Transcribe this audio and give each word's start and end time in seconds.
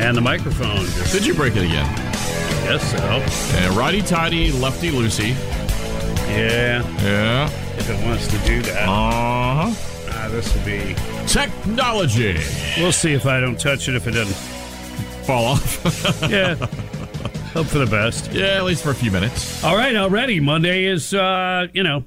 And 0.00 0.16
the 0.16 0.20
microphone. 0.20 0.84
Just, 0.86 1.12
Did 1.12 1.24
you 1.26 1.34
break 1.34 1.54
it 1.56 1.64
again? 1.64 1.86
yes, 2.66 2.90
so. 2.90 3.56
And 3.58 3.74
righty 3.76 4.02
tighty, 4.02 4.52
lefty 4.52 4.90
loosey. 4.90 5.30
Yeah, 6.28 6.82
Yeah. 7.02 7.48
if 7.78 7.88
it 7.88 8.04
wants 8.06 8.26
to 8.28 8.38
do 8.46 8.60
that. 8.62 8.88
Uh 8.88 9.70
huh. 9.70 9.74
Ah, 10.10 10.28
this 10.30 10.54
will 10.54 10.64
be. 10.64 10.94
Technology. 11.26 12.38
We'll 12.78 12.92
see 12.92 13.12
if 13.12 13.24
I 13.26 13.40
don't 13.40 13.58
touch 13.58 13.88
it 13.88 13.94
if 13.94 14.06
it 14.06 14.12
doesn't. 14.12 14.34
Fall 15.26 15.44
off. 15.46 16.20
Yeah. 16.30 16.54
Hope 17.54 17.66
for 17.68 17.78
the 17.78 17.86
best. 17.86 18.32
yeah, 18.32 18.56
at 18.56 18.64
least 18.64 18.82
for 18.82 18.90
a 18.90 18.94
few 18.96 19.12
minutes. 19.12 19.62
All 19.62 19.76
right, 19.76 19.94
already. 19.94 20.40
Monday 20.40 20.86
is, 20.86 21.14
uh, 21.14 21.68
you 21.72 21.84
know, 21.84 22.02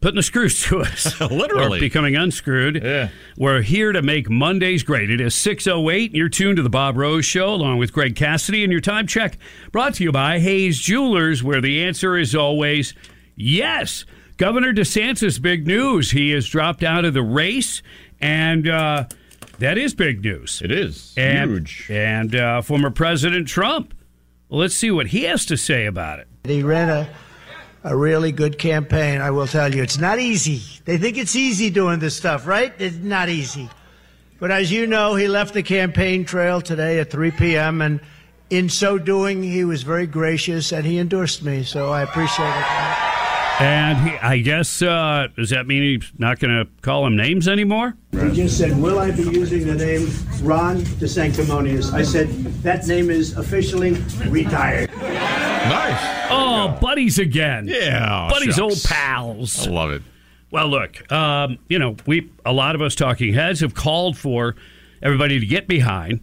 putting 0.00 0.16
the 0.16 0.22
screws 0.22 0.62
to 0.64 0.80
us. 0.80 1.20
Literally. 1.30 1.78
Or 1.78 1.80
becoming 1.80 2.16
unscrewed. 2.16 2.82
Yeah. 2.82 3.08
We're 3.36 3.62
here 3.62 3.92
to 3.92 4.02
make 4.02 4.28
Mondays 4.30 4.82
great. 4.82 5.10
It 5.10 5.20
is 5.20 5.34
6.08. 5.34 6.10
You're 6.14 6.28
tuned 6.28 6.56
to 6.56 6.62
the 6.62 6.70
Bob 6.70 6.96
Rose 6.96 7.24
Show 7.24 7.52
along 7.54 7.78
with 7.78 7.92
Greg 7.92 8.16
Cassidy. 8.16 8.62
And 8.64 8.72
your 8.72 8.80
time 8.80 9.06
check 9.06 9.38
brought 9.72 9.94
to 9.94 10.04
you 10.04 10.12
by 10.12 10.38
Hayes 10.38 10.78
Jewelers, 10.78 11.42
where 11.42 11.60
the 11.60 11.82
answer 11.84 12.16
is 12.16 12.34
always 12.34 12.94
yes. 13.36 14.04
Governor 14.36 14.72
DeSantis, 14.72 15.40
big 15.40 15.66
news. 15.66 16.12
He 16.12 16.30
has 16.30 16.46
dropped 16.46 16.82
out 16.82 17.04
of 17.04 17.12
the 17.14 17.22
race. 17.22 17.82
And 18.20 18.68
uh, 18.68 19.04
that 19.58 19.76
is 19.78 19.94
big 19.94 20.22
news. 20.24 20.62
It 20.64 20.70
is 20.70 21.14
And, 21.16 21.50
huge. 21.50 21.86
And 21.90 22.34
uh, 22.34 22.62
former 22.62 22.90
President 22.90 23.48
Trump. 23.48 23.94
Well, 24.48 24.60
let's 24.60 24.74
see 24.74 24.90
what 24.90 25.08
he 25.08 25.24
has 25.24 25.46
to 25.46 25.56
say 25.56 25.86
about 25.86 26.18
it. 26.18 26.28
He 26.44 26.62
ran 26.62 26.88
a, 26.88 27.08
a 27.82 27.96
really 27.96 28.32
good 28.32 28.58
campaign, 28.58 29.20
I 29.20 29.30
will 29.30 29.46
tell 29.46 29.74
you. 29.74 29.82
It's 29.82 29.98
not 29.98 30.18
easy. 30.18 30.62
They 30.84 30.98
think 30.98 31.16
it's 31.16 31.34
easy 31.34 31.70
doing 31.70 31.98
this 31.98 32.16
stuff, 32.16 32.46
right? 32.46 32.72
It's 32.78 32.96
not 32.96 33.28
easy. 33.28 33.68
But 34.38 34.50
as 34.50 34.72
you 34.72 34.86
know, 34.86 35.14
he 35.14 35.28
left 35.28 35.54
the 35.54 35.62
campaign 35.62 36.24
trail 36.24 36.60
today 36.60 36.98
at 36.98 37.10
3 37.10 37.30
p.m., 37.32 37.82
and 37.82 38.00
in 38.48 38.68
so 38.68 38.98
doing, 38.98 39.42
he 39.42 39.64
was 39.64 39.82
very 39.82 40.06
gracious 40.06 40.72
and 40.72 40.84
he 40.84 40.98
endorsed 40.98 41.42
me, 41.42 41.62
so 41.62 41.90
I 41.90 42.02
appreciate 42.02 42.48
it. 42.48 43.19
And 43.60 43.98
he, 43.98 44.16
I 44.18 44.38
guess, 44.38 44.80
uh, 44.80 45.28
does 45.36 45.50
that 45.50 45.66
mean 45.66 45.82
he's 45.82 46.10
not 46.18 46.38
going 46.38 46.64
to 46.64 46.70
call 46.82 47.06
him 47.06 47.16
names 47.16 47.46
anymore? 47.46 47.94
He 48.12 48.32
just 48.32 48.56
said, 48.56 48.80
Will 48.80 48.98
I 48.98 49.10
be 49.10 49.22
using 49.22 49.66
the 49.66 49.74
name 49.74 50.08
Ron 50.42 50.78
DeSanctimonious? 50.78 51.92
I 51.92 52.02
said, 52.02 52.28
That 52.62 52.86
name 52.86 53.10
is 53.10 53.36
officially 53.36 53.92
retired. 54.28 54.90
Nice. 54.96 56.28
Oh, 56.30 56.78
buddies 56.80 57.18
again. 57.18 57.68
Yeah. 57.68 58.28
buddies, 58.30 58.54
shucks. 58.54 58.58
old 58.58 58.82
pals. 58.84 59.66
I 59.66 59.70
love 59.70 59.90
it. 59.90 60.02
Well, 60.50 60.68
look, 60.68 61.10
um, 61.12 61.58
you 61.68 61.78
know, 61.78 61.96
we 62.06 62.30
a 62.44 62.52
lot 62.52 62.74
of 62.74 62.82
us 62.82 62.94
talking 62.94 63.34
heads 63.34 63.60
have 63.60 63.74
called 63.74 64.16
for 64.16 64.56
everybody 65.02 65.38
to 65.38 65.46
get 65.46 65.68
behind 65.68 66.20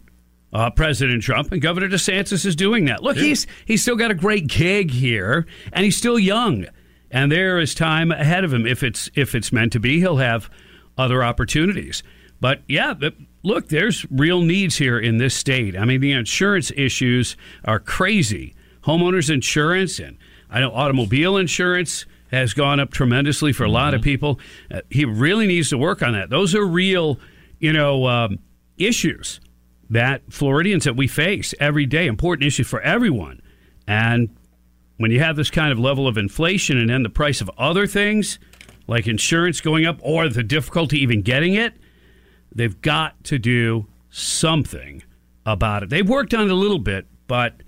uh, 0.52 0.70
President 0.70 1.22
Trump, 1.22 1.52
and 1.52 1.62
Governor 1.62 1.88
DeSantis 1.88 2.44
is 2.44 2.56
doing 2.56 2.86
that. 2.86 3.02
Look, 3.02 3.16
he's 3.16 3.46
he's 3.64 3.82
still 3.82 3.96
got 3.96 4.10
a 4.10 4.14
great 4.14 4.46
gig 4.46 4.90
here, 4.90 5.46
and 5.72 5.84
he's 5.84 5.96
still 5.96 6.18
young, 6.18 6.66
and 7.10 7.32
there 7.32 7.58
is 7.58 7.74
time 7.74 8.10
ahead 8.10 8.44
of 8.44 8.52
him. 8.52 8.66
If 8.66 8.82
it's 8.82 9.10
if 9.14 9.34
it's 9.34 9.52
meant 9.52 9.72
to 9.72 9.80
be, 9.80 10.00
he'll 10.00 10.16
have 10.16 10.50
other 10.96 11.22
opportunities. 11.22 12.02
But 12.40 12.62
yeah, 12.68 12.94
but 12.94 13.14
look, 13.42 13.68
there's 13.68 14.06
real 14.10 14.42
needs 14.42 14.76
here 14.76 14.98
in 14.98 15.18
this 15.18 15.34
state. 15.34 15.76
I 15.76 15.84
mean, 15.84 16.00
the 16.00 16.12
insurance 16.12 16.70
issues 16.76 17.36
are 17.64 17.80
crazy. 17.80 18.54
Homeowners 18.84 19.30
insurance 19.32 19.98
and 19.98 20.16
I 20.50 20.60
know 20.60 20.72
automobile 20.72 21.36
insurance 21.36 22.06
has 22.30 22.54
gone 22.54 22.80
up 22.80 22.90
tremendously 22.90 23.52
for 23.52 23.64
a 23.64 23.70
lot 23.70 23.94
of 23.94 24.02
people. 24.02 24.38
Uh, 24.70 24.80
he 24.90 25.04
really 25.04 25.46
needs 25.46 25.70
to 25.70 25.78
work 25.78 26.02
on 26.02 26.12
that. 26.12 26.30
Those 26.30 26.54
are 26.54 26.64
real, 26.64 27.18
you 27.58 27.72
know, 27.72 28.06
um, 28.06 28.38
issues 28.76 29.40
that 29.90 30.22
Floridians 30.30 30.84
that 30.84 30.96
we 30.96 31.06
face 31.06 31.54
every 31.58 31.86
day. 31.86 32.06
Important 32.06 32.46
issues 32.46 32.66
for 32.66 32.80
everyone. 32.80 33.40
And 33.86 34.36
when 34.98 35.10
you 35.10 35.20
have 35.20 35.36
this 35.36 35.50
kind 35.50 35.72
of 35.72 35.78
level 35.78 36.06
of 36.06 36.18
inflation 36.18 36.76
and 36.76 36.90
then 36.90 37.02
the 37.02 37.08
price 37.08 37.40
of 37.40 37.50
other 37.56 37.86
things 37.86 38.38
like 38.86 39.06
insurance 39.06 39.60
going 39.60 39.86
up 39.86 39.98
or 40.02 40.28
the 40.28 40.42
difficulty 40.42 40.98
even 41.00 41.22
getting 41.22 41.54
it, 41.54 41.74
they've 42.54 42.80
got 42.82 43.22
to 43.24 43.38
do 43.38 43.86
something 44.10 45.02
about 45.46 45.82
it. 45.82 45.88
They've 45.88 46.08
worked 46.08 46.34
on 46.34 46.46
it 46.46 46.50
a 46.50 46.54
little 46.54 46.78
bit, 46.78 47.06
but 47.26 47.62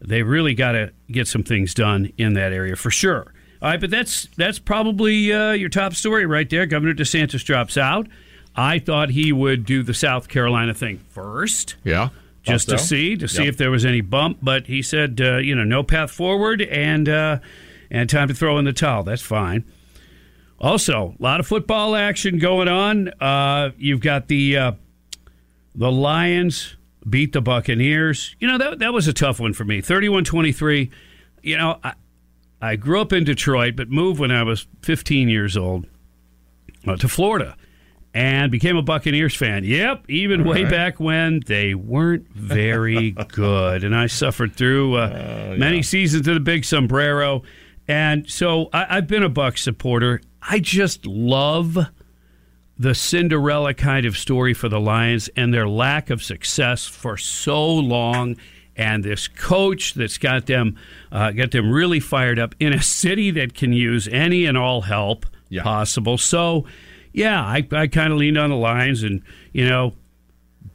they 0.00 0.22
really 0.22 0.54
got 0.54 0.72
to 0.72 0.92
get 1.10 1.26
some 1.26 1.42
things 1.42 1.74
done 1.74 2.12
in 2.18 2.34
that 2.34 2.52
area 2.52 2.76
for 2.76 2.90
sure. 2.90 3.32
All 3.62 3.70
right, 3.70 3.80
but 3.80 3.90
that's 3.90 4.28
that's 4.36 4.58
probably 4.58 5.32
uh, 5.32 5.52
your 5.52 5.70
top 5.70 5.94
story 5.94 6.26
right 6.26 6.48
there. 6.50 6.66
Governor 6.66 6.92
DeSantis 6.92 7.42
drops 7.44 7.78
out. 7.78 8.06
I 8.54 8.78
thought 8.78 9.10
he 9.10 9.32
would 9.32 9.64
do 9.64 9.82
the 9.82 9.94
South 9.94 10.28
Carolina 10.28 10.74
thing 10.74 10.98
first 10.98 11.76
Yeah. 11.82 12.10
Just 12.44 12.68
Thought 12.68 12.78
to 12.78 12.84
see 12.84 13.16
to 13.16 13.26
see 13.26 13.44
Yep. 13.44 13.48
if 13.48 13.56
there 13.56 13.70
was 13.70 13.84
any 13.84 14.00
bump. 14.00 14.38
But 14.42 14.66
he 14.66 14.82
said, 14.82 15.20
uh, 15.20 15.38
you 15.38 15.54
know, 15.54 15.64
no 15.64 15.82
path 15.82 16.10
forward, 16.10 16.62
and 16.62 17.08
uh, 17.08 17.38
and 17.90 18.08
time 18.08 18.28
to 18.28 18.34
throw 18.34 18.58
in 18.58 18.64
the 18.64 18.72
towel. 18.72 19.02
That's 19.02 19.22
fine. 19.22 19.64
Also, 20.60 21.14
a 21.18 21.22
lot 21.22 21.40
of 21.40 21.46
football 21.46 21.96
action 21.96 22.38
going 22.38 22.68
on. 22.68 23.08
Uh, 23.20 23.70
you've 23.76 24.00
got 24.00 24.28
the 24.28 24.56
uh, 24.56 24.72
the 25.74 25.90
Lions 25.90 26.76
beat 27.08 27.32
the 27.32 27.40
Buccaneers. 27.42 28.36
You 28.38 28.48
know 28.48 28.58
that 28.58 28.78
that 28.78 28.92
was 28.92 29.08
a 29.08 29.12
tough 29.12 29.40
one 29.40 29.52
for 29.52 29.64
me. 29.64 29.82
31-23. 29.82 30.90
You 31.42 31.58
know, 31.58 31.78
I, 31.82 31.94
I 32.62 32.76
grew 32.76 33.00
up 33.00 33.12
in 33.12 33.24
Detroit, 33.24 33.74
but 33.76 33.90
moved 33.90 34.20
when 34.20 34.30
I 34.30 34.42
was 34.42 34.66
15 34.82 35.28
years 35.28 35.56
old 35.56 35.86
uh, 36.86 36.96
to 36.96 37.08
Florida 37.08 37.56
and 38.14 38.50
became 38.52 38.76
a 38.76 38.82
Buccaneers 38.82 39.34
fan. 39.34 39.64
Yep, 39.64 40.08
even 40.08 40.44
way 40.44 40.62
right. 40.62 40.70
back 40.70 41.00
when 41.00 41.40
they 41.46 41.74
weren't 41.74 42.30
very 42.30 43.10
good, 43.28 43.82
and 43.84 43.94
I 43.94 44.06
suffered 44.06 44.54
through 44.54 44.94
uh, 44.94 45.56
many 45.58 45.82
seasons 45.82 46.26
of 46.28 46.34
the 46.34 46.40
Big 46.40 46.64
Sombrero, 46.64 47.42
and 47.88 48.30
so 48.30 48.70
I, 48.72 48.96
I've 48.98 49.06
been 49.08 49.22
a 49.24 49.28
Buck 49.28 49.58
supporter. 49.58 50.20
I 50.40 50.60
just 50.60 51.04
love 51.06 51.76
the 52.78 52.94
Cinderella 52.94 53.74
kind 53.74 54.04
of 54.06 54.16
story 54.16 54.54
for 54.54 54.68
the 54.68 54.80
Lions 54.80 55.28
and 55.36 55.52
their 55.54 55.68
lack 55.68 56.10
of 56.10 56.22
success 56.22 56.86
for 56.86 57.16
so 57.16 57.72
long. 57.72 58.36
And 58.76 59.04
this 59.04 59.28
coach 59.28 59.94
that's 59.94 60.18
got 60.18 60.46
them 60.46 60.76
uh, 61.12 61.30
got 61.30 61.52
them 61.52 61.70
really 61.70 62.00
fired 62.00 62.40
up 62.40 62.56
in 62.58 62.72
a 62.72 62.82
city 62.82 63.30
that 63.30 63.54
can 63.54 63.72
use 63.72 64.08
any 64.08 64.46
and 64.46 64.58
all 64.58 64.80
help 64.80 65.26
Yeah. 65.48 65.62
possible. 65.62 66.18
So, 66.18 66.66
yeah, 67.14 67.40
I, 67.42 67.66
I 67.72 67.86
kind 67.86 68.12
of 68.12 68.18
leaned 68.18 68.36
on 68.36 68.50
the 68.50 68.56
Lions 68.56 69.02
and 69.02 69.22
you 69.52 69.66
know 69.66 69.94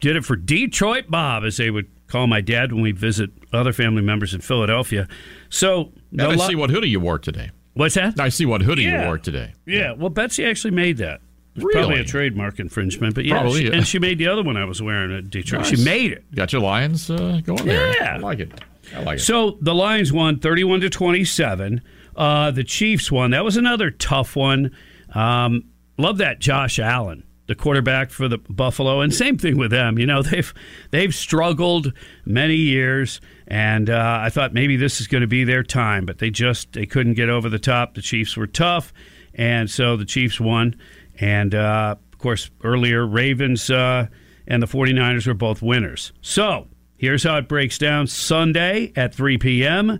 did 0.01 0.15
it 0.15 0.25
for 0.25 0.35
Detroit 0.35 1.05
Bob, 1.09 1.43
as 1.43 1.57
they 1.57 1.69
would 1.69 1.85
call 2.07 2.25
my 2.25 2.41
dad 2.41 2.71
when 2.73 2.81
we 2.81 2.91
visit 2.91 3.29
other 3.53 3.73
family 3.73 4.01
members 4.01 4.33
in 4.33 4.41
Philadelphia. 4.41 5.07
So, 5.49 5.91
I 6.17 6.25
Li- 6.27 6.37
see 6.47 6.55
what 6.55 6.69
hoodie 6.71 6.89
you 6.89 6.99
wore 6.99 7.19
today. 7.19 7.51
what's 7.73 7.95
that? 7.95 8.19
I 8.19 8.29
see 8.29 8.45
what 8.45 8.61
hoodie 8.61 8.83
Yeah. 8.83 9.01
you 9.01 9.05
wore 9.07 9.17
today. 9.19 9.53
Yeah, 9.67 9.91
well, 9.93 10.09
Betsy 10.09 10.45
actually 10.45 10.71
made 10.71 10.97
that. 10.97 11.21
It's 11.55 11.63
Probably 11.65 11.89
Really? 11.89 12.01
a 12.01 12.05
trademark 12.05 12.59
infringement, 12.59 13.13
but 13.15 13.25
yeah, 13.25 13.47
she- 13.49 13.65
yeah. 13.65 13.71
and 13.73 13.85
she 13.85 13.99
made 13.99 14.17
the 14.19 14.27
other 14.27 14.41
one 14.43 14.55
I 14.57 14.63
was 14.65 14.81
wearing 14.81 15.11
at 15.15 15.29
Detroit. 15.29 15.65
She 15.65 15.83
made 15.83 16.13
it. 16.13 16.23
Got 16.33 16.53
your 16.53 16.61
Lions 16.61 17.09
uh, 17.11 17.41
going 17.43 17.65
there. 17.65 17.93
Yeah. 17.95 18.13
I 18.15 18.17
like 18.17 18.39
it. 18.39 18.51
I 18.95 19.01
like 19.01 19.17
it. 19.17 19.21
So 19.21 19.57
the 19.61 19.75
Lions 19.75 20.13
won 20.13 20.39
31 20.39 20.79
to 20.81 20.89
27. 20.89 21.81
Uh, 22.15 22.51
the 22.51 22.63
Chiefs 22.63 23.11
won. 23.11 23.31
That 23.31 23.43
was 23.43 23.57
another 23.57 23.91
tough 23.91 24.35
one. 24.35 24.71
Um, 25.13 25.65
love 25.99 26.17
that 26.17 26.39
Josh 26.39 26.79
Allen 26.79 27.23
the 27.49 27.55
quarterback 27.55 28.11
for 28.11 28.27
the 28.27 28.37
Buffalo, 28.37 29.01
and 29.01 29.11
same 29.11 29.35
thing 29.35 29.57
with 29.57 29.71
them. 29.71 29.97
You 29.97 30.05
know, 30.05 30.21
they've 30.23 30.53
they've 30.91 31.13
struggled 31.13 31.91
many 32.23 32.55
years, 32.55 33.19
and 33.47 33.89
uh, 33.89 34.19
I 34.21 34.29
thought 34.29 34.53
maybe 34.53 34.77
this 34.77 35.01
is 35.01 35.07
going 35.07 35.21
to 35.21 35.27
be 35.27 35.43
their 35.43 35.63
time, 35.63 36.05
but 36.05 36.19
they 36.19 36.29
just 36.29 36.73
they 36.73 36.85
couldn't 36.85 37.15
get 37.15 37.27
over 37.27 37.49
the 37.49 37.59
top. 37.59 37.95
The 37.95 38.03
Chiefs 38.03 38.37
were 38.37 38.47
tough, 38.47 38.93
and 39.33 39.69
so 39.69 39.97
the 39.97 40.05
Chiefs 40.05 40.39
won. 40.39 40.75
And 41.19 41.55
uh, 41.55 41.95
of 42.13 42.17
course, 42.19 42.51
earlier 42.63 43.05
Ravens 43.05 43.69
uh, 43.71 44.07
and 44.47 44.61
the 44.61 44.67
49ers 44.67 45.25
were 45.25 45.33
both 45.33 45.63
winners. 45.63 46.13
So 46.21 46.67
here's 46.97 47.23
how 47.23 47.37
it 47.37 47.47
breaks 47.49 47.79
down: 47.79 48.05
Sunday 48.05 48.93
at 48.95 49.13
3 49.15 49.39
p.m 49.39 49.99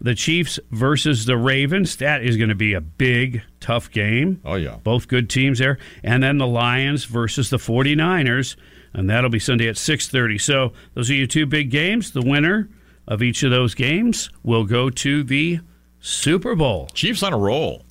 the 0.00 0.14
Chiefs 0.14 0.58
versus 0.70 1.24
the 1.26 1.36
Ravens. 1.36 1.96
That 1.96 2.22
is 2.22 2.36
going 2.36 2.48
to 2.50 2.54
be 2.54 2.72
a 2.74 2.80
big, 2.80 3.42
tough 3.60 3.90
game. 3.90 4.40
Oh, 4.44 4.54
yeah. 4.56 4.76
Both 4.82 5.08
good 5.08 5.28
teams 5.30 5.58
there. 5.58 5.78
And 6.02 6.22
then 6.22 6.38
the 6.38 6.46
Lions 6.46 7.04
versus 7.04 7.50
the 7.50 7.56
49ers, 7.58 8.56
and 8.92 9.08
that'll 9.10 9.30
be 9.30 9.38
Sunday 9.38 9.68
at 9.68 9.76
6:30. 9.76 10.40
So, 10.40 10.72
those 10.94 11.10
are 11.10 11.14
your 11.14 11.26
two 11.26 11.46
big 11.46 11.70
games. 11.70 12.10
The 12.12 12.22
winner 12.22 12.68
of 13.08 13.22
each 13.22 13.42
of 13.42 13.50
those 13.50 13.74
games 13.74 14.30
will 14.42 14.64
go 14.64 14.88
to 14.90 15.22
the 15.24 15.60
Super 16.00 16.54
Bowl. 16.54 16.88
Chiefs 16.94 17.22
on 17.22 17.32
a 17.32 17.38
roll. 17.38 17.84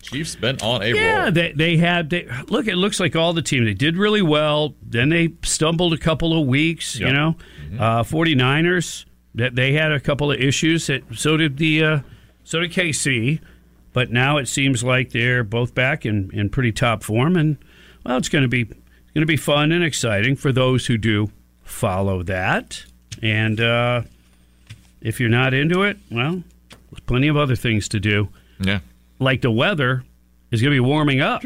Chiefs 0.00 0.36
been 0.36 0.56
on 0.62 0.80
a 0.82 0.94
Yeah, 0.94 1.22
roll. 1.24 1.32
they 1.32 1.52
they 1.52 1.76
had 1.76 2.08
they, 2.10 2.26
look. 2.48 2.66
It 2.68 2.76
looks 2.76 3.00
like 3.00 3.16
all 3.16 3.32
the 3.32 3.42
teams 3.42 3.66
they 3.66 3.74
did 3.74 3.96
really 3.96 4.22
well. 4.22 4.74
Then 4.80 5.08
they 5.08 5.30
stumbled 5.42 5.92
a 5.92 5.98
couple 5.98 6.40
of 6.40 6.46
weeks. 6.46 6.98
You 6.98 7.06
Yep. 7.06 7.14
know, 7.14 7.36
uh, 7.78 8.02
49ers 8.04 9.04
that 9.38 9.54
they 9.54 9.72
had 9.72 9.92
a 9.92 10.00
couple 10.00 10.30
of 10.30 10.40
issues. 10.40 10.86
That, 10.88 11.02
so 11.14 11.36
did 11.36 11.58
the 11.58 11.84
uh, 11.84 12.00
so 12.44 12.60
did 12.60 12.72
KC. 12.72 13.40
But 13.92 14.12
now 14.12 14.36
it 14.36 14.46
seems 14.46 14.84
like 14.84 15.10
they're 15.10 15.42
both 15.42 15.74
back 15.74 16.04
in, 16.06 16.30
in 16.32 16.50
pretty 16.50 16.72
top 16.72 17.02
form, 17.02 17.36
and 17.36 17.56
well, 18.04 18.16
it's 18.18 18.28
going 18.28 18.42
to 18.42 18.48
be 18.48 18.64
going 18.64 19.22
to 19.22 19.26
be 19.26 19.36
fun 19.36 19.72
and 19.72 19.82
exciting 19.82 20.36
for 20.36 20.52
those 20.52 20.86
who 20.86 20.96
do 20.98 21.30
follow 21.64 22.22
that. 22.24 22.84
And 23.22 23.60
uh, 23.60 24.02
if 25.00 25.18
you're 25.18 25.28
not 25.28 25.54
into 25.54 25.82
it, 25.82 25.96
well, 26.10 26.42
there's 26.70 27.00
plenty 27.06 27.28
of 27.28 27.36
other 27.36 27.56
things 27.56 27.88
to 27.88 28.00
do. 28.00 28.28
Yeah. 28.60 28.80
Like 29.18 29.40
the 29.40 29.50
weather 29.50 30.04
is 30.50 30.62
going 30.62 30.72
to 30.72 30.76
be 30.76 30.80
warming 30.86 31.20
up. 31.20 31.42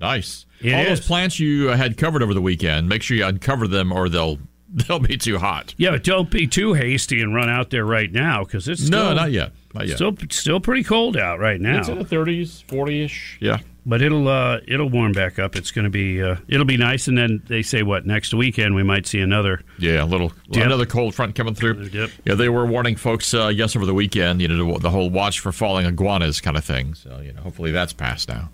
Nice. 0.00 0.46
It 0.60 0.72
All 0.72 0.80
is. 0.80 0.88
those 0.88 1.06
plants 1.06 1.38
you 1.38 1.68
had 1.68 1.96
covered 1.98 2.22
over 2.22 2.32
the 2.32 2.40
weekend, 2.40 2.88
make 2.88 3.02
sure 3.02 3.16
you 3.16 3.26
uncover 3.26 3.68
them 3.68 3.92
or 3.92 4.08
they'll 4.08 4.38
they'll 4.88 4.98
be 4.98 5.16
too 5.16 5.38
hot. 5.38 5.74
Yeah, 5.76 5.90
but 5.90 6.04
don't 6.04 6.30
be 6.30 6.46
too 6.46 6.74
hasty 6.74 7.20
and 7.20 7.34
run 7.34 7.48
out 7.48 7.70
there 7.70 7.84
right 7.84 8.10
now 8.10 8.44
because 8.44 8.68
it's 8.68 8.88
no, 8.88 9.04
still, 9.04 9.14
not 9.14 9.32
yet. 9.32 9.52
Not 9.74 9.86
yet. 9.88 9.96
Still, 9.96 10.16
still 10.30 10.60
pretty 10.60 10.84
cold 10.84 11.16
out 11.16 11.38
right 11.38 11.60
now. 11.60 11.78
it's 11.80 11.88
in 11.88 11.98
the 11.98 12.04
30s, 12.04 12.64
40ish. 12.66 13.36
Yeah. 13.40 13.58
but 13.86 14.02
it'll 14.02 14.26
uh, 14.28 14.58
it'll 14.68 14.88
warm 14.88 15.12
back 15.12 15.38
up. 15.38 15.56
It's 15.56 15.70
going 15.70 15.84
to 15.84 15.90
be 15.90 16.22
uh, 16.22 16.36
it'll 16.48 16.64
be 16.66 16.76
nice. 16.76 17.08
And 17.08 17.16
then 17.16 17.42
they 17.48 17.62
say 17.62 17.82
what 17.82 18.04
next 18.06 18.34
weekend 18.34 18.74
we 18.74 18.82
might 18.82 19.06
see 19.06 19.20
another. 19.20 19.62
Yeah, 19.78 20.02
a 20.02 20.06
little 20.06 20.32
Dip. 20.50 20.64
another 20.64 20.86
cold 20.86 21.14
front 21.14 21.34
coming 21.34 21.54
through. 21.54 21.88
dip. 21.88 22.10
Yeah, 22.24 22.34
they 22.34 22.48
were 22.48 22.66
warning 22.66 22.96
folks 22.96 23.32
uh, 23.32 23.48
yes 23.48 23.74
over 23.76 23.86
the 23.86 23.94
weekend. 23.94 24.40
You 24.42 24.48
know 24.48 24.78
the 24.78 24.90
whole 24.90 25.08
watch 25.10 25.40
for 25.40 25.52
falling 25.52 25.86
iguanas 25.86 26.40
kind 26.40 26.56
of 26.56 26.64
thing. 26.64 26.94
So 26.94 27.20
you 27.20 27.32
know, 27.32 27.40
hopefully 27.42 27.70
that's 27.70 27.92
passed 27.92 28.28
now. 28.28 28.50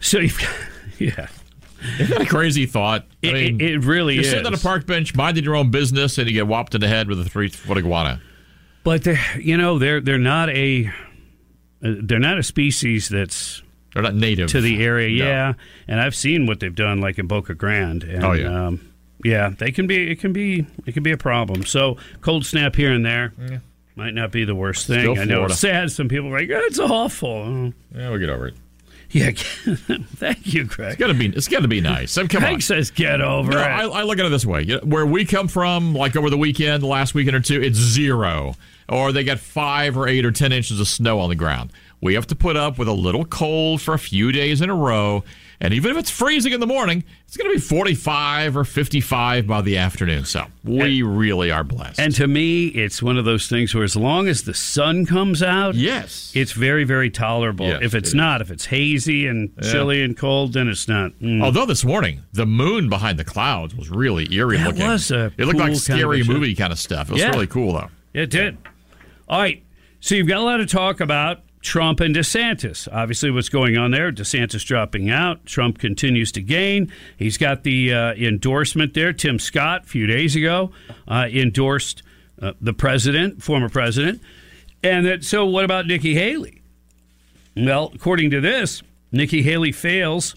So 0.00 0.18
you've 0.18 0.38
got, 0.38 0.54
yeah, 0.98 1.28
Isn't 1.98 2.10
that 2.10 2.22
a 2.22 2.26
crazy 2.26 2.66
thought? 2.66 3.04
I 3.22 3.26
it, 3.28 3.32
mean, 3.32 3.60
it, 3.60 3.70
it 3.70 3.78
really 3.84 4.14
you're 4.14 4.24
is. 4.24 4.30
sitting 4.30 4.46
on 4.46 4.54
a 4.54 4.58
park 4.58 4.86
bench, 4.86 5.14
minding 5.14 5.44
your 5.44 5.56
own 5.56 5.70
business, 5.70 6.18
and 6.18 6.26
you 6.28 6.34
get 6.34 6.46
whopped 6.46 6.74
in 6.74 6.80
the 6.80 6.88
head 6.88 7.08
with 7.08 7.20
a 7.20 7.24
three 7.24 7.48
foot 7.48 7.78
iguana. 7.78 8.20
But 8.84 9.04
they 9.04 9.18
you 9.40 9.56
know 9.56 9.78
they're 9.78 10.00
they're 10.00 10.18
not 10.18 10.48
a 10.50 10.88
uh, 11.84 11.94
they're 12.02 12.18
not 12.18 12.38
a 12.38 12.42
species 12.42 13.08
that's 13.08 13.62
They're 13.94 14.02
not 14.02 14.14
native 14.14 14.48
to 14.50 14.60
the 14.60 14.82
area. 14.84 15.24
No. 15.24 15.28
Yeah, 15.30 15.52
and 15.88 16.00
I've 16.00 16.14
seen 16.14 16.46
what 16.46 16.60
they've 16.60 16.74
done, 16.74 17.00
like 17.00 17.18
in 17.18 17.26
Boca 17.26 17.54
Grande. 17.54 18.04
And, 18.04 18.24
Oh, 18.24 18.32
yeah. 18.32 18.66
um, 18.66 18.92
yeah. 19.24 19.48
They 19.50 19.72
can 19.72 19.86
be. 19.86 20.10
It 20.10 20.20
can 20.20 20.32
be. 20.32 20.66
It 20.86 20.92
can 20.92 21.02
be 21.02 21.10
a 21.12 21.16
problem. 21.16 21.64
So 21.64 21.96
cold 22.20 22.44
snap 22.46 22.76
here 22.76 22.92
and 22.92 23.04
there 23.04 23.32
might 23.96 24.14
not 24.14 24.30
be 24.30 24.44
the 24.44 24.54
worst 24.54 24.86
thing. 24.86 25.00
Still 25.00 25.12
I 25.18 25.24
know 25.24 25.34
Florida. 25.36 25.52
it's 25.52 25.60
sad. 25.60 25.90
Some 25.90 26.08
people 26.08 26.28
are 26.28 26.38
like, 26.40 26.50
"Oh, 26.50 26.60
it's 26.64 26.78
awful. 26.78 27.72
Yeah, 27.94 28.10
we'll 28.10 28.18
get 28.18 28.28
over 28.30 28.48
it. 28.48 28.54
Yeah. 29.16 29.30
Thank 30.16 30.52
you, 30.52 30.64
Greg. 30.64 30.92
It's 30.92 30.98
gotta 31.00 31.14
be. 31.14 31.26
It's 31.28 31.48
gotta 31.48 31.68
be 31.68 31.80
nice. 31.80 32.18
I 32.18 32.22
mean, 32.22 32.28
come 32.28 32.40
Greg 32.40 32.54
on. 32.54 32.60
says, 32.60 32.90
"Get 32.90 33.20
over 33.20 33.52
No, 33.52 33.58
it." 33.58 33.62
I, 33.62 33.82
I 33.84 34.02
look 34.02 34.18
at 34.18 34.26
it 34.26 34.28
this 34.28 34.44
way: 34.46 34.66
where 34.82 35.06
we 35.06 35.24
come 35.24 35.48
from, 35.48 35.94
like 35.94 36.16
over 36.16 36.28
the 36.30 36.36
weekend, 36.38 36.82
the 36.82 36.86
last 36.86 37.14
weekend 37.14 37.36
or 37.36 37.40
two, 37.40 37.62
it's 37.62 37.78
zero, 37.78 38.54
or 38.88 39.12
they 39.12 39.24
got 39.24 39.38
five 39.38 39.96
or 39.96 40.06
eight 40.08 40.24
or 40.24 40.32
ten 40.32 40.52
inches 40.52 40.80
of 40.80 40.88
snow 40.88 41.18
on 41.20 41.28
the 41.30 41.34
ground. 41.34 41.72
We 42.00 42.14
have 42.14 42.26
to 42.26 42.36
put 42.36 42.56
up 42.56 42.78
with 42.78 42.88
a 42.88 42.92
little 42.92 43.24
cold 43.24 43.80
for 43.80 43.94
a 43.94 43.98
few 43.98 44.32
days 44.32 44.60
in 44.60 44.68
a 44.68 44.74
row, 44.74 45.24
and 45.60 45.72
even 45.74 45.90
if 45.90 45.96
it's 45.96 46.10
freezing 46.10 46.52
in 46.52 46.60
the 46.60 46.66
morning, 46.66 47.04
it's 47.26 47.36
going 47.36 47.50
to 47.50 47.54
be 47.54 47.60
forty-five 47.60 48.56
or 48.56 48.64
fifty-five 48.64 49.46
by 49.46 49.62
the 49.62 49.78
afternoon. 49.78 50.24
So 50.24 50.46
we 50.64 51.02
really 51.02 51.50
are 51.50 51.64
blessed. 51.64 51.98
and 51.98 52.14
to 52.16 52.26
me, 52.26 52.66
it's 52.68 53.02
one 53.02 53.16
of 53.18 53.24
those 53.24 53.48
things 53.48 53.74
where, 53.74 53.84
as 53.84 53.96
long 53.96 54.28
as 54.28 54.42
the 54.42 54.54
sun 54.54 55.06
comes 55.06 55.42
out, 55.42 55.74
yes, 55.74 56.32
it's 56.34 56.52
very, 56.52 56.84
very 56.84 57.10
tolerable. 57.10 57.66
Yes, 57.66 57.80
if 57.82 57.94
it's 57.94 58.08
it 58.08 58.12
is. 58.12 58.14
not, 58.14 58.40
if 58.40 58.50
it's 58.50 58.66
hazy 58.66 59.26
and 59.26 59.50
Yeah. 59.62 59.72
chilly 59.72 60.02
and 60.02 60.16
cold, 60.16 60.52
then 60.52 60.68
it's 60.68 60.88
not. 60.88 61.12
Mm. 61.20 61.42
Although 61.42 61.66
this 61.66 61.84
morning 61.84 62.22
the 62.32 62.46
moon 62.46 62.88
behind 62.88 63.18
the 63.18 63.24
clouds 63.24 63.74
was 63.74 63.90
really 63.90 64.32
eerie 64.34 64.58
That 64.58 64.66
looking. 64.68 64.86
was 64.86 65.10
a 65.10 65.32
it 65.36 65.38
looked 65.38 65.38
cool 65.38 65.46
like 65.52 65.58
kind 65.58 65.72
of 65.74 65.80
scary 65.80 66.22
movie 66.24 66.54
kind 66.54 66.72
of 66.72 66.78
stuff. 66.78 67.08
It 67.10 67.14
was 67.14 67.22
Yeah. 67.22 67.30
really 67.30 67.46
cool 67.46 67.72
though. 67.72 67.88
It 68.12 68.30
did. 68.30 68.56
All 69.28 69.40
right. 69.40 69.62
So 70.00 70.14
you've 70.14 70.28
got 70.28 70.38
a 70.38 70.44
lot 70.44 70.60
of 70.60 70.70
talk 70.70 71.00
about 71.00 71.40
Trump 71.60 72.00
and 72.00 72.14
DeSantis. 72.14 72.88
Obviously, 72.92 73.30
what's 73.30 73.48
going 73.48 73.76
on 73.76 73.90
there? 73.90 74.12
DeSantis 74.12 74.64
dropping 74.64 75.10
out. 75.10 75.44
Trump 75.46 75.78
continues 75.78 76.30
to 76.32 76.40
gain. 76.40 76.92
He's 77.16 77.38
got 77.38 77.64
the 77.64 77.92
uh, 77.92 78.14
endorsement 78.14 78.94
there. 78.94 79.12
Tim 79.12 79.38
Scott, 79.38 79.84
a 79.84 79.86
few 79.86 80.06
days 80.06 80.36
ago, 80.36 80.70
uh, 81.08 81.26
endorsed 81.30 82.02
uh, 82.40 82.52
the 82.60 82.72
president, 82.72 83.42
former 83.42 83.68
president. 83.68 84.20
And 84.82 85.06
that, 85.06 85.24
so, 85.24 85.44
what 85.46 85.64
about 85.64 85.86
Nikki 85.86 86.14
Haley? 86.14 86.62
Well, 87.56 87.90
according 87.94 88.30
to 88.30 88.40
this, 88.40 88.82
Nikki 89.10 89.42
Haley 89.42 89.72
fails 89.72 90.36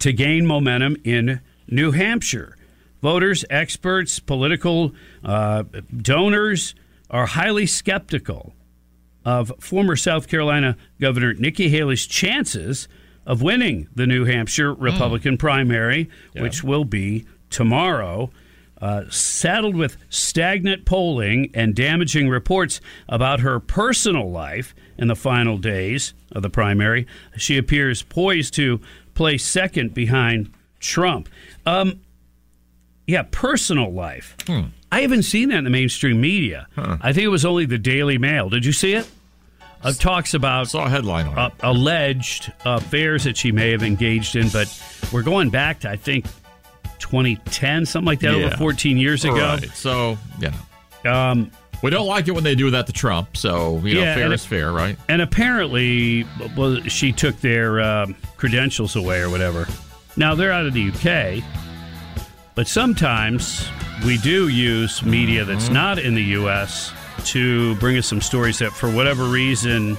to 0.00 0.12
gain 0.12 0.46
momentum 0.46 0.96
in 1.04 1.40
New 1.66 1.92
Hampshire. 1.92 2.56
Voters, 3.02 3.44
experts, 3.48 4.18
political 4.18 4.92
uh, 5.24 5.64
donors 5.96 6.74
are 7.10 7.26
highly 7.26 7.66
skeptical 7.66 8.54
of 9.24 9.52
former 9.60 9.96
South 9.96 10.28
Carolina 10.28 10.76
Governor 11.00 11.34
Nikki 11.34 11.68
Haley's 11.68 12.06
chances 12.06 12.88
of 13.26 13.42
winning 13.42 13.88
the 13.94 14.06
New 14.06 14.24
Hampshire 14.24 14.72
Republican 14.72 15.36
primary, 15.36 16.08
which 16.42 16.64
will 16.64 16.84
be 16.84 17.26
tomorrow. 17.50 18.30
Uh, 18.80 19.02
saddled 19.10 19.74
with 19.74 19.96
stagnant 20.08 20.84
polling 20.84 21.50
and 21.52 21.74
damaging 21.74 22.28
reports 22.28 22.80
about 23.08 23.40
her 23.40 23.58
personal 23.58 24.30
life 24.30 24.72
in 24.96 25.08
the 25.08 25.16
final 25.16 25.58
days 25.58 26.14
of 26.30 26.42
the 26.42 26.48
primary, 26.48 27.04
she 27.36 27.58
appears 27.58 28.02
poised 28.02 28.54
to 28.54 28.80
place 29.14 29.44
second 29.44 29.94
behind 29.94 30.52
Trump. 30.78 31.28
Um, 31.66 32.00
yeah, 33.08 33.22
personal 33.32 33.92
life. 33.92 34.36
I 34.92 35.00
haven't 35.00 35.24
seen 35.24 35.48
that 35.48 35.56
in 35.58 35.64
the 35.64 35.70
mainstream 35.70 36.20
media. 36.20 36.68
I 36.76 37.12
think 37.12 37.24
it 37.24 37.28
was 37.28 37.44
only 37.44 37.66
the 37.66 37.78
Daily 37.78 38.18
Mail. 38.18 38.48
Did 38.48 38.64
you 38.64 38.72
see 38.72 38.92
it? 38.92 39.08
Uh, 39.82 39.92
talks 39.92 40.34
about 40.34 40.68
Saw 40.68 40.86
a 40.86 40.88
headline 40.88 41.26
on 41.26 41.32
it. 41.34 41.38
uh, 41.38 41.50
alleged 41.62 42.52
affairs 42.64 43.24
that 43.24 43.36
she 43.36 43.50
may 43.52 43.70
have 43.70 43.82
engaged 43.82 44.34
in, 44.36 44.48
but 44.50 44.66
we're 45.12 45.22
going 45.22 45.50
back 45.50 45.80
to 45.80 45.90
I 45.90 45.96
think 45.96 46.26
2010, 46.98 47.86
something 47.86 48.06
like 48.06 48.20
that, 48.20 48.34
over 48.34 48.56
14 48.56 48.96
years 48.96 49.24
ago. 49.24 49.34
Right. 49.36 49.70
So, 49.74 50.18
yeah. 50.40 50.52
Um, 51.04 51.50
We 51.82 51.90
don't 51.90 52.08
like 52.08 52.26
it 52.26 52.32
when 52.32 52.42
they 52.42 52.56
do 52.56 52.70
that 52.70 52.86
to 52.88 52.92
Trump, 52.92 53.36
so 53.36 53.78
you 53.84 53.94
know, 53.94 54.00
Yeah, 54.00 54.14
fair 54.16 54.32
is 54.32 54.44
it- 54.44 54.48
fair, 54.48 54.72
right? 54.72 54.98
and 55.08 55.22
apparently, 55.22 56.26
well, 56.56 56.80
she 56.88 57.12
took 57.12 57.40
their 57.40 57.80
um, 57.80 58.16
credentials 58.36 58.96
away 58.96 59.20
or 59.20 59.30
whatever. 59.30 59.68
Now 60.16 60.34
they're 60.34 60.50
out 60.50 60.66
of 60.66 60.74
the 60.74 60.88
UK, 60.88 61.44
but 62.58 62.66
sometimes 62.66 63.68
we 64.04 64.18
do 64.18 64.48
use 64.48 65.04
media 65.04 65.42
Mm-hmm. 65.42 65.52
that's 65.52 65.68
not 65.68 66.00
in 66.00 66.16
the 66.16 66.24
US 66.40 66.92
to 67.26 67.76
bring 67.76 67.96
us 67.96 68.08
some 68.08 68.20
stories 68.20 68.58
that, 68.58 68.72
for 68.72 68.90
whatever 68.90 69.24
reason, 69.26 69.96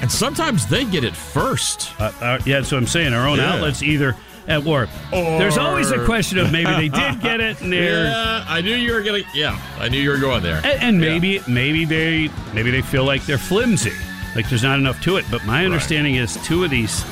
And 0.00 0.08
sometimes 0.12 0.66
they 0.68 0.84
get 0.84 1.02
it 1.02 1.16
first. 1.16 1.90
Uh, 2.00 2.12
uh, 2.20 2.38
yeah, 2.46 2.60
that's 2.60 2.70
what 2.70 2.78
I'm 2.78 2.86
saying. 2.86 3.12
Our 3.12 3.26
own 3.26 3.38
Yeah. 3.38 3.54
outlets 3.54 3.82
either 3.82 4.14
at 4.46 4.62
work. 4.62 4.88
There's 5.10 5.58
always 5.58 5.90
a 5.90 6.00
Or- 6.00 6.04
question 6.04 6.38
of 6.38 6.52
maybe 6.52 6.70
they 6.74 6.88
did 6.88 7.20
get 7.20 7.40
it 7.40 7.60
and 7.62 7.72
they're. 7.72 8.04
Yeah, 8.04 8.44
I 8.46 8.60
knew 8.60 8.76
you 8.76 8.92
were 8.92 9.02
gonna. 9.02 9.22
Yeah, 9.34 9.58
I 9.80 9.88
knew 9.88 9.98
you 10.00 10.10
were 10.10 10.18
going 10.18 10.44
there. 10.44 10.60
And, 10.62 10.80
and 10.86 11.00
maybe 11.00 11.40
maybe 11.48 11.84
they 11.86 12.30
maybe 12.52 12.70
they 12.70 12.82
feel 12.82 13.04
like 13.04 13.26
they're 13.26 13.36
flimsy, 13.52 13.92
like 14.36 14.48
there's 14.48 14.62
not 14.62 14.78
enough 14.78 15.00
to 15.02 15.16
it. 15.16 15.24
But 15.28 15.44
my 15.44 15.64
understanding 15.64 16.14
is 16.16 16.36
two 16.44 16.62
of 16.62 16.70
these, 16.70 17.04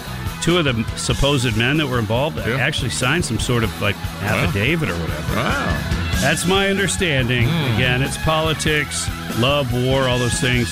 two 0.43 0.59
of 0.59 0.65
the 0.65 0.85
supposed 0.97 1.57
men 1.57 1.77
that 1.79 1.87
were 1.87 1.99
involved 1.99 2.37
Yeah. 2.39 2.57
actually 2.57 2.91
signed 2.91 3.25
some 3.25 3.39
sort 3.39 3.63
of 3.65 3.71
like 3.81 3.97
affidavit 4.23 4.89
or 4.91 4.95
whatever. 4.95 5.37
Wow. 5.37 5.79
That's 6.21 6.45
my 6.47 6.69
understanding. 6.69 7.49
Hmm. 7.49 7.75
Again, 7.77 8.03
it's 8.03 8.17
politics, 8.19 9.09
love, 9.39 9.73
war, 9.73 10.03
all 10.09 10.19
those 10.19 10.41
things. 10.41 10.69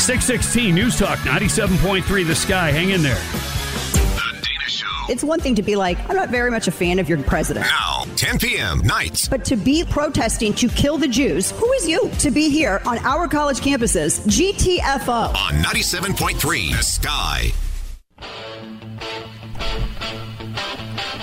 616 0.00 0.74
News 0.74 0.98
Talk 0.98 1.18
97.3 1.20 2.26
The 2.26 2.34
Sky. 2.34 2.70
Hang 2.70 2.90
in 2.90 3.02
there. 3.02 3.14
The 3.14 4.32
Dana 4.42 4.68
Show. 4.68 4.86
It's 5.08 5.22
one 5.22 5.40
thing 5.40 5.54
to 5.56 5.62
be 5.62 5.76
like, 5.76 5.98
I'm 6.08 6.16
not 6.16 6.30
very 6.30 6.50
much 6.50 6.68
a 6.68 6.70
fan 6.70 6.98
of 6.98 7.08
your 7.08 7.22
president. 7.22 7.66
Now, 7.66 8.04
10 8.16 8.38
p.m. 8.38 8.78
nights. 8.80 9.28
But 9.28 9.44
to 9.46 9.56
be 9.56 9.84
protesting 9.84 10.54
to 10.54 10.68
kill 10.68 10.96
the 10.98 11.08
Jews, 11.08 11.50
who 11.52 11.70
is 11.74 11.86
you? 11.88 12.10
To 12.20 12.30
be 12.30 12.48
here 12.48 12.80
on 12.86 12.98
our 13.00 13.28
college 13.28 13.60
campuses, 13.60 14.20
GTFO. 14.26 15.34
On 15.34 15.52
97.3 15.62 16.76
The 16.76 16.82
Sky. 16.82 17.50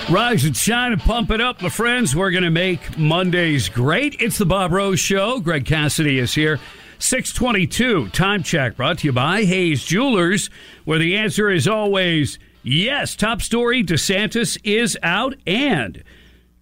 Rise 0.09 0.45
and 0.45 0.55
shine 0.55 0.93
and 0.93 1.01
pump 1.01 1.31
it 1.31 1.41
up, 1.41 1.61
my 1.61 1.67
friends. 1.67 2.15
We're 2.15 2.31
going 2.31 2.45
to 2.45 2.49
make 2.49 2.97
Mondays 2.97 3.67
great. 3.67 4.15
It's 4.21 4.37
the 4.37 4.45
Bob 4.45 4.71
Rose 4.71 5.01
Show. 5.01 5.41
Greg 5.41 5.65
Cassidy 5.65 6.17
is 6.17 6.33
here. 6.33 6.61
622 6.99 8.07
time 8.09 8.41
check 8.41 8.77
brought 8.77 8.99
to 8.99 9.07
you 9.07 9.11
by 9.11 9.43
Hayes 9.43 9.83
Jewelers, 9.83 10.49
where 10.85 10.97
the 10.97 11.17
answer 11.17 11.49
is 11.49 11.67
always 11.67 12.39
yes. 12.63 13.17
Top 13.17 13.41
story 13.41 13.83
DeSantis 13.83 14.57
is 14.63 14.97
out 15.03 15.35
and 15.45 16.01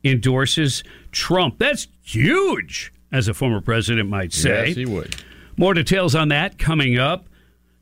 endorses 0.03 0.83
Trump. 1.11 1.59
That's 1.59 1.87
huge, 2.01 2.91
as 3.11 3.27
a 3.27 3.35
former 3.35 3.61
president 3.61 4.09
might 4.09 4.33
say. 4.33 4.69
Yes, 4.69 4.75
he 4.75 4.85
would. 4.87 5.15
More 5.55 5.75
details 5.75 6.15
on 6.15 6.29
that 6.29 6.57
coming 6.57 6.97
up. 6.97 7.27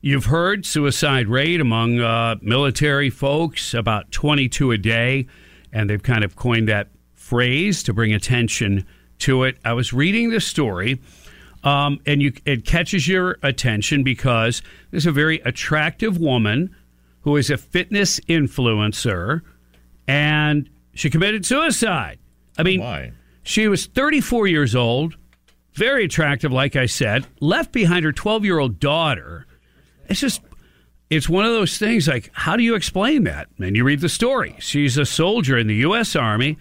You've 0.01 0.25
heard 0.25 0.65
suicide 0.65 1.29
rate 1.29 1.61
among 1.61 2.01
uh, 2.01 2.35
military 2.41 3.09
folks 3.09 3.73
about 3.73 4.11
22 4.11 4.71
a 4.71 4.77
day, 4.77 5.27
and 5.73 5.89
they've 5.89 6.03
kind 6.03 6.23
of 6.23 6.35
coined 6.35 6.69
that 6.69 6.89
phrase 7.13 7.83
to 7.83 7.93
bring 7.93 8.13
attention 8.13 8.85
to 9.19 9.43
it. 9.43 9.57
I 9.65 9.73
was 9.73 9.91
reading 9.91 10.29
this 10.29 10.45
story, 10.45 11.01
um, 11.63 11.99
and 12.05 12.21
you, 12.21 12.33
it 12.45 12.65
catches 12.65 13.07
your 13.07 13.37
attention 13.41 14.03
because 14.03 14.61
there's 14.91 15.05
a 15.05 15.11
very 15.11 15.39
attractive 15.39 16.17
woman 16.17 16.73
who 17.21 17.37
is 17.37 17.49
a 17.49 17.57
fitness 17.57 18.19
influencer, 18.21 19.41
and 20.07 20.69
she 20.93 21.09
committed 21.09 21.45
suicide. 21.45 22.19
I 22.57 22.63
mean, 22.63 22.81
Why? 22.81 23.11
she 23.43 23.67
was 23.67 23.87
34 23.87 24.47
years 24.47 24.75
old, 24.75 25.15
very 25.73 26.05
attractive, 26.05 26.51
like 26.51 26.75
I 26.75 26.85
said, 26.85 27.25
left 27.39 27.71
behind 27.71 28.05
her 28.05 28.11
12 28.11 28.45
year 28.45 28.59
old 28.59 28.79
daughter. 28.79 29.47
It's 30.07 30.19
just, 30.19 30.41
it's 31.15 31.29
one 31.29 31.45
of 31.45 31.51
those 31.51 31.77
things 31.77 32.07
like, 32.07 32.31
how 32.33 32.55
do 32.55 32.63
you 32.63 32.75
explain 32.75 33.23
that? 33.25 33.47
And 33.59 33.75
you 33.75 33.83
read 33.83 34.01
the 34.01 34.09
story. 34.09 34.55
She's 34.59 34.97
a 34.97 35.05
soldier 35.05 35.57
in 35.57 35.67
the 35.67 35.75
U.S. 35.75 36.15
Army 36.15 36.57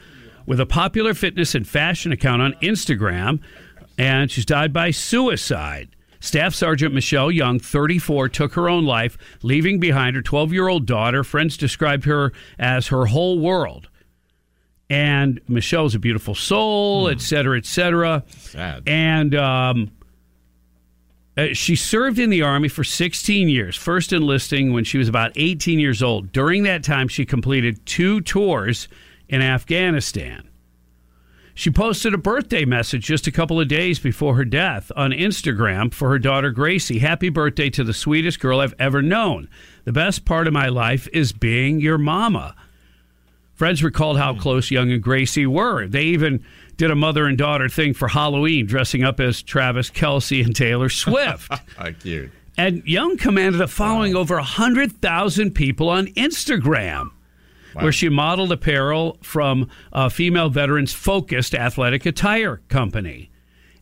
with 0.46 0.60
a 0.60 0.66
popular 0.66 1.14
fitness 1.14 1.54
and 1.54 1.66
fashion 1.66 2.12
account 2.12 2.42
on 2.42 2.52
Instagram, 2.62 3.40
and 3.96 4.30
she's 4.30 4.44
died 4.44 4.72
by 4.72 4.90
suicide. 4.90 5.88
Staff 6.20 6.54
Sergeant 6.54 6.94
Michelle 6.94 7.30
Young, 7.30 7.58
34, 7.58 8.28
took 8.28 8.52
her 8.52 8.68
own 8.68 8.84
life, 8.84 9.16
leaving 9.42 9.80
behind 9.80 10.14
her 10.16 10.22
12 10.22 10.52
year 10.52 10.68
old 10.68 10.86
daughter. 10.86 11.24
Friends 11.24 11.56
described 11.56 12.04
her 12.04 12.32
as 12.58 12.88
her 12.88 13.06
whole 13.06 13.38
world. 13.38 13.88
And 14.90 15.40
Michelle's 15.48 15.94
a 15.94 15.98
beautiful 15.98 16.34
soul, 16.34 17.08
et 17.08 17.20
cetera, 17.20 17.56
et 17.56 17.64
cetera. 17.64 18.22
Sad. 18.28 18.82
And 18.86 19.34
um, 19.34 19.90
uh, 21.36 21.48
she 21.52 21.74
served 21.74 22.18
in 22.18 22.30
the 22.30 22.42
Army 22.42 22.68
for 22.68 22.84
16 22.84 23.48
years, 23.48 23.76
first 23.76 24.12
enlisting 24.12 24.72
when 24.72 24.84
she 24.84 24.98
was 24.98 25.08
about 25.08 25.32
18 25.36 25.78
years 25.78 26.02
old. 26.02 26.30
During 26.32 26.64
that 26.64 26.84
time, 26.84 27.08
she 27.08 27.24
completed 27.24 27.84
two 27.86 28.20
tours 28.20 28.88
in 29.28 29.40
Afghanistan. 29.40 30.48
She 31.54 31.70
posted 31.70 32.14
a 32.14 32.18
birthday 32.18 32.64
message 32.64 33.04
just 33.04 33.26
a 33.26 33.32
couple 33.32 33.60
of 33.60 33.68
days 33.68 33.98
before 33.98 34.36
her 34.36 34.44
death 34.44 34.90
on 34.96 35.10
Instagram 35.10 35.92
for 35.92 36.08
her 36.08 36.18
daughter 36.18 36.50
Gracie. 36.50 36.98
Happy 36.98 37.28
birthday 37.28 37.68
to 37.70 37.84
the 37.84 37.92
sweetest 37.92 38.40
girl 38.40 38.60
I've 38.60 38.74
ever 38.78 39.02
known. 39.02 39.48
The 39.84 39.92
best 39.92 40.24
part 40.24 40.46
of 40.46 40.54
my 40.54 40.68
life 40.68 41.08
is 41.12 41.32
being 41.32 41.80
your 41.80 41.98
mama. 41.98 42.54
Friends 43.52 43.84
recalled 43.84 44.18
how 44.18 44.34
close 44.34 44.70
Young 44.70 44.90
and 44.92 45.02
Gracie 45.02 45.46
were. 45.46 45.86
They 45.86 46.04
even 46.04 46.44
did 46.76 46.90
a 46.90 46.94
mother 46.94 47.26
and 47.26 47.36
daughter 47.38 47.68
thing 47.68 47.94
for 47.94 48.08
Halloween, 48.08 48.66
dressing 48.66 49.04
up 49.04 49.20
as 49.20 49.42
Travis 49.42 49.90
Kelce 49.90 50.44
and 50.44 50.54
Taylor 50.54 50.88
Swift. 50.88 51.50
Cute. 52.00 52.30
and 52.58 52.82
Young 52.86 53.16
commanded 53.16 53.60
a 53.60 53.68
following 53.68 54.16
over 54.16 54.36
100,000 54.36 55.52
people 55.54 55.88
on 55.88 56.06
Instagram, 56.08 57.10
where 57.74 57.92
she 57.92 58.08
modeled 58.08 58.52
apparel 58.52 59.18
from 59.22 59.68
a 59.92 60.10
female 60.10 60.48
veterans 60.50 60.92
focused 60.92 61.54
athletic 61.54 62.04
attire 62.06 62.60
company. 62.68 63.30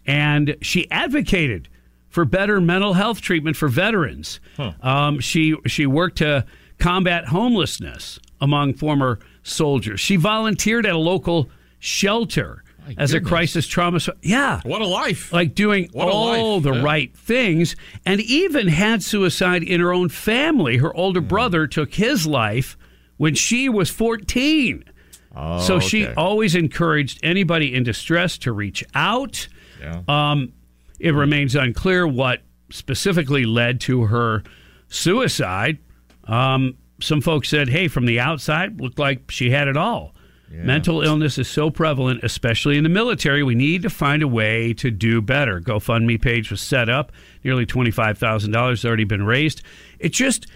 And 0.06 0.56
she 0.62 0.90
advocated 0.90 1.68
for 2.08 2.24
better 2.24 2.60
mental 2.60 2.94
health 2.94 3.20
treatment 3.20 3.56
for 3.56 3.68
veterans. 3.68 4.40
Um, 4.82 5.20
she, 5.20 5.56
she 5.66 5.86
worked 5.86 6.18
to 6.18 6.44
combat 6.78 7.26
homelessness 7.26 8.18
among 8.40 8.74
former 8.74 9.18
soldiers. 9.42 10.00
She 10.00 10.16
volunteered 10.16 10.86
at 10.86 10.94
a 10.94 10.98
local 10.98 11.50
shelter 11.78 12.62
My 12.86 12.94
as 12.98 13.12
a 13.14 13.20
crisis 13.20 13.66
trauma. 13.66 14.00
Yeah 14.22 14.60
What 14.64 14.80
a 14.82 14.86
life. 14.86 15.32
like 15.32 15.54
doing 15.54 15.88
What 15.92 16.08
all 16.08 16.54
life, 16.56 16.62
the 16.64 16.72
yeah. 16.74 16.82
right 16.82 17.16
things 17.16 17.76
and 18.06 18.20
even 18.20 18.68
had 18.68 19.02
suicide 19.02 19.62
in 19.62 19.80
her 19.80 19.92
own 19.92 20.08
family. 20.08 20.76
Her 20.78 20.94
older 20.94 21.20
brother 21.20 21.66
took 21.66 21.94
his 21.94 22.26
life 22.26 22.76
when 23.16 23.34
she 23.34 23.68
was 23.68 23.90
14. 23.90 24.84
Oh, 25.36 25.60
so 25.60 25.78
she 25.78 26.04
okay. 26.06 26.14
always 26.14 26.54
encouraged 26.54 27.20
anybody 27.22 27.74
in 27.74 27.84
distress 27.84 28.38
to 28.38 28.52
reach 28.52 28.82
out. 28.94 29.46
Yeah. 29.80 30.02
Um, 30.08 30.52
it 30.98 31.14
remains 31.14 31.54
unclear 31.54 32.06
what 32.06 32.42
specifically 32.70 33.44
led 33.44 33.80
to 33.82 34.04
her 34.04 34.42
suicide. 34.88 35.78
Um, 36.24 36.76
some 37.00 37.20
folks 37.20 37.48
said, 37.48 37.68
hey, 37.68 37.88
from 37.88 38.06
the 38.06 38.20
outside, 38.20 38.80
looked 38.80 38.98
like 38.98 39.30
she 39.30 39.50
had 39.50 39.68
it 39.68 39.76
all. 39.76 40.14
Mental 40.50 41.00
illness 41.02 41.38
is 41.38 41.48
so 41.48 41.70
prevalent, 41.70 42.24
especially 42.24 42.76
in 42.76 42.82
the 42.82 42.88
military. 42.88 43.42
We 43.44 43.54
need 43.54 43.82
to 43.82 43.90
find 43.90 44.22
a 44.22 44.28
way 44.28 44.72
to 44.74 44.90
do 44.90 45.22
better. 45.22 45.60
GoFundMe 45.60 46.20
page 46.20 46.50
was 46.50 46.60
set 46.60 46.88
up. 46.88 47.12
Nearly 47.44 47.64
$25,000 47.66 48.70
has 48.70 48.84
already 48.84 49.04
been 49.04 49.24
raised. 49.24 49.62
It 50.00 50.08
just, 50.12 50.46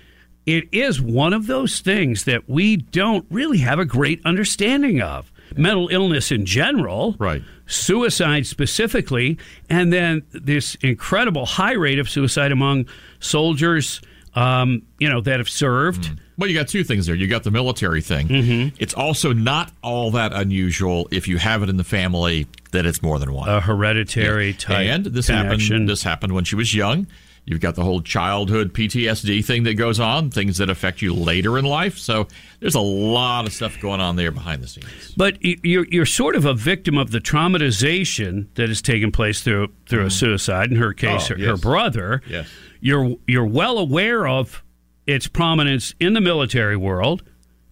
it 0.46 0.64
is 0.72 1.00
one 1.00 1.32
of 1.32 1.46
those 1.46 1.78
things 1.80 2.24
that 2.24 2.48
we 2.48 2.76
don't 2.76 3.24
really 3.30 3.58
have 3.58 3.78
a 3.78 3.84
great 3.84 4.20
understanding 4.24 5.00
of. 5.00 5.30
Mental 5.56 5.86
illness 5.88 6.32
in 6.32 6.44
general, 6.44 7.14
Right. 7.18 7.42
suicide 7.66 8.46
specifically, 8.46 9.38
and 9.70 9.92
then 9.92 10.22
this 10.32 10.74
incredible 10.76 11.46
high 11.46 11.74
rate 11.74 12.00
of 12.00 12.10
suicide 12.10 12.50
among 12.50 12.86
soldiers, 13.20 14.00
um, 14.34 14.82
you 14.98 15.08
know, 15.08 15.20
that 15.20 15.38
have 15.38 15.48
served. 15.48 16.10
Well, 16.36 16.48
you 16.50 16.56
got 16.58 16.68
two 16.68 16.82
things 16.84 17.06
there. 17.06 17.14
You 17.14 17.26
got 17.28 17.44
the 17.44 17.50
military 17.50 18.00
thing. 18.00 18.28
Mm-hmm. 18.28 18.76
It's 18.78 18.94
also 18.94 19.32
not 19.32 19.70
all 19.82 20.10
that 20.12 20.32
unusual 20.32 21.06
if 21.10 21.28
you 21.28 21.38
have 21.38 21.62
it 21.62 21.68
in 21.68 21.76
the 21.76 21.84
family 21.84 22.46
that 22.72 22.86
it's 22.86 23.02
more 23.02 23.18
than 23.18 23.32
one. 23.32 23.48
A 23.48 23.60
hereditary 23.60 24.48
Yeah. 24.48 24.56
type 24.58 24.86
and 24.88 25.04
this 25.06 25.26
connection. 25.26 25.74
happened. 25.76 25.88
This 25.88 26.02
happened 26.02 26.32
when 26.32 26.44
she 26.44 26.56
was 26.56 26.74
young. 26.74 27.06
You've 27.46 27.60
got 27.60 27.74
the 27.74 27.84
whole 27.84 28.00
childhood 28.00 28.72
PTSD 28.72 29.44
thing 29.44 29.64
that 29.64 29.74
goes 29.74 30.00
on, 30.00 30.30
things 30.30 30.56
that 30.56 30.70
affect 30.70 31.02
you 31.02 31.12
later 31.12 31.58
in 31.58 31.66
life. 31.66 31.98
So 31.98 32.26
there's 32.60 32.74
a 32.74 32.80
lot 32.80 33.46
of 33.46 33.52
stuff 33.52 33.78
going 33.82 34.00
on 34.00 34.16
there 34.16 34.30
behind 34.32 34.62
the 34.62 34.66
scenes. 34.66 35.12
But 35.14 35.36
you're 35.42 35.84
you're 35.90 36.06
sort 36.06 36.36
of 36.36 36.46
a 36.46 36.54
victim 36.54 36.96
of 36.96 37.10
the 37.10 37.20
traumatization 37.20 38.46
that 38.54 38.68
has 38.70 38.80
taken 38.80 39.12
place 39.12 39.42
through 39.42 39.68
through 39.86 40.06
a 40.06 40.10
suicide. 40.10 40.70
In 40.70 40.78
her 40.78 40.94
case, 40.94 41.30
Oh, 41.30 41.34
her, 41.34 41.40
her 41.40 41.50
yes. 41.50 41.60
brother. 41.60 42.22
Yes. 42.26 42.48
You're 42.80 43.14
you're 43.26 43.44
well 43.46 43.76
aware 43.78 44.26
of 44.26 44.63
its 45.06 45.26
prominence 45.28 45.94
in 46.00 46.12
the 46.14 46.20
military 46.20 46.76
world, 46.76 47.22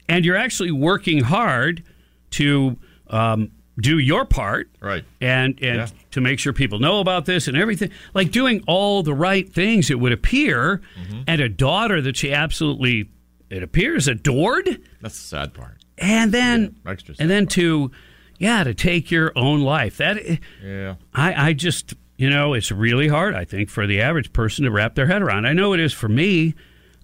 and 0.09 0.25
you're 0.25 0.37
actually 0.37 0.71
working 0.71 1.25
hard 1.25 1.83
to 2.31 2.77
um, 3.09 3.51
do 3.81 3.99
your 3.99 4.25
part. 4.25 4.69
Right. 4.81 5.05
And 5.21 5.59
and 5.63 5.77
Yeah. 5.79 5.87
to 6.13 6.21
make 6.21 6.39
sure 6.39 6.53
people 6.53 6.79
know 6.79 7.01
about 7.01 7.25
this 7.27 7.49
and 7.49 7.57
everything, 7.57 7.91
like 8.15 8.31
doing 8.31 8.63
all 8.67 9.03
the 9.03 9.15
right 9.15 9.51
things, 9.53 9.91
it 9.91 9.99
would 10.01 10.13
appear, 10.13 10.81
Mm-hmm. 11.01 11.23
and 11.27 11.41
a 11.41 11.49
daughter 11.49 12.01
that 12.03 12.17
she 12.17 12.33
absolutely, 12.33 13.09
it 13.51 13.63
appears, 13.63 14.09
adored 14.09 14.67
That's 15.01 15.19
the 15.19 15.27
sad 15.29 15.55
part. 15.55 15.79
and 15.99 16.33
then 16.33 16.77
Yeah, 16.85 16.93
extra 16.93 17.15
and 17.19 17.31
then 17.31 17.47
to 17.49 17.91
yeah 18.39 18.65
to 18.65 18.75
take 18.75 19.11
your 19.11 19.31
own 19.37 19.61
life 19.61 19.99
that 19.99 20.17
Yeah. 20.65 20.95
i 21.15 21.49
i 21.49 21.53
just 21.53 21.95
you 22.17 22.29
know 22.31 22.55
it's 22.55 22.73
really 22.73 23.07
hard 23.09 23.35
i 23.37 23.45
think 23.45 23.69
for 23.69 23.87
the 23.87 24.01
average 24.01 24.33
person 24.33 24.65
to 24.65 24.71
wrap 24.71 24.95
their 24.97 25.07
head 25.07 25.23
around 25.23 25.47
i 25.47 25.53
know 25.53 25.75
it 25.75 25.81
is 25.81 25.93
for 25.93 26.09
me 26.09 26.55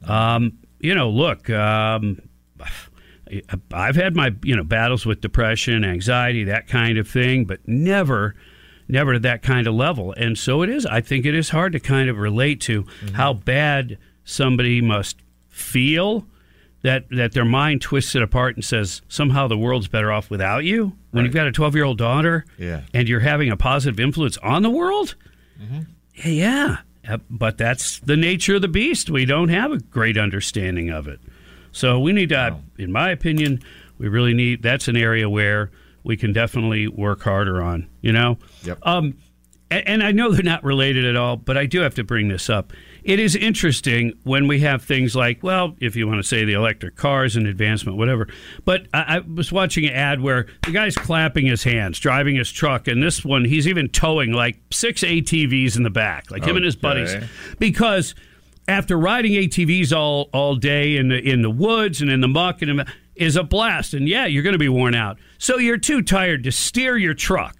um 0.04 0.52
you 0.80 0.94
know 0.94 1.08
look 1.10 1.48
um 1.50 2.20
i've 3.72 3.96
had 3.96 4.16
my 4.16 4.34
you 4.42 4.56
know 4.56 4.64
battles 4.64 5.04
with 5.04 5.20
depression 5.20 5.84
anxiety 5.84 6.44
that 6.44 6.66
kind 6.66 6.98
of 6.98 7.06
thing 7.08 7.44
but 7.44 7.60
never 7.66 8.34
never 8.90 9.12
to 9.12 9.18
that 9.18 9.42
kind 9.42 9.66
of 9.66 9.74
level. 9.74 10.14
And 10.16 10.38
so 10.38 10.62
it 10.62 10.70
is. 10.70 10.86
I 10.86 11.02
think 11.02 11.26
it 11.26 11.34
is 11.34 11.50
hard 11.50 11.72
to 11.74 11.78
kind 11.78 12.08
of 12.08 12.16
relate 12.16 12.58
to 12.62 12.86
how 13.12 13.34
bad 13.34 13.98
somebody 14.24 14.80
must 14.80 15.18
feel 15.50 16.26
that 16.80 17.04
that 17.10 17.32
their 17.32 17.44
mind 17.44 17.82
twists 17.82 18.14
it 18.14 18.22
apart 18.22 18.56
and 18.56 18.64
says 18.64 19.02
somehow 19.06 19.46
the 19.46 19.58
world's 19.58 19.88
better 19.88 20.10
off 20.10 20.30
without 20.30 20.64
you. 20.64 20.96
When 21.10 21.26
you've 21.26 21.34
got 21.34 21.46
a 21.46 21.52
12 21.52 21.74
year 21.74 21.84
old 21.84 21.98
daughter 21.98 22.46
Yeah. 22.56 22.80
and 22.94 23.06
you're 23.10 23.20
having 23.20 23.50
a 23.50 23.58
positive 23.58 24.00
influence 24.00 24.38
on 24.38 24.62
the 24.62 24.70
world? 24.70 25.14
Mm-hmm. 25.62 25.80
yeah, 26.14 26.28
yeah 26.30 26.76
but 27.30 27.58
that's 27.58 27.98
the 28.00 28.16
nature 28.16 28.56
of 28.56 28.62
the 28.62 28.68
beast 28.68 29.10
we 29.10 29.24
don't 29.24 29.48
have 29.48 29.72
a 29.72 29.78
great 29.78 30.16
understanding 30.18 30.90
of 30.90 31.08
it 31.08 31.20
So 31.72 32.00
we 32.00 32.12
need 32.12 32.30
to, 32.30 32.56
in 32.78 32.90
my 32.92 33.10
opinion, 33.10 33.60
we 33.98 34.08
really 34.08 34.32
need. 34.34 34.62
That's 34.62 34.88
an 34.88 34.96
area 34.96 35.28
where 35.28 35.70
we 36.02 36.16
can 36.16 36.32
definitely 36.32 36.88
work 36.88 37.22
harder 37.22 37.62
on. 37.62 37.88
You 38.00 38.12
know. 38.12 38.38
Yep. 38.64 38.78
Um, 38.82 39.14
and, 39.70 39.86
and 39.86 40.02
I 40.02 40.12
know 40.12 40.32
they're 40.32 40.42
not 40.42 40.64
related 40.64 41.04
at 41.04 41.16
all, 41.16 41.36
but 41.36 41.56
I 41.56 41.66
do 41.66 41.80
have 41.80 41.94
to 41.96 42.04
bring 42.04 42.28
this 42.28 42.48
up. 42.48 42.72
It 43.08 43.18
is 43.18 43.34
interesting 43.34 44.12
when 44.24 44.48
we 44.48 44.60
have 44.60 44.82
things 44.82 45.16
like, 45.16 45.42
well, 45.42 45.74
if 45.80 45.96
you 45.96 46.06
want 46.06 46.18
to 46.18 46.28
say 46.28 46.44
the 46.44 46.52
electric 46.52 46.94
cars 46.94 47.36
and 47.36 47.46
advancement, 47.46 47.96
whatever. 47.96 48.28
But 48.66 48.86
I, 48.92 49.16
I 49.16 49.18
was 49.20 49.50
watching 49.50 49.86
an 49.86 49.94
ad 49.94 50.20
where 50.20 50.46
the 50.66 50.72
guy's 50.72 50.94
clapping 50.94 51.46
his 51.46 51.64
hands, 51.64 51.98
driving 51.98 52.36
his 52.36 52.52
truck, 52.52 52.86
and 52.86 53.02
this 53.02 53.24
one 53.24 53.46
he's 53.46 53.66
even 53.66 53.88
towing 53.88 54.32
like 54.32 54.60
six 54.70 55.00
ATVs 55.00 55.74
in 55.74 55.84
the 55.84 55.90
back, 55.90 56.30
like 56.30 56.44
him 56.44 56.56
and 56.56 56.66
his 56.66 56.76
buddies, 56.76 57.14
because 57.58 58.14
after 58.68 58.98
riding 58.98 59.32
ATVs 59.32 59.96
all 59.96 60.28
all 60.34 60.54
day 60.54 60.98
in 60.98 61.08
the 61.08 61.18
in 61.18 61.40
the 61.40 61.50
woods 61.50 62.02
and 62.02 62.10
in 62.10 62.20
the 62.20 62.28
muck 62.28 62.60
and 62.60 62.72
in 62.72 62.86
is 63.14 63.36
a 63.36 63.42
blast. 63.42 63.94
And 63.94 64.06
yeah, 64.06 64.26
you're 64.26 64.42
going 64.42 64.52
to 64.52 64.58
be 64.58 64.68
worn 64.68 64.94
out, 64.94 65.18
so 65.38 65.56
you're 65.56 65.78
too 65.78 66.02
tired 66.02 66.44
to 66.44 66.52
steer 66.52 66.98
your 66.98 67.14
truck. 67.14 67.56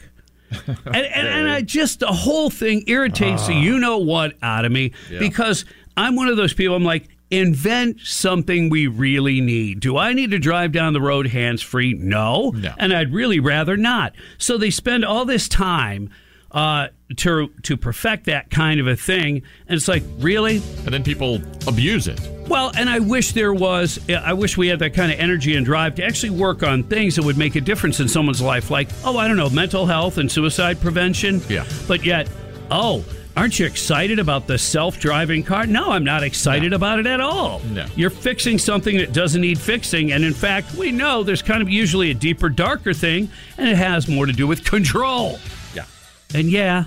and, 0.67 0.97
and, 0.97 1.28
and 1.28 1.49
I 1.50 1.62
just 1.62 2.00
the 2.00 2.07
whole 2.07 2.50
thing 2.50 2.85
irritates 2.87 3.47
the 3.47 3.55
you 3.55 3.78
know 3.78 3.99
what 3.99 4.35
out 4.43 4.64
of 4.64 4.73
me 4.73 4.93
because 5.19 5.64
I'm 5.97 6.17
one 6.17 6.28
of 6.28 6.37
those 6.37 6.55
people. 6.55 6.76
I'm 6.76 6.85
like, 6.85 7.09
invent 7.31 8.00
something 8.00 8.71
we 8.71 8.87
really 8.87 9.40
need. 9.40 9.81
Do 9.81 9.97
I 9.97 10.12
need 10.12 10.31
to 10.31 10.38
drive 10.38 10.73
down 10.73 10.93
the 10.93 11.00
road 11.00 11.26
hands 11.26 11.61
free? 11.61 11.93
No. 11.95 12.50
No. 12.50 12.73
and 12.78 12.93
I'd 12.93 13.12
really 13.12 13.40
rather 13.40 13.76
not. 13.76 14.14
So 14.38 14.57
they 14.57 14.71
spend 14.71 15.05
all 15.05 15.25
this 15.25 15.49
time 15.49 16.11
uh, 16.52 16.88
to 17.17 17.49
to 17.62 17.76
perfect 17.76 18.25
that 18.26 18.50
kind 18.50 18.81
of 18.81 18.87
a 18.87 18.97
thing, 18.97 19.43
and 19.67 19.76
it's 19.76 19.88
like, 19.88 20.02
really? 20.19 20.57
And 20.85 20.88
then 20.88 21.05
people 21.05 21.43
abuse 21.67 22.09
it. 22.09 22.21
Well, 22.49 22.73
and 22.75 22.88
I 22.88 22.99
wish 22.99 23.33
there 23.33 23.52
was, 23.52 23.99
I 24.09 24.33
wish 24.33 24.57
we 24.57 24.69
had 24.69 24.78
that 24.78 24.95
kind 24.95 25.12
of 25.12 25.19
energy 25.19 25.55
and 25.57 25.67
drive 25.67 25.97
to 25.97 26.05
actually 26.05 26.31
work 26.31 26.62
on 26.62 26.83
things 26.83 27.17
that 27.17 27.25
would 27.25 27.37
make 27.37 27.57
a 27.57 27.61
difference 27.61 28.00
in 28.00 28.09
someone's 28.09 28.40
life, 28.40 28.71
like, 28.71 28.88
oh, 29.05 29.19
I 29.19 29.28
don't 29.28 29.37
know, 29.37 29.50
mental 29.50 29.85
health 29.85 30.17
and 30.17 30.33
suicide 30.33 30.81
prevention. 30.81 31.43
Yeah. 31.49 31.67
But 31.87 32.07
yet, 32.07 32.28
oh, 32.71 33.05
aren't 33.37 33.59
you 33.59 33.67
excited 33.67 34.19
about 34.19 34.47
the 34.47 34.57
self 34.57 34.99
driving 34.99 35.43
car? 35.43 35.67
No, 35.67 35.90
I'm 35.90 36.05
not 36.05 36.23
excited 36.23 36.73
about 36.73 36.99
it 36.99 37.07
at 37.07 37.21
all. 37.21 37.61
No. 37.71 37.85
You're 37.97 38.11
fixing 38.11 38.59
something 38.59 38.97
that 38.97 39.12
doesn't 39.12 39.40
need 39.40 39.59
fixing. 39.59 40.12
And 40.12 40.25
in 40.25 40.33
fact, 40.33 40.75
we 40.75 40.90
know 40.90 41.23
there's 41.23 41.43
kind 41.43 41.61
of 41.61 41.69
usually 41.69 42.11
a 42.11 42.14
deeper, 42.14 42.49
darker 42.49 42.95
thing, 42.95 43.31
and 43.59 43.69
it 43.69 43.76
has 43.76 44.09
more 44.09 44.25
to 44.25 44.33
do 44.33 44.47
with 44.47 44.64
control. 44.64 45.38
Yeah. 45.75 45.85
And 46.35 46.50
yeah, 46.50 46.85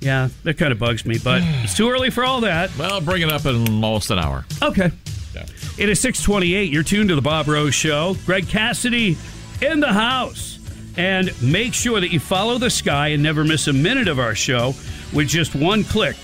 yeah, 0.00 0.28
that 0.44 0.58
kind 0.58 0.72
of 0.72 0.78
bugs 0.78 1.04
me, 1.04 1.18
but 1.22 1.42
it's 1.44 1.76
too 1.76 1.90
early 1.90 2.10
for 2.10 2.24
all 2.24 2.40
that. 2.42 2.76
Well, 2.78 3.00
bring 3.00 3.22
it 3.22 3.30
up 3.30 3.46
in 3.46 3.66
almost 3.68 4.10
an 4.10 4.18
hour. 4.18 4.44
Okay. 4.62 4.90
Yeah. 5.34 5.46
It 5.78 5.88
is 5.88 6.00
628. 6.00 6.72
You're 6.72 6.82
tuned 6.82 7.08
to 7.10 7.14
the 7.14 7.22
Bob 7.22 7.48
Rose 7.48 7.74
Show. 7.74 8.16
Greg 8.26 8.48
Cassidy 8.48 9.16
in 9.60 9.80
the 9.80 9.92
house. 9.92 10.58
And 10.96 11.30
make 11.40 11.74
sure 11.74 12.00
that 12.00 12.10
you 12.10 12.18
follow 12.18 12.58
the 12.58 12.70
sky 12.70 13.08
and 13.08 13.22
never 13.22 13.44
miss 13.44 13.68
a 13.68 13.72
minute 13.72 14.08
of 14.08 14.18
our 14.18 14.34
show 14.34 14.74
with 15.12 15.28
just 15.28 15.54
one 15.54 15.84
click. 15.84 16.16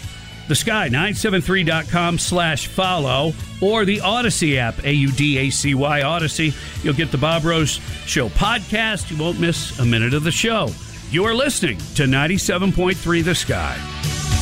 The 0.46 0.54
Sky, 0.54 0.88
973.com 0.90 2.18
slash 2.18 2.66
follow, 2.66 3.32
or 3.62 3.86
the 3.86 3.98
Audacy 3.98 4.56
app, 4.56 4.84
A 4.84 4.92
U 4.92 5.10
D 5.10 5.38
A 5.38 5.48
C 5.50 5.74
Y 5.74 6.00
Audacy. 6.00 6.52
You'll 6.84 6.92
get 6.92 7.10
the 7.10 7.16
Bob 7.16 7.44
Rose 7.44 7.80
Show 8.04 8.28
podcast. 8.28 9.10
You 9.10 9.16
won't 9.16 9.40
miss 9.40 9.78
a 9.78 9.86
minute 9.86 10.12
of 10.12 10.22
the 10.22 10.30
show. 10.30 10.68
You 11.14 11.24
are 11.26 11.32
listening 11.32 11.78
to 11.94 12.06
97.3 12.06 13.22
The 13.22 13.36
Sky. 13.36 14.33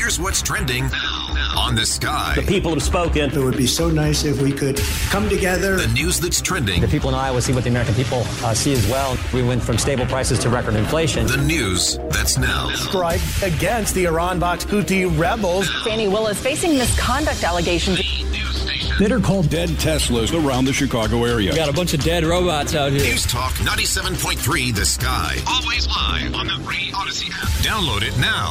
Here's 0.00 0.18
what's 0.18 0.40
trending 0.40 0.84
on 1.54 1.74
the 1.74 1.84
sky. 1.84 2.32
The 2.34 2.40
people 2.46 2.70
have 2.70 2.82
spoken. 2.82 3.30
It 3.30 3.36
would 3.36 3.58
be 3.58 3.66
so 3.66 3.90
nice 3.90 4.24
if 4.24 4.40
we 4.40 4.50
could 4.50 4.78
come 5.10 5.28
together. 5.28 5.76
The 5.76 5.88
news 5.88 6.18
that's 6.18 6.40
trending. 6.40 6.80
The 6.80 6.88
people 6.88 7.10
in 7.10 7.14
Iowa 7.14 7.42
see 7.42 7.52
what 7.52 7.64
the 7.64 7.68
American 7.68 7.94
people 7.94 8.22
uh, 8.42 8.54
see 8.54 8.72
as 8.72 8.88
well. 8.88 9.18
We 9.34 9.42
went 9.42 9.62
from 9.62 9.76
stable 9.76 10.06
prices 10.06 10.38
to 10.38 10.48
record 10.48 10.74
inflation. 10.74 11.26
The 11.26 11.36
news 11.36 11.98
that's 12.08 12.38
now. 12.38 12.70
strike 12.70 13.20
against 13.42 13.94
the 13.94 14.06
Iran-backed 14.06 14.68
Houthi 14.68 15.04
rebels. 15.20 15.68
Fani 15.84 16.08
Willis 16.08 16.40
facing 16.40 16.78
misconduct 16.78 17.44
allegations. 17.44 17.98
That 18.98 19.12
are 19.12 19.20
called 19.20 19.50
dead 19.50 19.68
Teslas 19.68 20.32
around 20.32 20.64
the 20.64 20.72
Chicago 20.72 21.24
area. 21.24 21.50
We 21.50 21.56
got 21.58 21.68
a 21.68 21.74
bunch 21.74 21.92
of 21.92 22.02
dead 22.02 22.24
robots 22.24 22.74
out 22.74 22.92
here. 22.92 23.02
News 23.02 23.26
Talk 23.26 23.52
97.3 23.52 24.74
The 24.74 24.86
Sky. 24.86 25.36
Always 25.46 25.86
live 25.88 26.34
on 26.34 26.46
the 26.46 26.58
free 26.64 26.90
Audacy 26.92 27.30
app. 27.30 27.48
Download 27.62 28.00
it 28.00 28.18
now. 28.18 28.50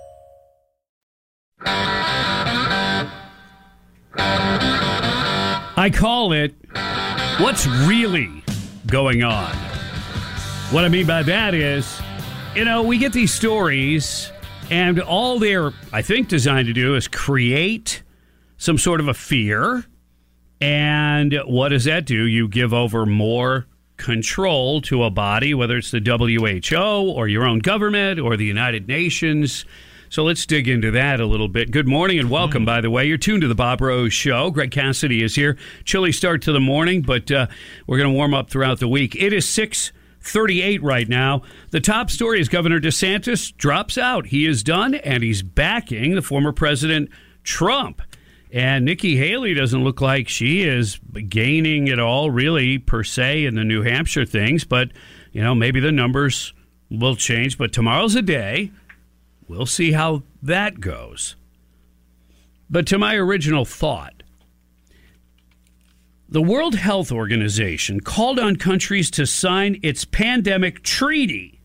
I 5.75 5.91
call 5.93 6.33
it 6.33 6.53
what's 7.39 7.65
really 7.67 8.43
going 8.87 9.23
on. 9.23 9.55
What 10.71 10.85
I 10.85 10.89
mean 10.89 11.05
by 11.07 11.23
that 11.23 11.53
is, 11.53 12.01
you 12.55 12.65
know, 12.65 12.83
we 12.83 12.97
get 12.97 13.13
these 13.13 13.33
stories, 13.33 14.31
and 14.69 14.99
all 14.99 15.39
they're, 15.39 15.71
I 15.91 16.01
think, 16.01 16.27
designed 16.27 16.67
to 16.67 16.73
do 16.73 16.95
is 16.95 17.07
create 17.07 18.03
some 18.57 18.77
sort 18.77 18.99
of 18.99 19.07
a 19.07 19.13
fear. 19.13 19.85
And 20.59 21.39
what 21.45 21.69
does 21.69 21.85
that 21.85 22.05
do? 22.05 22.25
You 22.25 22.47
give 22.47 22.73
over 22.73 23.05
more 23.05 23.65
control 23.97 24.81
to 24.81 25.03
a 25.03 25.09
body, 25.09 25.53
whether 25.53 25.77
it's 25.77 25.91
the 25.91 25.99
WHO 25.99 27.11
or 27.11 27.27
your 27.27 27.45
own 27.45 27.59
government 27.59 28.19
or 28.19 28.37
the 28.37 28.45
United 28.45 28.87
Nations. 28.87 29.65
So 30.11 30.25
let's 30.25 30.45
dig 30.45 30.67
into 30.67 30.91
that 30.91 31.21
a 31.21 31.25
little 31.25 31.47
bit. 31.47 31.71
Good 31.71 31.87
morning 31.87 32.19
and 32.19 32.29
welcome, 32.29 32.65
by 32.65 32.81
the 32.81 32.89
way. 32.89 33.05
You're 33.05 33.17
tuned 33.17 33.43
to 33.43 33.47
the 33.47 33.55
Bob 33.55 33.79
Rose 33.79 34.11
Show. 34.11 34.51
Greg 34.51 34.69
Cassidy 34.69 35.23
is 35.23 35.35
here. 35.35 35.55
Chilly 35.85 36.11
start 36.11 36.41
to 36.41 36.51
the 36.51 36.59
morning, 36.59 37.01
but 37.01 37.31
uh, 37.31 37.47
we're 37.87 37.97
going 37.97 38.09
to 38.09 38.15
warm 38.17 38.33
up 38.33 38.49
throughout 38.49 38.81
the 38.81 38.89
week. 38.89 39.15
It 39.15 39.31
is 39.31 39.47
638 39.47 40.83
right 40.83 41.07
now. 41.07 41.43
The 41.69 41.79
top 41.79 42.09
story 42.09 42.41
is 42.41 42.49
Governor 42.49 42.81
DeSantis 42.81 43.55
drops 43.55 43.97
out. 43.97 44.25
He 44.25 44.45
is 44.45 44.63
done, 44.63 44.95
and 44.95 45.23
he's 45.23 45.43
backing 45.43 46.13
the 46.15 46.21
former 46.21 46.51
President 46.51 47.09
Trump. 47.45 48.01
And 48.51 48.83
Nikki 48.83 49.15
Haley 49.15 49.53
doesn't 49.53 49.81
look 49.81 50.01
like 50.01 50.27
she 50.27 50.63
is 50.63 50.99
gaining 51.29 51.87
at 51.87 51.99
all, 51.99 52.29
really, 52.31 52.79
per 52.79 53.05
se, 53.05 53.45
in 53.45 53.55
the 53.55 53.63
New 53.63 53.83
Hampshire 53.83 54.25
things. 54.25 54.65
But, 54.65 54.89
you 55.31 55.41
know, 55.41 55.55
maybe 55.55 55.79
the 55.79 55.93
numbers 55.93 56.53
will 56.89 57.15
change. 57.15 57.57
But 57.57 57.71
tomorrow's 57.71 58.15
a 58.15 58.21
day. 58.21 58.71
We'll 59.51 59.65
see 59.65 59.91
how 59.91 60.23
that 60.41 60.79
goes. 60.79 61.35
But 62.69 62.87
to 62.87 62.97
my 62.97 63.15
original 63.15 63.65
thought, 63.65 64.23
the 66.29 66.41
World 66.41 66.75
Health 66.75 67.11
Organization 67.11 67.99
called 67.99 68.39
on 68.39 68.55
countries 68.55 69.11
to 69.11 69.25
sign 69.25 69.77
its 69.83 70.05
pandemic 70.05 70.83
treaty 70.83 71.59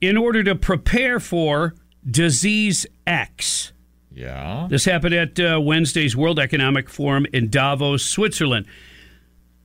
in 0.00 0.16
order 0.16 0.44
to 0.44 0.54
prepare 0.54 1.18
for 1.18 1.74
disease 2.08 2.86
X. 3.08 3.72
Yeah. 4.12 4.68
This 4.70 4.84
happened 4.84 5.14
at 5.14 5.40
uh, 5.40 5.60
Wednesday's 5.60 6.16
World 6.16 6.38
Economic 6.38 6.88
Forum 6.88 7.26
in 7.32 7.50
Davos, 7.50 8.04
Switzerland. 8.04 8.66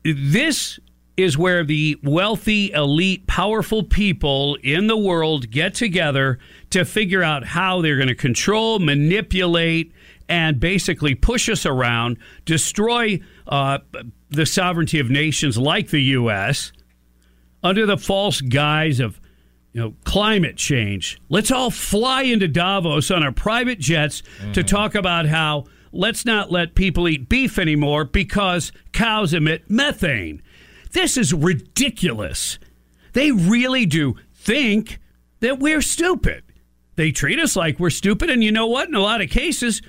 This 0.03 0.79
is 1.19 1.37
where 1.37 1.65
the 1.65 1.97
wealthy, 2.01 2.71
elite, 2.71 3.27
powerful 3.27 3.83
people 3.83 4.57
in 4.63 4.87
the 4.87 4.97
world 4.97 5.51
get 5.51 5.73
together 5.73 6.39
to 6.69 6.85
figure 6.85 7.21
out 7.21 7.45
how 7.45 7.81
they're 7.81 7.97
going 7.97 8.07
to 8.07 8.15
control, 8.15 8.79
manipulate, 8.79 9.91
and 10.29 10.59
basically 10.59 11.15
push 11.15 11.49
us 11.49 11.65
around, 11.65 12.17
destroy 12.45 13.19
uh, 13.47 13.79
the 14.29 14.45
sovereignty 14.45 14.99
of 14.99 15.09
nations 15.09 15.57
like 15.57 15.89
the 15.89 16.01
U.S. 16.03 16.71
under 17.63 17.85
the 17.85 17.97
false 17.97 18.39
guise 18.39 19.01
of 19.01 19.19
you 19.73 19.81
know, 19.81 19.95
climate 20.05 20.55
change. 20.55 21.19
Let's 21.27 21.51
all 21.51 21.69
fly 21.69 22.23
into 22.23 22.47
Davos 22.47 23.11
on 23.11 23.23
our 23.23 23.31
private 23.31 23.79
jets 23.79 24.23
to 24.53 24.63
talk 24.63 24.95
about 24.95 25.25
how 25.25 25.65
let's 25.91 26.25
not 26.25 26.51
let 26.51 26.75
people 26.75 27.07
eat 27.09 27.27
beef 27.27 27.59
anymore 27.59 28.05
because 28.05 28.71
cows 28.93 29.33
emit 29.33 29.69
methane. 29.69 30.41
This 30.91 31.17
is 31.17 31.33
ridiculous. 31.33 32.59
They 33.13 33.31
really 33.31 33.85
do 33.85 34.15
think 34.33 34.99
that 35.39 35.59
we're 35.59 35.81
stupid. 35.81 36.43
They 36.95 37.11
treat 37.11 37.39
us 37.39 37.55
like 37.55 37.79
we're 37.79 37.89
stupid, 37.89 38.29
and 38.29 38.43
you 38.43 38.51
know 38.51 38.67
what? 38.67 38.89
In 38.89 38.95
a 38.95 38.99
lot 38.99 39.21
of 39.21 39.29
cases, 39.29 39.81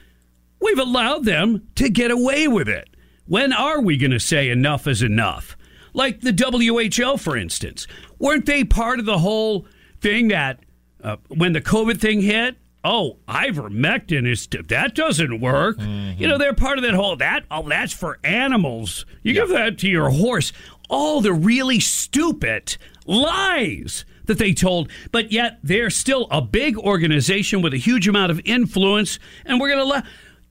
we've 0.61 0.79
allowed 0.79 1.25
them 1.25 1.67
to 1.77 1.89
get 1.89 2.11
away 2.11 2.47
with 2.47 2.69
it. 2.69 2.89
When 3.27 3.53
are 3.53 3.81
we 3.81 3.97
going 3.97 4.11
to 4.13 4.21
say 4.21 4.49
enough 4.51 4.87
is 4.87 5.03
enough? 5.03 5.57
Like 5.93 6.21
the 6.21 6.33
WHO, 6.33 7.17
for 7.17 7.37
instance. 7.37 7.87
Weren't 8.19 8.47
they 8.47 8.65
part 8.65 9.01
of 9.01 9.07
the 9.07 9.19
whole 9.19 9.67
thing 10.01 10.29
that 10.29 10.61
uh, 11.03 11.17
when 11.29 11.53
the 11.53 11.61
COVID 11.61 12.01
thing 12.01 12.21
hit, 12.21 12.57
oh, 12.85 13.19
ivermectin 13.29 14.27
is 14.27 14.47
that 14.69 14.95
doesn't 14.95 15.41
work. 15.41 15.79
You 15.81 16.29
know, 16.29 16.39
they're 16.39 16.55
part 16.55 16.79
of 16.79 16.85
that 16.85 16.95
whole 16.95 17.17
that 17.17 17.45
oh, 17.51 17.69
that's 17.69 17.93
for 17.93 18.19
animals. 18.25 19.05
You 19.23 19.33
give 19.33 19.49
that 19.51 19.79
to 19.79 19.89
your 19.89 20.11
horse. 20.11 20.53
All 20.91 21.21
the 21.21 21.33
really 21.33 21.81
stupid 21.81 22.77
lies 23.07 24.05
that 24.27 24.39
they 24.39 24.53
told, 24.53 24.91
but 25.13 25.33
yet 25.33 25.59
they're 25.63 25.91
still 25.91 26.27
a 26.31 26.43
big 26.43 26.77
organization 26.77 27.63
with 27.63 27.73
a 27.73 27.79
huge 27.79 28.07
amount 28.07 28.31
of 28.31 28.41
influence, 28.45 29.19
and 29.47 29.61
we're 29.61 29.69
going 29.69 29.79
to 29.79 29.85
let. 29.85 30.05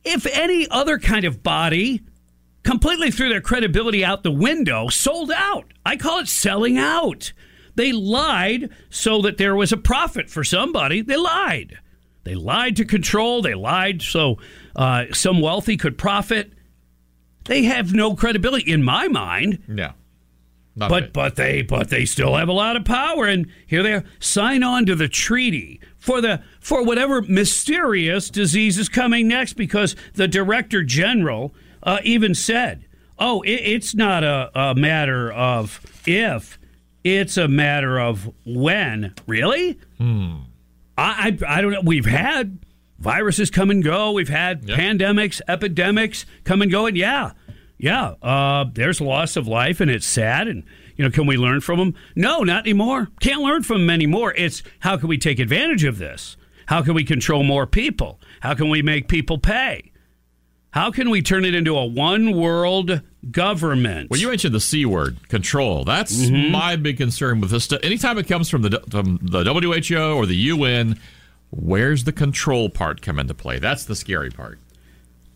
If 0.04 0.26
any 0.26 0.68
other 0.70 0.98
kind 0.98 1.26
of 1.26 1.44
body 1.44 2.02
completely 2.64 3.12
threw 3.12 3.30
their 3.30 3.42
credibility 3.42 4.04
out 4.04 4.24
the 4.24 4.32
window, 4.32 4.88
sold 4.88 5.32
out. 5.32 5.66
I 5.86 5.98
call 5.98 6.20
it 6.20 6.28
selling 6.28 6.78
out. 6.78 7.34
They 7.76 7.92
lied 7.92 8.70
so 8.90 9.22
that 9.22 9.38
there 9.38 9.56
was 9.56 9.72
a 9.72 9.78
profit 9.78 10.30
for 10.30 10.44
somebody. 10.44 11.02
They 11.02 11.18
lied. 11.18 11.78
They 12.24 12.36
lied 12.36 12.76
to 12.78 12.86
control. 12.86 13.42
They 13.42 13.56
lied 13.56 14.02
so 14.02 14.38
uh, 14.76 15.06
some 15.14 15.42
wealthy 15.42 15.78
could 15.78 15.98
profit. 15.98 16.52
They 17.46 17.64
have 17.64 17.94
no 17.94 18.16
credibility 18.16 18.72
in 18.72 18.84
my 18.84 19.08
mind. 19.08 19.64
Yeah. 19.68 19.94
Not 20.80 20.90
but 20.90 21.14
but 21.14 21.36
they 21.36 21.62
but 21.62 21.90
they 21.90 22.06
still 22.06 22.36
have 22.38 22.48
a 22.48 22.54
lot 22.54 22.76
of 22.78 22.86
power, 22.86 23.26
and 23.26 23.48
here 23.68 23.84
they 23.84 23.94
are. 23.94 24.04
Sign 24.20 24.64
on 24.64 24.86
to 24.86 24.96
the 24.96 25.10
treaty 25.10 25.82
for 25.98 26.22
the 26.22 26.42
for 26.62 26.84
whatever 26.84 27.22
mysterious 27.22 28.30
disease 28.30 28.78
is 28.78 28.88
coming 28.88 29.28
next, 29.28 29.54
because 29.54 29.96
the 30.14 30.28
director 30.28 30.84
general 30.84 31.54
uh, 31.84 32.00
even 32.04 32.34
said, 32.34 32.86
"Oh, 33.18 33.42
it, 33.42 33.52
it's 33.56 33.94
not 33.94 34.24
a, 34.24 34.50
a 34.56 34.74
matter 34.76 35.32
of 35.32 35.82
if, 36.08 36.58
it's 37.04 37.36
a 37.36 37.48
matter 37.50 38.00
of 38.00 38.32
when." 38.46 39.14
Really? 39.28 39.80
I, 40.98 41.38
I 41.48 41.58
I 41.58 41.62
don't 41.62 41.72
know. 41.74 41.82
We've 41.84 42.06
had 42.06 42.60
viruses 43.00 43.50
come 43.50 43.70
and 43.70 43.84
go. 43.84 44.12
We've 44.12 44.30
had 44.30 44.64
pandemics, 44.64 45.42
epidemics 45.48 46.26
come 46.46 46.62
and 46.62 46.72
go, 46.72 46.86
and 46.86 46.96
yeah, 46.98 47.32
yeah, 47.80 48.10
uh, 48.22 48.66
there's 48.72 49.02
loss 49.02 49.36
of 49.36 49.48
life, 49.48 49.80
and 49.82 49.90
it's 49.90 50.06
sad. 50.06 50.48
And 50.48 50.64
you 50.96 51.04
know, 51.06 51.10
can 51.10 51.26
we 51.26 51.38
learn 51.38 51.62
from 51.62 51.80
them? 51.80 51.96
No, 52.16 52.44
not 52.44 52.66
anymore. 52.66 53.08
Can't 53.22 53.42
learn 53.42 53.64
from 53.64 53.80
them 53.82 53.90
anymore. 53.90 54.34
It's 54.38 54.62
how 54.82 54.98
can 54.98 55.08
we 55.08 55.18
take 55.18 55.40
advantage 55.40 55.84
of 55.86 55.98
this? 55.98 56.38
How 56.68 56.82
can 56.84 56.94
we 56.94 57.04
control 57.04 57.42
more 57.44 57.66
people? 57.66 58.20
How 58.42 58.54
can 58.54 58.70
we 58.70 58.82
make 58.84 59.08
people 59.08 59.40
pay? 59.40 59.92
How 60.72 60.92
can 60.92 61.10
we 61.10 61.24
turn 61.24 61.46
it 61.46 61.56
into 61.56 61.76
a 61.76 61.84
one 61.86 62.38
world 62.38 63.02
government? 63.32 64.12
Well, 64.12 64.20
you 64.20 64.28
mentioned 64.28 64.54
the 64.54 64.60
C 64.60 64.86
word, 64.86 65.28
control. 65.30 65.84
That's 65.84 66.16
Mm-hmm. 66.16 66.52
my 66.52 66.76
big 66.76 66.98
concern 66.98 67.40
with 67.42 67.50
this 67.50 67.64
stuff. 67.64 67.80
Anytime 67.82 68.20
it 68.20 68.28
comes 68.28 68.50
from 68.50 68.62
the, 68.62 68.84
from 68.92 69.18
the 69.24 69.44
WHO 69.44 70.14
or 70.16 70.26
the 70.28 70.36
UN, 70.36 71.00
where's 71.50 72.04
the 72.04 72.12
control 72.12 72.70
part 72.70 73.02
come 73.02 73.18
into 73.20 73.34
play? 73.34 73.58
That's 73.58 73.86
the 73.86 73.96
scary 73.96 74.30
part. 74.30 74.60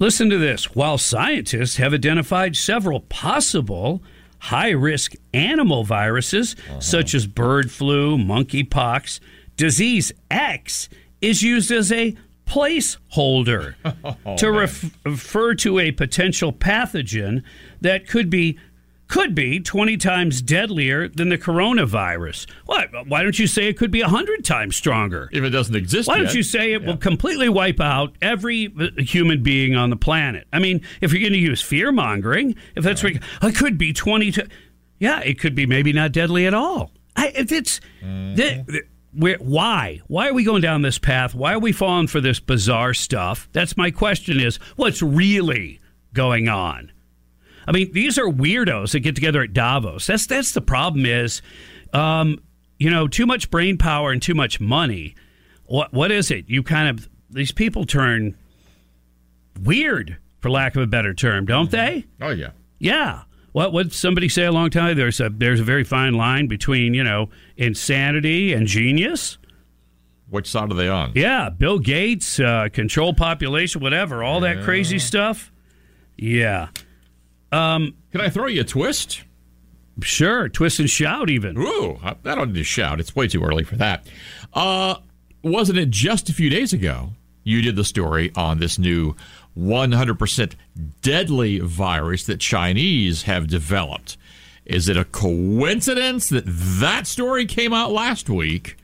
Listen 0.03 0.29
to 0.31 0.37
this. 0.37 0.75
While 0.75 0.97
scientists 0.97 1.77
have 1.77 1.93
identified 1.93 2.57
several 2.57 2.99
possible 2.99 4.03
high 4.37 4.71
risk 4.71 5.13
animal 5.33 5.85
viruses, 5.85 6.57
uh-huh. 6.67 6.81
such 6.81 7.15
as 7.15 7.25
bird 7.25 7.71
flu, 7.71 8.17
monkeypox, 8.17 9.21
disease 9.55 10.11
X 10.29 10.89
is 11.21 11.41
used 11.41 11.71
as 11.71 11.89
a 11.89 12.17
placeholder 12.45 13.75
oh, 14.25 14.35
to 14.35 14.51
ref- 14.51 14.91
refer 15.05 15.55
to 15.55 15.79
a 15.79 15.91
potential 15.91 16.51
pathogen 16.51 17.41
that 17.79 18.05
could 18.05 18.29
be 18.29 18.59
could 19.13 19.35
be 19.35 19.59
20 19.59 19.95
times 19.97 20.41
deadlier 20.41 21.07
than 21.07 21.29
the 21.29 21.37
coronavirus. 21.37 22.49
What? 22.65 22.89
Why 23.07 23.21
don't 23.21 23.37
you 23.37 23.45
say 23.45 23.67
it 23.67 23.77
could 23.77 23.91
be 23.91 24.01
100 24.01 24.43
times 24.43 24.75
stronger? 24.75 25.29
If 25.31 25.43
it 25.43 25.51
doesn't 25.51 25.75
exist 25.75 26.07
Why 26.07 26.17
don't 26.17 26.33
you 26.33 26.41
say 26.41 26.73
it 26.73 26.83
will 26.83 26.97
completely 26.97 27.47
wipe 27.47 27.79
out 27.79 28.15
every 28.23 28.73
uh, 28.79 28.87
human 28.97 29.43
being 29.43 29.75
on 29.75 29.91
the 29.91 29.95
planet? 29.95 30.47
I 30.51 30.57
mean, 30.57 30.81
if 30.99 31.13
you're 31.13 31.21
going 31.21 31.33
to 31.33 31.37
use 31.37 31.61
fear 31.61 31.91
mongering, 31.91 32.55
if 32.75 32.83
that's 32.83 33.03
what 33.03 33.13
it 33.43 33.55
could 33.55 33.77
be 33.77 33.93
20 33.93 34.31
to, 34.31 34.47
yeah, 34.97 35.19
it 35.19 35.39
could 35.39 35.53
be 35.53 35.67
maybe 35.67 35.93
not 35.93 36.11
deadly 36.11 36.47
at 36.47 36.55
all. 36.55 36.89
I, 37.15 37.27
if 37.35 37.51
it's, 37.51 37.81
the, 38.01 38.63
the- 38.65 38.81
where, 39.13 39.37
why? 39.37 40.01
Why 40.07 40.29
are 40.29 40.33
we 40.33 40.43
going 40.43 40.63
down 40.63 40.81
this 40.81 40.97
path? 40.97 41.35
Why 41.35 41.53
are 41.53 41.59
we 41.59 41.71
falling 41.71 42.07
for 42.07 42.19
this 42.19 42.39
bizarre 42.39 42.95
stuff? 42.95 43.47
That's 43.51 43.77
my 43.77 43.91
question 43.91 44.39
is 44.39 44.57
what's 44.75 45.03
really 45.03 45.79
going 46.13 46.49
on? 46.49 46.91
I 47.67 47.71
mean, 47.71 47.91
these 47.93 48.17
are 48.17 48.25
weirdos 48.27 48.91
that 48.91 48.99
get 49.01 49.15
together 49.15 49.41
at 49.41 49.53
Davos. 49.53 50.07
That's 50.07 50.27
that's 50.27 50.51
the 50.51 50.61
problem. 50.61 51.05
Is 51.05 51.41
um, 51.93 52.41
you 52.79 52.89
know 52.89 53.07
too 53.07 53.25
much 53.25 53.49
brain 53.49 53.77
power 53.77 54.11
and 54.11 54.21
too 54.21 54.33
much 54.33 54.59
money. 54.59 55.15
What 55.65 55.93
what 55.93 56.11
is 56.11 56.31
it? 56.31 56.49
You 56.49 56.63
kind 56.63 56.89
of 56.89 57.09
these 57.29 57.51
people 57.51 57.85
turn 57.85 58.35
weird, 59.61 60.17
for 60.39 60.49
lack 60.49 60.75
of 60.75 60.81
a 60.81 60.87
better 60.87 61.13
term, 61.13 61.45
don't 61.45 61.71
they? 61.71 62.05
Oh, 62.21 62.29
yeah. 62.29 62.51
Yeah. 62.79 63.23
What 63.53 63.71
would 63.71 63.93
somebody 63.93 64.29
say 64.29 64.45
a 64.45 64.51
long 64.51 64.69
time? 64.71 64.97
There's 64.97 65.19
a 65.19 65.29
there's 65.29 65.59
a 65.59 65.63
very 65.63 65.83
fine 65.83 66.13
line 66.13 66.47
between 66.47 66.95
you 66.95 67.03
know 67.03 67.29
insanity 67.55 68.51
and 68.51 68.65
genius. 68.65 69.37
Which 70.29 70.49
side 70.49 70.71
are 70.71 70.73
they 70.73 70.89
on? 70.89 71.11
Yeah, 71.13 71.49
Bill 71.49 71.77
Gates, 71.77 72.39
uh, 72.39 72.69
control 72.73 73.13
population, 73.13 73.81
whatever, 73.81 74.23
all 74.23 74.39
that 74.39 74.63
crazy 74.63 74.97
stuff. 74.97 75.51
Yeah. 76.17 76.69
Um, 77.53 77.95
Can 78.11 78.21
I 78.21 78.29
throw 78.29 78.47
you 78.47 78.61
a 78.61 78.63
twist? 78.63 79.23
Sure, 80.01 80.49
twist 80.49 80.79
and 80.79 80.89
shout 80.89 81.29
even. 81.29 81.57
Ooh, 81.57 81.99
I 82.03 82.15
don't 82.23 82.47
need 82.47 82.59
to 82.59 82.63
shout. 82.63 82.99
It's 82.99 83.15
way 83.15 83.27
too 83.27 83.43
early 83.43 83.63
for 83.63 83.75
that. 83.75 84.07
Uh, 84.53 84.95
wasn't 85.43 85.77
it 85.77 85.91
just 85.91 86.29
a 86.29 86.33
few 86.33 86.49
days 86.49 86.73
ago 86.73 87.11
you 87.43 87.61
did 87.61 87.75
the 87.75 87.83
story 87.83 88.31
on 88.35 88.57
this 88.57 88.79
new 88.79 89.15
100% 89.57 90.53
deadly 91.01 91.59
virus 91.59 92.25
that 92.25 92.39
Chinese 92.39 93.23
have 93.23 93.47
developed? 93.47 94.17
Is 94.65 94.89
it 94.89 94.97
a 94.97 95.05
coincidence 95.05 96.29
that 96.29 96.45
that 96.45 97.05
story 97.05 97.45
came 97.45 97.73
out 97.73 97.91
last 97.91 98.29
week 98.29 98.77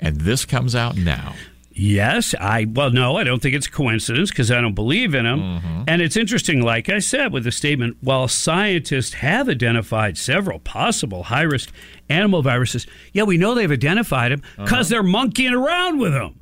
and 0.00 0.22
this 0.22 0.44
comes 0.44 0.74
out 0.74 0.96
now? 0.96 1.34
Yes, 1.80 2.34
I 2.40 2.66
well 2.68 2.90
no, 2.90 3.16
I 3.16 3.22
don't 3.22 3.40
think 3.40 3.54
it's 3.54 3.68
coincidence 3.68 4.30
because 4.30 4.50
I 4.50 4.60
don't 4.60 4.74
believe 4.74 5.14
in 5.14 5.24
them. 5.24 5.40
Mm-hmm. 5.40 5.82
And 5.86 6.02
it's 6.02 6.16
interesting, 6.16 6.60
like 6.60 6.88
I 6.88 6.98
said, 6.98 7.32
with 7.32 7.44
the 7.44 7.52
statement, 7.52 7.98
while 8.00 8.26
scientists 8.26 9.14
have 9.14 9.48
identified 9.48 10.18
several 10.18 10.58
possible 10.58 11.24
high 11.24 11.42
risk 11.42 11.70
animal 12.08 12.42
viruses, 12.42 12.88
yeah, 13.12 13.22
we 13.22 13.38
know 13.38 13.54
they've 13.54 13.70
identified 13.70 14.32
them 14.32 14.42
because 14.56 14.90
uh-huh. 14.90 15.02
they're 15.02 15.02
monkeying 15.04 15.54
around 15.54 15.98
with 15.98 16.12
them. 16.12 16.40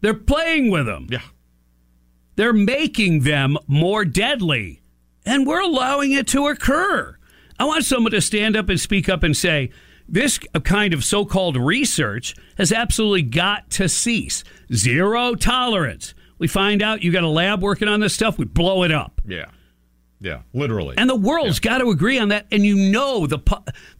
They're 0.00 0.14
playing 0.14 0.70
with 0.70 0.86
them. 0.86 1.06
Yeah. 1.10 1.20
They're 2.36 2.54
making 2.54 3.24
them 3.24 3.58
more 3.66 4.06
deadly. 4.06 4.80
And 5.26 5.46
we're 5.46 5.60
allowing 5.60 6.12
it 6.12 6.26
to 6.28 6.46
occur. 6.46 7.18
I 7.58 7.64
want 7.64 7.84
someone 7.84 8.12
to 8.12 8.22
stand 8.22 8.56
up 8.56 8.70
and 8.70 8.80
speak 8.80 9.08
up 9.08 9.22
and 9.22 9.36
say, 9.36 9.70
this 10.08 10.38
kind 10.64 10.94
of 10.94 11.04
so 11.04 11.24
called 11.24 11.56
research 11.56 12.34
has 12.56 12.72
absolutely 12.72 13.22
got 13.22 13.70
to 13.70 13.88
cease. 13.88 14.42
Zero 14.72 15.34
tolerance. 15.34 16.14
We 16.38 16.48
find 16.48 16.82
out 16.82 17.02
you 17.02 17.12
got 17.12 17.24
a 17.24 17.28
lab 17.28 17.62
working 17.62 17.88
on 17.88 18.00
this 18.00 18.14
stuff, 18.14 18.38
we 18.38 18.44
blow 18.44 18.82
it 18.84 18.92
up. 18.92 19.20
Yeah. 19.26 19.46
Yeah, 20.20 20.42
literally. 20.52 20.96
And 20.98 21.08
the 21.08 21.16
world's 21.16 21.60
got 21.60 21.78
to 21.78 21.90
agree 21.90 22.18
on 22.18 22.28
that. 22.28 22.46
And 22.50 22.64
you 22.64 22.90
know 22.90 23.26
the 23.26 23.38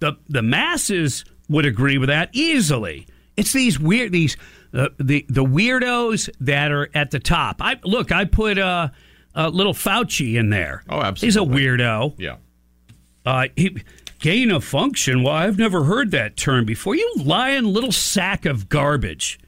the 0.01 0.16
the 0.29 0.42
masses 0.42 1.25
would 1.49 1.64
agree 1.64 1.99
with 1.99 2.09
that 2.09 2.31
easily. 2.33 3.07
It's 3.37 3.53
these 3.53 3.79
weird 3.79 4.11
these 4.12 4.37
uh, 4.75 4.88
the 4.99 5.25
the 5.29 5.44
weirdos 5.44 6.29
that 6.40 6.73
are 6.73 6.90
at 6.94 7.12
the 7.12 7.21
top. 7.21 7.62
I 7.62 7.79
look. 7.85 8.11
I 8.11 8.25
put 8.25 8.59
uh, 8.59 8.88
uh, 9.35 9.49
little 9.49 9.75
Fauci 9.75 10.35
in 10.35 10.51
there. 10.51 10.83
Oh, 10.88 11.01
absolutely. 11.01 11.27
He's 11.27 11.37
a 11.37 11.40
weirdo. 11.40 12.14
Yeah. 12.18 12.37
Uh, 13.25 13.47
he, 13.57 13.83
gain 14.18 14.50
of 14.50 14.64
function. 14.64 15.22
Well, 15.22 15.35
I've 15.35 15.59
never 15.59 15.85
heard 15.85 16.11
that 16.12 16.37
term 16.37 16.64
before. 16.64 16.94
You 16.94 17.14
lying 17.18 17.64
little 17.64 17.92
sack 17.92 18.44
of 18.46 18.68
garbage. 18.68 19.38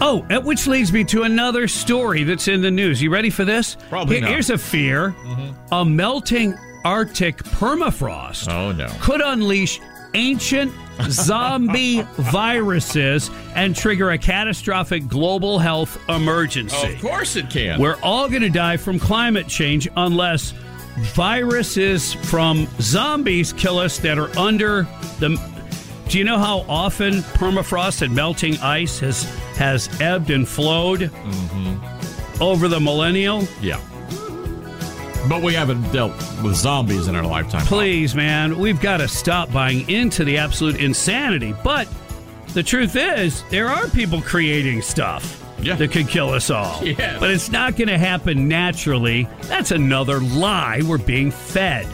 Oh, 0.00 0.24
which 0.42 0.66
leads 0.66 0.92
me 0.92 1.04
to 1.04 1.22
another 1.22 1.68
story 1.68 2.24
that's 2.24 2.48
in 2.48 2.60
the 2.60 2.70
news. 2.70 3.00
You 3.00 3.10
ready 3.10 3.30
for 3.30 3.44
this? 3.44 3.76
Probably 3.88 4.20
not. 4.20 4.30
Here's 4.30 4.50
a 4.50 4.58
fear: 4.58 5.10
mm-hmm. 5.10 5.74
a 5.74 5.84
melting 5.84 6.54
Arctic 6.84 7.38
permafrost 7.38 8.52
Oh 8.52 8.72
no. 8.72 8.88
could 9.00 9.22
unleash 9.22 9.80
ancient 10.12 10.70
zombie 11.08 12.02
viruses 12.16 13.30
and 13.54 13.74
trigger 13.74 14.10
a 14.10 14.18
catastrophic 14.18 15.08
global 15.08 15.58
health 15.58 15.98
emergency. 16.08 16.94
Of 16.94 17.00
course 17.00 17.36
it 17.36 17.48
can. 17.50 17.80
We're 17.80 17.98
all 18.02 18.28
going 18.28 18.42
to 18.42 18.50
die 18.50 18.76
from 18.76 18.98
climate 18.98 19.48
change 19.48 19.88
unless 19.96 20.52
viruses 20.98 22.12
from 22.12 22.68
zombies 22.80 23.52
kill 23.52 23.78
us 23.78 23.98
that 23.98 24.18
are 24.18 24.36
under 24.38 24.82
the. 25.18 25.40
Do 26.08 26.18
you 26.18 26.24
know 26.24 26.38
how 26.38 26.64
often 26.68 27.14
permafrost 27.14 28.02
and 28.02 28.14
melting 28.14 28.56
ice 28.58 29.00
has 29.00 29.24
has 29.56 29.88
ebbed 30.00 30.30
and 30.30 30.46
flowed 30.46 31.00
mm-hmm. 31.00 32.42
over 32.42 32.68
the 32.68 32.80
millennial? 32.80 33.46
Yeah. 33.60 33.80
But 35.28 35.42
we 35.42 35.54
haven't 35.54 35.90
dealt 35.90 36.12
with 36.42 36.54
zombies 36.54 37.08
in 37.08 37.16
our 37.16 37.26
lifetime. 37.26 37.64
Please, 37.64 38.14
man, 38.14 38.58
we've 38.58 38.80
got 38.80 38.98
to 38.98 39.08
stop 39.08 39.50
buying 39.50 39.88
into 39.88 40.22
the 40.22 40.36
absolute 40.36 40.76
insanity. 40.76 41.54
But 41.64 41.88
the 42.48 42.62
truth 42.62 42.94
is, 42.94 43.42
there 43.48 43.68
are 43.68 43.88
people 43.88 44.20
creating 44.20 44.82
stuff 44.82 45.43
Yeah. 45.64 45.76
that 45.76 45.90
could 45.92 46.08
kill 46.08 46.30
us 46.30 46.50
all. 46.50 46.80
Yes. 46.84 47.18
But 47.18 47.30
it's 47.30 47.50
not 47.50 47.76
going 47.76 47.88
to 47.88 47.98
happen 47.98 48.46
naturally. 48.48 49.28
That's 49.42 49.70
another 49.70 50.20
lie 50.20 50.82
we're 50.86 50.98
being 50.98 51.30
fed. 51.30 51.86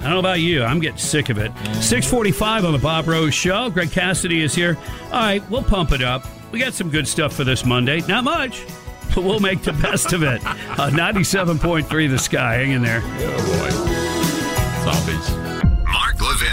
I 0.00 0.04
don't 0.04 0.14
know 0.14 0.18
about 0.18 0.40
you. 0.40 0.64
I'm 0.64 0.80
getting 0.80 0.98
sick 0.98 1.28
of 1.28 1.38
it. 1.38 1.52
645 1.80 2.64
on 2.64 2.72
the 2.72 2.78
Bob 2.78 3.06
Rose 3.06 3.34
Show. 3.34 3.70
Greg 3.70 3.90
Cassidy 3.92 4.42
is 4.42 4.54
here. 4.54 4.76
All 5.06 5.20
right, 5.20 5.48
we'll 5.50 5.62
pump 5.62 5.92
it 5.92 6.02
up. 6.02 6.24
We 6.50 6.58
got 6.58 6.72
some 6.74 6.90
good 6.90 7.06
stuff 7.06 7.34
for 7.34 7.44
this 7.44 7.64
Monday. 7.64 8.00
Not 8.08 8.24
much, 8.24 8.64
but 9.14 9.22
we'll 9.22 9.38
make 9.40 9.62
the 9.62 9.74
best 9.74 10.12
of 10.12 10.22
it. 10.22 10.44
Uh, 10.44 10.90
97.3 10.90 12.10
The 12.10 12.18
Sky. 12.18 12.54
Hang 12.54 12.72
in 12.72 12.82
there. 12.82 13.00
Oh 13.04 13.60
boy. 13.60 14.92
Zombies. 14.92 15.41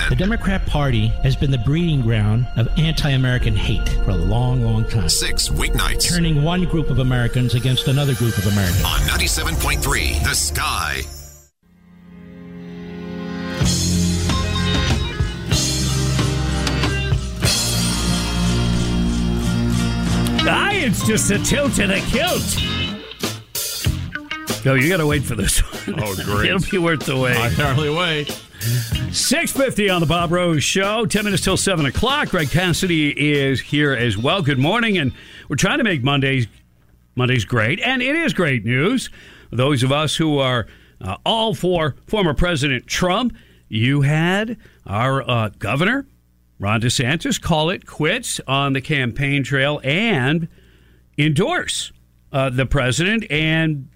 Mark 0.09 0.17
The 0.17 0.25
Democrat 0.25 0.65
Party 0.65 1.09
has 1.21 1.35
been 1.35 1.51
the 1.51 1.59
breeding 1.59 2.01
ground 2.01 2.47
of 2.57 2.67
anti 2.79 3.11
American 3.11 3.55
hate 3.55 3.87
for 4.03 4.09
a 4.09 4.15
long, 4.15 4.63
long 4.63 4.83
time, 4.85 5.07
Six 5.07 5.49
weeknights 5.49 6.09
turning 6.09 6.41
one 6.41 6.65
group 6.65 6.89
of 6.89 6.97
Americans 6.97 7.53
against 7.53 7.87
another 7.87 8.15
group 8.15 8.35
of 8.39 8.47
Americans. 8.47 8.83
on 8.83 9.01
97.3 9.01 10.23
The 10.23 10.33
Sky. 10.33 11.01
Ah, 20.51 20.71
it's 20.71 21.05
just 21.05 21.29
a 21.29 21.37
tilt 21.37 21.77
and 21.77 21.91
a 21.91 21.99
kilt. 21.99 22.57
No, 24.65 24.73
you 24.73 24.89
got 24.89 24.97
to 24.97 25.05
wait 25.05 25.21
for 25.21 25.35
this 25.35 25.59
one. 25.59 25.99
Oh, 25.99 26.15
great. 26.15 26.49
It'll 26.49 26.71
be 26.71 26.79
worth 26.79 27.05
the 27.05 27.15
wait. 27.15 27.37
I 27.37 27.49
hardly 27.49 27.91
wait. 27.91 28.48
650 28.69 29.89
on 29.89 30.01
the 30.01 30.07
Bob 30.07 30.31
Rose 30.31 30.63
Show. 30.63 31.05
10 31.05 31.25
minutes 31.25 31.43
till 31.43 31.57
7 31.57 31.85
o'clock. 31.85 32.29
Greg 32.29 32.49
Cassidy 32.49 33.09
is 33.17 33.59
here 33.59 33.93
as 33.93 34.17
well. 34.17 34.41
Good 34.41 34.59
morning. 34.59 34.97
And 34.97 35.11
we're 35.47 35.55
trying 35.55 35.79
to 35.79 35.83
make 35.83 36.03
Mondays 36.03 36.47
Monday's 37.15 37.45
great. 37.45 37.79
And 37.79 38.01
it 38.01 38.15
is 38.15 38.33
great 38.33 38.65
news. 38.65 39.09
Those 39.51 39.83
of 39.83 39.91
us 39.91 40.15
who 40.15 40.37
are 40.37 40.67
uh, 41.01 41.17
all 41.25 41.53
for 41.53 41.95
former 42.07 42.33
President 42.33 42.87
Trump, 42.87 43.35
you 43.67 44.01
had 44.01 44.57
our 44.85 45.27
uh, 45.27 45.49
governor, 45.59 46.07
Ron 46.59 46.81
DeSantis, 46.81 47.41
call 47.41 47.69
it 47.69 47.85
quits 47.85 48.39
on 48.47 48.73
the 48.73 48.81
campaign 48.81 49.43
trail 49.43 49.81
and 49.83 50.47
endorse 51.17 51.91
uh, 52.31 52.49
the 52.49 52.65
president. 52.65 53.25
And 53.29 53.89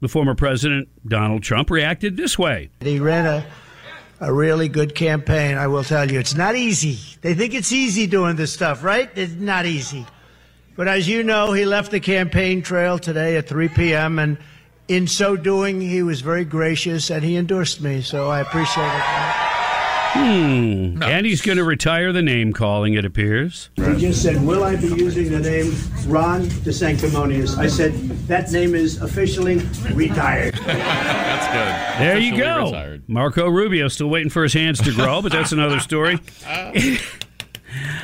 the 0.00 0.08
former 0.08 0.34
president, 0.34 0.88
Donald 1.08 1.42
Trump, 1.42 1.70
reacted 1.70 2.16
this 2.16 2.38
way. 2.38 2.70
He 2.80 3.00
ran 3.00 3.24
a, 3.26 3.46
a 4.20 4.32
really 4.32 4.68
good 4.68 4.94
campaign, 4.94 5.56
I 5.56 5.66
will 5.66 5.84
tell 5.84 6.10
you. 6.10 6.18
It's 6.18 6.34
not 6.34 6.56
easy. 6.56 6.98
They 7.20 7.34
think 7.34 7.54
it's 7.54 7.72
easy 7.72 8.06
doing 8.06 8.36
this 8.36 8.52
stuff, 8.52 8.84
right? 8.84 9.10
It's 9.14 9.34
not 9.34 9.66
easy. 9.66 10.06
But 10.76 10.88
as 10.88 11.08
you 11.08 11.22
know, 11.22 11.52
he 11.52 11.64
left 11.64 11.90
the 11.90 12.00
campaign 12.00 12.62
trail 12.62 12.98
today 12.98 13.36
at 13.36 13.48
3 13.48 13.68
p.m., 13.68 14.18
and 14.18 14.38
in 14.88 15.06
so 15.06 15.36
doing, 15.36 15.80
he 15.80 16.02
was 16.02 16.20
very 16.20 16.44
gracious 16.44 17.10
and 17.10 17.24
he 17.24 17.36
endorsed 17.36 17.80
me, 17.80 18.02
so 18.02 18.28
I 18.28 18.40
appreciate 18.40 18.84
it. 18.84 19.53
Hmm. 20.14 21.02
And 21.02 21.26
he's 21.26 21.42
going 21.42 21.58
to 21.58 21.64
retire 21.64 22.12
the 22.12 22.22
name 22.22 22.52
calling, 22.52 22.94
it 22.94 23.04
appears. 23.04 23.70
He 23.74 23.96
just 23.96 24.22
said, 24.22 24.40
Will 24.46 24.62
I 24.62 24.76
be 24.76 24.86
using 24.86 25.28
the 25.30 25.40
name 25.40 25.74
Ron 26.06 26.44
DeSanctimonious? 26.44 27.58
I 27.58 27.66
said, 27.66 27.94
That 28.28 28.52
name 28.52 28.76
is 28.76 29.02
officially 29.02 29.56
retired. 29.92 30.54
That's 30.66 31.46
good. 31.46 32.06
There 32.06 32.18
you 32.18 32.36
go. 32.36 32.66
retired. 32.66 33.08
Marco 33.08 33.48
Rubio 33.48 33.88
still 33.88 34.08
waiting 34.08 34.30
for 34.30 34.44
his 34.44 34.52
hands 34.52 34.80
to 34.82 34.92
grow, 34.92 35.20
but 35.20 35.32
that's 35.32 35.52
another 35.52 35.80
story. 35.80 36.18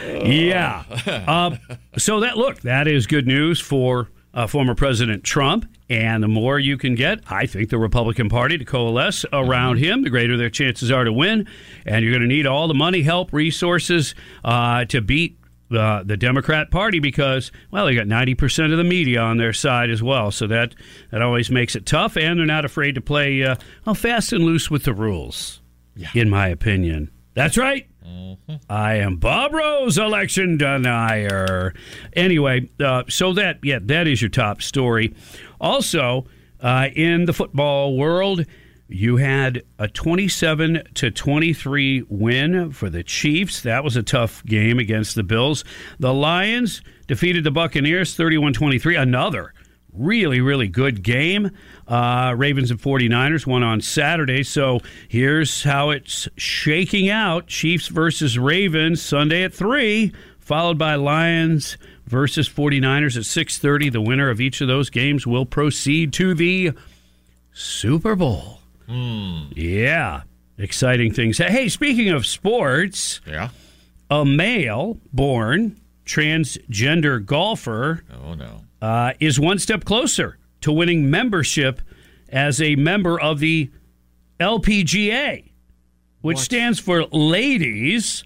yeah. 0.04 0.84
Uh, 1.06 1.56
so 1.96 2.20
that 2.20 2.36
look, 2.36 2.60
that 2.60 2.88
is 2.88 3.06
good 3.06 3.26
news 3.26 3.60
for 3.60 4.08
uh, 4.34 4.46
former 4.46 4.74
President 4.74 5.24
Trump. 5.24 5.66
And 5.90 6.22
the 6.22 6.28
more 6.28 6.58
you 6.58 6.78
can 6.78 6.94
get, 6.94 7.20
I 7.28 7.46
think, 7.46 7.68
the 7.68 7.78
Republican 7.78 8.28
Party 8.28 8.56
to 8.56 8.64
coalesce 8.64 9.26
around 9.32 9.78
him, 9.78 10.02
the 10.02 10.10
greater 10.10 10.36
their 10.36 10.48
chances 10.48 10.90
are 10.92 11.02
to 11.02 11.12
win. 11.12 11.48
And 11.84 12.04
you're 12.04 12.12
going 12.12 12.22
to 12.22 12.32
need 12.32 12.46
all 12.46 12.68
the 12.68 12.74
money, 12.74 13.02
help, 13.02 13.32
resources 13.32 14.14
uh, 14.44 14.84
to 14.86 15.00
beat 15.00 15.36
the 15.68 16.02
the 16.04 16.16
Democrat 16.16 16.70
Party 16.70 16.98
because 16.98 17.52
well 17.70 17.86
they 17.86 17.94
got 17.94 18.08
ninety 18.08 18.34
percent 18.34 18.72
of 18.72 18.78
the 18.78 18.84
media 18.84 19.20
on 19.20 19.36
their 19.36 19.52
side 19.52 19.88
as 19.90 20.02
well, 20.02 20.30
so 20.30 20.46
that 20.48 20.74
that 21.10 21.22
always 21.22 21.50
makes 21.50 21.76
it 21.76 21.86
tough, 21.86 22.16
and 22.16 22.38
they're 22.38 22.46
not 22.46 22.64
afraid 22.64 22.96
to 22.96 23.00
play 23.00 23.42
uh, 23.44 23.56
fast 23.94 24.32
and 24.32 24.44
loose 24.44 24.70
with 24.70 24.84
the 24.84 24.92
rules. 24.92 25.60
In 26.14 26.28
my 26.28 26.48
opinion, 26.48 27.10
that's 27.34 27.56
right. 27.56 27.86
I 28.68 28.94
am 28.94 29.16
Bob 29.16 29.52
Rose, 29.52 29.98
election 29.98 30.56
denier. 30.56 31.74
Anyway, 32.14 32.68
uh, 32.80 33.04
so 33.08 33.32
that 33.34 33.58
yeah, 33.62 33.78
that 33.82 34.06
is 34.06 34.20
your 34.22 34.28
top 34.28 34.62
story. 34.62 35.14
Also, 35.60 36.26
uh, 36.60 36.88
in 36.94 37.26
the 37.26 37.32
football 37.32 37.96
world, 37.96 38.44
you 38.88 39.16
had 39.16 39.62
a 39.78 39.88
27 39.88 40.82
to 40.94 41.10
23 41.10 42.04
win 42.08 42.72
for 42.72 42.90
the 42.90 43.02
Chiefs. 43.04 43.62
That 43.62 43.84
was 43.84 43.96
a 43.96 44.02
tough 44.02 44.44
game 44.44 44.78
against 44.78 45.14
the 45.14 45.22
Bills. 45.22 45.64
The 45.98 46.12
Lions 46.12 46.82
defeated 47.06 47.44
the 47.44 47.50
Buccaneers 47.50 48.16
31 48.16 48.52
23. 48.52 48.96
Another 48.96 49.54
really, 49.92 50.40
really 50.40 50.68
good 50.68 51.02
game. 51.02 51.50
Uh, 51.90 52.34
Ravens 52.36 52.70
and 52.70 52.80
49ers 52.80 53.46
won 53.46 53.62
on 53.64 53.80
Saturday. 53.80 54.44
So 54.44 54.78
here's 55.08 55.64
how 55.64 55.90
it's 55.90 56.28
shaking 56.36 57.08
out 57.10 57.48
Chiefs 57.48 57.88
versus 57.88 58.38
Ravens 58.38 59.02
Sunday 59.02 59.42
at 59.42 59.52
3, 59.52 60.12
followed 60.38 60.78
by 60.78 60.94
Lions 60.94 61.76
versus 62.06 62.48
49ers 62.48 63.16
at 63.16 63.24
6.30. 63.24 63.90
The 63.92 64.00
winner 64.00 64.30
of 64.30 64.40
each 64.40 64.60
of 64.60 64.68
those 64.68 64.88
games 64.88 65.26
will 65.26 65.44
proceed 65.44 66.12
to 66.14 66.32
the 66.32 66.70
Super 67.52 68.14
Bowl. 68.14 68.60
Yeah, 68.88 70.22
exciting 70.58 71.12
things. 71.12 71.38
Hey, 71.38 71.68
speaking 71.68 72.08
of 72.10 72.24
sports, 72.26 73.20
Yeah. 73.26 73.48
a 74.10 74.24
male 74.24 74.98
born 75.12 75.76
transgender 76.06 77.24
golfer 77.24 78.02
Oh 78.24 78.34
no. 78.34 78.62
uh, 78.82 79.12
is 79.20 79.38
one 79.38 79.58
step 79.60 79.84
closer 79.84 80.38
to 80.62 80.72
winning 80.72 81.10
membership 81.10 81.80
as 82.28 82.60
a 82.60 82.76
member 82.76 83.20
of 83.20 83.40
the 83.40 83.70
LPGA, 84.38 85.50
which 86.22 86.38
stands 86.38 86.78
for 86.78 87.04
Ladies 87.06 88.24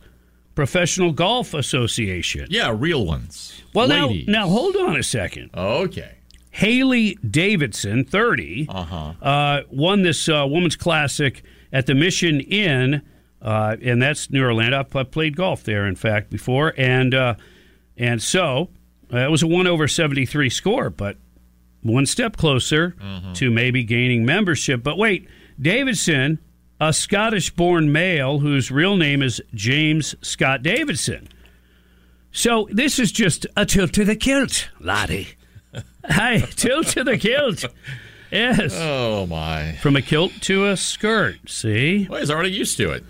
Professional 0.54 1.12
Golf 1.12 1.52
Association. 1.54 2.46
Yeah, 2.50 2.74
real 2.76 3.04
ones. 3.04 3.62
Well, 3.74 3.88
now, 3.88 4.06
Ladies. 4.08 4.28
now 4.28 4.48
hold 4.48 4.76
on 4.76 4.96
a 4.96 5.02
second. 5.02 5.50
Okay. 5.54 6.12
Hailey 6.52 7.18
Davidson, 7.28 8.04
30, 8.04 8.66
Uh-huh. 8.68 9.12
uh, 9.20 9.62
won 9.70 10.02
this 10.02 10.28
uh, 10.28 10.46
women's 10.48 10.76
classic 10.76 11.42
at 11.72 11.86
the 11.86 11.94
Mission 11.96 12.38
Inn, 12.40 13.02
uh, 13.42 13.76
and 13.82 14.00
that's 14.00 14.30
near 14.30 14.46
Orlando. 14.46 14.78
I've, 14.78 14.94
I've 14.94 15.10
played 15.10 15.34
golf 15.36 15.64
there, 15.64 15.84
in 15.86 15.96
fact, 15.96 16.30
before, 16.30 16.72
and 16.76 17.12
uh, 17.12 17.34
and 17.96 18.22
so 18.22 18.70
uh, 19.12 19.18
it 19.18 19.30
was 19.32 19.42
a 19.42 19.48
one 19.48 19.66
over 19.66 19.88
seventy 19.88 20.24
three 20.24 20.48
score, 20.48 20.88
but 20.90 21.16
one 21.84 22.06
step 22.06 22.36
closer 22.36 22.96
mm-hmm. 23.00 23.32
to 23.34 23.50
maybe 23.50 23.84
gaining 23.84 24.24
membership. 24.24 24.82
But 24.82 24.98
wait, 24.98 25.28
Davidson, 25.60 26.40
a 26.80 26.92
Scottish 26.92 27.50
born 27.50 27.92
male 27.92 28.40
whose 28.40 28.70
real 28.70 28.96
name 28.96 29.22
is 29.22 29.40
James 29.54 30.16
Scott 30.22 30.62
Davidson. 30.62 31.28
So 32.32 32.66
this 32.72 32.98
is 32.98 33.12
just 33.12 33.46
a 33.56 33.64
tilt 33.64 33.92
to 33.92 34.04
the 34.04 34.16
kilt, 34.16 34.68
laddie. 34.80 35.28
Hi, 36.04 36.40
tilt 36.40 36.88
to 36.88 37.04
the 37.04 37.16
kilt. 37.16 37.64
Yes. 38.32 38.74
Oh 38.76 39.26
my! 39.26 39.76
From 39.80 39.94
a 39.94 40.02
kilt 40.02 40.32
to 40.42 40.66
a 40.66 40.76
skirt. 40.76 41.48
See? 41.48 42.08
Well, 42.10 42.18
he's 42.18 42.30
already 42.30 42.50
used 42.50 42.76
to 42.78 42.90
it. 42.90 43.04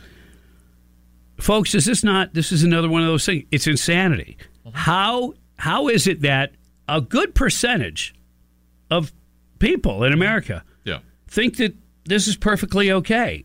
Folks, 1.38 1.74
is 1.74 1.86
this 1.86 2.04
not? 2.04 2.34
This 2.34 2.52
is 2.52 2.62
another 2.62 2.90
one 2.90 3.00
of 3.00 3.08
those 3.08 3.24
things. 3.24 3.44
It's 3.50 3.66
insanity. 3.66 4.36
Mm-hmm. 4.66 4.76
How 4.76 5.32
how 5.56 5.88
is 5.88 6.06
it 6.06 6.20
that 6.20 6.52
a 6.88 7.00
good 7.00 7.34
percentage 7.34 8.13
of 8.90 9.12
people 9.58 10.04
in 10.04 10.12
America 10.12 10.64
Yeah. 10.84 10.98
think 11.28 11.56
that 11.58 11.74
this 12.04 12.28
is 12.28 12.36
perfectly 12.36 12.90
okay? 12.92 13.44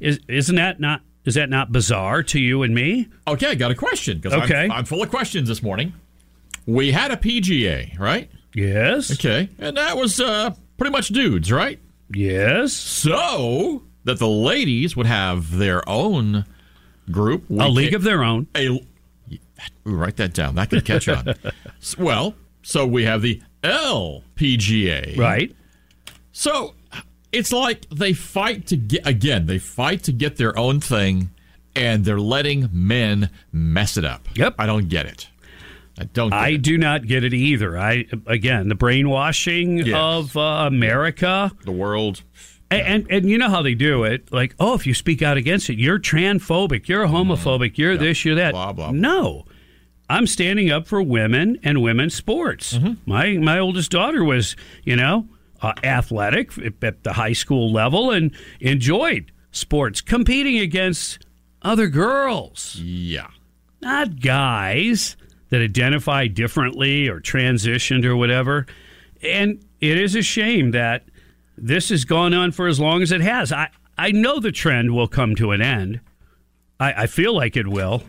Is 0.00 0.18
isn't 0.28 0.56
that 0.56 0.80
not? 0.80 1.02
Is 1.24 1.34
that 1.34 1.50
not 1.50 1.70
bizarre 1.70 2.22
to 2.24 2.40
you 2.40 2.62
and 2.62 2.74
me? 2.74 3.08
Okay, 3.28 3.48
I 3.50 3.54
got 3.54 3.70
a 3.70 3.74
question 3.76 4.18
because 4.18 4.32
Okay. 4.42 4.64
I'm, 4.64 4.72
I'm 4.72 4.84
full 4.84 5.02
of 5.02 5.10
questions 5.10 5.48
this 5.48 5.62
morning. 5.62 5.92
We 6.66 6.90
had 6.92 7.10
a 7.12 7.16
PGA, 7.16 7.98
right? 7.98 8.30
Yes. 8.54 9.12
Okay, 9.12 9.48
and 9.58 9.76
that 9.76 9.96
was 9.96 10.20
uh, 10.20 10.50
pretty 10.78 10.90
much 10.92 11.08
dudes, 11.08 11.52
right? 11.52 11.78
Yes. 12.14 12.72
So 12.72 13.82
that 14.04 14.18
the 14.18 14.28
ladies 14.28 14.96
would 14.96 15.06
have 15.06 15.56
their 15.56 15.88
own 15.88 16.44
group, 17.10 17.48
A 17.50 17.68
league 17.68 17.94
of 17.94 18.02
their 18.02 18.22
own. 18.24 18.46
A, 18.56 18.68
ooh, 18.68 18.80
write 19.84 20.16
that 20.16 20.34
down. 20.34 20.54
That 20.56 20.70
could 20.70 20.84
catch 20.84 21.08
on. 21.08 21.34
Well, 21.98 22.34
so 22.62 22.86
we 22.86 23.04
have 23.04 23.22
the 23.22 23.40
LPGA, 23.62 25.16
Right. 25.16 25.54
So 26.32 26.74
it's 27.30 27.52
like 27.52 27.86
they 27.90 28.12
fight 28.12 28.66
to 28.68 28.76
get 28.76 29.06
again. 29.06 29.46
They 29.46 29.58
fight 29.58 30.02
to 30.04 30.12
get 30.12 30.36
their 30.36 30.58
own 30.58 30.80
thing, 30.80 31.30
and 31.76 32.04
they're 32.04 32.18
letting 32.20 32.68
men 32.72 33.30
mess 33.52 33.96
it 33.96 34.04
up. 34.04 34.26
Yep. 34.34 34.54
I 34.58 34.66
don't 34.66 34.88
get 34.88 35.06
it. 35.06 35.28
I 35.98 36.04
don't. 36.04 36.30
Get 36.30 36.38
I 36.38 36.48
it. 36.50 36.62
do 36.62 36.78
not 36.78 37.06
get 37.06 37.22
it 37.22 37.34
either. 37.34 37.78
I 37.78 38.06
again 38.26 38.68
the 38.68 38.74
brainwashing 38.74 39.78
Yes. 39.78 39.94
of 39.94 40.36
uh, 40.36 40.64
America. 40.66 41.52
The 41.64 41.72
world. 41.72 42.22
And, 42.70 42.80
and 42.86 43.06
and 43.10 43.28
you 43.30 43.36
know 43.36 43.50
how 43.50 43.60
they 43.60 43.74
do 43.74 44.04
it? 44.04 44.32
Like, 44.32 44.54
oh, 44.58 44.72
if 44.72 44.86
you 44.86 44.94
speak 44.94 45.20
out 45.20 45.36
against 45.36 45.68
it, 45.68 45.76
you're 45.78 45.98
transphobic, 45.98 46.88
you're 46.88 47.06
homophobic, 47.06 47.76
you're 47.76 47.98
this, 47.98 48.24
you're 48.24 48.36
that. 48.36 48.52
Blah, 48.52 48.72
blah, 48.72 48.90
blah. 48.90 48.98
No, 48.98 49.44
I'm 50.10 50.26
standing 50.26 50.70
up 50.70 50.86
for 50.86 51.02
women 51.02 51.58
and 51.62 51.82
women's 51.82 52.14
sports. 52.14 52.74
Mm-hmm. 52.74 52.92
My 53.06 53.32
my 53.38 53.58
oldest 53.58 53.90
daughter 53.90 54.22
was, 54.24 54.56
you 54.84 54.96
know, 54.96 55.26
uh, 55.62 55.72
athletic 55.82 56.50
at 56.82 57.02
the 57.04 57.12
high 57.14 57.32
school 57.32 57.72
level 57.72 58.10
and 58.10 58.32
enjoyed 58.60 59.32
sports, 59.52 60.00
competing 60.00 60.58
against 60.58 61.24
other 61.62 61.86
girls, 61.88 62.76
Yeah. 62.80 63.28
not 63.80 64.20
guys 64.20 65.16
that 65.50 65.60
identify 65.60 66.26
differently 66.26 67.08
or 67.08 67.20
transitioned 67.20 68.04
or 68.04 68.16
whatever. 68.16 68.66
And 69.22 69.64
it 69.80 69.98
is 69.98 70.14
a 70.16 70.22
shame 70.22 70.72
that 70.72 71.04
this 71.56 71.90
has 71.90 72.04
gone 72.04 72.34
on 72.34 72.50
for 72.52 72.66
as 72.66 72.80
long 72.80 73.02
as 73.02 73.12
it 73.12 73.20
has. 73.20 73.52
I, 73.52 73.68
I 73.96 74.10
know 74.10 74.40
the 74.40 74.50
trend 74.52 74.92
will 74.94 75.06
come 75.08 75.34
to 75.36 75.52
an 75.52 75.60
end. 75.62 76.00
I, 76.80 77.02
I 77.02 77.06
feel 77.06 77.34
like 77.36 77.56
it 77.56 77.68
will. 77.68 78.02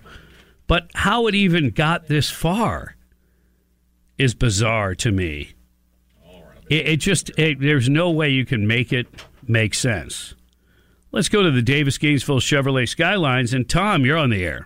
But 0.67 0.89
how 0.95 1.27
it 1.27 1.35
even 1.35 1.69
got 1.69 2.07
this 2.07 2.29
far 2.29 2.95
is 4.17 4.33
bizarre 4.33 4.95
to 4.95 5.11
me. 5.11 5.53
It, 6.69 6.87
it 6.87 6.97
just, 6.97 7.29
it, 7.37 7.59
there's 7.59 7.89
no 7.89 8.09
way 8.09 8.29
you 8.29 8.45
can 8.45 8.65
make 8.65 8.93
it 8.93 9.07
make 9.47 9.73
sense. 9.73 10.35
Let's 11.11 11.29
go 11.29 11.43
to 11.43 11.51
the 11.51 11.61
Davis 11.61 11.97
Gainesville 11.97 12.39
Chevrolet 12.39 12.87
Skylines. 12.87 13.53
And 13.53 13.69
Tom, 13.69 14.05
you're 14.05 14.17
on 14.17 14.29
the 14.29 14.43
air. 14.43 14.65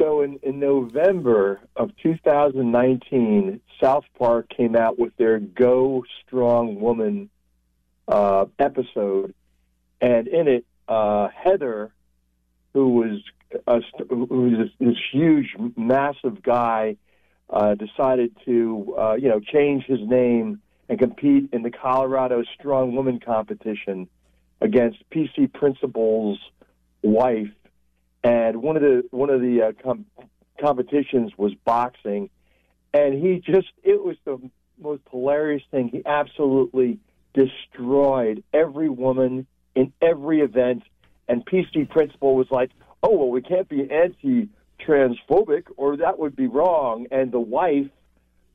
So 0.00 0.22
in, 0.22 0.40
in 0.42 0.58
November 0.58 1.60
of 1.76 1.90
2019, 2.02 3.60
South 3.80 4.04
Park 4.18 4.48
came 4.48 4.74
out 4.74 4.98
with 4.98 5.14
their 5.18 5.38
Go 5.38 6.04
Strong 6.26 6.80
Woman 6.80 7.28
uh, 8.08 8.46
episode, 8.58 9.34
and 10.00 10.26
in 10.26 10.48
it, 10.48 10.64
uh, 10.88 11.28
Heather, 11.28 11.92
who 12.72 12.88
was 12.88 13.20
a, 13.66 13.80
who 14.08 14.24
was 14.26 14.52
this, 14.58 14.88
this 14.88 14.98
huge, 15.12 15.54
massive 15.76 16.42
guy, 16.42 16.96
uh, 17.48 17.74
decided 17.74 18.36
to 18.44 18.94
uh, 18.98 19.14
you 19.14 19.28
know 19.28 19.40
change 19.40 19.84
his 19.84 20.00
name 20.00 20.60
and 20.88 20.98
compete 20.98 21.48
in 21.52 21.62
the 21.62 21.70
Colorado 21.70 22.42
Strong 22.58 22.94
Woman 22.94 23.20
competition 23.20 24.08
against 24.60 24.98
PC 25.10 25.52
Principal's 25.52 26.38
wife. 27.02 27.50
And 28.22 28.62
one 28.62 28.76
of 28.76 28.82
the 28.82 29.04
one 29.10 29.30
of 29.30 29.40
the 29.40 29.62
uh, 29.62 29.82
com- 29.82 30.06
competitions 30.60 31.32
was 31.36 31.54
boxing, 31.64 32.30
and 32.92 33.14
he 33.14 33.40
just 33.40 33.68
it 33.82 34.02
was 34.02 34.16
the 34.24 34.38
most 34.80 35.02
hilarious 35.10 35.62
thing. 35.70 35.88
He 35.88 36.02
absolutely 36.04 36.98
destroyed 37.34 38.42
every 38.52 38.88
woman 38.88 39.46
in 39.74 39.92
every 40.02 40.40
event, 40.40 40.82
and 41.28 41.44
PC 41.46 41.88
Principal 41.88 42.34
was 42.34 42.50
like, 42.50 42.70
"Oh 43.02 43.16
well, 43.16 43.30
we 43.30 43.42
can't 43.42 43.68
be 43.68 43.90
anti-transphobic, 43.90 45.64
or 45.76 45.96
that 45.96 46.18
would 46.18 46.36
be 46.36 46.46
wrong." 46.46 47.06
And 47.10 47.32
the 47.32 47.40
wife 47.40 47.88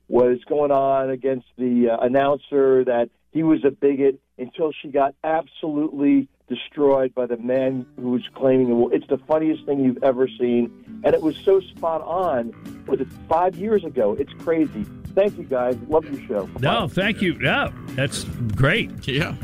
was 0.08 0.38
going 0.48 0.70
on 0.70 1.10
against 1.10 1.46
the 1.58 1.90
uh, 1.90 1.98
announcer 1.98 2.84
that 2.84 3.10
he 3.32 3.42
was 3.42 3.64
a 3.64 3.70
bigot 3.70 4.20
until 4.38 4.72
she 4.72 4.88
got 4.88 5.14
absolutely 5.24 6.28
destroyed 6.48 7.14
by 7.14 7.26
the 7.26 7.36
man 7.36 7.84
who 7.96 8.10
was 8.10 8.22
claiming 8.34 8.68
the 8.68 8.94
It's 8.94 9.06
the 9.08 9.18
funniest 9.18 9.64
thing 9.66 9.80
you've 9.80 10.02
ever 10.02 10.28
seen, 10.28 11.02
and 11.04 11.14
it 11.14 11.22
was 11.22 11.36
so 11.38 11.60
spot 11.60 12.02
on. 12.02 12.52
Was 12.86 13.00
it 13.00 13.08
five 13.28 13.56
years 13.56 13.84
ago? 13.84 14.16
It's 14.18 14.32
crazy. 14.38 14.84
Thank 15.14 15.38
you 15.38 15.44
guys. 15.44 15.76
Love 15.88 16.04
your 16.04 16.22
show. 16.28 16.48
No, 16.60 16.88
thank 16.88 17.22
you. 17.22 17.38
No, 17.38 17.72
that's 17.90 18.24
great. 18.54 19.08
Yeah. 19.08 19.34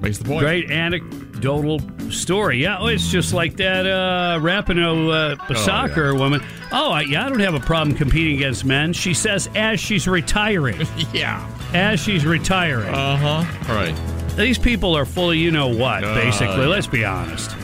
Makes 0.00 0.18
the 0.18 0.24
point. 0.24 0.40
Great 0.40 0.70
anecdotal 0.70 1.80
story. 2.10 2.62
Yeah, 2.62 2.78
oh, 2.80 2.86
it's 2.86 3.08
just 3.10 3.34
like 3.34 3.56
that 3.56 3.86
uh, 3.86 4.38
Rapinoe 4.40 5.36
uh, 5.38 5.54
soccer 5.54 6.14
woman. 6.14 6.42
Oh, 6.72 6.90
I, 6.90 7.02
yeah, 7.02 7.26
I 7.26 7.28
don't 7.28 7.40
have 7.40 7.54
a 7.54 7.60
problem 7.60 7.94
competing 7.96 8.36
against 8.36 8.64
men. 8.64 8.92
She 8.92 9.12
says 9.12 9.48
as 9.54 9.78
she's 9.78 10.08
retiring. 10.08 10.80
yeah. 11.12 11.46
As 11.74 12.00
she's 12.00 12.24
retiring. 12.24 12.94
Uh 12.94 13.16
huh. 13.44 13.72
Right. 13.74 13.94
These 14.36 14.58
people 14.58 14.96
are 14.96 15.04
fully, 15.04 15.38
you 15.38 15.50
know 15.50 15.68
what, 15.68 16.02
Uh, 16.02 16.14
basically. 16.14 16.56
yeah. 16.62 16.66
Let's 16.66 16.86
be 16.86 17.04
honest. 17.04 17.54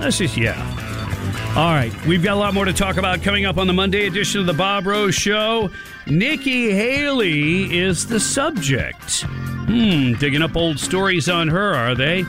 Let's 0.00 0.18
just, 0.18 0.36
yeah. 0.36 0.54
All 1.56 1.72
right, 1.72 1.92
we've 2.06 2.22
got 2.22 2.34
a 2.34 2.40
lot 2.40 2.52
more 2.54 2.66
to 2.66 2.72
talk 2.72 2.96
about 2.98 3.22
coming 3.22 3.46
up 3.46 3.56
on 3.56 3.66
the 3.66 3.72
Monday 3.72 4.06
edition 4.06 4.40
of 4.40 4.46
the 4.46 4.52
Bob 4.52 4.86
Rose 4.86 5.14
Show. 5.14 5.70
Nikki 6.06 6.70
Haley 6.70 7.78
is 7.78 8.06
the 8.06 8.20
subject. 8.20 9.24
Hmm, 9.66 10.12
digging 10.14 10.42
up 10.42 10.56
old 10.56 10.78
stories 10.78 11.28
on 11.28 11.48
her, 11.48 11.74
are 11.74 11.94
they? 11.94 12.24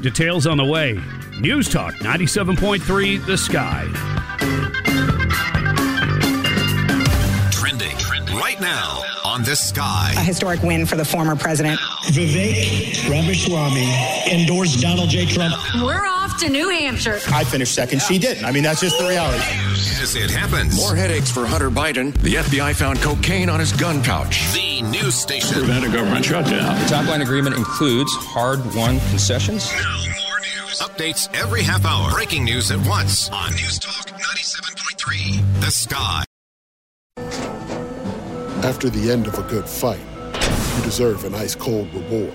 Details 0.00 0.46
on 0.46 0.56
the 0.56 0.64
way. 0.64 0.98
News 1.38 1.68
Talk 1.68 1.94
97.3 1.96 3.26
The 3.26 3.36
Sky. 3.36 3.84
Trending 7.52 7.94
right 8.38 8.58
now 8.60 9.02
on 9.24 9.42
the 9.42 9.54
sky. 9.54 10.14
A 10.16 10.20
historic 10.22 10.62
win 10.62 10.86
for 10.86 10.96
the 10.96 11.04
former 11.04 11.36
president. 11.36 11.78
Vivek 12.06 13.08
Ramaswamy 13.10 13.92
endorsed 14.32 14.80
Donald 14.80 15.10
J. 15.10 15.26
Trump. 15.26 15.54
We're 15.74 16.06
off 16.06 16.27
to 16.38 16.48
New 16.48 16.68
Hampshire. 16.70 17.18
I 17.32 17.44
finished 17.44 17.74
second. 17.74 18.00
She 18.02 18.18
didn't. 18.18 18.44
I 18.44 18.52
mean, 18.52 18.62
that's 18.62 18.80
just 18.80 18.98
the 18.98 19.06
reality. 19.06 19.42
As 20.00 20.14
it 20.14 20.30
happens. 20.30 20.76
More 20.76 20.94
headaches 20.94 21.30
for 21.30 21.46
Hunter 21.46 21.70
Biden. 21.70 22.14
The 22.22 22.36
FBI 22.36 22.74
found 22.74 23.00
cocaine 23.00 23.48
on 23.48 23.60
his 23.60 23.72
gun 23.72 24.02
pouch. 24.02 24.52
The 24.52 24.82
news 24.82 25.14
station. 25.14 25.58
Prevent 25.58 25.84
a 25.84 25.88
government 25.90 26.24
shutdown. 26.24 26.80
The 26.82 26.86
top 26.88 27.06
line 27.06 27.22
agreement 27.22 27.56
includes 27.56 28.12
hard 28.14 28.60
won 28.74 29.00
concessions. 29.10 29.70
Now 29.72 29.96
more 30.06 30.40
news. 30.40 30.78
Updates 30.80 31.28
every 31.34 31.62
half 31.62 31.84
hour. 31.84 32.10
Breaking 32.10 32.44
news 32.44 32.70
at 32.70 32.78
once 32.86 33.28
on 33.30 33.50
News 33.52 33.78
Talk 33.78 34.06
97.3. 34.08 35.60
The 35.60 35.70
Sky. 35.70 36.24
After 38.64 38.90
the 38.90 39.10
end 39.10 39.26
of 39.26 39.38
a 39.38 39.42
good 39.42 39.68
fight, 39.68 40.00
you 40.76 40.82
deserve 40.84 41.24
an 41.24 41.34
ice 41.34 41.54
cold 41.54 41.92
reward. 41.94 42.34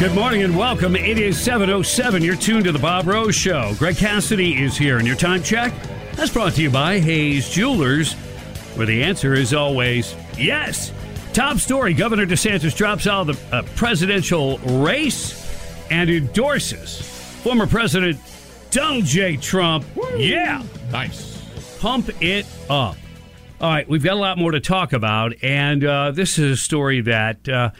Good 0.00 0.14
morning 0.14 0.44
and 0.44 0.56
welcome. 0.56 0.96
It 0.96 1.18
is 1.18 1.36
7.07. 1.36 2.24
You're 2.24 2.34
tuned 2.34 2.64
to 2.64 2.72
the 2.72 2.78
Bob 2.78 3.06
Rose 3.06 3.34
Show. 3.34 3.74
Greg 3.78 3.98
Cassidy 3.98 4.62
is 4.62 4.74
here, 4.74 4.96
and 4.96 5.06
your 5.06 5.14
time 5.14 5.42
check 5.42 5.74
that's 6.14 6.32
brought 6.32 6.54
to 6.54 6.62
you 6.62 6.70
by 6.70 6.98
Hayes 7.00 7.50
Jewelers, 7.50 8.14
where 8.76 8.86
the 8.86 9.02
answer 9.02 9.34
is 9.34 9.52
always 9.52 10.16
yes. 10.38 10.90
Top 11.34 11.58
story 11.58 11.92
Governor 11.92 12.24
DeSantis 12.24 12.74
drops 12.74 13.06
out 13.06 13.28
of 13.28 13.50
the 13.50 13.56
uh, 13.56 13.62
presidential 13.76 14.56
race 14.56 15.86
and 15.90 16.08
endorses 16.08 17.02
former 17.42 17.66
President 17.66 18.18
Donald 18.70 19.04
J. 19.04 19.36
Trump. 19.36 19.84
Woo. 19.94 20.16
Yeah. 20.16 20.62
Nice. 20.90 21.76
Pump 21.78 22.08
it 22.22 22.46
up. 22.70 22.96
All 23.60 23.70
right, 23.70 23.86
we've 23.86 24.02
got 24.02 24.14
a 24.14 24.20
lot 24.20 24.38
more 24.38 24.52
to 24.52 24.60
talk 24.60 24.94
about, 24.94 25.34
and 25.42 25.84
uh, 25.84 26.12
this 26.12 26.38
is 26.38 26.52
a 26.52 26.56
story 26.56 27.02
that 27.02 27.46
uh, 27.46 27.72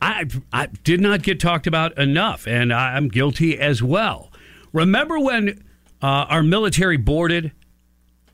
I, 0.00 0.26
I 0.52 0.66
did 0.66 1.00
not 1.00 1.22
get 1.22 1.40
talked 1.40 1.66
about 1.66 1.98
enough, 1.98 2.46
and 2.46 2.72
I'm 2.72 3.08
guilty 3.08 3.58
as 3.58 3.82
well. 3.82 4.32
Remember 4.72 5.18
when 5.18 5.62
uh, 6.02 6.06
our 6.06 6.42
military 6.42 6.96
boarded 6.96 7.52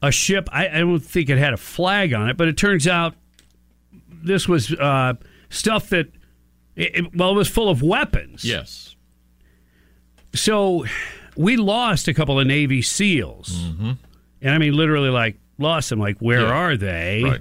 a 0.03 0.12
ship? 0.12 0.49
I, 0.53 0.69
I 0.69 0.79
don't 0.79 1.01
think 1.01 1.29
it 1.29 1.39
had 1.39 1.53
a 1.53 1.57
flag 1.57 2.12
on 2.12 2.29
it, 2.29 2.37
but 2.37 2.47
it 2.47 2.57
turns 2.57 2.87
out 2.87 3.14
this 4.09 4.47
was 4.47 4.73
uh, 4.73 5.14
stuff 5.51 5.89
that, 5.89 6.12
it, 6.77 7.14
well, 7.17 7.31
it 7.31 7.35
was 7.35 7.49
full 7.49 7.69
of 7.69 7.83
weapons. 7.83 8.45
Yes. 8.45 8.95
So 10.35 10.85
we 11.37 11.57
lost 11.57 12.07
a 12.07 12.14
couple 12.14 12.39
of 12.39 12.47
Navy 12.47 12.83
SEALs. 12.83 13.51
Mm-hmm. 13.51 13.93
And 14.43 14.55
I 14.55 14.59
mean, 14.59 14.75
literally, 14.75 15.09
like, 15.09 15.39
lost 15.59 15.91
them. 15.91 15.99
Like, 15.99 16.19
where 16.19 16.43
yeah. 16.43 16.53
are 16.53 16.77
they? 16.77 17.23
Right. 17.25 17.41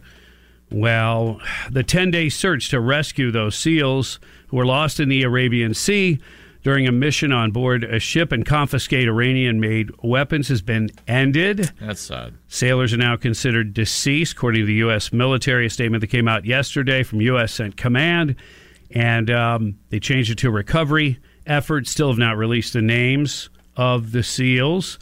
Well, 0.71 1.39
the 1.69 1.83
10 1.83 2.11
day 2.11 2.29
search 2.29 2.69
to 2.69 2.79
rescue 2.79 3.31
those 3.31 3.55
SEALs 3.55 4.19
who 4.47 4.57
were 4.57 4.65
lost 4.65 4.99
in 4.99 5.09
the 5.09 5.23
Arabian 5.23 5.73
Sea 5.73 6.19
during 6.65 6.87
a 6.87 6.91
mission 6.91 7.31
on 7.31 7.51
board 7.51 7.83
a 7.83 7.99
ship 7.99 8.31
and 8.31 8.43
confiscate 8.43 9.07
Iranian 9.07 9.59
made 9.59 9.91
weapons 10.03 10.47
has 10.47 10.63
been 10.63 10.89
ended. 11.07 11.71
That's 11.79 12.01
sad. 12.01 12.33
Sailors 12.47 12.91
are 12.91 12.97
now 12.97 13.15
considered 13.15 13.71
deceased, 13.71 14.33
according 14.33 14.61
to 14.61 14.65
the 14.65 14.73
U.S. 14.75 15.13
military. 15.13 15.67
A 15.67 15.69
statement 15.69 16.01
that 16.01 16.07
came 16.07 16.27
out 16.27 16.43
yesterday 16.43 17.03
from 17.03 17.21
U.S. 17.21 17.53
Cent 17.53 17.77
Command. 17.77 18.35
And 18.89 19.29
um, 19.29 19.77
they 19.89 19.99
changed 19.99 20.31
it 20.31 20.39
to 20.39 20.49
recovery 20.49 21.19
efforts. 21.45 21.91
Still 21.91 22.09
have 22.09 22.17
not 22.17 22.35
released 22.35 22.73
the 22.73 22.81
names 22.81 23.49
of 23.77 24.11
the 24.11 24.23
SEALs. 24.23 24.97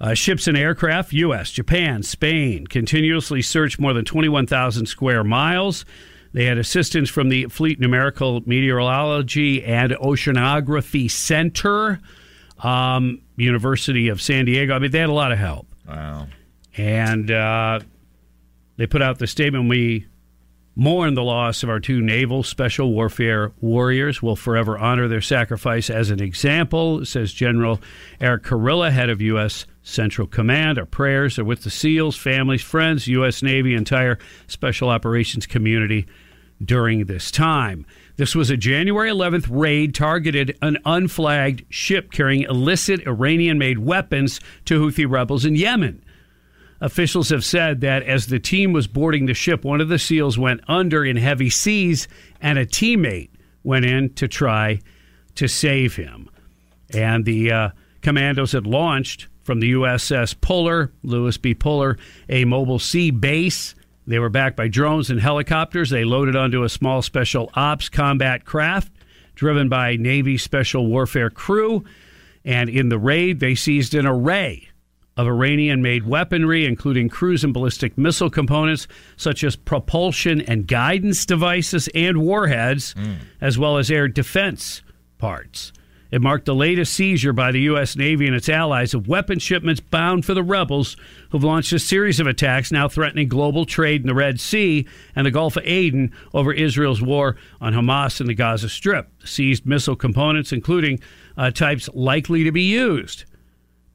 Uh, 0.00 0.14
ships 0.14 0.46
and 0.46 0.56
aircraft, 0.56 1.12
U.S., 1.12 1.50
Japan, 1.50 2.02
Spain, 2.02 2.66
continuously 2.66 3.42
searched 3.42 3.80
more 3.80 3.92
than 3.92 4.04
21,000 4.04 4.86
square 4.86 5.24
miles. 5.24 5.84
They 6.32 6.44
had 6.44 6.58
assistance 6.58 7.08
from 7.10 7.30
the 7.30 7.46
Fleet 7.46 7.80
Numerical 7.80 8.42
Meteorology 8.46 9.64
and 9.64 9.92
Oceanography 9.92 11.10
Center, 11.10 12.00
um, 12.62 13.20
University 13.36 14.08
of 14.08 14.20
San 14.22 14.44
Diego. 14.44 14.74
I 14.74 14.78
mean, 14.78 14.90
they 14.90 15.00
had 15.00 15.08
a 15.08 15.14
lot 15.14 15.32
of 15.32 15.38
help. 15.38 15.66
Wow. 15.86 16.28
And 16.76 17.30
uh, 17.30 17.80
they 18.76 18.86
put 18.86 19.02
out 19.02 19.18
the 19.18 19.26
statement 19.26 19.68
we 19.68 20.06
mourn 20.76 21.14
the 21.14 21.24
loss 21.24 21.64
of 21.64 21.68
our 21.68 21.80
two 21.80 22.00
naval 22.00 22.44
special 22.44 22.92
warfare 22.92 23.52
warriors. 23.60 24.22
We'll 24.22 24.36
forever 24.36 24.78
honor 24.78 25.08
their 25.08 25.20
sacrifice 25.20 25.90
as 25.90 26.10
an 26.10 26.22
example, 26.22 27.04
says 27.04 27.32
General 27.32 27.80
Eric 28.20 28.44
Kurilla, 28.44 28.92
head 28.92 29.10
of 29.10 29.20
U.S. 29.20 29.66
Central 29.88 30.26
Command. 30.26 30.78
Our 30.78 30.86
prayers 30.86 31.38
are 31.38 31.44
with 31.44 31.62
the 31.62 31.70
SEALs, 31.70 32.16
families, 32.16 32.62
friends, 32.62 33.08
U.S. 33.08 33.42
Navy, 33.42 33.74
entire 33.74 34.18
special 34.46 34.90
operations 34.90 35.46
community 35.46 36.06
during 36.62 37.06
this 37.06 37.30
time. 37.30 37.86
This 38.16 38.34
was 38.34 38.50
a 38.50 38.56
January 38.56 39.10
11th 39.10 39.46
raid 39.48 39.94
targeted 39.94 40.58
an 40.60 40.78
unflagged 40.84 41.64
ship 41.72 42.12
carrying 42.12 42.42
illicit 42.42 43.06
Iranian 43.06 43.58
made 43.58 43.78
weapons 43.78 44.40
to 44.66 44.80
Houthi 44.80 45.08
rebels 45.08 45.44
in 45.44 45.56
Yemen. 45.56 46.04
Officials 46.80 47.30
have 47.30 47.44
said 47.44 47.80
that 47.80 48.02
as 48.02 48.26
the 48.26 48.38
team 48.38 48.72
was 48.72 48.86
boarding 48.86 49.26
the 49.26 49.34
ship, 49.34 49.64
one 49.64 49.80
of 49.80 49.88
the 49.88 49.98
SEALs 49.98 50.38
went 50.38 50.60
under 50.68 51.04
in 51.04 51.16
heavy 51.16 51.50
seas 51.50 52.06
and 52.40 52.58
a 52.58 52.66
teammate 52.66 53.30
went 53.64 53.84
in 53.84 54.12
to 54.14 54.28
try 54.28 54.80
to 55.36 55.48
save 55.48 55.96
him. 55.96 56.28
And 56.92 57.24
the 57.24 57.52
uh, 57.52 57.70
commandos 58.02 58.52
had 58.52 58.66
launched 58.66 59.28
from 59.48 59.60
the 59.60 59.72
USS 59.72 60.38
Puller, 60.38 60.92
Lewis 61.02 61.38
B. 61.38 61.54
Puller, 61.54 61.96
a 62.28 62.44
mobile 62.44 62.78
sea 62.78 63.10
base. 63.10 63.74
They 64.06 64.18
were 64.18 64.28
backed 64.28 64.56
by 64.56 64.68
drones 64.68 65.08
and 65.08 65.18
helicopters. 65.18 65.88
They 65.88 66.04
loaded 66.04 66.36
onto 66.36 66.64
a 66.64 66.68
small 66.68 67.00
special 67.00 67.50
ops 67.54 67.88
combat 67.88 68.44
craft 68.44 68.92
driven 69.34 69.70
by 69.70 69.96
Navy 69.96 70.36
Special 70.36 70.86
Warfare 70.86 71.30
crew. 71.30 71.82
And 72.44 72.68
in 72.68 72.90
the 72.90 72.98
raid, 72.98 73.40
they 73.40 73.54
seized 73.54 73.94
an 73.94 74.04
array 74.04 74.68
of 75.16 75.26
Iranian 75.26 75.80
made 75.80 76.06
weaponry, 76.06 76.66
including 76.66 77.08
cruise 77.08 77.42
and 77.42 77.54
ballistic 77.54 77.96
missile 77.96 78.28
components, 78.28 78.86
such 79.16 79.42
as 79.42 79.56
propulsion 79.56 80.42
and 80.42 80.66
guidance 80.66 81.24
devices 81.24 81.88
and 81.94 82.18
warheads, 82.18 82.92
mm. 82.92 83.16
as 83.40 83.56
well 83.56 83.78
as 83.78 83.90
air 83.90 84.08
defense 84.08 84.82
parts. 85.16 85.72
It 86.10 86.22
marked 86.22 86.46
the 86.46 86.54
latest 86.54 86.94
seizure 86.94 87.34
by 87.34 87.52
the 87.52 87.60
U.S. 87.62 87.94
Navy 87.94 88.26
and 88.26 88.34
its 88.34 88.48
allies 88.48 88.94
of 88.94 89.08
weapon 89.08 89.38
shipments 89.38 89.80
bound 89.80 90.24
for 90.24 90.32
the 90.32 90.42
rebels, 90.42 90.96
who've 91.30 91.44
launched 91.44 91.72
a 91.72 91.78
series 91.78 92.18
of 92.18 92.26
attacks 92.26 92.72
now 92.72 92.88
threatening 92.88 93.28
global 93.28 93.66
trade 93.66 94.00
in 94.00 94.06
the 94.06 94.14
Red 94.14 94.40
Sea 94.40 94.86
and 95.14 95.26
the 95.26 95.30
Gulf 95.30 95.58
of 95.58 95.64
Aden 95.66 96.12
over 96.32 96.52
Israel's 96.52 97.02
war 97.02 97.36
on 97.60 97.74
Hamas 97.74 98.20
and 98.20 98.28
the 98.28 98.34
Gaza 98.34 98.70
Strip. 98.70 99.10
Seized 99.22 99.66
missile 99.66 99.96
components, 99.96 100.50
including 100.50 100.98
uh, 101.36 101.50
types 101.50 101.90
likely 101.92 102.42
to 102.42 102.52
be 102.52 102.62
used 102.62 103.24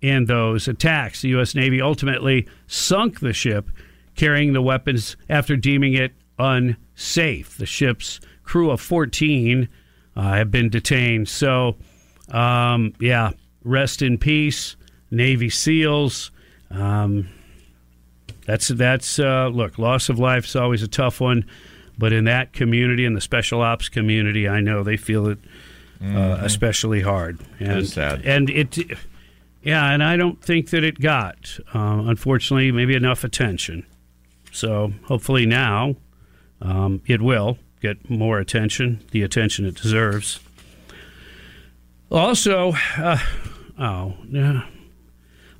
in 0.01 0.25
those 0.25 0.67
attacks. 0.67 1.21
The 1.21 1.29
U.S. 1.29 1.55
Navy 1.55 1.81
ultimately 1.81 2.47
sunk 2.67 3.21
the 3.21 3.33
ship 3.33 3.71
carrying 4.15 4.53
the 4.53 4.61
weapons 4.61 5.17
after 5.29 5.55
deeming 5.55 5.93
it 5.93 6.13
unsafe. 6.37 7.57
The 7.57 7.65
ship's 7.65 8.19
crew 8.43 8.69
of 8.69 8.81
14 8.81 9.67
uh, 10.15 10.21
have 10.21 10.51
been 10.51 10.69
detained. 10.69 11.29
So, 11.29 11.77
um, 12.33 12.93
yeah, 12.99 13.31
rest 13.63 14.01
in 14.01 14.17
peace, 14.17 14.75
Navy 15.11 15.49
SEALs. 15.49 16.31
Um, 16.71 17.29
that's 18.45 18.67
that's 18.67 19.19
uh, 19.19 19.47
look, 19.47 19.77
loss 19.77 20.09
of 20.09 20.19
life 20.19 20.45
is 20.45 20.55
always 20.55 20.81
a 20.83 20.87
tough 20.87 21.21
one, 21.21 21.45
but 21.97 22.11
in 22.11 22.25
that 22.25 22.51
community, 22.53 23.05
in 23.05 23.13
the 23.13 23.21
special 23.21 23.61
ops 23.61 23.87
community, 23.89 24.49
I 24.49 24.59
know 24.59 24.83
they 24.83 24.97
feel 24.97 25.27
it 25.27 25.39
uh, 26.01 26.05
Mhm. 26.05 26.43
especially 26.43 27.01
hard. 27.01 27.39
And 27.59 27.87
sad. 27.87 28.25
and 28.25 28.49
it, 28.49 28.77
yeah, 29.63 29.91
and 29.93 30.03
I 30.03 30.17
don't 30.17 30.41
think 30.41 30.71
that 30.71 30.83
it 30.83 30.99
got, 30.99 31.57
uh, 31.73 32.03
unfortunately, 32.05 32.73
maybe 32.73 32.93
enough 32.95 33.23
attention. 33.23 33.85
So 34.51 34.91
hopefully 35.03 35.45
now 35.45 35.95
um, 36.61 37.01
it 37.07 37.21
will 37.21 37.57
get 37.81 38.09
more 38.09 38.39
attention, 38.39 38.99
the 39.11 39.21
attention 39.23 39.65
it 39.65 39.75
deserves. 39.75 40.41
Also, 42.13 42.73
uh, 42.97 43.17
oh, 43.79 44.13
yeah. 44.29 44.65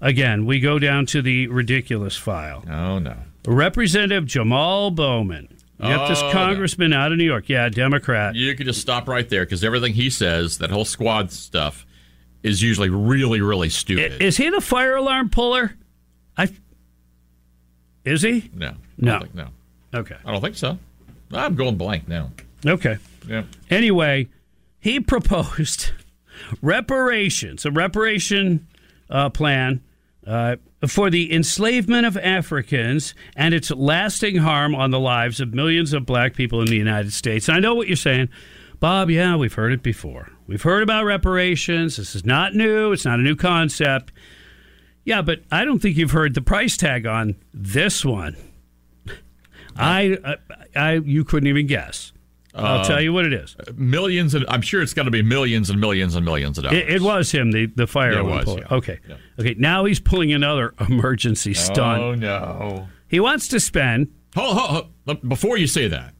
Again, 0.01 0.45
we 0.45 0.59
go 0.59 0.77
down 0.79 1.05
to 1.07 1.21
the 1.21 1.47
ridiculous 1.47 2.15
file. 2.15 2.63
Oh, 2.69 2.99
no. 2.99 3.15
Representative 3.47 4.25
Jamal 4.25 4.91
Bowman. 4.91 5.47
You 5.79 5.89
got 5.89 6.07
this 6.07 6.21
Oh, 6.21 6.27
no. 6.27 6.31
congressman 6.31 6.93
out 6.93 7.11
of 7.11 7.17
New 7.17 7.25
York. 7.25 7.49
Yeah, 7.49 7.67
Democrat. 7.69 8.35
You 8.35 8.55
could 8.55 8.67
just 8.67 8.79
stop 8.79 9.07
right 9.07 9.27
there 9.27 9.43
because 9.43 9.63
everything 9.63 9.93
he 9.93 10.09
says, 10.09 10.59
that 10.59 10.69
whole 10.69 10.85
squad 10.85 11.31
stuff, 11.31 11.85
is 12.43 12.61
usually 12.61 12.89
really, 12.89 13.41
really 13.41 13.69
stupid. 13.69 14.21
Is 14.21 14.37
he 14.37 14.49
the 14.49 14.61
fire 14.61 14.95
alarm 14.95 15.29
puller? 15.29 15.73
I 16.37 16.49
Is 18.05 18.21
he? 18.21 18.49
no. 18.53 18.73
No. 18.97 19.19
think- 19.19 19.33
no. 19.35 19.47
Okay. 19.95 20.15
I 20.25 20.31
don't 20.31 20.41
think 20.41 20.55
so. 20.57 20.77
I'm 21.31 21.55
going 21.55 21.77
blank 21.77 22.07
now. 22.07 22.31
Okay. 22.65 22.97
Yeah. 23.27 23.43
Anyway, 23.69 24.27
he 24.79 24.99
proposed 24.99 25.91
reparations, 26.61 27.65
a 27.65 27.71
reparation 27.71 28.67
uh, 29.09 29.29
plan 29.29 29.81
uh, 30.25 30.55
for 30.87 31.09
the 31.09 31.33
enslavement 31.33 32.05
of 32.05 32.17
Africans 32.17 33.13
and 33.35 33.53
its 33.53 33.71
lasting 33.71 34.37
harm 34.37 34.75
on 34.75 34.91
the 34.91 34.99
lives 34.99 35.39
of 35.39 35.53
millions 35.53 35.93
of 35.93 36.05
black 36.05 36.33
people 36.33 36.61
in 36.61 36.67
the 36.67 36.75
United 36.75 37.13
States. 37.13 37.47
And 37.47 37.57
I 37.57 37.59
know 37.59 37.75
what 37.75 37.87
you're 37.87 37.95
saying, 37.97 38.29
Bob. 38.79 39.09
Yeah, 39.09 39.35
we've 39.35 39.53
heard 39.53 39.73
it 39.73 39.83
before. 39.83 40.29
We've 40.47 40.61
heard 40.61 40.83
about 40.83 41.05
reparations. 41.05 41.97
This 41.97 42.15
is 42.15 42.25
not 42.25 42.53
new. 42.53 42.91
It's 42.91 43.05
not 43.05 43.19
a 43.19 43.23
new 43.23 43.35
concept. 43.35 44.11
Yeah, 45.05 45.21
but 45.21 45.41
I 45.51 45.65
don't 45.65 45.79
think 45.79 45.97
you've 45.97 46.11
heard 46.11 46.33
the 46.33 46.41
price 46.41 46.77
tag 46.77 47.05
on 47.05 47.35
this 47.53 48.05
one. 48.05 48.37
I, 49.75 50.17
I, 50.23 50.35
I 50.75 50.93
you 50.93 51.25
couldn't 51.25 51.47
even 51.47 51.67
guess. 51.67 52.12
I'll 52.55 52.81
Uh, 52.81 52.83
tell 52.87 53.01
you 53.01 53.11
what 53.13 53.25
it 53.25 53.33
is. 53.33 53.55
Millions, 53.75 54.35
and 54.35 54.45
I'm 54.47 54.61
sure 54.61 54.81
it's 54.81 54.93
got 54.93 55.03
to 55.03 55.11
be 55.11 55.21
millions 55.23 55.69
and 55.69 55.79
millions 55.81 56.15
and 56.15 56.23
millions 56.25 56.57
of 56.57 56.65
dollars. 56.65 56.79
It, 56.79 56.89
it 56.89 57.01
was 57.01 57.31
him, 57.31 57.51
the 57.51 57.65
the 57.75 57.87
fire 57.87 58.13
Yeah, 58.13 58.19
it 58.19 58.23
was, 58.25 58.47
yeah. 58.47 58.63
Okay, 58.77 58.99
okay. 59.39 59.55
Now 59.57 59.85
he's 59.85 59.99
pulling 59.99 60.31
another 60.33 60.73
emergency 60.89 61.53
stunt. 61.53 62.01
Oh 62.01 62.13
no! 62.15 62.87
He 63.07 63.19
wants 63.19 63.47
to 63.49 63.59
spend. 63.59 64.07
Hold, 64.35 64.57
hold, 64.57 64.87
hold. 65.07 65.27
Before 65.29 65.57
you 65.57 65.67
say 65.67 65.87
that, 65.87 66.13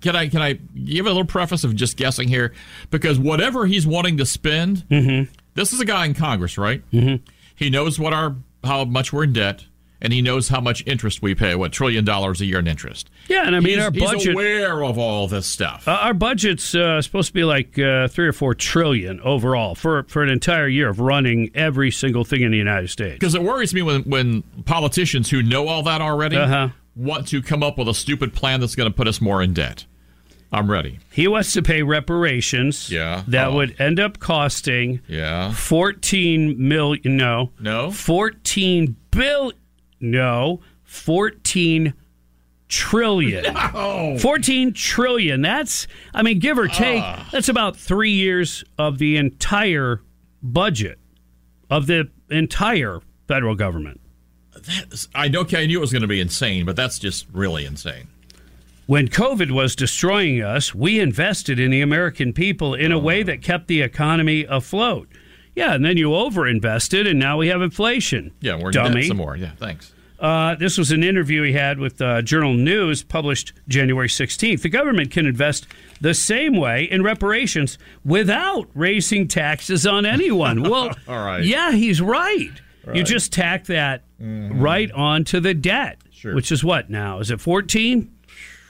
can 0.00 0.16
I 0.16 0.28
can 0.28 0.40
I 0.42 0.54
give 0.54 1.06
a 1.06 1.10
little 1.10 1.24
preface 1.24 1.64
of 1.64 1.74
just 1.76 1.96
guessing 1.96 2.28
here? 2.28 2.52
Because 2.90 3.18
whatever 3.18 3.66
he's 3.66 3.86
wanting 3.86 4.16
to 4.18 4.26
spend, 4.26 4.84
Mm-hmm. 4.90 5.30
this 5.54 5.72
is 5.72 5.80
a 5.80 5.84
guy 5.84 6.06
in 6.06 6.14
Congress, 6.14 6.56
right? 6.58 6.82
Mm-hmm. 6.92 7.24
He 7.56 7.68
knows 7.70 7.98
what 7.98 8.12
our 8.12 8.36
how 8.64 8.84
much 8.84 9.12
we're 9.12 9.24
in 9.24 9.32
debt, 9.32 9.66
and 10.02 10.12
he 10.12 10.20
knows 10.20 10.48
how 10.48 10.60
much 10.60 10.82
interest 10.86 11.22
we 11.22 11.34
pay. 11.34 11.54
What 11.54 11.72
trillion 11.72 12.04
dollars 12.04 12.40
a 12.42 12.44
year 12.44 12.58
in 12.58 12.66
interest? 12.66 13.08
Yeah, 13.28 13.46
and 13.46 13.56
I 13.56 13.60
mean 13.60 13.74
He's- 13.78 13.84
our 13.86 13.90
he's 13.92 14.02
budget. 14.02 14.34
aware 14.34 14.82
of 14.84 14.98
all 14.98 15.28
this 15.28 15.46
stuff. 15.46 15.88
Uh, 15.88 15.92
our 15.92 16.12
budget's 16.12 16.74
uh, 16.74 17.00
supposed 17.00 17.28
to 17.28 17.32
be 17.34 17.44
like 17.44 17.78
uh, 17.78 18.08
three 18.08 18.26
or 18.26 18.32
four 18.32 18.54
trillion 18.54 19.20
overall 19.20 19.74
for 19.74 20.02
for 20.08 20.22
an 20.22 20.28
entire 20.28 20.68
year 20.68 20.88
of 20.90 21.00
running 21.00 21.50
every 21.54 21.90
single 21.90 22.24
thing 22.24 22.42
in 22.42 22.50
the 22.50 22.58
United 22.58 22.88
States. 22.90 23.14
Because 23.14 23.34
it 23.34 23.42
worries 23.42 23.72
me 23.72 23.80
when 23.82 24.02
when 24.02 24.42
politicians 24.66 25.30
who 25.30 25.42
know 25.42 25.68
all 25.68 25.82
that 25.84 26.02
already 26.02 26.36
Uh-huh. 26.36 26.68
want 26.96 27.28
to 27.28 27.40
come 27.40 27.62
up 27.62 27.78
with 27.78 27.88
a 27.88 27.94
stupid 27.94 28.34
plan 28.34 28.60
that's 28.60 28.74
going 28.74 28.90
to 28.90 28.94
put 28.94 29.06
us 29.08 29.20
more 29.20 29.40
in 29.42 29.54
debt. 29.54 29.86
I'm 30.54 30.70
ready. 30.70 30.98
He 31.10 31.26
wants 31.28 31.54
to 31.54 31.62
pay 31.62 31.82
reparations. 31.82 32.90
Yeah. 32.90 33.22
That 33.28 33.48
Oh. 33.48 33.54
would 33.54 33.80
end 33.80 33.98
up 33.98 34.18
costing 34.18 35.00
Yeah. 35.08 35.52
fourteen 35.52 36.56
million. 36.68 37.16
No. 37.16 37.52
No. 37.58 37.90
Fourteen 37.90 38.96
bill. 39.10 39.52
No. 40.02 40.60
Fourteen 40.84 41.94
trillion. 42.68 43.44
No. 43.74 44.16
14 44.18 44.72
trillion. 44.72 45.42
That's, 45.42 45.86
I 46.14 46.22
mean, 46.22 46.38
give 46.38 46.58
or 46.58 46.68
take, 46.68 47.02
Ah. 47.02 47.28
that's 47.30 47.48
about 47.50 47.76
three 47.76 48.12
years 48.12 48.64
of 48.78 48.98
the 48.98 49.16
entire 49.18 50.00
budget 50.42 50.98
of 51.70 51.86
the 51.86 52.08
entire 52.30 53.00
federal 53.28 53.54
government. 53.54 54.00
I 55.14 55.30
okay, 55.34 55.62
I 55.62 55.66
knew 55.66 55.78
it 55.78 55.80
was 55.80 55.92
going 55.92 56.02
to 56.02 56.08
be 56.08 56.20
insane, 56.20 56.64
but 56.64 56.76
that's 56.76 56.98
just 56.98 57.26
really 57.32 57.64
insane. 57.66 58.08
When 58.86 59.08
COVID 59.08 59.50
was 59.50 59.74
destroying 59.76 60.42
us, 60.42 60.74
we 60.74 60.98
invested 61.00 61.58
in 61.60 61.70
the 61.70 61.80
American 61.82 62.32
people 62.32 62.74
in 62.74 62.90
a 62.92 62.98
way 62.98 63.22
that 63.22 63.42
kept 63.42 63.68
the 63.68 63.80
economy 63.82 64.44
afloat. 64.48 65.08
Yeah, 65.54 65.74
and 65.74 65.84
then 65.84 65.96
you 65.96 66.08
overinvested, 66.10 67.08
and 67.08 67.18
now 67.18 67.36
we 67.38 67.48
have 67.48 67.60
inflation. 67.62 68.32
Yeah, 68.40 68.56
we're 68.56 68.68
in 68.68 68.72
dummy. 68.72 69.00
debt 69.02 69.08
some 69.08 69.16
more. 69.18 69.36
Yeah, 69.36 69.50
thanks. 69.58 69.92
Uh, 70.18 70.54
this 70.54 70.78
was 70.78 70.92
an 70.92 71.02
interview 71.02 71.42
he 71.42 71.52
had 71.52 71.78
with 71.80 72.00
uh, 72.00 72.22
Journal 72.22 72.54
News, 72.54 73.02
published 73.02 73.52
January 73.66 74.06
16th. 74.06 74.62
The 74.62 74.68
government 74.68 75.10
can 75.10 75.26
invest 75.26 75.66
the 76.00 76.14
same 76.14 76.56
way 76.56 76.84
in 76.84 77.02
reparations 77.02 77.76
without 78.04 78.68
raising 78.74 79.26
taxes 79.26 79.84
on 79.86 80.06
anyone. 80.06 80.62
Well, 80.70 80.90
All 81.08 81.24
right. 81.24 81.42
yeah, 81.44 81.72
he's 81.72 82.00
right. 82.00 82.38
You 82.38 82.52
Right. 82.84 82.96
Mm-hmm. 82.96 83.04
just 83.04 83.32
tack 83.32 83.64
that 83.66 84.02
right 84.20 84.90
onto 84.92 85.38
the 85.40 85.54
debt, 85.54 85.98
Sure. 86.10 86.34
which 86.34 86.50
is 86.52 86.62
what 86.64 86.88
now? 86.90 87.18
Is 87.20 87.30
it 87.30 87.40
14 87.40 88.08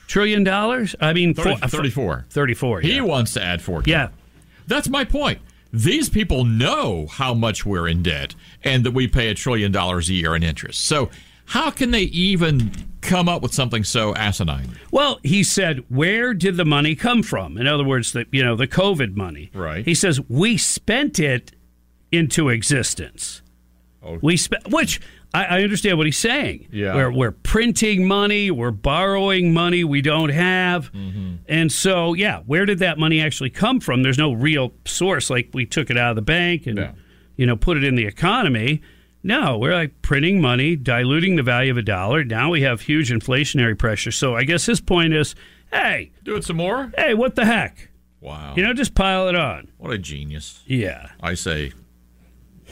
trillion 0.06 0.44
dollars? 0.44 0.94
I 1.00 1.12
mean, 1.12 1.32
30, 1.34 1.56
four- 1.56 1.68
34. 1.68 2.24
34. 2.30 2.80
He 2.80 3.00
wants 3.00 3.32
to 3.34 3.42
add 3.42 3.60
14. 3.62 3.90
Yeah. 3.90 4.08
That's 4.66 4.88
my 4.88 5.04
point. 5.04 5.38
These 5.72 6.10
people 6.10 6.44
know 6.44 7.06
how 7.06 7.32
much 7.32 7.64
we're 7.64 7.88
in 7.88 8.02
debt 8.02 8.34
and 8.62 8.84
that 8.84 8.92
we 8.92 9.08
pay 9.08 9.28
a 9.28 9.34
trillion 9.34 9.72
dollars 9.72 10.10
a 10.10 10.14
year 10.14 10.36
in 10.36 10.42
interest. 10.42 10.82
So, 10.82 11.10
how 11.46 11.70
can 11.70 11.90
they 11.90 12.02
even 12.02 12.70
come 13.00 13.28
up 13.28 13.42
with 13.42 13.52
something 13.52 13.82
so 13.84 14.14
asinine? 14.14 14.78
Well, 14.90 15.18
he 15.22 15.42
said, 15.42 15.84
where 15.88 16.34
did 16.34 16.56
the 16.56 16.64
money 16.64 16.94
come 16.94 17.22
from? 17.22 17.58
In 17.58 17.66
other 17.66 17.84
words, 17.84 18.12
the 18.12 18.26
you 18.30 18.44
know 18.44 18.54
the 18.54 18.68
COVID 18.68 19.16
money. 19.16 19.50
Right. 19.54 19.84
He 19.84 19.94
says 19.94 20.20
we 20.28 20.56
spent 20.56 21.18
it 21.18 21.52
into 22.10 22.48
existence. 22.48 23.42
Oh. 24.02 24.18
We 24.20 24.36
spent, 24.36 24.68
which 24.68 25.00
I, 25.34 25.44
I 25.44 25.62
understand 25.62 25.96
what 25.98 26.06
he's 26.06 26.18
saying. 26.18 26.68
Yeah. 26.72 26.94
we're 26.94 27.10
we're 27.12 27.30
printing 27.32 28.06
money, 28.06 28.50
we're 28.50 28.70
borrowing 28.70 29.52
money 29.54 29.82
we 29.84 30.02
don't 30.02 30.28
have, 30.30 30.92
Mm-hmm. 30.92 31.34
and 31.48 31.72
so 31.72 32.14
yeah, 32.14 32.40
where 32.46 32.66
did 32.66 32.80
that 32.80 32.98
money 32.98 33.20
actually 33.20 33.50
come 33.50 33.80
from? 33.80 34.02
There's 34.02 34.18
no 34.18 34.32
real 34.32 34.72
source. 34.84 35.30
Like 35.30 35.50
we 35.54 35.64
took 35.66 35.90
it 35.90 35.96
out 35.96 36.10
of 36.10 36.16
the 36.16 36.22
bank 36.22 36.66
and 36.66 36.78
Yeah. 36.78 36.92
you 37.36 37.46
know 37.46 37.56
put 37.56 37.76
it 37.76 37.84
in 37.84 37.94
the 37.94 38.06
economy. 38.06 38.82
No, 39.24 39.56
we're 39.56 39.72
like 39.74 40.02
printing 40.02 40.40
money, 40.40 40.74
diluting 40.74 41.36
the 41.36 41.44
value 41.44 41.70
of 41.70 41.76
a 41.76 41.82
dollar. 41.82 42.24
Now 42.24 42.50
we 42.50 42.62
have 42.62 42.80
huge 42.80 43.08
inflationary 43.10 43.78
pressure. 43.78 44.10
So 44.10 44.34
I 44.34 44.42
guess 44.42 44.66
his 44.66 44.80
point 44.80 45.14
is, 45.14 45.36
hey, 45.72 46.10
Do 46.24 46.34
it 46.34 46.42
some 46.44 46.56
more? 46.56 46.90
hey, 46.98 47.14
what 47.14 47.36
the 47.36 47.44
heck? 47.44 47.88
Wow. 48.20 48.54
You 48.56 48.64
know, 48.64 48.72
just 48.74 48.94
pile 48.94 49.28
it 49.28 49.36
on. 49.36 49.68
What 49.78 49.92
a 49.92 49.98
genius. 49.98 50.60
Yeah. 50.66 51.10
I 51.20 51.34
say, 51.34 51.72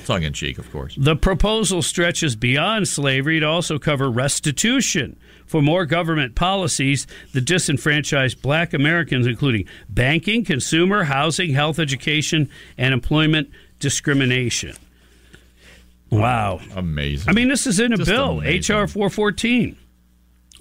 tongue 0.05 0.23
in 0.23 0.33
cheek, 0.33 0.59
of 0.59 0.71
course. 0.73 0.95
The 0.99 1.17
proposal 1.17 1.83
stretches 1.83 2.37
beyond 2.37 2.89
slavery 2.89 3.41
to 3.41 3.47
also 3.47 3.79
cover 3.79 4.11
restitution 4.11 5.19
for 5.47 5.61
more 5.63 5.85
government 5.87 6.35
policies 6.35 7.07
that 7.33 7.45
disenfranchise 7.45 8.41
black 8.41 8.73
Americans, 8.73 9.27
including 9.27 9.67
banking, 9.89 10.45
consumer, 10.45 11.05
housing, 11.05 11.51
health, 11.51 11.79
education, 11.79 12.49
and 12.79 12.95
employment 12.95 13.51
discrimination. 13.79 14.77
Wow. 16.11 16.61
Amazing. 16.75 17.29
I 17.29 17.33
mean, 17.33 17.49
this 17.49 17.67
is 17.67 17.81
in 17.81 17.93
a 17.93 17.97
Just 17.97 18.11
bill, 18.11 18.39
amazing. 18.39 18.55
H.R. 18.55 18.87
414. 18.87 19.77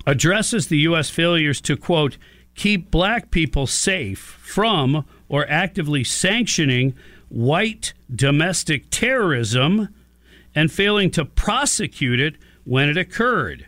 Addresses 0.05 0.67
the 0.67 0.77
U.S. 0.79 1.09
failures 1.09 1.61
to, 1.61 1.75
quote, 1.75 2.17
keep 2.55 2.89
black 2.89 3.31
people 3.31 3.67
safe 3.67 4.19
from 4.19 5.05
or 5.27 5.47
actively 5.49 6.03
sanctioning 6.03 6.95
white 7.29 7.93
domestic 8.13 8.89
terrorism 8.89 9.89
and 10.53 10.71
failing 10.71 11.11
to 11.11 11.23
prosecute 11.23 12.19
it 12.19 12.35
when 12.63 12.89
it 12.89 12.97
occurred, 12.97 13.65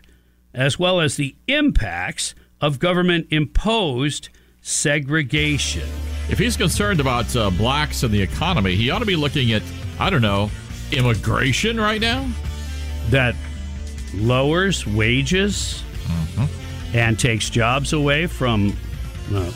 as 0.52 0.78
well 0.78 1.00
as 1.00 1.16
the 1.16 1.34
impacts 1.48 2.34
of 2.60 2.78
government 2.78 3.26
imposed 3.30 4.28
segregation. 4.60 5.88
If 6.28 6.38
he's 6.38 6.56
concerned 6.56 7.00
about 7.00 7.34
uh, 7.34 7.50
blacks 7.50 8.02
and 8.02 8.12
the 8.12 8.22
economy, 8.22 8.74
he 8.76 8.90
ought 8.90 9.00
to 9.00 9.06
be 9.06 9.16
looking 9.16 9.52
at, 9.52 9.62
I 9.98 10.10
don't 10.10 10.22
know, 10.22 10.50
immigration 10.92 11.80
right 11.80 12.00
now? 12.00 12.28
That 13.10 13.34
lowers 14.14 14.86
wages 14.86 15.82
and 16.94 17.18
takes 17.18 17.50
jobs 17.50 17.92
away 17.92 18.26
from 18.26 18.76
uh, 19.32 19.50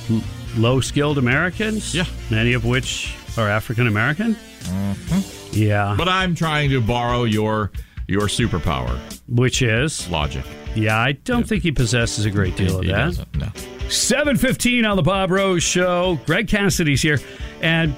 low 0.57 0.80
skilled 0.80 1.18
Americans. 1.18 1.94
Yeah. 1.94 2.04
Many 2.30 2.54
of 2.54 2.64
which 2.64 3.16
are 3.39 3.49
African 3.49 3.87
American. 3.87 4.34
Mm-hmm. 4.34 5.55
Yeah. 5.55 5.95
But 5.97 6.09
I'm 6.09 6.34
trying 6.34 6.70
to 6.70 6.80
borrow 6.80 7.24
your 7.24 7.70
your 8.09 8.22
superpower, 8.28 8.99
which 9.28 9.62
is 9.62 10.09
logic. 10.11 10.45
Yeah, 10.74 10.99
I 10.99 11.12
don't 11.12 11.49
think 11.49 11.62
he 11.62 11.72
possesses 11.72 12.24
a 12.26 12.30
great 12.30 12.55
deal 12.57 12.78
of 12.78 12.84
He 12.84 12.91
that. 12.93 13.07
doesn't, 13.07 13.37
no. 13.37 13.49
715 13.89 14.84
on 14.84 14.97
the 14.97 15.03
Bob 15.03 15.30
Rose 15.30 15.62
Show. 15.62 16.18
Greg 16.26 16.49
Cassidy's 16.49 17.01
here. 17.01 17.18
And 17.62 17.95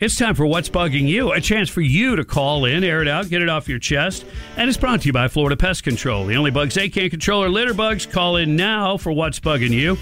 it's 0.00 0.16
time 0.16 0.34
for 0.34 0.46
What's 0.46 0.68
Bugging 0.70 1.06
You. 1.06 1.32
A 1.32 1.40
chance 1.40 1.68
for 1.68 1.80
you 1.82 2.16
to 2.16 2.24
call 2.24 2.64
in, 2.64 2.82
air 2.84 3.02
it 3.02 3.08
out, 3.08 3.28
get 3.28 3.42
it 3.42 3.48
off 3.48 3.68
your 3.68 3.78
chest. 3.78 4.24
And 4.56 4.68
it's 4.68 4.78
brought 4.78 5.02
to 5.02 5.06
you 5.06 5.12
by 5.12 5.28
Florida 5.28 5.56
Pest 5.56 5.84
Control. 5.84 6.24
The 6.24 6.36
only 6.36 6.50
bugs 6.50 6.74
they 6.74 6.88
can't 6.88 7.10
control 7.10 7.42
are 7.44 7.48
litter 7.50 7.74
bugs. 7.74 8.06
Call 8.06 8.36
in 8.36 8.56
now 8.56 8.96
for 8.96 9.12
What's 9.12 9.38
Bugging 9.38 9.70
You. 9.70 9.98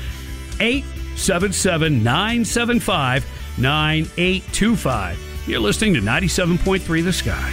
877 0.60 2.02
975 2.04 3.26
9825. 3.60 5.44
You're 5.46 5.60
listening 5.60 5.94
to 5.94 6.00
97.3 6.00 7.04
The 7.04 7.12
Sky. 7.12 7.52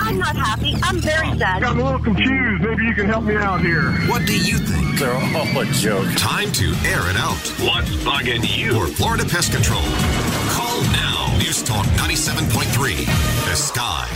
I'm 0.00 0.18
not 0.18 0.36
happy. 0.36 0.74
I'm 0.82 1.00
very 1.00 1.36
sad. 1.38 1.62
I'm 1.62 1.78
a 1.78 1.84
little 1.84 1.98
confused. 1.98 2.62
Maybe 2.62 2.84
you 2.84 2.94
can 2.94 3.06
help 3.06 3.24
me 3.24 3.36
out 3.36 3.60
here. 3.60 3.92
What 4.08 4.26
do 4.26 4.38
you 4.38 4.58
think? 4.58 4.98
They're 4.98 5.12
all 5.12 5.58
a 5.58 5.66
joke. 5.66 6.06
Time 6.16 6.52
to 6.52 6.66
air 6.86 7.10
it 7.10 7.16
out. 7.16 7.36
What's 7.60 7.90
bugging 8.04 8.46
you? 8.56 8.72
For 8.74 8.86
Florida 8.86 9.24
Pest 9.24 9.52
Control. 9.52 9.82
Call 10.50 10.82
now. 10.92 11.36
News 11.38 11.62
Talk 11.62 11.84
97.3. 11.96 13.04
The 13.50 13.56
Sky. 13.56 14.08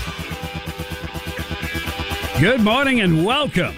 Good 2.40 2.60
morning 2.60 3.00
and 3.00 3.24
welcome. 3.24 3.74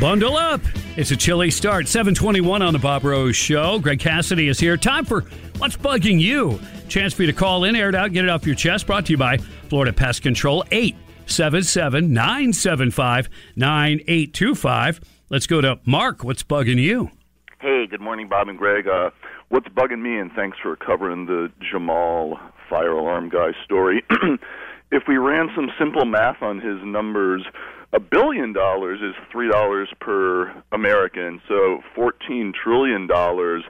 Bundle 0.00 0.36
up. 0.36 0.60
It's 0.94 1.10
a 1.10 1.16
chilly 1.16 1.50
start. 1.50 1.88
721 1.88 2.60
on 2.60 2.74
the 2.74 2.78
Bob 2.78 3.04
Rose 3.04 3.34
Show. 3.34 3.78
Greg 3.78 3.98
Cassidy 3.98 4.48
is 4.48 4.60
here. 4.60 4.76
Time 4.76 5.06
for 5.06 5.22
What's 5.56 5.74
Bugging 5.74 6.20
You? 6.20 6.60
Chance 6.88 7.14
for 7.14 7.22
you 7.22 7.28
to 7.28 7.32
call 7.32 7.64
in, 7.64 7.74
air 7.74 7.88
it 7.88 7.94
out, 7.94 8.12
get 8.12 8.24
it 8.24 8.30
off 8.30 8.44
your 8.44 8.54
chest. 8.54 8.86
Brought 8.86 9.06
to 9.06 9.12
you 9.12 9.16
by 9.16 9.38
Florida 9.70 9.94
Pest 9.94 10.20
Control. 10.20 10.64
877 10.70 12.12
975 12.12 13.30
9825. 13.56 15.00
Let's 15.30 15.46
go 15.46 15.62
to 15.62 15.80
Mark. 15.86 16.24
What's 16.24 16.42
bugging 16.42 16.76
you? 16.76 17.10
Hey, 17.58 17.86
good 17.86 18.02
morning, 18.02 18.28
Bob 18.28 18.48
and 18.48 18.58
Greg. 18.58 18.86
Uh, 18.86 19.08
what's 19.48 19.68
bugging 19.68 20.02
me, 20.02 20.18
and 20.18 20.30
thanks 20.32 20.58
for 20.62 20.76
covering 20.76 21.24
the 21.24 21.50
Jamal 21.70 22.38
fire 22.68 22.92
alarm 22.92 23.30
guy 23.30 23.52
story. 23.64 24.04
if 24.90 25.04
we 25.08 25.16
ran 25.16 25.48
some 25.54 25.70
simple 25.78 26.04
math 26.04 26.42
on 26.42 26.60
his 26.60 26.76
numbers, 26.84 27.46
a 27.92 28.00
billion 28.00 28.52
dollars 28.52 29.00
is 29.02 29.14
three 29.30 29.50
dollars 29.50 29.88
per 30.00 30.62
American, 30.72 31.40
so 31.48 31.82
fourteen 31.94 32.52
trillion 32.52 33.06
dollars. 33.06 33.64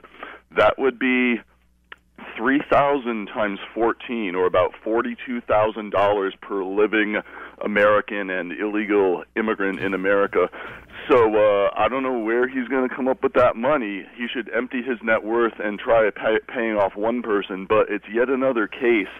That 0.55 0.77
would 0.77 0.97
be 0.97 1.41
three 2.37 2.61
thousand 2.71 3.27
times 3.27 3.59
fourteen, 3.73 4.35
or 4.35 4.45
about 4.45 4.73
forty-two 4.83 5.41
thousand 5.41 5.91
dollars 5.91 6.33
per 6.41 6.63
living 6.63 7.17
American 7.61 8.29
and 8.29 8.51
illegal 8.53 9.23
immigrant 9.35 9.79
in 9.79 9.93
America. 9.93 10.49
So 11.09 11.35
uh, 11.35 11.69
I 11.75 11.89
don't 11.89 12.03
know 12.03 12.19
where 12.19 12.47
he's 12.47 12.67
going 12.67 12.87
to 12.87 12.95
come 12.95 13.07
up 13.07 13.23
with 13.23 13.33
that 13.33 13.55
money. 13.55 14.05
He 14.15 14.27
should 14.33 14.49
empty 14.55 14.81
his 14.81 14.97
net 15.03 15.23
worth 15.23 15.53
and 15.59 15.79
try 15.79 16.09
pay, 16.11 16.39
paying 16.47 16.77
off 16.77 16.95
one 16.95 17.21
person. 17.21 17.65
But 17.67 17.89
it's 17.89 18.05
yet 18.13 18.29
another 18.29 18.67
case 18.67 19.11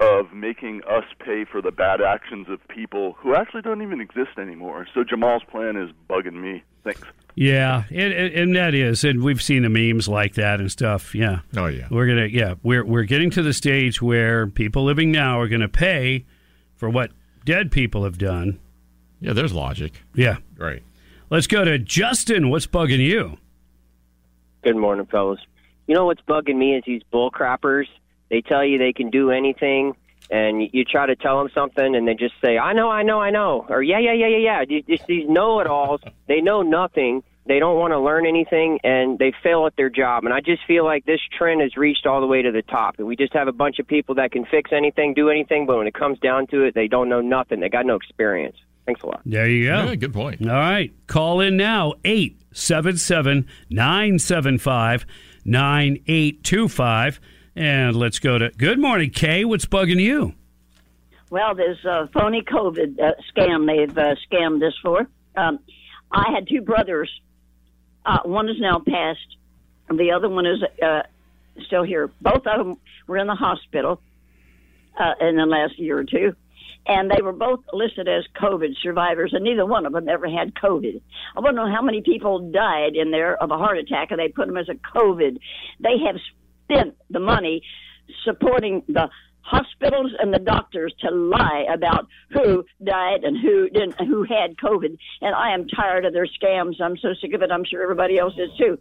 of 0.00 0.32
making 0.32 0.82
us 0.88 1.04
pay 1.18 1.44
for 1.50 1.62
the 1.62 1.70
bad 1.70 2.00
actions 2.00 2.48
of 2.48 2.66
people 2.68 3.14
who 3.18 3.34
actually 3.34 3.62
don't 3.62 3.82
even 3.82 4.00
exist 4.00 4.38
anymore. 4.38 4.86
So 4.94 5.02
Jamal's 5.04 5.42
plan 5.50 5.76
is 5.76 5.90
bugging 6.08 6.40
me. 6.40 6.62
Thanks. 6.84 7.02
Yeah, 7.34 7.84
it, 7.90 8.12
it, 8.12 8.34
and 8.34 8.56
that 8.56 8.74
is, 8.74 9.04
and 9.04 9.22
we've 9.22 9.42
seen 9.42 9.62
the 9.62 9.68
memes 9.68 10.08
like 10.08 10.34
that 10.34 10.60
and 10.60 10.70
stuff. 10.70 11.14
Yeah. 11.14 11.40
Oh 11.56 11.66
yeah. 11.66 11.86
We're 11.90 12.06
gonna, 12.06 12.26
yeah, 12.26 12.54
we're 12.62 12.84
we're 12.84 13.04
getting 13.04 13.30
to 13.30 13.42
the 13.42 13.52
stage 13.52 14.02
where 14.02 14.46
people 14.46 14.84
living 14.84 15.12
now 15.12 15.38
are 15.38 15.48
going 15.48 15.60
to 15.60 15.68
pay 15.68 16.26
for 16.76 16.90
what 16.90 17.12
dead 17.44 17.70
people 17.70 18.04
have 18.04 18.18
done. 18.18 18.58
Yeah, 19.20 19.32
there's 19.32 19.52
logic. 19.52 20.02
Yeah. 20.14 20.38
Right. 20.56 20.82
Let's 21.30 21.46
go 21.46 21.64
to 21.64 21.78
Justin. 21.78 22.50
What's 22.50 22.66
bugging 22.66 22.98
you? 22.98 23.38
Good 24.64 24.74
morning, 24.76 25.06
fellas. 25.06 25.38
You 25.86 25.94
know 25.94 26.06
what's 26.06 26.20
bugging 26.22 26.56
me 26.56 26.74
is 26.74 26.82
these 26.84 27.02
bull 27.12 27.30
crappers. 27.30 27.86
They 28.30 28.40
tell 28.40 28.64
you 28.64 28.78
they 28.78 28.92
can 28.92 29.10
do 29.10 29.30
anything, 29.30 29.94
and 30.28 30.60
you 30.72 30.84
try 30.84 31.06
to 31.06 31.14
tell 31.14 31.38
them 31.38 31.48
something, 31.54 31.94
and 31.94 32.08
they 32.08 32.14
just 32.14 32.34
say, 32.42 32.58
"I 32.58 32.72
know, 32.72 32.90
I 32.90 33.04
know, 33.04 33.20
I 33.20 33.30
know," 33.30 33.64
or 33.68 33.80
"Yeah, 33.80 34.00
yeah, 34.00 34.12
yeah, 34.12 34.26
yeah, 34.26 34.38
yeah." 34.38 34.64
These, 34.64 34.84
these- 34.86 35.04
these 35.06 35.28
know-it-alls. 35.28 36.00
They 36.26 36.40
know 36.40 36.62
nothing. 36.62 37.22
They 37.46 37.60
don't 37.60 37.78
want 37.78 37.92
to 37.92 38.00
learn 38.00 38.26
anything, 38.26 38.80
and 38.82 39.16
they 39.18 39.32
fail 39.42 39.66
at 39.66 39.76
their 39.76 39.88
job. 39.88 40.24
And 40.24 40.34
I 40.34 40.40
just 40.40 40.64
feel 40.66 40.84
like 40.84 41.04
this 41.04 41.20
trend 41.38 41.60
has 41.60 41.76
reached 41.76 42.06
all 42.06 42.20
the 42.20 42.26
way 42.26 42.42
to 42.42 42.50
the 42.50 42.62
top. 42.62 42.96
And 42.98 43.06
we 43.06 43.14
just 43.14 43.34
have 43.34 43.46
a 43.46 43.52
bunch 43.52 43.78
of 43.78 43.86
people 43.86 44.16
that 44.16 44.32
can 44.32 44.44
fix 44.46 44.72
anything, 44.72 45.14
do 45.14 45.30
anything, 45.30 45.64
but 45.66 45.78
when 45.78 45.86
it 45.86 45.94
comes 45.94 46.18
down 46.18 46.48
to 46.48 46.64
it, 46.64 46.74
they 46.74 46.88
don't 46.88 47.08
know 47.08 47.20
nothing. 47.20 47.60
They 47.60 47.68
got 47.68 47.86
no 47.86 47.94
experience. 47.94 48.56
Thanks 48.86 49.02
a 49.02 49.06
lot. 49.06 49.20
There 49.24 49.48
you 49.48 49.66
go. 49.66 49.84
Yeah, 49.84 49.94
good 49.94 50.12
point. 50.12 50.42
All 50.42 50.54
right. 50.54 50.92
Call 51.06 51.40
in 51.40 51.56
now 51.56 51.94
877 52.04 53.46
975 53.70 55.06
9825. 55.44 57.20
And 57.56 57.96
let's 57.96 58.18
go 58.18 58.38
to 58.38 58.50
Good 58.50 58.78
morning, 58.78 59.10
Kay. 59.10 59.44
What's 59.44 59.66
bugging 59.66 60.00
you? 60.00 60.34
Well, 61.30 61.54
there's 61.54 61.84
a 61.84 62.08
phony 62.12 62.42
COVID 62.42 62.98
uh, 63.00 63.12
scam 63.32 63.66
they've 63.66 63.96
uh, 63.96 64.16
scammed 64.30 64.66
us 64.66 64.74
for. 64.82 65.06
Um, 65.36 65.60
I 66.10 66.32
had 66.34 66.48
two 66.48 66.60
brothers. 66.60 67.10
Uh, 68.04 68.18
one 68.24 68.48
is 68.48 68.56
now 68.58 68.80
passed, 68.80 69.36
and 69.88 69.98
the 69.98 70.10
other 70.10 70.28
one 70.28 70.46
is 70.46 70.58
uh, 70.82 71.02
still 71.66 71.84
here. 71.84 72.10
Both 72.20 72.46
of 72.46 72.58
them 72.58 72.78
were 73.06 73.18
in 73.18 73.28
the 73.28 73.34
hospital 73.34 74.00
uh, 74.98 75.12
in 75.20 75.36
the 75.36 75.46
last 75.46 75.78
year 75.78 75.98
or 75.98 76.04
two, 76.04 76.34
and 76.86 77.10
they 77.10 77.22
were 77.22 77.32
both 77.32 77.60
listed 77.72 78.08
as 78.08 78.24
COVID 78.40 78.74
survivors, 78.82 79.32
and 79.34 79.44
neither 79.44 79.66
one 79.66 79.86
of 79.86 79.92
them 79.92 80.08
ever 80.08 80.28
had 80.28 80.54
COVID. 80.54 81.00
I 81.36 81.40
want 81.40 81.56
to 81.56 81.64
know 81.64 81.72
how 81.72 81.82
many 81.82 82.00
people 82.00 82.50
died 82.50 82.96
in 82.96 83.10
there 83.10 83.36
of 83.42 83.50
a 83.50 83.58
heart 83.58 83.78
attack, 83.78 84.10
and 84.10 84.18
they 84.18 84.28
put 84.28 84.46
them 84.46 84.56
as 84.56 84.68
a 84.68 84.74
COVID. 84.96 85.38
They 85.80 85.98
have 86.06 86.16
spent 86.64 86.96
the 87.10 87.20
money 87.20 87.62
supporting 88.24 88.82
the 88.88 89.08
hospitals 89.42 90.12
and 90.18 90.32
the 90.32 90.38
doctors 90.38 90.94
to 91.00 91.10
lie 91.10 91.66
about 91.72 92.06
who 92.30 92.64
died 92.84 93.24
and 93.24 93.36
who 93.40 93.68
didn't, 93.68 94.00
who 94.06 94.22
had 94.22 94.56
COVID. 94.56 94.96
And 95.20 95.34
I 95.34 95.52
am 95.52 95.66
tired 95.68 96.04
of 96.04 96.12
their 96.12 96.26
scams. 96.26 96.80
I'm 96.80 96.96
so 96.98 97.14
sick 97.20 97.34
of 97.34 97.42
it. 97.42 97.50
I'm 97.50 97.64
sure 97.64 97.82
everybody 97.82 98.18
else 98.18 98.34
is 98.38 98.50
too. 98.58 98.78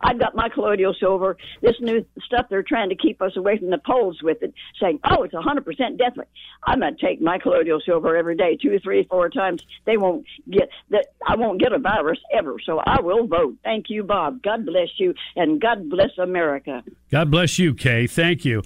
I've 0.00 0.18
got 0.18 0.34
my 0.34 0.48
colloidal 0.48 0.94
silver. 0.98 1.36
This 1.62 1.76
new 1.80 2.04
stuff 2.24 2.46
they're 2.50 2.62
trying 2.62 2.88
to 2.90 2.94
keep 2.94 3.20
us 3.22 3.36
away 3.36 3.58
from 3.58 3.70
the 3.70 3.78
polls 3.78 4.20
with 4.22 4.42
it, 4.42 4.54
saying, 4.80 5.00
"Oh, 5.04 5.22
it's 5.22 5.34
100% 5.34 5.98
death 5.98 6.16
rate." 6.16 6.28
I'm 6.64 6.80
gonna 6.80 6.96
take 6.96 7.20
my 7.20 7.38
colloidal 7.38 7.80
silver 7.80 8.16
every 8.16 8.36
day, 8.36 8.56
two, 8.56 8.78
three, 8.80 9.04
four 9.04 9.28
times. 9.28 9.62
They 9.84 9.96
won't 9.96 10.26
get 10.50 10.68
that. 10.90 11.06
I 11.26 11.36
won't 11.36 11.60
get 11.60 11.72
a 11.72 11.78
virus 11.78 12.18
ever, 12.32 12.56
so 12.64 12.80
I 12.86 13.00
will 13.00 13.26
vote. 13.26 13.56
Thank 13.64 13.90
you, 13.90 14.02
Bob. 14.02 14.42
God 14.42 14.66
bless 14.66 14.88
you, 14.98 15.14
and 15.36 15.60
God 15.60 15.88
bless 15.88 16.16
America. 16.18 16.82
God 17.10 17.30
bless 17.30 17.58
you, 17.58 17.74
Kay. 17.74 18.06
Thank 18.06 18.44
you. 18.44 18.62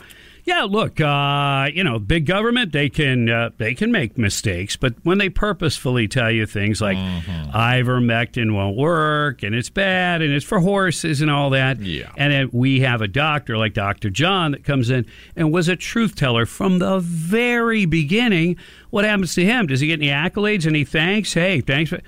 Yeah, 0.49 0.63
look, 0.63 0.99
uh, 0.99 1.69
you 1.75 1.85
know, 1.85 1.99
big 1.99 2.25
government 2.25 2.73
they 2.73 2.89
can 2.89 3.29
uh, 3.29 3.51
they 3.59 3.75
can 3.75 3.93
make 3.93 4.17
mistakes, 4.17 4.77
but 4.77 4.95
when 5.03 5.19
they 5.19 5.29
purposefully 5.29 6.09
tell 6.09 6.31
you 6.31 6.47
things 6.47 6.81
like 6.81 6.97
ivermectin 6.97 8.55
won't 8.55 8.75
work 8.77 9.43
and 9.43 9.55
it's 9.55 9.69
bad 9.69 10.23
and 10.23 10.33
it's 10.33 10.47
for 10.47 10.61
horses 10.61 11.21
and 11.21 11.31
all 11.31 11.51
that, 11.51 11.81
Yeah. 11.81 12.11
and 12.17 12.33
then 12.33 12.49
we 12.53 12.81
have 12.81 13.03
a 13.03 13.09
doctor 13.09 13.59
like 13.59 13.75
Doctor 13.75 14.09
John 14.09 14.53
that 14.53 14.65
comes 14.65 14.89
in 14.89 15.05
and 15.37 15.53
was 15.53 15.69
a 15.69 15.77
truth 15.77 16.15
teller 16.17 16.47
from 16.47 16.79
the 16.79 16.99
very 17.01 17.85
beginning. 17.85 18.57
What 18.89 19.05
happens 19.05 19.35
to 19.35 19.45
him? 19.45 19.67
Does 19.67 19.81
he 19.81 19.89
get 19.89 20.01
any 20.01 20.09
accolades? 20.09 20.67
Any 20.67 20.85
thanks? 20.85 21.35
Hey, 21.35 21.61
thanks. 21.61 21.91
For... 21.91 22.01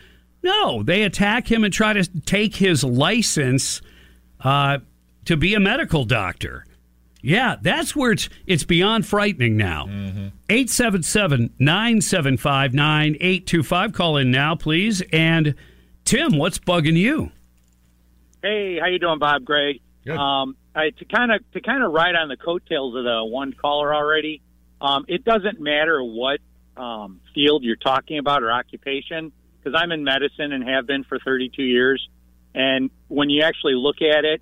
No, 0.42 0.82
they 0.82 1.02
attack 1.02 1.50
him 1.52 1.62
and 1.62 1.72
try 1.74 1.92
to 1.92 2.04
take 2.22 2.56
his 2.56 2.82
license 2.84 3.82
uh, 4.40 4.78
to 5.26 5.36
be 5.36 5.52
a 5.54 5.60
medical 5.60 6.06
doctor. 6.06 6.64
Yeah, 7.22 7.56
that's 7.60 7.94
where 7.94 8.12
it's 8.12 8.28
it's 8.46 8.64
beyond 8.64 9.06
frightening 9.06 9.56
now. 9.56 9.84
877 10.48 11.54
975 11.58 12.74
9825. 12.74 13.92
Call 13.92 14.16
in 14.16 14.30
now, 14.30 14.54
please. 14.54 15.02
And 15.12 15.54
Tim, 16.04 16.38
what's 16.38 16.58
bugging 16.58 16.96
you? 16.96 17.30
Hey, 18.42 18.78
how 18.80 18.86
you 18.86 18.98
doing, 18.98 19.18
Bob? 19.18 19.44
Greg. 19.44 19.80
Um, 20.08 20.56
I, 20.74 20.90
to 20.90 21.04
kind 21.04 21.32
of 21.32 21.42
to 21.52 21.60
kind 21.60 21.82
of 21.82 21.92
ride 21.92 22.14
on 22.14 22.28
the 22.28 22.36
coattails 22.36 22.94
of 22.96 23.04
the 23.04 23.24
one 23.24 23.52
caller 23.52 23.94
already. 23.94 24.40
Um, 24.80 25.04
it 25.08 25.24
doesn't 25.24 25.60
matter 25.60 26.02
what 26.02 26.40
um, 26.76 27.20
field 27.34 27.64
you're 27.64 27.76
talking 27.76 28.18
about 28.18 28.42
or 28.42 28.50
occupation, 28.50 29.32
because 29.58 29.78
I'm 29.78 29.92
in 29.92 30.04
medicine 30.04 30.52
and 30.52 30.66
have 30.66 30.86
been 30.86 31.04
for 31.04 31.18
32 31.18 31.62
years. 31.62 32.08
And 32.54 32.90
when 33.08 33.28
you 33.28 33.42
actually 33.42 33.74
look 33.74 33.96
at 34.00 34.24
it, 34.24 34.40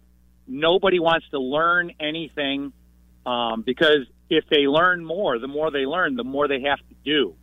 nobody 0.48 0.98
wants 0.98 1.28
to 1.30 1.38
learn 1.38 1.92
anything 2.00 2.72
um, 3.26 3.62
because 3.62 4.06
if 4.30 4.44
they 4.48 4.66
learn 4.66 5.04
more, 5.04 5.38
the 5.38 5.48
more 5.48 5.70
they 5.70 5.86
learn, 5.86 6.16
the 6.16 6.24
more 6.24 6.48
they 6.48 6.62
have 6.62 6.78
to 6.78 6.94
do. 7.04 7.34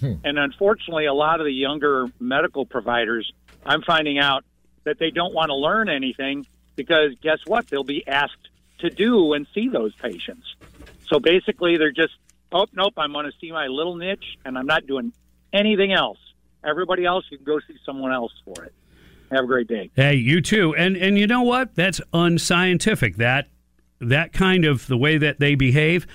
Hmm. 0.00 0.14
And 0.24 0.38
unfortunately, 0.38 1.06
a 1.06 1.14
lot 1.14 1.40
of 1.40 1.46
the 1.46 1.52
younger 1.52 2.06
medical 2.18 2.66
providers, 2.66 3.32
I'm 3.64 3.82
finding 3.82 4.18
out 4.18 4.44
that 4.84 4.98
they 4.98 5.10
don't 5.10 5.32
want 5.32 5.48
to 5.48 5.54
learn 5.54 5.88
anything 5.88 6.46
because 6.76 7.12
guess 7.22 7.38
what? 7.46 7.68
They'll 7.68 7.84
be 7.84 8.06
asked 8.06 8.48
to 8.78 8.90
do 8.90 9.32
and 9.32 9.46
see 9.54 9.68
those 9.68 9.94
patients. 9.94 10.56
So 11.06 11.18
basically, 11.20 11.76
they're 11.76 11.92
just, 11.92 12.14
oh, 12.52 12.66
nope, 12.72 12.94
I'm 12.96 13.12
going 13.12 13.26
to 13.26 13.32
see 13.40 13.52
my 13.52 13.66
little 13.66 13.96
niche 13.96 14.38
and 14.44 14.58
I'm 14.58 14.66
not 14.66 14.86
doing 14.86 15.12
anything 15.52 15.92
else. 15.92 16.18
Everybody 16.64 17.04
else, 17.04 17.24
you 17.30 17.38
can 17.38 17.44
go 17.44 17.60
see 17.60 17.76
someone 17.84 18.12
else 18.12 18.32
for 18.44 18.64
it. 18.64 18.72
Have 19.30 19.44
a 19.44 19.46
great 19.46 19.68
day. 19.68 19.90
Hey, 19.94 20.14
you 20.14 20.40
too. 20.40 20.74
And 20.74 20.96
and 20.96 21.18
you 21.18 21.26
know 21.26 21.42
what? 21.42 21.74
That's 21.74 22.00
unscientific. 22.12 23.16
That 23.16 23.48
that 24.00 24.32
kind 24.32 24.64
of 24.64 24.86
the 24.86 24.96
way 24.96 25.18
that 25.18 25.40
they 25.40 25.54
behave. 25.54 26.06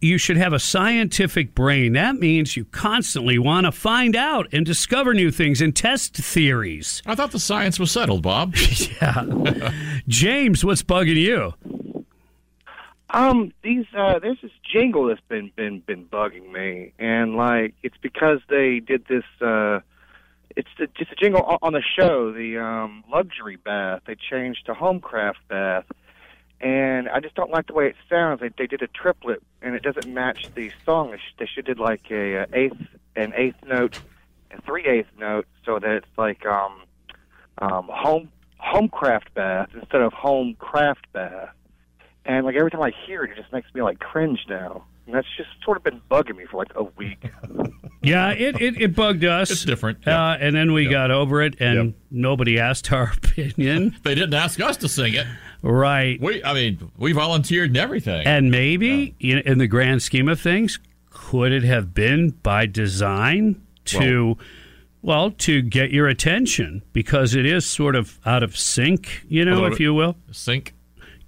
You 0.00 0.18
should 0.18 0.36
have 0.36 0.52
a 0.52 0.60
scientific 0.60 1.52
brain. 1.52 1.94
That 1.94 2.14
means 2.14 2.56
you 2.56 2.64
constantly 2.66 3.40
want 3.40 3.66
to 3.66 3.72
find 3.72 4.14
out 4.14 4.46
and 4.52 4.64
discover 4.64 5.14
new 5.14 5.32
things 5.32 5.60
and 5.60 5.74
test 5.74 6.14
theories. 6.14 7.02
I 7.06 7.16
thought 7.16 7.32
the 7.32 7.40
science 7.40 7.80
was 7.80 7.90
settled, 7.90 8.22
Bob. 8.22 8.54
yeah. 9.02 9.72
James, 10.06 10.64
what's 10.64 10.84
bugging 10.84 11.16
you? 11.16 11.54
Um, 13.10 13.52
these 13.62 13.86
uh, 13.96 14.20
there's 14.20 14.40
this 14.42 14.52
jingle 14.72 15.06
that's 15.06 15.20
been 15.28 15.50
been 15.56 15.80
been 15.80 16.04
bugging 16.06 16.52
me, 16.52 16.92
and 16.98 17.36
like 17.36 17.74
it's 17.82 17.96
because 18.00 18.40
they 18.48 18.80
did 18.80 19.06
this. 19.06 19.24
uh 19.40 19.80
It's 20.56 20.68
the, 20.78 20.86
just 20.96 21.10
a 21.10 21.16
jingle 21.16 21.58
on 21.62 21.72
the 21.72 21.82
show, 21.82 22.32
the 22.32 22.58
um 22.58 23.04
luxury 23.10 23.56
bath. 23.56 24.02
They 24.06 24.14
changed 24.14 24.66
to 24.66 24.74
homecraft 24.74 25.42
bath, 25.48 25.84
and 26.60 27.08
I 27.08 27.20
just 27.20 27.34
don't 27.34 27.50
like 27.50 27.66
the 27.66 27.74
way 27.74 27.88
it 27.88 27.96
sounds. 28.08 28.40
They 28.40 28.50
they 28.56 28.66
did 28.66 28.82
a 28.82 28.86
triplet, 28.86 29.42
and 29.62 29.74
it 29.74 29.82
doesn't 29.82 30.06
match 30.12 30.48
the 30.54 30.70
song. 30.84 31.16
They 31.38 31.46
should, 31.46 31.64
did 31.64 31.78
like 31.80 32.10
a, 32.10 32.42
uh 32.42 32.46
eighth 32.52 32.76
an 33.16 33.32
eighth 33.36 33.64
note 33.66 34.00
and 34.50 34.62
three 34.64 34.86
eighth 34.86 35.08
note, 35.18 35.46
so 35.64 35.78
that 35.78 35.90
it's 35.90 36.18
like 36.18 36.46
um 36.46 36.82
um 37.58 37.88
home 37.92 38.28
homecraft 38.64 39.34
bath 39.34 39.70
instead 39.74 40.02
of 40.02 40.12
home 40.12 40.54
craft 40.58 41.12
bath. 41.12 41.50
And 42.24 42.46
like 42.46 42.54
every 42.54 42.70
time 42.70 42.82
I 42.82 42.92
hear 43.06 43.24
it, 43.24 43.32
it 43.32 43.36
just 43.36 43.52
makes 43.52 43.72
me 43.74 43.82
like 43.82 43.98
cringe 43.98 44.46
now. 44.48 44.84
And 45.06 45.14
that's 45.14 45.26
just 45.36 45.50
sort 45.64 45.76
of 45.76 45.84
been 45.84 46.00
bugging 46.10 46.36
me 46.36 46.46
for 46.50 46.56
like 46.56 46.72
a 46.74 46.84
week. 46.84 47.24
Yeah, 48.04 48.32
it, 48.32 48.60
it, 48.60 48.80
it 48.80 48.94
bugged 48.94 49.24
us. 49.24 49.50
It's 49.50 49.64
different. 49.64 50.06
Uh, 50.06 50.36
and 50.38 50.54
then 50.54 50.72
we 50.72 50.86
got 50.86 51.10
over 51.10 51.42
it, 51.42 51.60
and 51.60 51.94
nobody 52.10 52.58
asked 52.58 52.92
our 52.92 53.12
opinion. 53.16 53.96
they 54.04 54.14
didn't 54.14 54.34
ask 54.34 54.60
us 54.60 54.76
to 54.78 54.88
sing 54.88 55.14
it. 55.14 55.26
Right. 55.62 56.20
We, 56.20 56.44
I 56.44 56.52
mean, 56.52 56.90
we 56.98 57.12
volunteered 57.12 57.70
and 57.70 57.78
everything. 57.78 58.26
And 58.26 58.50
maybe, 58.50 59.14
in, 59.20 59.38
in 59.38 59.58
the 59.58 59.66
grand 59.66 60.02
scheme 60.02 60.28
of 60.28 60.38
things, 60.38 60.78
could 61.10 61.52
it 61.52 61.62
have 61.64 61.94
been 61.94 62.30
by 62.30 62.66
design 62.66 63.62
to, 63.86 64.36
well, 65.00 65.30
to 65.30 65.62
get 65.62 65.90
your 65.90 66.06
attention 66.06 66.82
because 66.92 67.34
it 67.34 67.46
is 67.46 67.64
sort 67.64 67.96
of 67.96 68.18
out 68.26 68.42
of 68.42 68.56
sync, 68.56 69.24
you 69.28 69.46
know, 69.46 69.64
if 69.64 69.80
you 69.80 69.94
will. 69.94 70.16
Sync. 70.30 70.73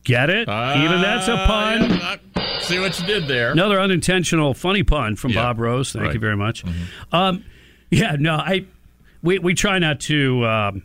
Get 0.07 0.31
it? 0.31 0.49
Even 0.49 1.01
that's 1.03 1.29
a 1.29 1.37
pun. 1.47 1.91
yeah, 1.91 2.17
I 2.37 2.59
see 2.61 2.79
what 2.79 2.99
you 2.99 3.07
did 3.07 3.27
there. 3.29 3.51
Another 3.53 3.79
unintentional 3.81 4.55
funny 4.55 4.83
pun 4.83 5.17
from 5.17 5.33
Yeah. 5.33 5.43
Bob 5.43 5.59
Rose. 5.61 5.93
Thank 5.93 6.05
Right. 6.07 6.15
you 6.15 6.21
very 6.21 6.37
much. 6.37 6.65
Um, 7.13 7.45
yeah, 7.91 8.17
no, 8.19 8.35
I 8.37 8.65
we 9.23 9.39
we 9.41 9.53
try 9.55 9.79
not 9.79 10.01
to 10.01 10.47
um, 10.47 10.83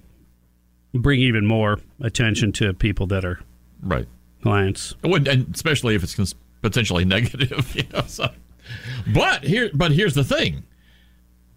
bring 0.93 1.19
even 1.21 1.45
more 1.45 1.79
attention 2.01 2.51
to 2.53 2.73
people 2.73 3.07
that 3.07 3.23
are 3.23 3.39
right 3.81 4.07
clients. 4.43 4.95
And 5.03 5.53
especially 5.53 5.95
if 5.95 6.03
it's 6.03 6.15
cons- 6.15 6.35
potentially 6.61 7.05
negative. 7.17 7.75
You 7.75 7.83
know, 7.93 8.03
so. 8.07 8.29
But 9.13 9.43
here, 9.43 9.69
but 9.73 9.91
here's 9.91 10.13
the 10.13 10.23
thing. 10.23 10.63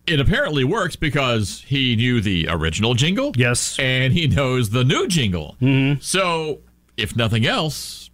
It 0.07 0.21
apparently 0.21 0.65
works 0.65 0.97
because 0.97 1.63
he 1.67 1.97
knew 1.97 2.21
the 2.21 2.47
original 2.51 2.93
jingle. 2.93 3.33
Yes, 3.37 3.79
and 3.79 4.13
he 4.13 4.27
knows 4.27 4.69
the 4.71 4.85
new 4.85 5.09
jingle. 5.09 5.57
Mm-hmm. 5.63 6.01
So, 6.03 6.61
if 6.97 7.15
nothing 7.17 7.47
else, 7.47 8.11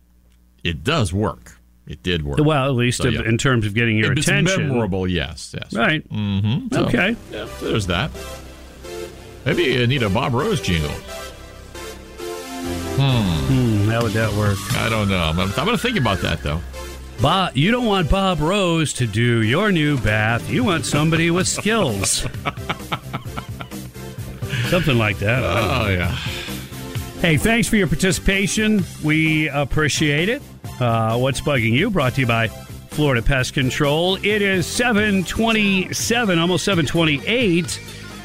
it 0.65 0.83
does 0.85 1.13
work. 1.13 1.57
It 1.87 2.03
did 2.03 2.23
work. 2.25 2.39
Well, 2.39 2.67
at 2.67 2.75
least 2.75 2.99
So, 3.03 3.09
yeah. 3.09 3.23
in 3.23 3.37
terms 3.39 3.67
of 3.67 3.75
getting 3.75 3.97
your 3.99 4.13
It's 4.13 4.29
attention. 4.29 4.69
memorable, 4.69 5.09
yes, 5.09 5.55
yes. 5.59 5.73
Right. 5.75 6.09
Mm-hmm. 6.09 6.75
Okay. 6.77 7.17
Yeah, 7.33 7.49
there's 7.61 7.87
that. 7.89 8.11
Maybe 9.45 9.63
you 9.65 9.87
need 9.87 10.03
a 10.03 10.09
Bob 10.11 10.35
Rose 10.35 10.61
jingle. 10.61 10.91
Hmm, 13.03 13.89
how 13.89 14.03
would 14.03 14.13
that 14.13 14.33
work? 14.35 14.59
I 14.77 14.89
don't 14.89 15.09
know. 15.09 15.19
I'm, 15.19 15.39
I'm 15.41 15.51
going 15.55 15.69
to 15.77 15.79
think 15.79 15.97
about 15.99 16.19
that 16.21 16.43
though. 16.43 16.61
Bob, 17.21 17.57
you 17.57 17.71
don't 17.71 17.87
want 17.87 18.09
Bob 18.11 18.41
Rose 18.41 18.93
to 18.95 19.07
do 19.07 19.43
your 19.43 19.73
new 19.73 19.99
bath. 19.99 20.49
You 20.51 20.63
want 20.65 20.85
somebody 20.87 21.31
with 21.31 21.49
skills. 21.49 22.21
Something 24.69 24.99
like 24.99 25.19
that. 25.19 25.43
Oh 25.43 25.89
yeah. 25.89 26.17
Hey, 27.21 27.37
thanks 27.37 27.69
for 27.69 27.77
your 27.77 27.87
participation. 27.87 28.83
We 29.05 29.51
appreciate 29.51 30.31
it. 30.31 30.41
Uh, 30.81 31.19
What's 31.19 31.43
bugging 31.43 31.73
you? 31.73 31.91
Brought 31.91 32.15
to 32.15 32.23
you 32.23 32.27
by 32.27 32.49
Florida 32.49 33.21
Pest 33.21 33.53
Control. 33.53 34.17
It 34.17 34.41
is 34.41 34.67
727, 34.67 36.39
almost 36.39 36.65
728. 36.65 37.79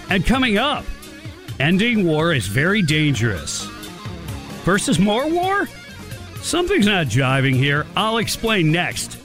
And 0.09 0.25
coming 0.25 0.57
up, 0.57 0.85
ending 1.59 2.07
war 2.07 2.33
is 2.33 2.47
very 2.47 2.81
dangerous. 2.81 3.65
Versus 4.63 4.97
more 4.97 5.29
war? 5.29 5.67
Something's 6.41 6.85
not 6.85 7.07
jiving 7.07 7.55
here. 7.55 7.85
I'll 7.97 8.19
explain 8.19 8.71
next. 8.71 9.24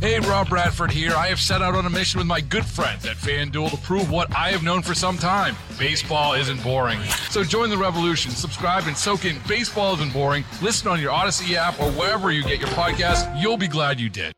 Hey, 0.00 0.20
Rob 0.20 0.48
Bradford 0.48 0.92
here. 0.92 1.12
I 1.12 1.26
have 1.26 1.40
set 1.40 1.60
out 1.60 1.74
on 1.74 1.84
a 1.84 1.90
mission 1.90 2.18
with 2.18 2.26
my 2.28 2.40
good 2.40 2.64
friends 2.64 3.04
at 3.04 3.16
FanDuel 3.16 3.70
to 3.70 3.76
prove 3.78 4.10
what 4.12 4.32
I 4.36 4.50
have 4.50 4.62
known 4.62 4.80
for 4.82 4.94
some 4.94 5.18
time 5.18 5.56
baseball 5.78 6.34
isn't 6.34 6.62
boring. 6.62 7.00
So 7.30 7.42
join 7.44 7.68
the 7.70 7.76
revolution, 7.78 8.30
subscribe, 8.32 8.84
and 8.86 8.96
soak 8.96 9.24
in 9.24 9.36
Baseball 9.46 9.94
Isn't 9.94 10.12
Boring. 10.12 10.44
Listen 10.60 10.88
on 10.88 11.00
your 11.00 11.12
Audacy 11.12 11.54
app 11.54 11.80
or 11.80 11.90
wherever 11.92 12.30
you 12.32 12.42
get 12.42 12.58
your 12.58 12.68
podcast. 12.70 13.40
You'll 13.40 13.56
be 13.56 13.68
glad 13.68 14.00
you 14.00 14.08
did. 14.08 14.32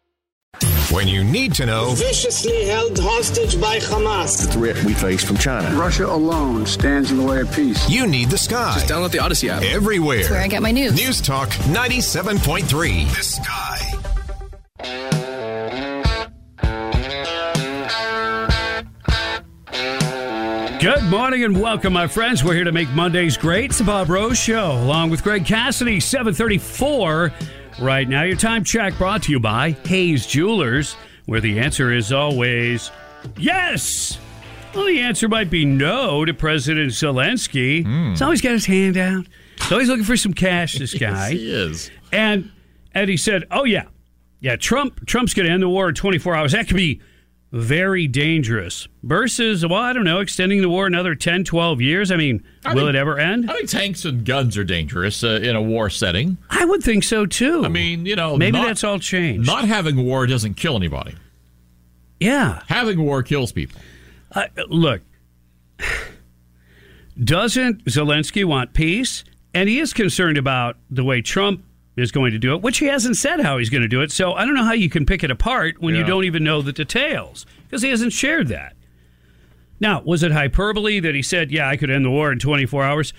when 0.91 1.09
you 1.09 1.23
need 1.25 1.55
to 1.55 1.67
know. 1.67 1.93
Viciously 1.95 2.67
held 2.67 2.99
hostage 2.99 3.59
by 3.61 3.79
Hamas. 3.79 4.47
The 4.47 4.53
threat 4.53 4.85
we 4.85 4.93
face 4.93 5.23
from 5.25 5.37
China. 5.39 5.75
Russia 5.79 6.07
alone 6.07 6.67
stands 6.67 7.11
in 7.11 7.17
the 7.19 7.23
way 7.25 7.41
of 7.41 7.53
peace. 7.55 7.89
You 7.89 8.07
need 8.07 8.29
the 8.31 8.39
sky. 8.39 8.75
Just 8.75 8.89
download 8.89 9.13
the 9.13 9.19
Audacy 9.19 9.49
app. 9.49 9.63
Everywhere. 9.63 10.19
That's 10.19 10.31
where 10.31 10.41
I 10.43 10.49
get 10.49 10.63
my 10.63 10.73
news. 10.73 10.95
News 10.95 11.21
Talk 11.21 11.49
97.3. 11.51 13.15
The 13.17 13.23
sky. 13.23 13.79
Good 20.81 21.05
morning 21.11 21.45
and 21.45 21.61
welcome, 21.61 21.93
my 21.93 22.07
friends. 22.07 22.43
We're 22.43 22.55
here 22.55 22.65
to 22.65 22.73
make 22.73 22.89
Mondays 22.91 23.37
great. 23.37 23.67
It's 23.67 23.79
the 23.79 23.85
Bob 23.85 24.09
Rose 24.09 24.39
Show, 24.39 24.73
along 24.73 25.11
with 25.11 25.23
Greg 25.23 25.45
Cassidy, 25.45 26.01
734. 26.01 27.31
Right 27.83 28.09
now, 28.09 28.23
your 28.23 28.37
time 28.37 28.65
check 28.65 28.97
brought 28.97 29.23
to 29.25 29.33
you 29.33 29.39
by 29.39 29.73
Hayes 29.85 30.27
Jewelers, 30.27 30.97
where 31.27 31.41
the 31.43 31.59
answer 31.59 31.93
is 31.93 32.13
always 32.13 32.91
yes. 33.37 34.19
Well, 34.75 34.87
the 34.87 35.01
answer 35.01 35.29
might 35.29 35.51
be 35.51 35.67
no 35.67 36.25
to 36.25 36.33
President 36.33 36.93
Zelensky. 36.93 37.85
Hmm. 37.85 38.11
He's 38.11 38.23
always 38.23 38.41
got 38.41 38.53
his 38.53 38.65
hand 38.65 38.97
out. 38.97 39.27
He's 39.61 39.73
always 39.73 39.89
looking 39.89 40.05
for 40.05 40.17
some 40.17 40.33
cash, 40.33 40.79
this 40.79 40.95
guy. 40.99 41.29
Yes, 41.29 41.31
he 41.31 41.53
is. 41.53 41.91
And 42.11 42.51
and 42.95 43.11
he 43.11 43.19
said, 43.19 43.45
"Oh 43.51 43.65
yeah, 43.65 43.85
yeah, 44.41 44.57
Trump 44.57 45.05
Trump's 45.07 45.35
going 45.35 45.47
to 45.47 45.53
end 45.53 45.63
the 45.63 45.69
war 45.69 45.91
in 45.91 45.95
24 45.95 46.35
hours. 46.35 46.53
That 46.53 46.69
could 46.69 46.79
be 46.79 47.03
very 47.53 48.07
dangerous. 48.07 48.87
Versus, 49.03 49.67
well, 49.67 49.81
I 49.81 49.93
don't 49.93 50.05
know, 50.05 50.21
extending 50.21 50.61
the 50.63 50.69
war 50.69 50.87
another 50.87 51.15
10, 51.15 51.45
12 51.45 51.81
years. 51.81 52.11
I 52.13 52.17
mean, 52.17 52.45
I 52.65 52.75
will 52.75 52.83
think- 52.85 52.95
it 52.95 52.99
ever 52.99 53.19
end? 53.19 53.51
I 53.51 53.55
think 53.55 53.69
tanks 53.71 54.05
and 54.05 54.25
guns 54.25 54.57
are 54.57 54.65
dangerous 54.65 55.25
uh, 55.25 55.41
in 55.43 55.57
a 55.57 55.63
war 55.63 55.91
setting. 55.91 56.39
I 56.49 56.65
would 56.65 56.83
think 56.83 57.03
so 57.05 57.27
too. 57.27 57.65
I 57.65 57.69
mean, 57.69 58.07
you 58.07 58.15
know, 58.17 58.37
maybe 58.37 58.59
not- 58.59 58.67
that's 58.69 58.85
all 58.85 58.99
changed. 58.99 59.47
Not 59.47 59.65
having 59.65 59.97
war 60.05 60.27
doesn't 60.27 60.55
kill 60.55 60.77
anybody. 60.77 61.15
yeah. 62.21 62.63
Having 62.69 63.03
war 63.03 63.23
kills 63.23 63.51
people. 63.53 63.81
Uh, 64.33 64.45
look, 64.69 65.03
doesn't 67.23 67.85
Zelensky 67.87 68.45
want 68.45 68.73
peace? 68.75 69.25
And 69.53 69.69
he 69.69 69.81
is 69.81 69.93
concerned 69.93 70.39
about 70.39 70.77
the 70.91 71.03
way 71.03 71.23
Trump 71.23 71.65
is 72.01 72.13
going 72.13 72.33
to 72.33 72.39
do 72.39 72.55
it, 72.55 72.63
which 72.63 72.79
he 72.79 72.87
hasn't 72.87 73.17
said 73.17 73.41
how 73.41 73.59
he's 73.59 73.71
going 73.71 73.83
to 73.83 73.89
do 73.89 74.01
it. 74.03 74.11
So 74.11 74.33
I 74.33 74.45
don't 74.45 74.55
know 74.55 74.65
how 74.65 74.73
you 74.73 74.91
can 74.91 75.07
pick 75.07 75.23
it 75.23 75.31
apart 75.31 75.81
when 75.81 75.95
you 75.95 76.05
don't 76.05 76.25
even 76.25 76.45
know 76.45 76.63
the 76.63 76.73
details 76.73 77.47
because 77.65 77.83
he 77.83 77.91
hasn't 77.91 78.13
shared 78.13 78.49
that. 78.49 78.75
Now, 79.81 80.03
was 80.03 80.23
it 80.23 80.33
hyperbole 80.33 81.01
that 81.01 81.15
he 81.15 81.23
said, 81.23 81.51
yeah, 81.51 81.69
I 81.69 81.77
could 81.77 81.91
end 81.91 82.05
the 82.05 82.11
war 82.11 82.31
in 82.33 82.39
24 82.39 82.85
hours? 82.85 83.13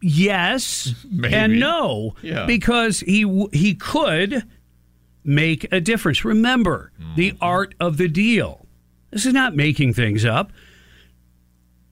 Yes 0.00 0.94
Maybe. 1.10 1.34
and 1.34 1.58
no, 1.58 2.14
Yeah. 2.22 2.46
because 2.46 3.00
he 3.00 3.48
he 3.52 3.74
could 3.74 4.44
make 5.24 5.66
a 5.72 5.80
difference. 5.80 6.24
Remember 6.24 6.92
mm-hmm. 7.00 7.14
the 7.16 7.34
art 7.40 7.74
of 7.80 7.96
the 7.96 8.08
deal. 8.08 8.66
This 9.10 9.26
is 9.26 9.32
not 9.32 9.56
making 9.56 9.94
things 9.94 10.24
up. 10.24 10.52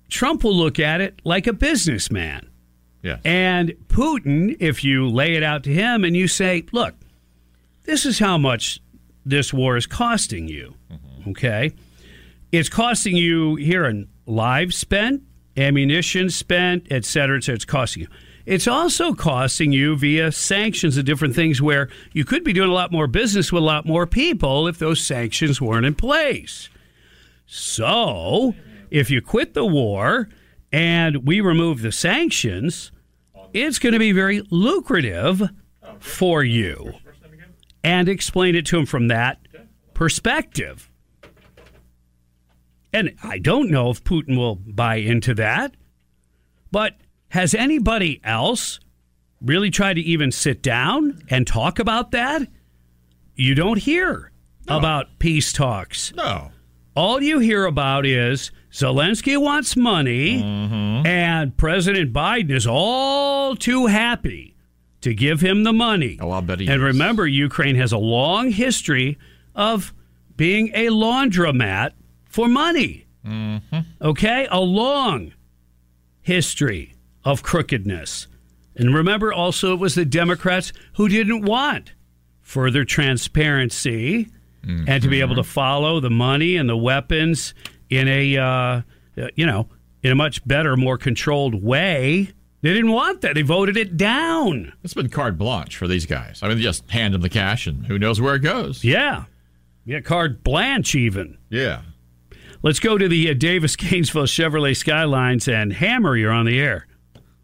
Trump 0.09 0.45
will 0.45 0.55
look 0.55 0.79
at 0.79 1.01
it 1.01 1.21
like 1.25 1.47
a 1.47 1.53
businessman. 1.53 2.51
Yeah. 3.03 3.19
And 3.25 3.71
Putin, 3.89 4.57
if 4.61 4.85
you 4.85 5.09
lay 5.09 5.35
it 5.35 5.43
out 5.43 5.65
to 5.65 5.71
him 5.73 6.05
and 6.05 6.17
you 6.17 6.29
say, 6.29 6.65
look, 6.73 6.95
this 7.85 8.07
is 8.07 8.19
how 8.19 8.39
much 8.39 8.81
this 9.27 9.53
war 9.53 9.77
is 9.77 9.87
costing 9.87 10.49
you, 10.49 10.75
mm-hmm. 10.91 11.31
okay? 11.31 11.73
It's 12.53 12.69
costing 12.69 13.17
you 13.17 13.57
here 13.57 13.85
in 13.85 14.09
lives 14.27 14.77
spent, 14.77 15.23
ammunition 15.57 16.31
spent, 16.31 16.87
et 16.91 17.05
cetera, 17.05 17.39
et 17.39 17.45
cetera. 17.45 17.57
It's 17.57 17.65
costing 17.65 18.03
you. 18.03 18.09
It's 18.45 18.67
also 18.67 19.15
costing 19.15 19.73
you 19.73 19.97
via 19.97 20.33
sanctions 20.33 20.97
and 20.97 21.07
different 21.07 21.35
things 21.35 21.63
where 21.63 21.89
you 22.13 22.25
could 22.25 22.43
be 22.43 22.53
doing 22.53 22.71
a 22.71 22.75
lot 22.75 22.91
more 22.91 23.07
business 23.07 23.53
with 23.53 23.63
a 23.63 23.67
lot 23.67 23.87
more 23.87 24.07
people 24.07 24.67
if 24.67 24.79
those 24.79 25.01
sanctions 25.01 25.61
weren't 25.61 25.87
in 25.87 25.95
place. 25.95 26.69
So, 27.47 28.55
if 28.91 29.11
you 29.11 29.23
quit 29.23 29.55
the 29.55 29.65
war 29.65 30.29
and 30.73 31.27
we 31.27 31.41
remove 31.41 31.83
the 31.83 31.93
sanctions, 31.93 32.93
it's 33.53 33.79
going 33.79 33.93
to 33.93 33.99
be 33.99 34.13
very 34.13 34.43
lucrative 34.51 35.43
for 35.99 36.43
you. 36.43 36.95
And 37.85 38.09
explain 38.09 38.55
it 38.55 38.65
to 38.67 38.79
him 38.79 38.87
from 38.87 39.09
that 39.09 39.39
perspective. 39.93 40.89
And 42.93 43.15
I 43.23 43.39
don't 43.39 43.71
know 43.71 43.91
if 43.91 44.05
Putin 44.05 44.37
will 44.37 44.57
buy 44.57 44.97
into 44.97 45.35
that, 45.35 45.75
but 46.71 46.97
has 47.31 47.55
anybody 47.55 48.21
else 48.23 48.79
really 49.41 49.71
tried 49.71 49.95
to 49.95 50.03
even 50.03 50.31
sit 50.31 50.63
down 50.63 51.23
and 51.29 51.47
talk 51.47 51.79
about 51.79 52.13
that? 52.13 52.43
You 53.35 53.55
don't 53.55 53.79
hear 53.79 54.31
about 54.69 55.19
peace 55.19 55.53
talks. 55.53 56.15
No. 56.15 56.51
All 56.95 57.23
you 57.23 57.39
hear 57.39 57.65
about 57.65 58.07
is 58.07 58.53
Zelensky 58.73 59.37
wants 59.37 59.77
money, 59.77 60.43
mm-hmm. 60.43 61.07
and 61.07 61.57
President 61.57 62.13
Biden 62.13 62.51
is 62.51 62.67
all 62.67 63.55
too 63.55 63.87
happy 63.87 64.57
to 65.03 65.13
give 65.13 65.41
him 65.41 65.65
the 65.65 65.75
money. 65.75 66.19
Oh, 66.21 66.31
I'll 66.31 66.41
bet 66.41 66.61
he 66.61 66.67
And 66.67 66.77
is. 66.77 66.83
remember, 66.83 67.27
Ukraine 67.27 67.75
has 67.77 67.93
a 67.93 67.99
long 67.99 68.51
history 68.51 69.19
of 69.55 69.93
being 70.37 70.71
a 70.75 70.87
laundromat 70.87 71.93
for 72.25 72.49
money. 72.49 73.07
Mm-hmm. 73.27 73.79
Okay? 74.01 74.49
A 74.51 74.61
long 74.61 75.35
history 76.23 76.95
of 77.25 77.43
crookedness. 77.43 78.27
And 78.75 78.95
remember 78.95 79.33
also, 79.33 79.75
it 79.75 79.81
was 79.81 79.95
the 79.95 80.07
Democrats 80.07 80.73
who 80.95 81.09
didn't 81.09 81.43
want 81.43 81.93
further 82.41 82.85
transparency 82.85 84.29
and 84.65 85.03
to 85.03 85.09
be 85.09 85.21
able 85.21 85.35
mm-hmm. 85.35 85.43
to 85.43 85.49
follow 85.49 85.99
the 85.99 86.11
money 86.11 86.57
and 86.57 86.69
the 86.69 86.77
weapons 86.77 87.53
in 87.99 88.09
a, 88.09 88.37
uh, 88.37 88.45
uh, 88.45 88.83
you 89.37 89.47
know, 89.47 89.69
in 90.03 90.13
a 90.13 90.15
much 90.15 90.47
better, 90.47 90.77
more 90.77 90.99
controlled 90.99 91.63
way. 91.63 92.33
They 92.63 92.73
didn't 92.73 92.93
want 92.93 93.23
that. 93.23 93.35
They 93.35 93.43
voted 93.43 93.77
it 93.77 93.97
down. 93.97 94.73
It's 94.85 94.95
been 94.95 95.09
carte 95.09 95.37
blanche 95.37 95.77
for 95.77 95.89
these 95.89 96.07
guys. 96.07 96.41
I 96.43 96.49
mean, 96.49 96.59
they 96.59 96.63
just 96.63 96.89
hand 96.91 97.13
them 97.13 97.21
the 97.21 97.29
cash 97.29 97.67
and 97.67 97.87
who 97.87 97.99
knows 97.99 98.21
where 98.21 98.37
it 98.37 98.41
goes. 98.41 98.85
Yeah. 98.85 99.25
Yeah, 99.85 100.01
carte 100.01 100.45
blanche 100.45 100.95
even. 100.95 101.39
Yeah. 101.51 101.83
Let's 102.63 102.79
go 102.79 102.97
to 102.97 103.09
the 103.09 103.31
uh, 103.31 103.35
Davis 103.35 103.75
Gainesville 103.77 104.25
Chevrolet 104.25 104.77
Skylines 104.77 105.49
and 105.49 105.73
Hammer. 105.73 106.17
You're 106.17 106.33
on 106.33 106.47
the 106.47 106.61
air. 106.61 106.87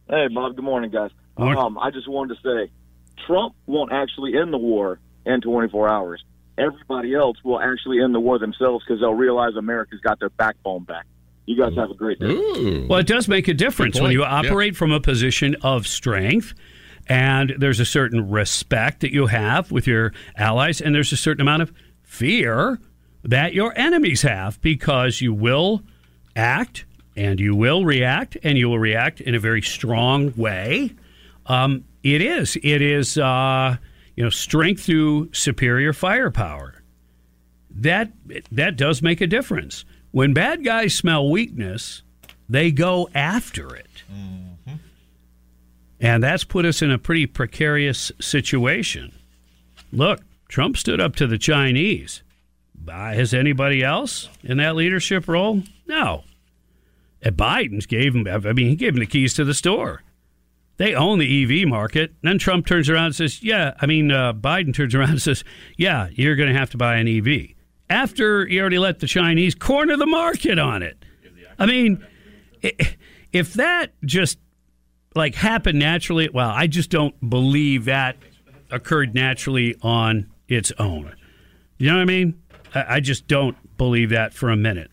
Hey, 0.09 0.29
Bob. 0.29 0.55
Good 0.55 0.65
morning, 0.65 0.91
guys. 0.91 1.11
Morning. 1.37 1.63
Um, 1.63 1.79
I 1.79 1.91
just 1.91 2.09
wanted 2.09 2.37
to 2.37 2.43
say, 2.43 2.73
Trump 3.27 3.55
won't 3.67 3.93
actually 3.93 4.39
end 4.39 4.53
the 4.53 4.59
war 4.59 5.01
in 5.27 5.41
24 5.41 5.89
hours. 5.89 6.25
Everybody 6.59 7.15
else 7.15 7.37
will 7.45 7.61
actually 7.61 8.03
end 8.03 8.15
the 8.15 8.21
war 8.21 8.39
themselves 8.39 8.85
because 8.87 9.01
they'll 9.01 9.15
realize 9.15 9.55
America's 9.57 10.01
got 10.01 10.19
their 10.21 10.31
backbone 10.31 10.85
back. 10.85 11.07
You 11.47 11.57
guys 11.57 11.75
have 11.77 11.91
a 11.91 11.95
great 11.95 12.19
day. 12.19 12.87
Well, 12.89 12.99
it 12.99 13.07
does 13.07 13.29
make 13.29 13.49
a 13.49 13.55
difference 13.55 13.95
when 13.95 14.05
point. 14.07 14.13
you 14.15 14.21
Yeah. 14.21 14.35
operate 14.39 14.77
from 14.77 14.93
a 14.93 15.01
position 15.01 15.57
of 15.63 15.87
strength. 15.87 16.53
And 17.09 17.55
there's 17.59 17.81
a 17.81 17.87
certain 17.87 18.29
respect 18.29 19.01
that 19.01 19.13
you 19.15 19.29
have 19.29 19.71
with 19.73 19.87
your 19.87 20.13
allies, 20.37 20.81
and 20.83 20.95
there's 20.95 21.11
a 21.11 21.17
certain 21.17 21.41
amount 21.41 21.63
of 21.63 21.73
fear 22.03 22.79
that 23.25 23.55
your 23.55 23.73
enemies 23.79 24.21
have 24.23 24.61
because 24.61 25.23
you 25.23 25.33
will 25.33 25.83
act 26.37 26.85
and 27.17 27.41
you 27.41 27.55
will 27.55 27.85
react, 27.85 28.37
and 28.43 28.59
you 28.59 28.69
will 28.69 28.79
react 28.79 29.21
in 29.23 29.35
a 29.35 29.39
very 29.39 29.63
strong 29.63 30.35
way. 30.37 30.93
Um, 31.47 31.85
it 32.03 32.21
is. 32.21 32.57
It 32.63 32.83
is. 32.83 33.17
Uh, 33.17 33.77
you 34.19 34.25
know, 34.25 34.31
strength 34.31 34.83
through 34.83 35.33
superior 35.33 35.93
firepower. 35.93 36.83
That 37.71 38.11
that 38.51 38.77
does 38.77 39.01
make 39.01 39.21
a 39.21 39.29
difference. 39.29 39.85
When 40.11 40.35
bad 40.35 40.65
guys 40.65 40.97
smell 40.97 41.31
weakness, 41.31 42.03
they 42.49 42.73
go 42.73 43.09
after 43.15 43.77
it. 43.77 44.03
And 46.01 46.21
that's 46.21 46.43
put 46.43 46.65
us 46.65 46.83
in 46.83 46.91
a 46.91 46.99
pretty 46.99 47.27
precarious 47.27 48.11
situation. 48.21 49.13
Look, 49.93 50.23
Trump 50.49 50.77
stood 50.77 51.01
up 51.01 51.15
to 51.15 51.29
the 51.29 51.39
Chinese. 51.39 52.25
Uh, 52.89 53.13
has 53.13 53.33
anybody 53.33 53.85
else 53.85 54.29
in 54.43 54.57
that 54.57 54.75
leadership 54.75 55.29
role? 55.29 55.63
No. 55.87 56.25
And 57.23 57.37
Biden's 57.37 57.87
gave 57.87 58.17
him, 58.17 58.27
I 58.27 58.53
mean, 58.53 58.69
he 58.69 58.75
gave 58.75 58.95
him 58.95 59.01
the 59.01 59.07
keys 59.07 59.35
to 59.35 59.45
the 59.45 59.55
store. 59.55 60.03
They 60.79 60.95
own 60.95 61.19
the 61.19 61.63
EV 61.63 61.69
market. 61.69 62.15
Then 62.23 62.39
Trump 62.39 62.67
turns 62.67 62.89
around 62.89 63.07
and 63.07 63.15
says, 63.15 63.43
Yeah, 63.43 63.75
I 63.81 63.87
mean, 63.87 64.11
uh, 64.11 64.33
Biden 64.33 64.75
turns 64.75 64.95
around 64.95 65.11
and 65.11 65.23
says, 65.29 65.45
Yeah, 65.77 66.09
you're 66.13 66.37
going 66.37 66.53
to 66.53 66.59
have 66.59 66.71
to 66.71 66.77
buy 66.79 66.97
an 66.97 67.07
EV. 67.07 67.51
After 67.91 68.47
he 68.47 68.61
already 68.61 68.79
let 68.79 69.01
the 69.01 69.07
Chinese 69.07 69.55
corner 69.55 69.97
the 69.97 70.07
market 70.07 70.59
on 70.59 70.83
it. 70.83 71.05
I 71.59 71.67
mean, 71.67 72.07
if 73.33 73.55
that 73.55 73.93
just 74.05 74.39
like 75.15 75.35
happened 75.35 75.79
naturally, 75.79 76.29
well, 76.33 76.51
I 76.51 76.67
just 76.67 76.91
don't 76.91 77.15
believe 77.29 77.87
that 77.87 78.17
occurred 78.71 79.15
naturally 79.15 79.75
on 79.83 80.31
its 80.47 80.71
own. 80.79 81.15
You 81.79 81.89
know 81.89 81.97
what 81.97 82.03
I 82.03 82.05
mean? 82.05 82.41
I 82.75 83.01
just 83.01 83.27
don't 83.27 83.57
believe 83.79 84.11
that 84.11 84.35
for 84.35 84.51
a 84.51 84.57
minute. 84.57 84.91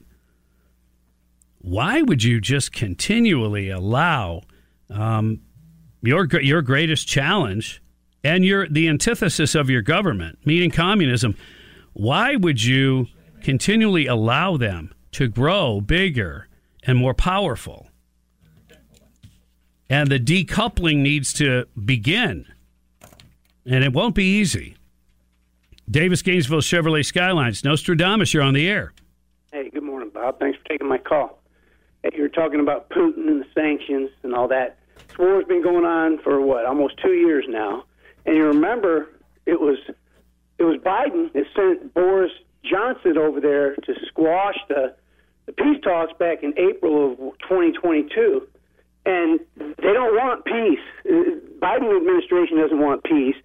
Why 1.59 2.01
would 2.01 2.23
you 2.23 2.39
just 2.39 2.71
continually 2.71 3.69
allow 3.69 4.43
um, 4.89 5.41
your 6.07 6.27
your 6.41 6.61
greatest 6.61 7.07
challenge 7.07 7.81
and 8.23 8.45
your 8.45 8.67
the 8.67 8.87
antithesis 8.87 9.55
of 9.55 9.69
your 9.69 9.81
government, 9.81 10.39
meaning 10.45 10.71
communism? 10.71 11.35
Why 11.93 12.35
would 12.35 12.63
you 12.63 13.07
continually 13.41 14.05
allow 14.05 14.57
them 14.57 14.93
to 15.11 15.27
grow 15.27 15.79
bigger 15.79 16.47
and 16.83 16.97
more 16.97 17.13
powerful? 17.13 17.87
And 19.89 20.09
the 20.09 20.19
decoupling 20.19 20.97
needs 20.97 21.31
to 21.33 21.65
begin. 21.83 22.45
And 23.65 23.83
it 23.83 23.93
won't 23.93 24.15
be 24.15 24.25
easy. 24.39 24.75
Davis 25.89 26.21
Gainesville 26.21 26.61
Chevrolet 26.61 27.05
Skylines. 27.05 27.63
Nostradamus, 27.63 28.33
you're 28.33 28.43
on 28.43 28.55
the 28.55 28.67
air. 28.67 28.93
Hey, 29.51 29.69
good 29.69 29.83
morning, 29.83 30.09
Bob. 30.13 30.39
Thanks 30.39 30.57
for 30.57 30.65
taking 30.65 30.87
my 30.87 30.97
call. 30.97 31.39
Hey, 32.03 32.09
you 32.15 32.23
were 32.23 32.29
talking 32.29 32.59
about 32.59 32.89
Putin 32.89 33.27
and 33.27 33.41
the 33.41 33.47
sanctions 33.53 34.09
and 34.23 34.33
all 34.33 34.47
that. 34.47 34.79
War's 35.17 35.45
been 35.45 35.63
going 35.63 35.85
on 35.85 36.19
for 36.19 36.41
what, 36.41 36.65
almost 36.65 36.95
two 37.01 37.13
years 37.13 37.45
now. 37.47 37.83
And 38.25 38.35
you 38.35 38.45
remember 38.45 39.07
it 39.45 39.59
was 39.59 39.77
it 40.57 40.63
was 40.63 40.77
Biden 40.77 41.31
that 41.33 41.45
sent 41.55 41.93
Boris 41.93 42.31
Johnson 42.63 43.17
over 43.17 43.39
there 43.39 43.75
to 43.75 43.93
squash 44.07 44.57
the 44.69 44.95
the 45.45 45.53
peace 45.53 45.79
talks 45.83 46.13
back 46.17 46.41
in 46.41 46.57
April 46.57 47.11
of 47.11 47.17
2022. 47.39 48.47
And 49.05 49.39
they 49.59 49.93
don't 49.93 50.15
want 50.15 50.45
peace. 50.45 50.79
Biden 51.59 51.95
administration 51.95 52.57
doesn't 52.57 52.79
want 52.79 53.03
peace. 53.03 53.35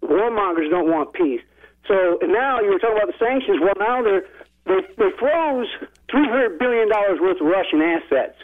Warmongers 0.00 0.70
don't 0.70 0.88
want 0.88 1.12
peace. 1.12 1.40
So 1.88 2.18
and 2.20 2.32
now 2.32 2.60
you 2.60 2.70
were 2.70 2.78
talking 2.78 2.96
about 2.96 3.08
the 3.08 3.18
sanctions. 3.18 3.58
Well, 3.60 3.74
now 3.78 4.02
they're 4.02 4.26
they, 4.66 4.86
they 4.96 5.10
froze 5.18 5.66
three 6.10 6.28
hundred 6.28 6.58
billion 6.58 6.88
dollars 6.88 7.18
worth 7.20 7.40
of 7.40 7.46
Russian 7.46 7.82
assets 7.82 8.36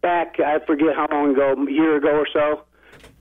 back. 0.00 0.40
I 0.40 0.58
forget 0.60 0.94
how 0.94 1.08
long 1.10 1.32
ago, 1.32 1.54
a 1.56 1.70
year 1.70 1.96
ago 1.96 2.10
or 2.10 2.26
so. 2.32 2.64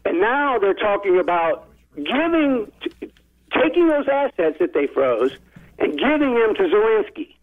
And 0.05 0.19
now 0.19 0.57
they're 0.59 0.73
talking 0.73 1.19
about 1.19 1.67
giving, 1.95 2.71
t- 2.81 3.11
taking 3.53 3.87
those 3.87 4.07
assets 4.07 4.57
that 4.59 4.73
they 4.73 4.87
froze 4.87 5.31
and 5.79 5.97
giving 5.97 6.33
them 6.33 6.55
to 6.55 6.63
Zelensky, 6.63 7.35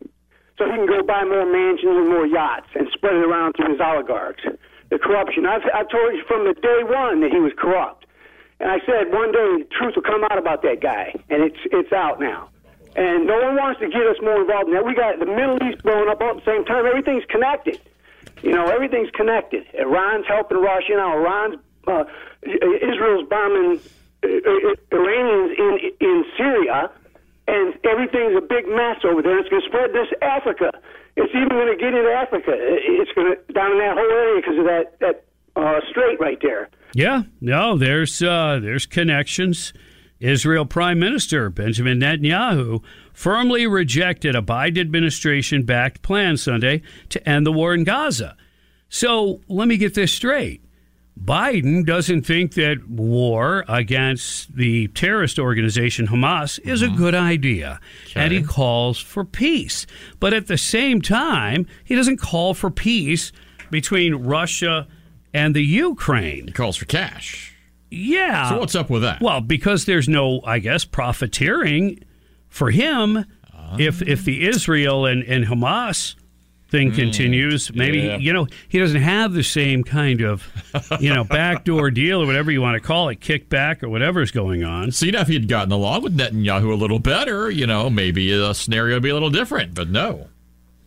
so 0.57 0.65
he 0.67 0.77
can 0.77 0.87
go 0.87 1.03
buy 1.03 1.25
more 1.25 1.47
mansions 1.51 1.97
and 1.97 2.09
more 2.09 2.27
yachts 2.27 2.69
and 2.75 2.89
spread 2.93 3.15
it 3.15 3.25
around 3.25 3.55
to 3.55 3.67
his 3.69 3.81
oligarchs. 3.81 4.43
The 4.91 4.99
corruption. 4.99 5.47
I've, 5.47 5.63
I've 5.75 5.89
told 5.89 6.15
you 6.15 6.23
from 6.29 6.47
the 6.47 6.55
day 6.55 6.85
one 6.85 7.21
that 7.23 7.31
he 7.33 7.41
was 7.41 7.53
corrupt. 7.59 8.07
And 8.61 8.71
I 8.71 8.79
said 8.87 9.13
one 9.13 9.33
day 9.33 9.65
the 9.65 9.67
truth 9.77 9.95
will 9.97 10.03
come 10.03 10.23
out 10.31 10.39
about 10.39 10.63
that 10.63 10.81
guy, 10.81 11.13
and 11.29 11.43
it's 11.43 11.59
it's 11.73 11.93
out 11.93 12.21
now. 12.21 12.49
And 12.95 13.27
no 13.27 13.35
one 13.43 13.57
wants 13.57 13.81
to 13.81 13.89
get 13.89 14.07
us 14.07 14.17
more 14.23 14.41
involved 14.41 14.69
in 14.69 14.75
that. 14.75 14.85
We 14.85 14.95
got 14.95 15.19
the 15.19 15.27
Middle 15.27 15.59
East 15.67 15.83
blowing 15.83 16.09
up 16.09 16.21
all 16.21 16.31
at 16.31 16.45
the 16.45 16.45
same 16.47 16.65
time. 16.65 16.87
Everything's 16.87 17.25
connected. 17.27 17.81
You 18.45 18.53
know, 18.53 18.67
everything's 18.67 19.11
connected. 19.11 19.65
Iran's 19.73 20.27
helping 20.29 20.59
Russia 20.59 20.87
you 20.91 20.97
now. 20.97 21.17
Iran's 21.17 21.57
uh, 21.87 22.05
Israel's 22.43 23.27
bombing 23.29 23.81
uh, 24.23 24.29
uh, 24.29 24.75
Iranians 24.93 25.59
in 25.59 25.79
in 26.01 26.25
Syria, 26.37 26.91
and 27.49 27.75
everything's 27.85 28.37
a 28.37 28.43
big 28.43 28.69
mess 28.69 29.01
over 29.03 29.23
there. 29.23 29.39
It's 29.39 29.49
going 29.49 29.63
to 29.63 29.69
spread 29.69 29.91
this 29.95 30.09
Africa. 30.21 30.73
It's 31.17 31.33
even 31.35 31.49
going 31.49 31.73
to 31.73 31.77
get 31.77 31.95
into 31.95 32.11
Africa. 32.11 32.53
It's 32.55 33.13
going 33.13 33.35
to 33.35 33.53
down 33.55 33.73
in 33.73 33.79
that 33.79 33.97
whole 33.97 34.13
area 34.13 34.43
because 34.43 34.59
of 34.59 34.67
that 34.67 35.01
that 35.01 35.25
uh, 35.57 35.81
strait 35.91 36.21
right 36.21 36.39
there. 36.43 36.69
Yeah, 36.93 37.23
no, 37.41 37.79
there's 37.79 38.23
uh, 38.23 38.61
there's 38.63 38.85
connections. 38.85 39.73
Israel 40.25 40.65
Prime 40.65 40.99
Minister 40.99 41.51
Benjamin 41.51 42.01
Netanyahu 42.01 42.83
firmly 43.13 43.67
rejected 43.67 44.35
a 44.35 44.41
Biden 44.41 44.81
administration 44.81 45.65
backed 45.65 46.01
plan 46.01 46.37
Sunday 46.39 46.81
to 47.11 47.29
end 47.29 47.47
the 47.47 47.53
war 47.53 47.75
in 47.75 47.85
Gaza. 47.85 48.37
So 48.89 49.41
let 49.49 49.69
me 49.69 49.77
get 49.77 49.95
this 49.95 50.13
straight. 50.13 50.63
Biden 51.23 51.87
doesn't 51.87 52.23
think 52.23 52.55
that 52.55 52.89
war 52.89 53.65
against 53.69 54.57
the 54.57 54.89
terrorist 54.89 55.39
organization 55.39 56.09
Hamas 56.09 56.59
is 56.61 56.83
a 56.83 56.87
mm-hmm. 56.87 56.97
good 56.97 57.15
idea, 57.15 57.79
and 58.17 58.33
he 58.33 58.43
calls 58.43 58.99
for 58.99 59.25
peace. 59.25 59.87
But 60.19 60.35
at 60.35 60.49
the 60.49 60.59
same 60.59 61.01
time, 61.01 61.67
he 61.85 61.95
doesn't 61.95 62.17
call 62.17 62.53
for 62.55 62.71
peace 62.71 63.31
between 63.71 64.15
Russia 64.15 64.89
and 65.33 65.55
the 65.55 65.65
Ukraine. 65.65 66.47
He 66.47 66.53
calls 66.53 66.77
for 66.77 66.87
cash. 66.87 67.54
Yeah. 67.95 68.51
So 68.51 68.59
what's 68.59 68.75
up 68.75 68.91
with 68.91 69.03
that? 69.03 69.21
Well, 69.21 69.41
because 69.41 69.85
there's 69.85 70.09
no, 70.09 70.41
I 70.45 70.59
guess, 70.59 70.85
profiteering 70.85 72.05
for 72.49 72.71
him. 72.71 73.25
Ah. 73.53 73.77
If 73.79 74.03
if 74.03 74.25
the 74.25 74.47
Israel 74.47 75.07
and, 75.07 75.23
and 75.25 75.45
Hamas 75.45 76.15
thing 76.69 76.91
hmm. 76.91 76.97
continues, 76.97 77.73
maybe 77.75 77.99
yeah. 77.99 78.17
you 78.17 78.33
know 78.33 78.47
he 78.69 78.79
doesn't 78.79 79.01
have 79.01 79.33
the 79.33 79.43
same 79.43 79.85
kind 79.85 80.21
of 80.21 80.47
you 81.01 81.13
know 81.13 81.25
backdoor 81.25 81.91
deal 81.91 82.23
or 82.23 82.27
whatever 82.27 82.51
you 82.51 82.61
want 82.61 82.81
to 82.81 82.87
call 82.87 83.09
it, 83.09 83.21
kickback 83.21 83.83
or 83.83 83.89
whatever's 83.89 84.31
going 84.31 84.65
on. 84.65 84.91
See, 84.93 85.11
now 85.11 85.21
if 85.21 85.29
he'd 85.29 85.49
gotten 85.49 85.73
along 85.73 86.03
with 86.03 86.17
Netanyahu 86.17 86.73
a 86.73 86.77
little 86.77 86.99
better, 86.99 87.51
you 87.51 87.67
know, 87.67 87.91
maybe 87.91 88.35
the 88.37 88.55
scenario 88.55 88.97
would 88.97 89.03
be 89.03 89.11
a 89.11 89.15
little 89.15 89.31
different. 89.31 89.75
But 89.75 89.89
no. 89.89 90.29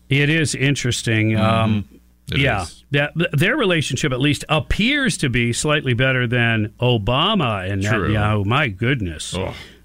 It 0.10 0.30
is 0.30 0.56
interesting. 0.56 1.32
Mm-hmm. 1.32 1.42
Um, 1.44 1.97
It 2.32 2.40
yeah, 2.40 2.64
is. 2.64 2.84
that 2.92 3.14
their 3.32 3.56
relationship 3.56 4.12
at 4.12 4.20
least 4.20 4.44
appears 4.50 5.18
to 5.18 5.30
be 5.30 5.54
slightly 5.54 5.94
better 5.94 6.28
than 6.28 6.74
Obama 6.82 7.70
and 7.72 7.82
True. 7.82 8.10
Netanyahu. 8.14 8.46
My 8.46 8.68
goodness, 8.68 9.34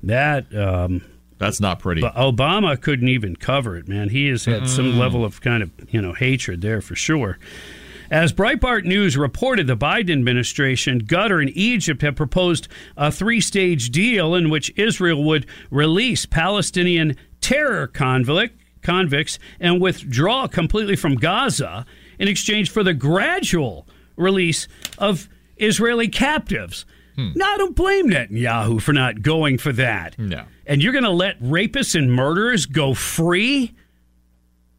that 0.02 0.52
um, 0.54 1.04
that's 1.38 1.60
not 1.60 1.78
pretty. 1.78 2.00
But 2.00 2.14
Obama 2.16 2.80
couldn't 2.80 3.08
even 3.08 3.36
cover 3.36 3.76
it, 3.76 3.86
man. 3.86 4.08
He 4.08 4.26
has 4.28 4.44
had 4.44 4.68
some 4.68 4.94
Mm. 4.94 4.98
level 4.98 5.24
of 5.24 5.40
kind 5.40 5.62
of 5.62 5.70
you 5.90 6.02
know 6.02 6.12
hatred 6.14 6.62
there 6.62 6.80
for 6.80 6.96
sure. 6.96 7.38
As 8.10 8.30
Breitbart 8.32 8.84
News 8.84 9.16
reported, 9.16 9.66
the 9.68 9.76
Biden 9.76 10.12
administration, 10.12 11.04
Qatar, 11.04 11.40
and 11.40 11.50
Egypt 11.56 12.02
have 12.02 12.14
proposed 12.16 12.68
a 12.96 13.10
three 13.10 13.40
stage 13.40 13.88
deal 13.90 14.34
in 14.34 14.50
which 14.50 14.70
Israel 14.76 15.22
would 15.24 15.46
release 15.70 16.26
Palestinian 16.26 17.16
terror 17.40 17.86
convict, 17.86 18.60
convicts 18.82 19.38
and 19.60 19.80
withdraw 19.80 20.46
completely 20.48 20.96
from 20.96 21.14
Gaza 21.14 21.86
in 22.18 22.28
exchange 22.28 22.70
for 22.70 22.82
the 22.82 22.94
gradual 22.94 23.86
release 24.16 24.68
of 24.98 25.28
Israeli 25.56 26.08
captives. 26.08 26.84
Now, 27.14 27.52
I 27.52 27.58
don't 27.58 27.76
blame 27.76 28.08
Netanyahu 28.08 28.80
for 28.80 28.94
not 28.94 29.20
going 29.20 29.58
for 29.58 29.70
that. 29.72 30.18
No. 30.18 30.44
And 30.66 30.82
you're 30.82 30.92
going 30.92 31.04
to 31.04 31.10
let 31.10 31.38
rapists 31.42 31.94
and 31.94 32.10
murderers 32.10 32.64
go 32.64 32.94
free? 32.94 33.74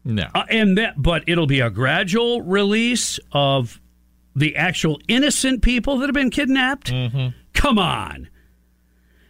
No. 0.04 0.26
Uh, 0.34 0.44
and 0.50 0.76
that, 0.76 1.00
but 1.00 1.22
it'll 1.28 1.46
be 1.46 1.60
a 1.60 1.70
gradual 1.70 2.42
release 2.42 3.20
of 3.30 3.80
the 4.34 4.56
actual 4.56 5.00
innocent 5.06 5.62
people 5.62 5.98
that 5.98 6.06
have 6.06 6.14
been 6.14 6.30
kidnapped. 6.30 6.90
Come 7.54 7.78
on, 7.78 8.28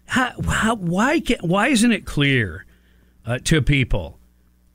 how, 0.06 0.32
how, 0.42 0.74
why 0.76 1.20
can, 1.20 1.38
why 1.42 1.68
isn't 1.68 1.92
it 1.92 2.06
clear 2.06 2.64
uh, 3.26 3.38
to 3.44 3.60
people 3.62 4.18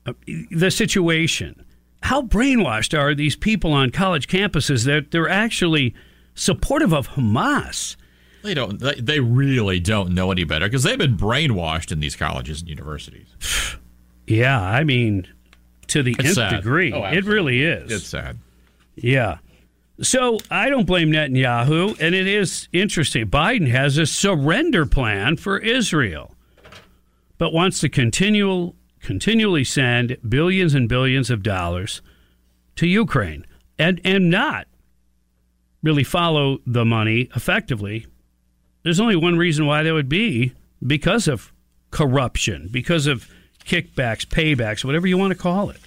uh, 0.06 0.12
the 0.50 0.70
situation? 0.70 1.64
How 2.02 2.22
brainwashed 2.22 2.98
are 2.98 3.14
these 3.14 3.36
people 3.36 3.72
on 3.72 3.90
college 3.90 4.26
campuses 4.26 4.84
that 4.86 5.10
they're 5.10 5.28
actually 5.28 5.94
supportive 6.34 6.92
of 6.92 7.10
Hamas? 7.10 7.96
They 8.42 8.54
don't. 8.54 8.80
They, 8.80 8.94
they 8.94 9.20
really 9.20 9.80
don't 9.80 10.14
know 10.14 10.32
any 10.32 10.44
better 10.44 10.66
because 10.66 10.82
they've 10.82 10.96
been 10.98 11.16
brainwashed 11.16 11.92
in 11.92 12.00
these 12.00 12.16
colleges 12.16 12.60
and 12.60 12.68
universities. 12.68 13.26
Yeah, 14.26 14.62
I 14.62 14.84
mean, 14.84 15.26
to 15.88 16.04
the 16.04 16.12
It's 16.12 16.20
nth 16.28 16.34
sad. 16.36 16.50
degree, 16.54 16.92
Oh, 16.92 17.02
it 17.02 17.24
really 17.24 17.64
is. 17.64 17.90
It's 17.90 18.06
sad. 18.06 18.38
Yeah. 18.94 19.38
So 20.02 20.38
I 20.48 20.70
don't 20.70 20.86
blame 20.86 21.10
Netanyahu, 21.10 21.98
and 22.00 22.14
it 22.14 22.28
is 22.28 22.68
interesting. 22.72 23.26
Biden 23.28 23.66
has 23.72 23.98
a 23.98 24.06
surrender 24.06 24.86
plan 24.86 25.36
for 25.36 25.58
Israel, 25.58 26.36
but 27.38 27.52
wants 27.52 27.80
to 27.80 27.88
continual, 27.88 28.76
continually 29.02 29.64
send 29.64 30.16
billions 30.28 30.74
and 30.74 30.88
billions 30.88 31.30
of 31.30 31.42
dollars 31.42 32.02
to 32.76 32.86
Ukraine 32.86 33.46
and, 33.78 34.00
and 34.04 34.30
not 34.30 34.66
really 35.82 36.04
follow 36.04 36.58
the 36.66 36.84
money 36.84 37.30
effectively. 37.34 38.06
There's 38.82 39.00
only 39.00 39.16
one 39.16 39.36
reason 39.36 39.66
why 39.66 39.82
that 39.82 39.92
would 39.92 40.08
be 40.08 40.52
because 40.86 41.28
of 41.28 41.52
corruption, 41.90 42.68
because 42.70 43.06
of 43.06 43.28
kickbacks, 43.64 44.26
paybacks, 44.26 44.84
whatever 44.84 45.06
you 45.06 45.18
want 45.18 45.32
to 45.32 45.38
call 45.38 45.70
it. 45.70 45.78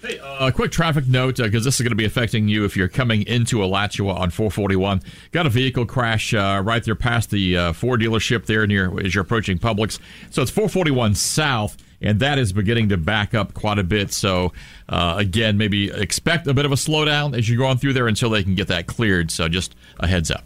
Hey, 0.00 0.20
a 0.22 0.52
quick 0.52 0.70
traffic 0.70 1.08
note 1.08 1.38
because 1.38 1.64
this 1.64 1.74
is 1.74 1.80
going 1.80 1.90
to 1.90 1.96
be 1.96 2.04
affecting 2.04 2.46
you 2.46 2.64
if 2.64 2.76
you're 2.76 2.88
coming 2.88 3.26
into 3.26 3.64
Alachua 3.64 4.14
on 4.14 4.30
441. 4.30 5.02
Got 5.32 5.46
a 5.46 5.50
vehicle 5.50 5.86
crash 5.86 6.32
uh, 6.32 6.62
right 6.64 6.84
there 6.84 6.94
past 6.94 7.30
the 7.30 7.56
uh, 7.56 7.72
Ford 7.72 8.00
dealership 8.00 8.46
there 8.46 8.64
near 8.68 8.96
as 9.04 9.14
you're 9.14 9.22
approaching 9.22 9.58
Publix. 9.58 9.98
So 10.30 10.42
it's 10.42 10.52
441 10.52 11.16
South, 11.16 11.76
and 12.00 12.20
that 12.20 12.38
is 12.38 12.52
beginning 12.52 12.88
to 12.90 12.96
back 12.96 13.34
up 13.34 13.54
quite 13.54 13.78
a 13.78 13.84
bit. 13.84 14.12
So 14.12 14.52
uh, 14.88 15.14
again, 15.18 15.56
maybe 15.58 15.90
expect 15.90 16.46
a 16.46 16.54
bit 16.54 16.64
of 16.64 16.72
a 16.72 16.76
slowdown 16.76 17.36
as 17.36 17.48
you're 17.48 17.58
going 17.58 17.78
through 17.78 17.92
there 17.94 18.08
until 18.08 18.30
they 18.30 18.42
can 18.42 18.54
get 18.54 18.68
that 18.68 18.86
cleared. 18.86 19.30
So 19.30 19.48
just 19.48 19.74
a 19.98 20.06
heads 20.06 20.30
up. 20.30 20.44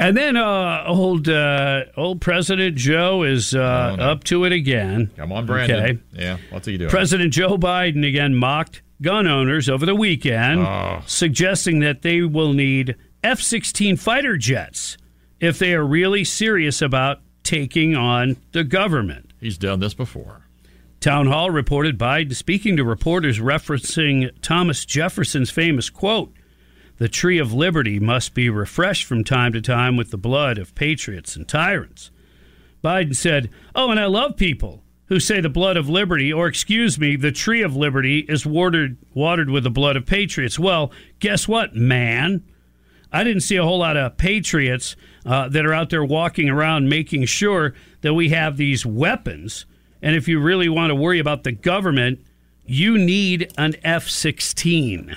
And 0.00 0.16
then 0.16 0.36
uh, 0.36 0.84
old 0.86 1.28
uh, 1.28 1.84
old 1.96 2.20
President 2.20 2.76
Joe 2.76 3.24
is 3.24 3.52
uh, 3.52 3.96
up 3.98 4.22
to 4.24 4.44
it 4.44 4.52
again. 4.52 5.10
Come 5.16 5.32
on, 5.32 5.44
Brandon. 5.44 5.82
Okay. 5.84 5.98
Yeah, 6.12 6.36
what's 6.50 6.66
he 6.68 6.78
doing? 6.78 6.88
President 6.90 7.32
Joe 7.32 7.56
Biden 7.58 8.06
again 8.06 8.36
mocked 8.36 8.82
gun 9.02 9.26
owners 9.26 9.68
over 9.68 9.84
the 9.86 9.96
weekend, 9.96 10.60
Oh. 10.60 11.02
suggesting 11.06 11.80
that 11.80 12.02
they 12.02 12.22
will 12.22 12.52
need 12.52 12.94
F 13.24 13.40
16 13.40 13.96
fighter 13.96 14.36
jets 14.36 14.96
if 15.40 15.58
they 15.58 15.74
are 15.74 15.84
really 15.84 16.22
serious 16.22 16.80
about 16.80 17.18
taking 17.42 17.96
on 17.96 18.36
the 18.52 18.62
government. 18.62 19.32
He's 19.40 19.58
done 19.58 19.80
this 19.80 19.94
before. 19.94 20.42
Townhall 21.00 21.50
reported 21.50 21.96
Biden 21.96 22.34
speaking 22.34 22.76
to 22.76 22.84
reporters 22.84 23.38
referencing 23.38 24.32
Thomas 24.42 24.84
Jefferson's 24.84 25.50
famous 25.50 25.90
quote 25.90 26.32
The 26.96 27.08
tree 27.08 27.38
of 27.38 27.52
liberty 27.52 28.00
must 28.00 28.34
be 28.34 28.50
refreshed 28.50 29.04
from 29.04 29.22
time 29.22 29.52
to 29.52 29.60
time 29.60 29.96
with 29.96 30.10
the 30.10 30.18
blood 30.18 30.58
of 30.58 30.74
patriots 30.74 31.36
and 31.36 31.46
tyrants. 31.46 32.10
Biden 32.82 33.14
said, 33.14 33.48
Oh, 33.76 33.92
and 33.92 34.00
I 34.00 34.06
love 34.06 34.36
people 34.36 34.82
who 35.06 35.20
say 35.20 35.40
the 35.40 35.48
blood 35.48 35.76
of 35.76 35.88
liberty, 35.88 36.32
or 36.32 36.48
excuse 36.48 36.98
me, 36.98 37.14
the 37.14 37.32
tree 37.32 37.62
of 37.62 37.76
liberty 37.76 38.26
is 38.28 38.44
watered, 38.44 38.96
watered 39.14 39.50
with 39.50 39.62
the 39.62 39.70
blood 39.70 39.96
of 39.96 40.04
patriots. 40.04 40.58
Well, 40.58 40.90
guess 41.20 41.46
what, 41.46 41.76
man? 41.76 42.42
I 43.12 43.22
didn't 43.22 43.42
see 43.42 43.56
a 43.56 43.64
whole 43.64 43.78
lot 43.78 43.96
of 43.96 44.18
patriots 44.18 44.96
uh, 45.24 45.48
that 45.48 45.64
are 45.64 45.72
out 45.72 45.90
there 45.90 46.04
walking 46.04 46.50
around 46.50 46.88
making 46.88 47.24
sure 47.26 47.74
that 48.00 48.14
we 48.14 48.30
have 48.30 48.56
these 48.56 48.84
weapons. 48.84 49.64
And 50.02 50.14
if 50.14 50.28
you 50.28 50.40
really 50.40 50.68
want 50.68 50.90
to 50.90 50.94
worry 50.94 51.18
about 51.18 51.44
the 51.44 51.52
government, 51.52 52.24
you 52.66 52.98
need 52.98 53.52
an 53.56 53.74
F 53.82 54.08
16. 54.08 55.16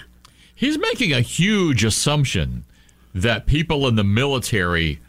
He's 0.56 0.78
making 0.78 1.14
a 1.14 1.22
huge 1.22 1.84
assumption 1.84 2.66
that 3.14 3.46
people 3.46 3.88
in 3.88 3.96
the 3.96 4.04
military 4.04 5.00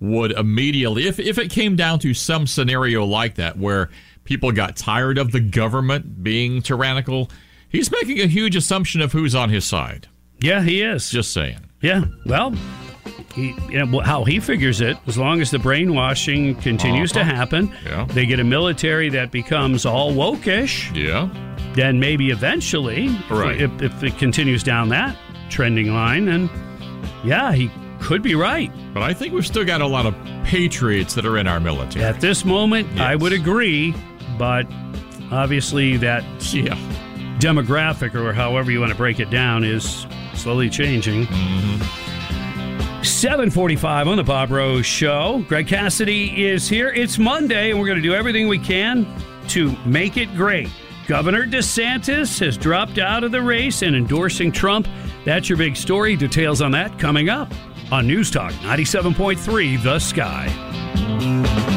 would 0.00 0.32
immediately, 0.32 1.06
if, 1.06 1.20
if 1.20 1.38
it 1.38 1.50
came 1.50 1.76
down 1.76 1.98
to 2.00 2.12
some 2.12 2.46
scenario 2.46 3.04
like 3.04 3.36
that 3.36 3.56
where 3.56 3.88
people 4.24 4.50
got 4.50 4.76
tired 4.76 5.16
of 5.16 5.30
the 5.32 5.40
government 5.40 6.24
being 6.24 6.60
tyrannical, 6.60 7.30
he's 7.68 7.90
making 7.90 8.20
a 8.20 8.26
huge 8.26 8.56
assumption 8.56 9.00
of 9.00 9.12
who's 9.12 9.34
on 9.34 9.50
his 9.50 9.64
side. 9.64 10.08
Yeah, 10.40 10.62
he 10.62 10.82
is. 10.82 11.08
Just 11.10 11.32
saying. 11.32 11.58
Yeah, 11.80 12.04
well, 12.26 12.52
he, 13.32 13.54
you 13.68 13.84
know, 13.84 14.00
how 14.00 14.24
he 14.24 14.40
figures 14.40 14.80
it, 14.80 14.96
as 15.06 15.16
long 15.18 15.40
as 15.40 15.50
the 15.50 15.58
brainwashing 15.58 16.54
continues 16.56 17.12
Uh-huh. 17.12 17.20
to 17.28 17.36
happen, 17.36 17.72
Yeah. 17.84 18.04
they 18.10 18.26
get 18.26 18.40
a 18.40 18.44
military 18.44 19.08
that 19.10 19.30
becomes 19.30 19.84
all 19.86 20.12
wokish. 20.12 20.94
Yeah. 20.96 21.28
Then 21.74 21.98
maybe 22.00 22.30
eventually, 22.30 23.06
if- 23.06 23.30
Right. 23.30 23.60
if, 23.60 23.70
if 23.82 24.02
it 24.04 24.18
continues 24.18 24.62
down 24.62 24.88
that 24.90 25.16
trending 25.50 25.92
line, 25.94 26.26
then 26.26 26.50
yeah, 27.24 27.52
he 27.52 27.70
could 28.00 28.22
be 28.22 28.34
right. 28.34 28.70
But 28.92 29.02
I 29.02 29.12
think 29.14 29.32
we've 29.32 29.46
still 29.46 29.64
got 29.64 29.80
a 29.80 29.86
lot 29.86 30.06
of 30.06 30.14
patriots 30.44 31.14
that 31.14 31.24
are 31.24 31.38
in 31.38 31.46
our 31.46 31.60
military. 31.60 32.04
At 32.04 32.20
this 32.20 32.44
moment, 32.44 33.00
I 33.00 33.16
would 33.16 33.32
agree, 33.32 33.94
but 34.38 34.66
obviously 35.30 35.96
that 35.98 36.24
yeah. 36.52 36.76
demographic, 37.38 38.14
or 38.14 38.32
however 38.32 38.70
you 38.70 38.80
want 38.80 38.90
to 38.92 38.98
break 38.98 39.20
it 39.20 39.30
down, 39.30 39.64
is 39.64 40.06
slowly 40.34 40.68
changing. 40.68 41.26
745 43.04 44.08
on 44.08 44.16
the 44.16 44.22
Bob 44.22 44.50
Rose 44.50 44.86
Show. 44.86 45.44
Greg 45.48 45.66
Cassidy 45.66 46.46
is 46.46 46.68
here. 46.68 46.90
It's 46.90 47.18
Monday, 47.18 47.70
and 47.70 47.80
we're 47.80 47.86
going 47.86 47.96
to 47.96 48.02
do 48.02 48.14
everything 48.14 48.48
we 48.48 48.58
can 48.58 49.06
to 49.48 49.76
make 49.84 50.16
it 50.16 50.34
great. 50.36 50.68
Governor 51.06 51.46
DeSantis 51.46 52.38
has 52.40 52.56
dropped 52.56 52.98
out 52.98 53.24
of 53.24 53.32
the 53.32 53.42
race 53.42 53.82
and 53.82 53.96
endorsing 53.96 54.52
Trump. 54.52 54.86
That's 55.24 55.48
your 55.48 55.58
big 55.58 55.76
story. 55.76 56.16
Details 56.16 56.62
on 56.62 56.70
that 56.72 56.98
coming 56.98 57.28
up 57.28 57.52
on 57.90 58.06
News 58.06 58.30
Talk 58.30 58.52
97.3 58.52 59.82
The 59.82 59.98
Sky. 59.98 61.71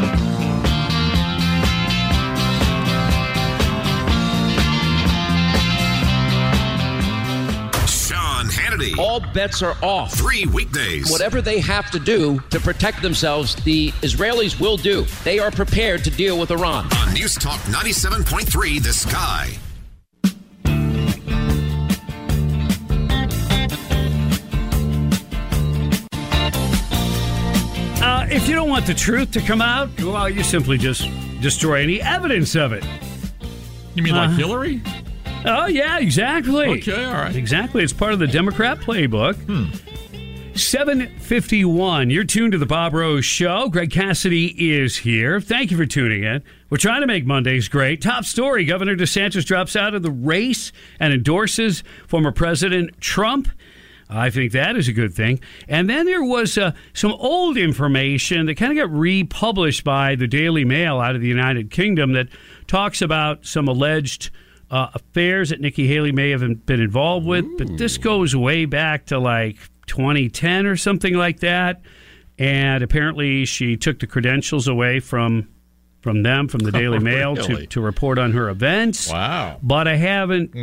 Sean 8.90 8.98
Hannity. 8.98 9.00
All 9.00 9.20
bets 9.34 9.62
are 9.62 9.76
off. 9.82 10.14
Three 10.14 10.46
weekdays. 10.46 11.10
Whatever 11.12 11.42
they 11.42 11.60
have 11.60 11.92
to 11.92 12.00
do 12.00 12.40
to 12.50 12.60
protect 12.60 13.02
themselves, 13.02 13.56
the 13.64 13.92
Israelis 14.02 14.60
will 14.60 14.78
do. 14.78 15.06
They 15.24 15.40
are 15.40 15.52
prepared 15.52 16.04
to 16.06 16.12
deal 16.12 16.40
with 16.40 16.52
Iran. 16.52 16.88
On 16.98 17.14
News 17.14 17.36
Talk 17.36 17.60
97.3 17.62 18.84
The 18.84 18.94
Sky. 18.94 19.58
Uh, 28.02 28.28
if 28.30 28.48
you 28.48 28.56
don't 28.56 28.70
want 28.70 28.86
the 28.86 28.94
truth 28.94 29.32
to 29.32 29.42
come 29.42 29.62
out, 29.62 29.90
well, 30.02 30.30
you 30.30 30.44
simply 30.44 30.78
just 30.78 31.10
destroy 31.42 31.82
any 31.82 32.02
evidence 32.02 32.56
of 32.56 32.72
it. 32.72 32.84
You 33.96 34.04
mean 34.04 34.16
like 34.16 34.30
Uh, 34.30 34.34
Hillary? 34.34 34.82
Oh, 35.48 35.68
yeah, 35.68 36.00
exactly. 36.00 36.68
Okay, 36.68 37.06
all 37.06 37.14
right. 37.14 37.36
Exactly. 37.36 37.84
It's 37.84 37.94
part 37.94 38.14
of 38.14 38.20
the 38.20 38.28
Democrat 38.28 38.80
playbook. 38.80 39.36
751. 40.58 42.10
You're 42.10 42.24
tuned 42.24 42.54
to 42.54 42.58
the 42.58 42.66
Bob 42.66 42.94
Rose 42.94 43.26
Show. 43.26 43.68
Greg 43.70 43.92
Cassidy 43.92 44.74
is 44.74 44.98
here. 44.98 45.42
Thank 45.42 45.70
you 45.70 45.78
for 45.78 45.86
tuning 45.86 46.24
in. 46.24 46.42
We're 46.70 46.78
trying 46.78 47.02
to 47.02 47.08
make 47.08 47.26
Mondays 47.26 47.68
great. 47.68 48.02
Top 48.02 48.24
story 48.24 48.64
Governor 48.66 48.96
DeSantis 48.96 49.46
drops 49.46 49.76
out 49.76 49.94
of 49.94 50.02
the 50.02 50.12
race 50.12 50.72
and 51.00 51.14
endorses 51.14 51.84
former 52.08 52.32
President 52.32 53.00
Trump. 53.02 53.50
I 54.10 54.30
think 54.30 54.52
that 54.54 54.78
is 54.78 54.88
a 54.88 54.94
good 54.94 55.14
thing. 55.14 55.40
And 55.68 55.90
then 55.90 56.06
there 56.06 56.24
was 56.24 56.58
uh, 56.58 56.72
some 56.94 57.12
old 57.12 57.58
information 57.58 58.46
that 58.46 58.56
kind 58.56 58.72
of 58.72 58.78
got 58.78 58.96
republished 58.96 59.84
by 59.84 60.16
the 60.16 60.28
Daily 60.28 60.64
Mail 60.64 61.00
out 61.00 61.16
of 61.16 61.22
the 61.22 61.28
United 61.28 61.70
Kingdom 61.70 62.14
that 62.14 62.30
talks 62.68 63.02
about 63.02 63.46
some 63.46 63.68
alleged 63.68 64.30
uh, 64.72 64.88
affairs 64.94 65.50
that 65.50 65.62
Nikki 65.62 65.88
Haley 65.88 66.12
may 66.12 66.32
have 66.32 66.42
been 66.66 66.80
involved 66.82 67.26
with. 67.26 67.46
But 67.58 67.78
this 67.78 67.98
goes 67.98 68.36
way 68.36 68.66
back 68.66 69.06
to 69.08 69.20
like 69.20 69.58
2010 69.88 70.66
or 70.66 70.76
something 70.76 71.14
like 71.14 71.40
that. 71.42 71.82
And 72.38 72.84
apparently, 72.84 73.46
she 73.46 73.78
took 73.78 74.00
the 74.00 74.08
credentials 74.08 74.68
away 74.68 75.00
from 75.00 75.48
from 76.02 76.24
them, 76.24 76.48
from 76.48 76.60
the 76.60 76.72
Daily 76.80 77.00
Mail, 77.00 77.36
to, 77.36 77.48
Really? 77.48 77.68
to 77.68 77.82
report 77.82 78.20
on 78.20 78.34
her 78.34 78.50
events. 78.50 79.10
Wow. 79.12 79.58
But 79.64 79.88
I 79.88 79.96
haven't 79.96 80.54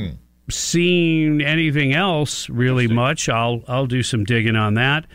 seen 0.51 1.41
anything 1.41 1.93
else 1.95 2.49
really 2.49 2.87
much. 2.89 3.29
I'll 3.29 3.63
I'll 3.69 3.87
do 3.87 4.03
some 4.03 4.25
digging 4.25 4.57
on 4.57 4.75
that. 4.75 5.07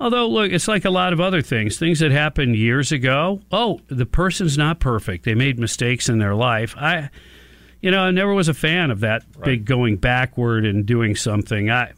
Although, 0.00 0.28
look, 0.28 0.52
it's 0.52 0.68
like 0.68 0.84
a 0.84 0.90
lot 0.90 1.12
of 1.12 1.20
other 1.20 1.42
things. 1.42 1.76
Things 1.76 1.98
that 1.98 2.12
happened 2.12 2.54
years 2.54 2.92
ago. 2.92 3.40
Oh, 3.50 3.80
the 3.88 4.06
person's 4.06 4.56
not 4.56 4.78
perfect. 4.78 5.24
They 5.24 5.34
made 5.34 5.58
mistakes 5.58 6.08
in 6.08 6.18
their 6.20 6.36
life. 6.36 6.76
I, 6.78 7.10
you 7.80 7.90
know, 7.90 8.00
I 8.00 8.10
never 8.10 8.34
was 8.34 8.48
a 8.48 8.54
fan 8.54 8.90
of 8.90 9.00
that 9.00 9.22
big 9.42 9.64
going 9.64 9.96
backward 9.96 10.64
and 10.66 10.84
doing 10.86 11.14
something. 11.16 11.70
I, 11.70 11.82
I 11.84 11.90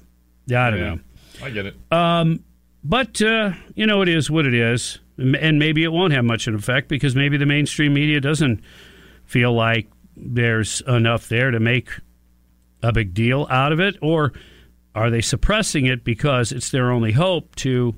don't 0.47 0.79
Yeah. 0.79 0.95
know. 0.95 1.01
I 1.43 1.51
get 1.51 1.67
it. 1.67 1.75
Um, 1.91 2.45
but 2.85 3.21
uh, 3.23 3.53
you 3.75 3.87
know, 3.87 4.03
it 4.03 4.09
is 4.09 4.31
what 4.31 4.47
it 4.47 4.55
is, 4.55 4.99
and 5.19 5.59
maybe 5.59 5.85
it 5.85 5.93
won't 5.93 6.13
have 6.13 6.25
much 6.25 6.47
of 6.47 6.55
an 6.55 6.59
effect 6.61 6.89
because 6.89 7.15
maybe 7.15 7.37
the 7.37 7.47
mainstream 7.47 7.95
media 7.95 8.21
doesn't 8.21 8.61
feel 9.25 9.53
like 9.53 9.89
there's 10.17 10.81
enough 10.83 11.29
there 11.29 11.51
to 11.51 11.61
make 11.61 11.89
a 12.83 12.93
big 12.93 13.15
deal 13.15 13.47
out 13.51 13.73
of 13.73 13.81
it, 13.81 13.97
or 14.03 14.33
are 14.95 15.09
they 15.11 15.21
suppressing 15.21 15.87
it 15.87 16.05
because 16.05 16.53
it's 16.53 16.71
their 16.71 16.91
only 16.91 17.13
hope 17.13 17.55
to 17.57 17.95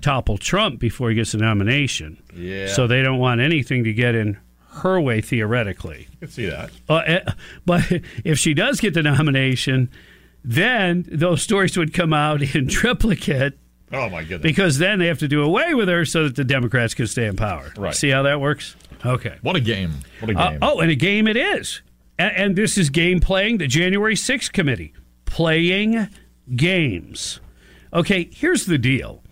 topple 0.00 0.38
Trump 0.38 0.80
before 0.80 1.10
he 1.10 1.14
gets 1.16 1.32
the 1.32 1.38
nomination? 1.38 2.20
Yeah. 2.34 2.68
So 2.68 2.86
they 2.86 3.02
don't 3.02 3.18
want 3.18 3.40
anything 3.40 3.84
to 3.84 3.92
get 3.92 4.14
in 4.14 4.38
her 4.80 5.00
way 5.00 5.20
theoretically. 5.20 6.08
I 6.12 6.16
can 6.20 6.28
see 6.28 6.46
that. 6.46 6.70
Uh, 6.88 6.96
eh, 7.06 7.20
but 7.64 7.90
if 8.24 8.38
she 8.38 8.52
does 8.54 8.80
get 8.80 8.94
the 8.94 9.02
nomination, 9.02 9.90
then 10.44 11.06
those 11.10 11.42
stories 11.42 11.76
would 11.76 11.92
come 11.94 12.12
out 12.12 12.42
in 12.54 12.68
triplicate 12.68 13.58
Oh, 13.92 14.08
my 14.08 14.20
goodness. 14.22 14.42
because 14.42 14.78
then 14.78 14.98
they 15.00 15.06
have 15.08 15.18
to 15.18 15.28
do 15.28 15.42
away 15.42 15.74
with 15.74 15.88
her 15.88 16.04
so 16.04 16.24
that 16.24 16.36
the 16.36 16.44
Democrats 16.44 16.94
can 16.94 17.06
stay 17.08 17.26
in 17.26 17.36
power. 17.36 17.72
Right. 17.76 17.94
See 17.94 18.10
how 18.10 18.22
that 18.22 18.40
works? 18.40 18.76
Okay. 19.04 19.36
What 19.42 19.56
a 19.56 19.60
game. 19.60 19.92
What 20.20 20.30
a 20.30 20.38
Uh, 20.38 20.50
game. 20.50 20.58
oh, 20.62 20.80
and 20.80 20.90
a 20.90 20.94
game 20.94 21.26
it 21.26 21.36
is. 21.36 21.82
And, 22.18 22.36
and 22.36 22.56
this 22.56 22.78
is 22.78 22.88
game 22.90 23.18
playing, 23.20 23.58
the 23.58 23.66
January 23.66 24.14
6th 24.14 24.52
committee. 24.52 24.92
Playing 25.24 26.08
games. 26.54 27.40
Okay, 27.92 28.28
here's 28.32 28.66
the 28.66 28.78
deal. 28.78 29.22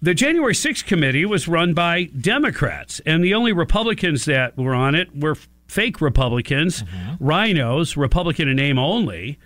The 0.00 0.14
January 0.14 0.54
6th 0.54 0.86
committee 0.86 1.24
was 1.24 1.48
run 1.48 1.74
by 1.74 2.04
Democrats, 2.04 3.00
and 3.04 3.24
the 3.24 3.34
only 3.34 3.52
Republicans 3.52 4.26
that 4.26 4.56
were 4.56 4.74
on 4.74 4.94
it 4.94 5.08
were 5.16 5.36
fake 5.66 6.00
Republicans, 6.00 6.84
RINOs, 7.20 7.96
Republican 7.96 8.48
in 8.48 8.56
name 8.56 8.78
only, 8.78 9.38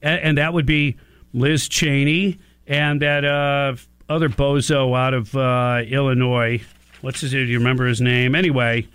and, 0.00 0.20
and 0.20 0.38
that 0.38 0.54
would 0.54 0.64
be 0.64 0.96
Liz 1.34 1.68
Cheney 1.68 2.38
and 2.66 3.02
that 3.02 3.24
uh, 3.24 3.76
other 4.08 4.30
bozo 4.30 4.96
out 4.96 5.12
of 5.12 5.34
uh, 5.36 5.82
Illinois. 5.86 6.62
What's 7.02 7.20
his? 7.20 7.32
Do 7.32 7.44
you 7.44 7.58
remember 7.58 7.86
his 7.86 8.00
name? 8.00 8.34
Anyway, 8.34 8.88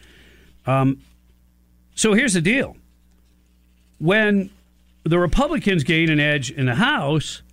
um, 0.65 0.99
so 1.93 2.13
here's 2.13 2.33
the 2.33 2.41
deal: 2.41 2.75
when 3.99 4.49
the 5.03 5.19
Republicans 5.19 5.83
gain 5.83 6.09
an 6.09 6.19
edge 6.19 6.51
in 6.51 6.65
the 6.65 6.75
House, 6.75 7.43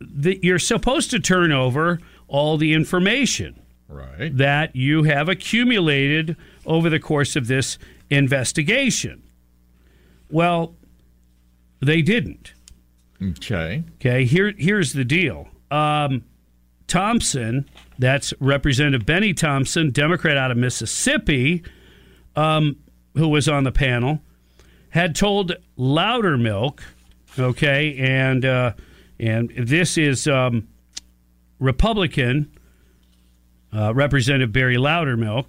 the, 0.00 0.38
you're 0.42 0.58
supposed 0.58 1.10
to 1.12 1.20
turn 1.20 1.52
over 1.52 2.00
all 2.28 2.56
the 2.56 2.72
information 2.72 3.60
right. 3.88 4.36
that 4.36 4.74
you 4.74 5.04
have 5.04 5.28
accumulated 5.28 6.36
over 6.64 6.90
the 6.90 6.98
course 6.98 7.36
of 7.36 7.46
this 7.46 7.78
investigation. 8.10 9.22
Well, 10.30 10.74
they 11.80 12.02
didn't. 12.02 12.52
Okay. 13.22 13.84
Okay, 13.96 14.24
here 14.24 14.52
here's 14.58 14.92
the 14.92 15.04
deal. 15.04 15.48
Um, 15.70 16.24
Thompson, 16.86 17.68
that's 17.98 18.32
Representative 18.40 19.06
Benny 19.06 19.32
Thompson, 19.34 19.90
Democrat 19.90 20.36
out 20.36 20.50
of 20.50 20.56
Mississippi, 20.56 21.64
um, 22.36 22.76
who 23.14 23.28
was 23.28 23.48
on 23.48 23.64
the 23.64 23.72
panel, 23.72 24.20
had 24.90 25.16
told 25.16 25.56
Loudermilk, 25.78 26.80
okay, 27.38 27.96
and 27.98 28.44
uh, 28.44 28.72
and 29.18 29.50
this 29.56 29.98
is 29.98 30.28
um, 30.28 30.68
Republican 31.58 32.50
uh, 33.72 33.92
Representative 33.94 34.52
Barry 34.52 34.76
Loudermilk. 34.76 35.46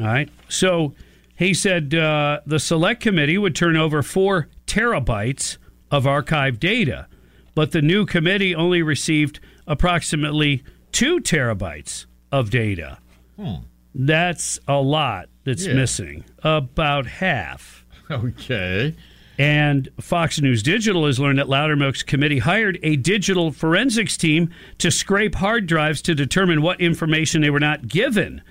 All 0.00 0.06
right, 0.06 0.28
so 0.48 0.94
he 1.36 1.52
said 1.52 1.94
uh, 1.94 2.40
the 2.46 2.58
select 2.58 3.00
committee 3.02 3.36
would 3.38 3.54
turn 3.54 3.76
over 3.76 4.02
four 4.02 4.48
terabytes 4.66 5.58
of 5.90 6.04
archived 6.04 6.60
data, 6.60 7.06
but 7.54 7.72
the 7.72 7.82
new 7.82 8.06
committee 8.06 8.54
only 8.54 8.82
received 8.82 9.40
approximately 9.66 10.62
two 10.92 11.20
terabytes 11.20 12.06
of 12.32 12.50
data. 12.50 12.98
Hmm. 13.36 13.54
That's 13.94 14.58
a 14.68 14.80
lot 14.80 15.28
that's 15.44 15.66
Yeah. 15.66 15.74
missing, 15.74 16.24
about 16.42 17.06
half. 17.06 17.84
Okay. 18.10 18.96
And 19.40 19.88
Fox 19.98 20.38
News 20.38 20.62
Digital 20.62 21.06
has 21.06 21.18
learned 21.18 21.38
that 21.38 21.46
Loudermilk's 21.46 22.02
committee 22.02 22.40
hired 22.40 22.78
a 22.82 22.96
digital 22.96 23.52
forensics 23.52 24.18
team 24.18 24.50
to 24.76 24.90
scrape 24.90 25.36
hard 25.36 25.66
drives 25.66 26.02
to 26.02 26.14
determine 26.14 26.60
what 26.60 26.78
information 26.78 27.40
they 27.40 27.48
were 27.48 27.58
not 27.58 27.88
given. 27.88 28.42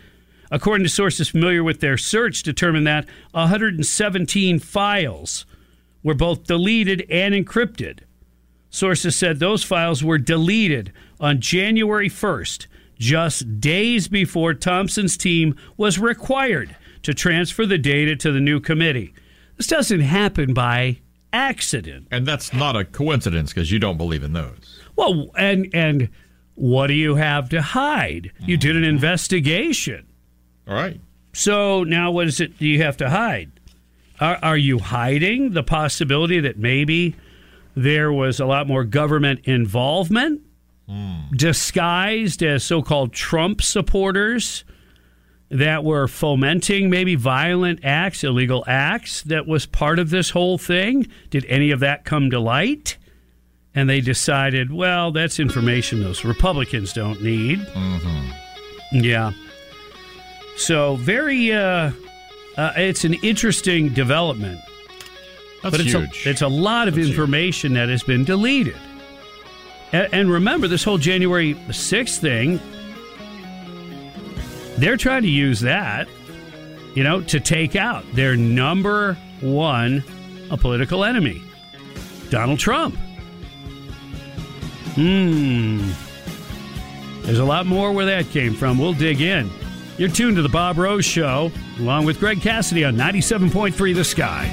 According 0.50 0.86
to 0.86 0.90
sources 0.90 1.30
familiar 1.30 1.64
with 1.64 1.80
their 1.80 1.96
search, 1.96 2.42
determined 2.42 2.88
that 2.88 3.06
117 3.34 4.58
files 4.58 5.46
were 6.02 6.16
both 6.16 6.46
deleted 6.46 7.06
and 7.08 7.36
encrypted. 7.36 8.00
Sources 8.72 9.16
said 9.16 9.38
those 9.38 9.64
files 9.64 10.04
were 10.04 10.18
deleted 10.18 10.92
on 11.20 11.40
January 11.40 12.10
1st, 12.10 12.66
just 12.98 13.62
days 13.62 14.08
before 14.08 14.56
Thompson's 14.56 15.18
team 15.18 15.56
was 15.78 16.00
required 16.00 16.76
to 17.04 17.14
transfer 17.14 17.68
the 17.68 17.78
data 17.78 18.16
to 18.16 18.32
the 18.32 18.40
new 18.40 18.60
committee. 18.60 19.14
This 19.60 19.68
doesn't 19.68 20.00
happen 20.00 20.54
by 20.54 21.00
accident. 21.34 22.08
And 22.12 22.26
that's 22.26 22.54
not 22.54 22.78
a 22.78 22.86
coincidence 22.86 23.54
because 23.54 23.70
you 23.70 23.78
don't 23.78 23.98
believe 23.98 24.24
in 24.24 24.32
those. 24.32 24.82
Well, 24.96 25.32
and 25.38 25.70
and 25.74 26.08
what 26.56 26.88
do 26.88 26.94
you 26.94 27.16
have 27.16 27.50
to 27.50 27.62
hide? 27.62 28.32
You 28.40 28.56
did 28.56 28.78
an 28.78 28.86
investigation. 28.86 30.08
All 30.66 30.76
right. 30.76 30.98
So 31.34 31.84
now 31.84 32.10
what 32.10 32.28
is 32.28 32.40
it 32.40 32.58
do 32.58 32.66
you 32.66 32.82
have 32.84 32.96
to 32.98 33.10
hide? 33.10 33.52
Are, 34.22 34.40
are 34.42 34.58
you 34.58 34.80
hiding 34.80 35.52
the 35.52 35.64
possibility 35.64 36.40
that 36.40 36.58
maybe 36.58 37.16
there 37.76 38.14
was 38.14 38.40
a 38.40 38.46
lot 38.46 38.66
more 38.66 38.86
government 38.86 39.42
involvement 39.44 40.42
hmm. 40.88 41.20
disguised 41.36 42.42
as 42.44 42.64
so 42.64 42.82
called 42.82 43.12
Trump 43.12 43.62
supporters 43.62 44.64
that 45.50 45.84
were 45.84 46.08
fomenting 46.08 46.90
maybe 46.90 47.16
violent 47.16 47.80
acts, 47.84 48.24
illegal 48.24 48.64
acts 48.68 49.24
that 49.24 49.48
was 49.48 49.66
part 49.66 50.00
of 50.00 50.10
this 50.10 50.30
whole 50.30 50.58
thing? 50.58 51.08
Did 51.30 51.46
any 51.46 51.72
of 51.72 51.80
that 51.80 52.06
come 52.06 52.30
to 52.30 52.40
light? 52.40 52.98
And 53.74 53.90
they 53.90 54.02
decided, 54.02 54.72
well, 54.72 55.12
that's 55.12 55.40
information 55.40 56.02
those 56.02 56.26
Republicans 56.26 56.94
don't 56.94 57.22
need. 57.22 57.60
Yeah. 58.92 59.32
So 60.58 60.96
very, 60.98 61.54
uh, 61.54 61.92
uh, 62.58 62.74
it's 62.76 63.06
an 63.06 63.14
interesting 63.16 63.90
development. 63.90 64.60
That's 65.64 65.72
but 65.72 65.82
it's 65.82 65.92
huge. 65.92 66.26
A, 66.26 66.30
it's 66.30 66.42
a 66.42 66.48
lot 66.48 66.88
of 66.88 66.98
information 66.98 67.74
that 67.74 67.90
has 67.90 68.04
been 68.04 68.24
deleted. 68.24 68.76
And, 69.92 70.14
and 70.14 70.32
remember, 70.32 70.68
this 70.68 70.84
whole 70.84 70.98
January 70.98 71.54
6th 71.54 72.20
thing, 72.20 72.60
they're 74.80 74.98
trying 74.98 75.24
to 75.24 75.30
use 75.30 75.60
that, 75.62 76.08
you 76.96 77.04
know, 77.04 77.22
to 77.22 77.40
take 77.40 77.76
out 77.76 78.04
their 78.14 78.36
number 78.36 79.16
one 79.42 80.04
a 80.52 80.58
political 80.58 81.04
enemy, 81.04 81.42
Donald 82.30 82.60
Trump. 82.60 82.96
Hmm. 84.96 85.92
There's 87.24 87.40
a 87.40 87.46
lot 87.46 87.68
more 87.68 87.92
where 87.92 88.06
that 88.06 88.30
came 88.32 88.54
from. 88.54 88.80
We'll 88.80 88.94
dig 88.94 89.22
in. 89.22 89.50
You're 89.98 90.10
tuned 90.10 90.38
to 90.38 90.42
the 90.42 90.50
Bob 90.50 90.78
Rose 90.78 91.06
Show, 91.06 91.52
along 91.78 92.06
with 92.06 92.20
Greg 92.20 92.42
Cassidy 92.42 92.86
on 92.86 92.96
97.3 92.96 93.94
The 93.94 94.04
Sky. 94.04 94.46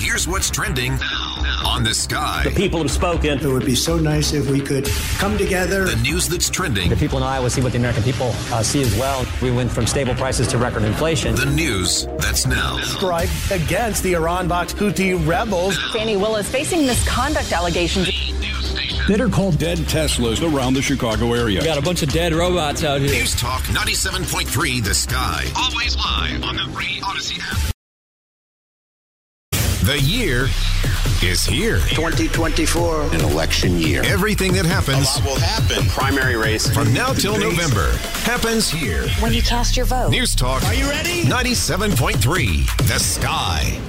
Here's 0.00 0.28
what's 0.28 0.50
trending 0.50 0.98
on 1.64 1.82
the 1.82 1.94
sky. 1.94 2.42
The 2.44 2.50
people 2.50 2.80
have 2.80 2.90
spoken. 2.90 3.38
It 3.38 3.46
would 3.46 3.64
be 3.64 3.74
so 3.74 3.98
nice 3.98 4.32
if 4.32 4.50
we 4.50 4.60
could 4.60 4.86
come 5.18 5.36
together. 5.38 5.84
The 5.84 5.96
news 5.96 6.28
that's 6.28 6.50
trending. 6.50 6.90
The 6.90 6.96
people 6.96 7.18
in 7.18 7.24
Iowa 7.24 7.50
see 7.50 7.60
what 7.62 7.72
the 7.72 7.78
American 7.78 8.02
people 8.02 8.28
uh, 8.52 8.62
see 8.62 8.82
as 8.82 8.94
well. 8.96 9.26
We 9.42 9.50
went 9.50 9.70
from 9.70 9.86
stable 9.86 10.14
prices 10.14 10.48
to 10.48 10.58
record 10.58 10.82
inflation. 10.82 11.34
The 11.34 11.46
news 11.46 12.06
that's 12.18 12.46
now. 12.46 12.78
Strike 12.82 13.30
against 13.50 14.02
the 14.02 14.14
Iran-backed 14.14 14.76
Houthi 14.76 15.14
rebels. 15.26 15.78
Fani 15.92 16.16
Willis 16.16 16.48
facing 16.50 16.86
misconduct 16.86 17.52
allegations. 17.52 18.08
That 19.08 19.20
are 19.22 19.28
called 19.30 19.58
dead 19.58 19.78
Teslas 19.78 20.42
around 20.42 20.74
the 20.74 20.82
Chicago 20.82 21.32
area. 21.32 21.64
Got 21.64 21.78
a 21.78 21.82
bunch 21.82 22.02
of 22.02 22.10
dead 22.12 22.34
robots 22.34 22.84
out 22.84 23.00
here. 23.00 23.10
News 23.10 23.34
Talk 23.34 23.62
97.3 23.62 24.84
The 24.84 24.94
Sky. 24.94 25.46
Always 25.56 25.96
live 25.96 26.44
on 26.44 26.56
the 26.56 26.64
Free 26.74 27.00
Audacy 27.00 27.40
app. 27.40 27.77
The 29.88 29.98
year 30.00 30.48
is 31.22 31.46
here. 31.46 31.78
2024. 31.78 33.04
An 33.04 33.22
election 33.22 33.78
year. 33.78 34.02
Everything 34.04 34.52
that 34.52 34.66
happens 34.66 34.98
A 35.16 35.20
lot 35.20 35.24
will 35.24 35.40
happen. 35.40 35.82
Primary 35.88 36.36
race. 36.36 36.68
from 36.70 36.92
now 36.92 37.14
till 37.14 37.38
November 37.38 37.92
happens 38.20 38.68
here. 38.68 39.08
When 39.20 39.32
you 39.32 39.40
cast 39.40 39.78
your 39.78 39.86
vote. 39.86 40.10
News 40.10 40.34
Talk. 40.34 40.62
Are 40.64 40.74
you 40.74 40.86
ready? 40.90 41.22
97.3 41.22 42.86
The 42.86 42.98
Sky. 42.98 43.80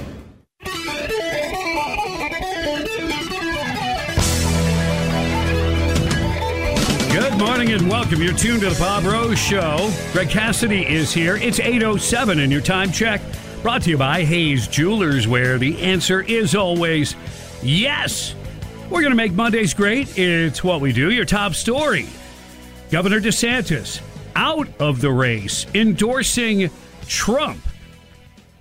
Good 7.12 7.38
morning 7.38 7.72
and 7.72 7.90
welcome. 7.90 8.22
You're 8.22 8.32
tuned 8.32 8.62
to 8.62 8.70
the 8.70 8.78
Bob 8.78 9.04
Rose 9.04 9.38
Show. 9.38 9.92
Greg 10.14 10.30
Cassidy 10.30 10.86
is 10.86 11.12
here. 11.12 11.36
It's 11.36 11.58
8.07 11.58 12.42
and 12.42 12.50
your 12.50 12.62
time 12.62 12.90
check 12.90 13.20
brought 13.62 13.82
to 13.82 13.90
you 13.90 13.98
by 13.98 14.24
Hayes 14.24 14.66
Jewelers, 14.66 15.28
where 15.28 15.58
the 15.58 15.80
answer 15.82 16.22
is 16.22 16.54
always 16.54 17.14
yes. 17.62 18.34
We're 18.88 19.02
going 19.02 19.10
to 19.12 19.16
make 19.16 19.32
Mondays 19.32 19.74
great. 19.74 20.18
It's 20.18 20.64
what 20.64 20.80
we 20.80 20.92
do. 20.92 21.10
Your 21.10 21.26
top 21.26 21.54
story. 21.54 22.06
Governor 22.90 23.20
DeSantis 23.20 24.00
out 24.34 24.68
of 24.80 25.00
the 25.00 25.10
race, 25.10 25.66
endorsing 25.74 26.70
Trump. 27.06 27.60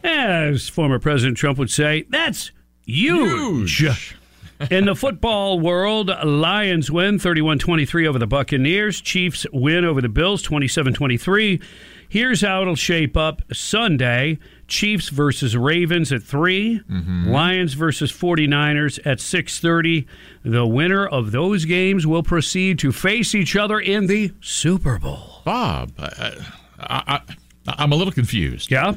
As 0.04 0.68
former 0.68 1.00
President 1.00 1.38
Trump 1.38 1.58
would 1.60 1.72
say, 1.72 2.06
that's 2.10 2.52
huge. 2.86 3.86
In 4.72 4.86
the 4.86 4.96
football 4.96 5.60
world, 5.60 6.12
Lions 6.26 6.92
win 6.92 7.18
31 7.18 7.60
23 7.60 8.06
over 8.06 8.20
the 8.20 8.28
Buccaneers. 8.28 9.00
Chiefs 9.00 9.46
win 9.54 9.86
over 9.86 10.02
the 10.02 10.10
Bills 10.10 10.42
27 10.42 10.94
23. 10.94 11.62
Here's 12.10 12.42
how 12.42 12.64
it'll 12.64 12.76
shape 12.76 13.16
up 13.16 13.44
Sunday 13.54 14.40
Chiefs 14.68 15.10
versus 15.10 15.56
Ravens 15.56 16.12
at 16.12 16.24
3, 16.24 16.82
Lions 17.28 17.74
versus 17.74 18.12
49ers 18.12 19.00
at 19.06 19.20
6:30. 19.20 20.06
The 20.44 20.66
winner 20.66 21.06
of 21.06 21.32
those 21.32 21.66
games 21.66 22.08
will 22.08 22.24
proceed 22.24 22.80
to 22.80 22.92
face 22.92 23.36
each 23.36 23.56
other 23.56 23.80
in 23.80 24.08
the 24.08 24.32
Super 24.42 24.98
Bowl. 24.98 25.42
Bob, 25.46 25.92
I, 26.00 26.36
I, 26.80 27.04
I, 27.08 27.22
I'm 27.68 27.92
a 27.92 27.96
little 27.96 28.14
confused. 28.14 28.72
Yeah? 28.72 28.96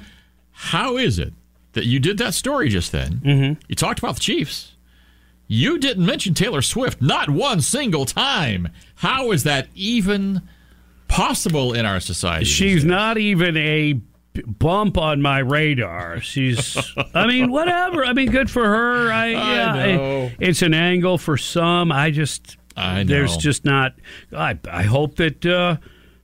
How 0.51 0.97
is 0.97 1.19
it 1.19 1.35
that 1.73 1.85
you 1.85 2.01
did 2.01 2.17
that 2.19 2.33
story 2.33 2.69
just 2.71 2.93
then? 2.93 3.21
Mm-hmm. 3.25 3.61
You 3.69 3.75
talked 3.75 3.99
about 3.99 4.15
the 4.15 4.21
Chiefs. 4.21 4.73
You 5.49 5.79
didn't 5.79 6.07
mention 6.07 6.33
Taylor 6.33 6.63
Swift 6.63 7.03
not 7.03 7.29
one 7.29 7.61
single 7.61 8.07
time. 8.07 8.69
How 8.97 9.33
is 9.33 9.43
that 9.45 9.69
even 9.75 10.41
possible 11.13 11.75
in 11.75 11.85
our 11.85 12.01
society? 12.01 12.47
She's 12.47 12.85
not 12.85 13.19
even 13.19 13.57
a 13.57 14.01
bump 14.47 14.97
on 14.97 15.21
my 15.21 15.41
radar. 15.41 16.21
She's, 16.21 16.77
I 17.15 17.27
mean, 17.27 17.51
whatever. 17.51 18.05
I 18.05 18.15
mean, 18.15 18.31
good 18.31 18.51
for 18.51 18.65
her. 18.65 19.13
I, 19.13 19.27
yeah, 19.29 19.97
know. 19.97 20.31
it's 20.41 20.63
an 20.63 20.73
angle 20.73 21.19
for 21.19 21.37
some. 21.37 21.93
I 21.93 22.11
just, 22.11 22.57
I 22.77 23.03
know. 23.03 23.09
there's 23.09 23.37
just 23.37 23.65
not. 23.65 23.93
I, 24.35 24.59
I 24.71 24.85
hope 24.85 25.17
that 25.17 25.45
uh, 25.45 25.77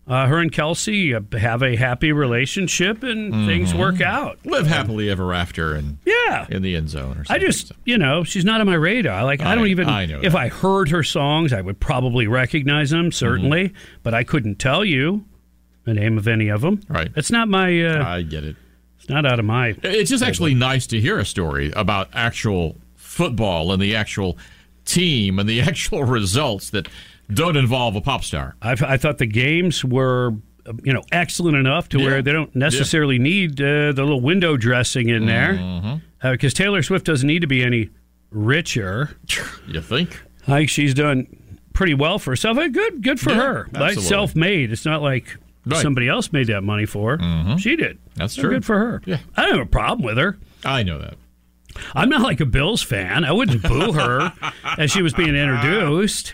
uh, 0.08 0.26
her 0.26 0.38
and 0.38 0.50
Kelce 0.50 1.14
uh, 1.14 1.38
have 1.38 1.62
a 1.62 1.76
happy 1.76 2.12
relationship 2.12 3.02
and 3.02 3.46
things 3.46 3.72
Mhm. 3.72 3.78
work 3.78 4.00
out. 4.00 4.38
Live 4.46 4.66
happily 4.66 5.10
ever 5.10 5.34
after 5.34 5.74
and 5.74 5.98
Yeah. 6.06 6.46
in 6.48 6.62
the 6.62 6.74
end 6.76 6.88
zone 6.88 7.12
or 7.18 7.24
something. 7.24 7.36
I 7.36 7.38
just, 7.38 7.72
you 7.84 7.98
know, 7.98 8.24
she's 8.24 8.44
not 8.44 8.60
on 8.60 8.66
my 8.66 8.74
radar. 8.74 9.24
Like, 9.24 9.42
I, 9.42 9.52
I- 9.52 9.54
don't 9.54 9.66
even. 9.68 9.88
I 9.88 10.06
know 10.06 10.20
if 10.22 10.32
that. 10.32 10.38
I 10.38 10.48
heard 10.48 10.88
her 10.88 11.02
songs, 11.02 11.52
I 11.52 11.60
would 11.60 11.78
probably 11.78 12.26
recognize 12.26 12.90
them, 12.90 13.12
certainly, 13.12 13.68
Mm-hmm. 13.68 13.76
but 14.02 14.14
I 14.14 14.24
couldn't 14.24 14.58
tell 14.58 14.84
you 14.84 15.24
the 15.84 15.94
name 15.94 16.16
of 16.18 16.26
any 16.26 16.48
of 16.48 16.60
them. 16.62 16.80
Right. 16.88 17.10
It's 17.16 17.30
not 17.30 17.48
my. 17.48 17.80
Uh, 17.84 18.04
I 18.06 18.22
get 18.22 18.44
it. 18.44 18.56
It's 18.98 19.08
not 19.08 19.26
out 19.26 19.38
of 19.38 19.44
my. 19.44 19.74
It's 19.82 20.10
just 20.10 20.24
actually 20.24 20.54
nice 20.54 20.86
to 20.88 21.00
hear 21.00 21.18
a 21.18 21.24
story 21.24 21.70
about 21.76 22.08
actual 22.14 22.76
football 22.96 23.72
and 23.72 23.80
the 23.82 23.94
actual 23.94 24.36
team 24.84 25.38
and 25.38 25.48
the 25.48 25.60
actual 25.62 26.04
results 26.04 26.70
that 26.70 26.88
don't 27.32 27.56
involve 27.56 27.94
a 27.96 28.00
pop 28.00 28.24
star. 28.24 28.56
I, 28.62 28.72
I 28.80 28.96
thought 28.96 29.18
the 29.18 29.26
games 29.26 29.84
were 29.84 30.32
uh, 30.66 30.72
you 30.82 30.92
know, 30.92 31.02
excellent 31.12 31.56
enough 31.56 31.88
to 31.90 31.98
Yeah. 31.98 32.04
where 32.06 32.22
they 32.22 32.32
don't 32.32 32.54
necessarily 32.54 33.18
need 33.18 33.60
uh, 33.60 33.92
the 33.92 34.02
little 34.02 34.20
window 34.20 34.56
dressing 34.56 35.08
in 35.08 35.26
there. 35.26 36.00
Because 36.22 36.52
Taylor 36.54 36.82
Swift 36.82 37.06
doesn't 37.06 37.26
need 37.26 37.40
to 37.40 37.46
be 37.46 37.62
any 37.62 37.90
richer. 38.30 39.16
You 39.68 39.80
think? 39.82 40.18
I 40.44 40.60
think 40.60 40.70
she's 40.70 40.94
done 40.94 41.26
pretty 41.74 41.92
well 41.94 42.18
for 42.18 42.30
herself. 42.32 42.56
Uh, 42.56 42.68
Good, 42.68 43.02
good 43.02 43.20
for 43.20 43.30
Yeah, 43.30 43.36
her. 43.42 43.68
Like 43.72 43.98
self-made. 43.98 44.72
It's 44.72 44.84
not 44.86 45.02
like 45.02 45.36
Right. 45.66 45.82
somebody 45.82 46.08
else 46.08 46.32
made 46.32 46.46
that 46.46 46.62
money 46.62 46.86
for 46.86 47.18
her. 47.18 47.58
She 47.58 47.76
did. 47.76 47.98
That's 48.16 48.32
So 48.34 48.42
true. 48.42 48.50
Good 48.52 48.64
for 48.64 48.78
her. 48.78 49.02
Yeah. 49.04 49.18
I 49.36 49.42
don't 49.42 49.58
have 49.58 49.66
a 49.66 49.70
problem 49.70 50.06
with 50.06 50.16
her. 50.16 50.38
I 50.64 50.82
know 50.82 50.98
that. 50.98 51.14
I'm 51.94 52.08
not 52.08 52.22
like 52.22 52.40
a 52.40 52.46
Bills 52.46 52.82
fan. 52.82 53.24
I 53.24 53.32
wouldn't 53.32 53.62
boo 53.62 53.92
her 53.92 54.32
as 54.78 54.90
she 54.90 55.02
was 55.02 55.12
being 55.12 55.34
introduced. 55.36 56.32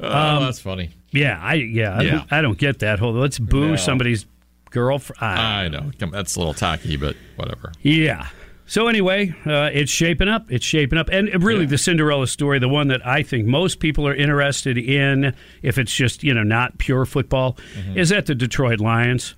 Oh, 0.00 0.06
Um, 0.36 0.42
that's 0.44 0.60
funny. 0.60 0.90
Yeah, 1.12 1.38
I 1.42 1.54
yeah, 1.54 1.96
I 1.96 2.02
Yeah. 2.02 2.10
don't- 2.10 2.32
I, 2.32 2.42
don't 2.42 2.58
get 2.58 2.80
that 2.80 2.98
whole 2.98 3.12
let's 3.12 3.38
boo 3.38 3.70
No. 3.70 3.76
somebody's 3.76 4.26
girlfriend. 4.70 5.22
I 5.22 5.68
know. 5.68 5.90
That's 6.12 6.36
a 6.36 6.38
little 6.38 6.54
tacky, 6.54 6.96
but 6.96 7.16
whatever. 7.36 7.72
Yeah. 7.82 8.26
So 8.68 8.88
anyway, 8.88 9.32
uh, 9.46 9.70
it's 9.72 9.92
shaping 9.92 10.28
up. 10.28 10.50
It's 10.50 10.64
shaping 10.66 10.98
up, 10.98 11.08
and 11.12 11.30
really 11.42 11.66
the 11.66 11.78
Cinderella 11.78 12.26
story, 12.26 12.58
the 12.58 12.68
one 12.68 12.88
that 12.88 13.06
I 13.06 13.22
think 13.22 13.46
most 13.46 13.78
people 13.78 14.08
are 14.08 14.14
interested 14.14 14.76
in, 14.76 15.32
if 15.62 15.78
it's 15.78 15.94
just 15.94 16.24
you 16.24 16.34
know 16.34 16.42
not 16.42 16.76
pure 16.78 17.06
football, 17.06 17.56
Mm-hmm. 17.78 17.96
is 17.98 18.10
at 18.10 18.26
the 18.26 18.34
Detroit 18.34 18.80
Lions, 18.80 19.34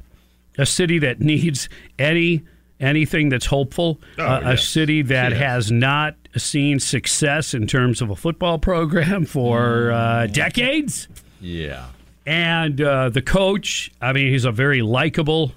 a 0.57 0.65
city 0.65 0.99
that 1.01 1.21
needs 1.33 1.69
any 1.99 2.43
anything 2.81 3.29
that's 3.29 3.47
hopeful, 3.47 4.01
Oh, 4.19 4.25
uh, 4.25 4.41
a 4.45 4.57
city 4.57 5.03
that 5.03 5.33
Yes. 5.33 5.41
has 5.41 5.73
not 5.73 6.15
seen 6.37 6.79
success 6.81 7.55
in 7.55 7.67
terms 7.67 8.01
of 8.03 8.11
a 8.11 8.17
football 8.17 8.59
program 8.59 9.25
for 9.25 9.91
uh, 9.93 10.27
Mm. 10.27 10.33
decades. 10.33 11.09
Yeah. 11.41 11.87
And 12.27 12.81
uh, 12.81 13.09
the 13.09 13.23
coach, 13.23 13.91
I 14.03 14.13
mean, 14.13 14.31
he's 14.33 14.45
a 14.45 14.53
very 14.53 14.83
likable, 14.83 15.53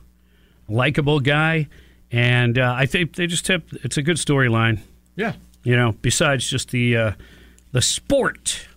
likable 0.70 1.20
guy, 1.20 1.68
and 2.12 2.58
uh, 2.58 2.74
I 2.78 2.86
think 2.86 3.16
they 3.16 3.28
just 3.28 3.48
have. 3.48 3.64
It's 3.84 3.98
a 3.98 4.02
good 4.02 4.18
storyline. 4.18 4.80
Yeah. 5.16 5.34
You 5.64 5.76
know, 5.76 5.94
besides 6.02 6.50
just 6.50 6.72
the 6.72 6.96
uh, 6.98 7.12
the 7.72 7.82
sport 7.82 8.68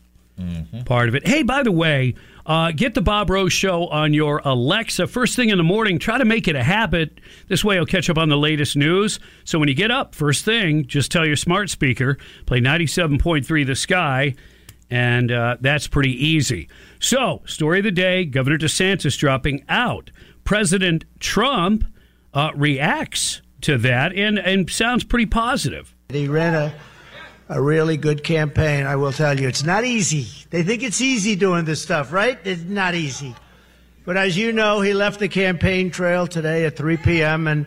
Mm-hmm. 0.40 0.80
part 0.82 1.08
of 1.08 1.14
it. 1.14 1.24
Hey, 1.28 1.44
by 1.44 1.62
the 1.62 1.70
way, 1.70 2.16
uh, 2.46 2.72
get 2.72 2.94
the 2.94 3.00
Bob 3.00 3.30
Rose 3.30 3.52
Show 3.52 3.86
on 3.86 4.12
your 4.14 4.40
Alexa 4.44 5.06
first 5.06 5.36
thing 5.36 5.50
in 5.50 5.58
the 5.58 5.64
morning. 5.64 5.98
Try 5.98 6.18
to 6.18 6.24
make 6.24 6.48
it 6.48 6.56
a 6.56 6.62
habit. 6.62 7.20
This 7.48 7.64
way, 7.64 7.76
you'll 7.76 7.86
catch 7.86 8.10
up 8.10 8.18
on 8.18 8.28
the 8.28 8.36
latest 8.36 8.76
news. 8.76 9.18
So 9.44 9.58
when 9.58 9.68
you 9.68 9.74
get 9.74 9.90
up 9.90 10.14
first 10.14 10.44
thing, 10.44 10.86
just 10.86 11.10
tell 11.10 11.26
your 11.26 11.36
smart 11.36 11.70
speaker 11.70 12.18
play 12.46 12.60
ninety 12.60 12.86
seven 12.86 13.18
point 13.18 13.46
three 13.46 13.64
The 13.64 13.76
Sky. 13.76 14.34
And 14.90 15.32
uh, 15.32 15.56
that's 15.60 15.88
pretty 15.88 16.12
easy. 16.12 16.68
So, 17.00 17.42
story 17.46 17.78
of 17.78 17.84
the 17.84 17.90
day 17.90 18.26
Governor 18.26 18.58
DeSantis 18.58 19.18
dropping 19.18 19.64
out. 19.68 20.10
President 20.44 21.06
Trump 21.20 21.84
uh, 22.34 22.50
reacts 22.54 23.40
to 23.62 23.78
that 23.78 24.12
and, 24.12 24.38
and 24.38 24.68
sounds 24.70 25.02
pretty 25.02 25.24
positive. 25.24 25.94
He 26.10 26.28
ran 26.28 26.54
a, 26.54 26.74
a 27.48 27.60
really 27.60 27.96
good 27.96 28.24
campaign, 28.24 28.86
I 28.86 28.96
will 28.96 29.12
tell 29.12 29.38
you. 29.38 29.48
It's 29.48 29.64
not 29.64 29.84
easy. 29.84 30.26
They 30.50 30.62
think 30.62 30.82
it's 30.82 31.00
easy 31.00 31.36
doing 31.36 31.64
this 31.64 31.82
stuff, 31.82 32.12
right? 32.12 32.38
It's 32.44 32.62
not 32.62 32.94
easy. 32.94 33.34
But 34.04 34.16
as 34.16 34.36
you 34.36 34.52
know, 34.52 34.80
he 34.80 34.92
left 34.92 35.20
the 35.20 35.28
campaign 35.28 35.90
trail 35.90 36.26
today 36.26 36.64
at 36.64 36.76
3 36.76 36.96
p.m., 36.98 37.46
and 37.46 37.66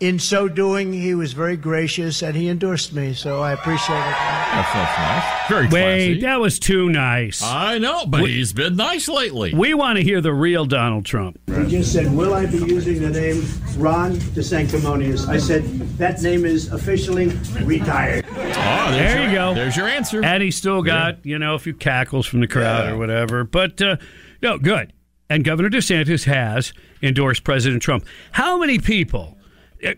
in 0.00 0.18
so 0.18 0.48
doing, 0.48 0.92
he 0.92 1.14
was 1.14 1.32
very 1.32 1.56
gracious 1.56 2.22
and 2.22 2.36
he 2.36 2.48
endorsed 2.48 2.92
me, 2.92 3.14
so 3.14 3.40
I 3.40 3.52
appreciate 3.52 3.96
it. 3.96 4.00
That's, 4.00 4.72
that's 4.72 4.98
nice. 4.98 5.48
Very 5.48 5.68
Wait, 5.68 6.20
that 6.20 6.40
was 6.40 6.58
too 6.58 6.88
nice. 6.88 7.42
I 7.42 7.78
know, 7.78 8.06
but 8.06 8.20
he's 8.28 8.52
been 8.52 8.76
nice 8.76 9.08
lately. 9.08 9.54
We 9.54 9.74
want 9.74 9.96
to 9.96 10.04
hear 10.04 10.20
the 10.20 10.32
real 10.32 10.64
Donald 10.66 11.04
Trump. 11.04 11.38
He 11.46 11.66
just 11.66 11.92
said, 11.92 12.12
Will 12.14 12.34
I 12.34 12.46
be 12.46 12.58
using 12.58 13.00
the 13.00 13.10
name 13.10 13.44
Ron 13.76 14.12
DeSanctimonious? 14.16 15.28
I 15.28 15.38
said, 15.38 15.64
That 15.98 16.20
name 16.22 16.44
is 16.44 16.72
officially 16.72 17.28
retired. 17.64 18.24
Oh, 18.30 18.34
there's 18.34 18.96
There 18.96 19.18
your, 19.22 19.28
you 19.30 19.34
go. 19.36 19.54
There's 19.54 19.76
your 19.76 19.88
answer. 19.88 20.24
And 20.24 20.42
he 20.42 20.50
still 20.50 20.82
got, 20.82 21.24
you 21.24 21.38
know, 21.38 21.54
a 21.54 21.58
few 21.58 21.74
cackles 21.74 22.26
from 22.26 22.40
the 22.40 22.46
crowd 22.48 22.86
Yeah. 22.86 22.92
or 22.92 22.98
whatever. 22.98 23.44
But, 23.44 23.80
uh, 23.82 23.96
no, 24.42 24.58
good. 24.58 24.92
And 25.30 25.44
Governor 25.44 25.68
DeSantis 25.70 26.24
has 26.24 26.72
endorsed 27.02 27.44
President 27.44 27.82
Trump. 27.82 28.04
How 28.32 28.58
many 28.58 28.78
people, 28.78 29.37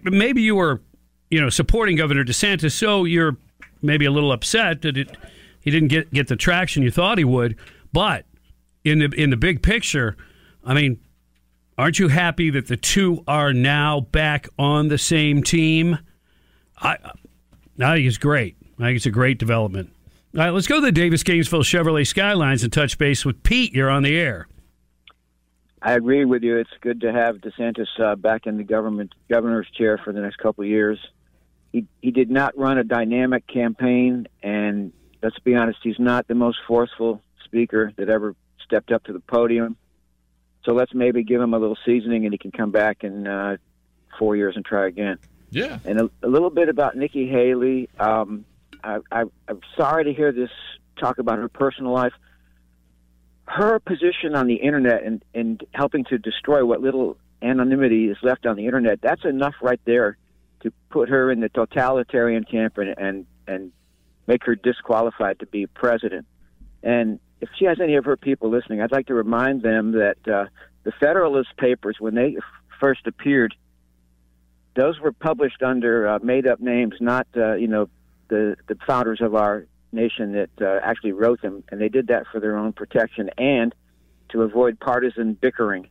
maybe 0.02 0.42
you 0.42 0.56
were, 0.56 0.80
you 1.30 1.40
know, 1.40 1.48
supporting 1.48 1.96
Governor 1.96 2.24
DeSantis, 2.24 2.72
so 2.72 3.04
you're 3.04 3.36
maybe 3.82 4.04
a 4.04 4.10
little 4.10 4.32
upset 4.32 4.82
that 4.82 4.96
it, 4.96 5.16
he 5.60 5.70
didn't 5.70 5.88
get, 5.88 6.12
get 6.12 6.28
the 6.28 6.36
traction 6.36 6.82
you 6.82 6.90
thought 6.90 7.18
he 7.18 7.24
would. 7.24 7.56
But 7.92 8.26
in 8.84 8.98
the, 8.98 9.06
in 9.16 9.30
the 9.30 9.36
big 9.36 9.62
picture, 9.62 10.16
I 10.64 10.74
mean, 10.74 11.00
aren't 11.78 11.98
you 11.98 12.08
happy 12.08 12.50
that 12.50 12.66
the 12.66 12.76
two 12.76 13.24
are 13.26 13.52
now 13.52 14.00
back 14.00 14.48
on 14.58 14.88
the 14.88 14.98
same 14.98 15.42
team? 15.42 15.98
I, 16.78 16.96
I 17.82 17.94
think 17.94 18.06
it's 18.06 18.18
great. 18.18 18.56
I 18.78 18.84
think 18.84 18.96
it's 18.96 19.06
a 19.06 19.10
great 19.10 19.38
development. 19.38 19.92
All 20.34 20.42
right, 20.42 20.50
let's 20.50 20.66
go 20.66 20.76
to 20.76 20.80
the 20.80 20.92
Davis 20.92 21.22
Gainesville 21.22 21.62
Chevrolet 21.62 22.06
Skylines 22.06 22.62
and 22.62 22.72
touch 22.72 22.98
base 22.98 23.24
with 23.24 23.42
Pete. 23.42 23.74
You're 23.74 23.90
on 23.90 24.02
the 24.02 24.16
air. 24.16 24.46
I 25.82 25.94
agree 25.94 26.24
with 26.24 26.42
you. 26.42 26.58
It's 26.58 26.70
good 26.80 27.00
to 27.02 27.12
have 27.12 27.36
DeSantis 27.36 27.86
uh, 27.98 28.14
back 28.16 28.46
in 28.46 28.58
the 28.58 28.64
government 28.64 29.14
governor's 29.28 29.68
chair 29.70 29.98
for 29.98 30.12
the 30.12 30.20
next 30.20 30.36
couple 30.36 30.62
of 30.62 30.68
years. 30.68 30.98
He 31.72 31.86
he 32.02 32.10
did 32.10 32.30
not 32.30 32.56
run 32.58 32.78
a 32.78 32.84
dynamic 32.84 33.46
campaign, 33.46 34.26
and 34.42 34.92
let's 35.22 35.38
be 35.38 35.54
honest, 35.54 35.78
he's 35.82 35.98
not 35.98 36.28
the 36.28 36.34
most 36.34 36.58
forceful 36.66 37.22
speaker 37.44 37.92
that 37.96 38.08
ever 38.08 38.34
stepped 38.64 38.92
up 38.92 39.04
to 39.04 39.12
the 39.12 39.20
podium. 39.20 39.76
So 40.64 40.72
let's 40.72 40.92
maybe 40.92 41.22
give 41.22 41.40
him 41.40 41.54
a 41.54 41.58
little 41.58 41.78
seasoning, 41.86 42.24
and 42.24 42.34
he 42.34 42.38
can 42.38 42.50
come 42.50 42.70
back 42.70 43.02
in 43.02 43.26
uh, 43.26 43.56
four 44.18 44.36
years 44.36 44.56
and 44.56 44.64
try 44.64 44.86
again. 44.86 45.18
Yeah. 45.50 45.78
And 45.84 46.00
a, 46.00 46.10
a 46.22 46.28
little 46.28 46.50
bit 46.50 46.68
about 46.68 46.96
Nikki 46.96 47.26
Haley. 47.26 47.88
Um, 47.98 48.44
I, 48.84 48.98
I, 49.10 49.24
I'm 49.48 49.60
sorry 49.76 50.04
to 50.04 50.12
hear 50.12 50.32
this 50.32 50.50
talk 50.98 51.18
about 51.18 51.38
her 51.38 51.48
personal 51.48 51.92
life. 51.92 52.12
Her 53.50 53.80
position 53.80 54.36
on 54.36 54.46
the 54.46 54.54
internet 54.54 55.02
and, 55.02 55.24
and 55.34 55.60
helping 55.74 56.04
to 56.04 56.18
destroy 56.18 56.64
what 56.64 56.80
little 56.80 57.16
anonymity 57.42 58.08
is 58.08 58.16
left 58.22 58.46
on 58.46 58.54
the 58.54 58.66
internet, 58.66 59.00
that's 59.02 59.24
enough 59.24 59.54
right 59.60 59.80
there 59.84 60.16
to 60.60 60.72
put 60.88 61.08
her 61.08 61.32
in 61.32 61.40
the 61.40 61.48
totalitarian 61.48 62.44
camp 62.44 62.78
and, 62.78 62.94
and, 62.96 63.26
and 63.48 63.72
make 64.28 64.44
her 64.44 64.54
disqualified 64.54 65.40
to 65.40 65.46
be 65.46 65.66
president. 65.66 66.26
And 66.84 67.18
if 67.40 67.48
she 67.58 67.64
has 67.64 67.80
any 67.80 67.96
of 67.96 68.04
her 68.04 68.16
people 68.16 68.50
listening, 68.50 68.82
I'd 68.82 68.92
like 68.92 69.08
to 69.08 69.14
remind 69.14 69.62
them 69.62 69.92
that 69.92 70.18
uh, 70.32 70.44
the 70.84 70.92
Federalist 70.92 71.56
Papers, 71.56 71.96
when 71.98 72.14
they 72.14 72.36
f- 72.36 72.44
first 72.78 73.04
appeared, 73.08 73.52
those 74.76 75.00
were 75.00 75.12
published 75.12 75.60
under 75.60 76.06
uh, 76.06 76.18
made-up 76.22 76.60
names, 76.60 76.94
not 77.00 77.26
uh, 77.36 77.54
you 77.54 77.66
know 77.66 77.88
the 78.28 78.56
the 78.68 78.76
founders 78.86 79.20
of 79.20 79.34
our 79.34 79.66
nation 79.92 80.32
that 80.32 80.50
uh, 80.60 80.80
actually 80.82 81.12
wrote 81.12 81.42
them, 81.42 81.64
and 81.70 81.80
they 81.80 81.88
did 81.88 82.08
that 82.08 82.26
for 82.30 82.40
their 82.40 82.56
own 82.56 82.72
protection 82.72 83.30
and 83.38 83.74
to 84.30 84.42
avoid 84.42 84.78
partisan 84.80 85.34
bickering. 85.34 85.88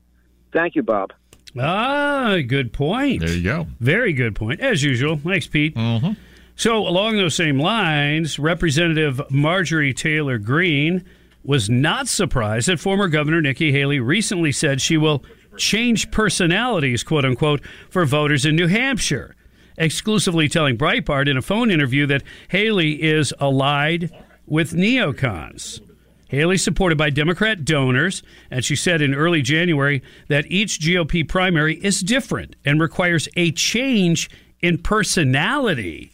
Thank 0.54 0.76
you, 0.76 0.84
Bob. 0.84 1.14
Ah, 1.58 2.38
good 2.48 2.74
point. 2.74 3.22
There 3.22 3.34
you 3.34 3.44
go. 3.44 3.68
Very 3.80 4.14
good 4.14 4.36
point, 4.36 4.60
as 4.60 4.84
usual. 4.84 5.18
Thanks, 5.18 5.48
Pete. 5.48 5.76
Mm-hmm. 5.76 6.14
So, 6.56 6.78
along 6.88 7.18
those 7.18 7.36
same 7.36 7.60
lines, 7.60 8.38
Representative 8.38 9.22
Marjorie 9.32 9.94
Taylor 9.94 10.38
Greene 10.38 11.06
was 11.44 11.70
not 11.70 12.08
surprised 12.08 12.68
that 12.68 12.80
former 12.80 13.08
Governor 13.08 13.42
Nikki 13.42 13.72
Haley 13.72 14.00
recently 14.00 14.52
said 14.52 14.82
she 14.82 14.98
will 14.98 15.24
change 15.58 16.12
personalities, 16.12 17.04
quote 17.04 17.26
unquote, 17.26 17.62
for 17.90 18.06
voters 18.06 18.46
in 18.46 18.56
New 18.56 18.68
Hampshire, 18.68 19.36
exclusively 19.80 20.48
telling 20.48 20.78
Breitbart 20.78 21.28
in 21.28 21.38
a 21.38 21.42
phone 21.42 21.72
interview 21.72 22.06
that 22.06 22.24
Haley 22.50 23.02
is 23.02 23.34
allied 23.40 24.12
with 24.46 24.74
neocons. 24.74 25.82
Haley 26.28 26.58
supported 26.58 26.98
by 26.98 27.10
Democrat 27.10 27.66
donors, 27.66 28.22
and 28.52 28.64
she 28.64 28.76
said 28.76 29.02
in 29.02 29.16
early 29.16 29.42
January 29.42 30.04
that 30.28 30.46
each 30.52 30.80
GOP 30.80 31.28
primary 31.28 31.84
is 31.84 32.02
different 32.02 32.56
and 32.64 32.80
requires 32.80 33.28
a 33.36 33.52
change 33.52 34.30
in 34.62 34.78
personality. 34.78 36.14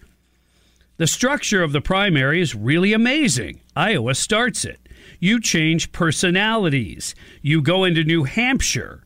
The 0.98 1.08
structure 1.08 1.62
of 1.62 1.74
the 1.74 1.82
primary 1.82 2.40
is 2.40 2.56
really 2.56 2.94
amazing. 2.94 3.60
Iowa 3.76 4.16
starts 4.16 4.64
it. 4.64 4.80
You 5.20 5.42
change 5.42 5.92
personalities. 5.92 7.14
You 7.42 7.62
go 7.62 7.84
into 7.84 8.06
New 8.06 8.24
Hampshire. 8.24 9.05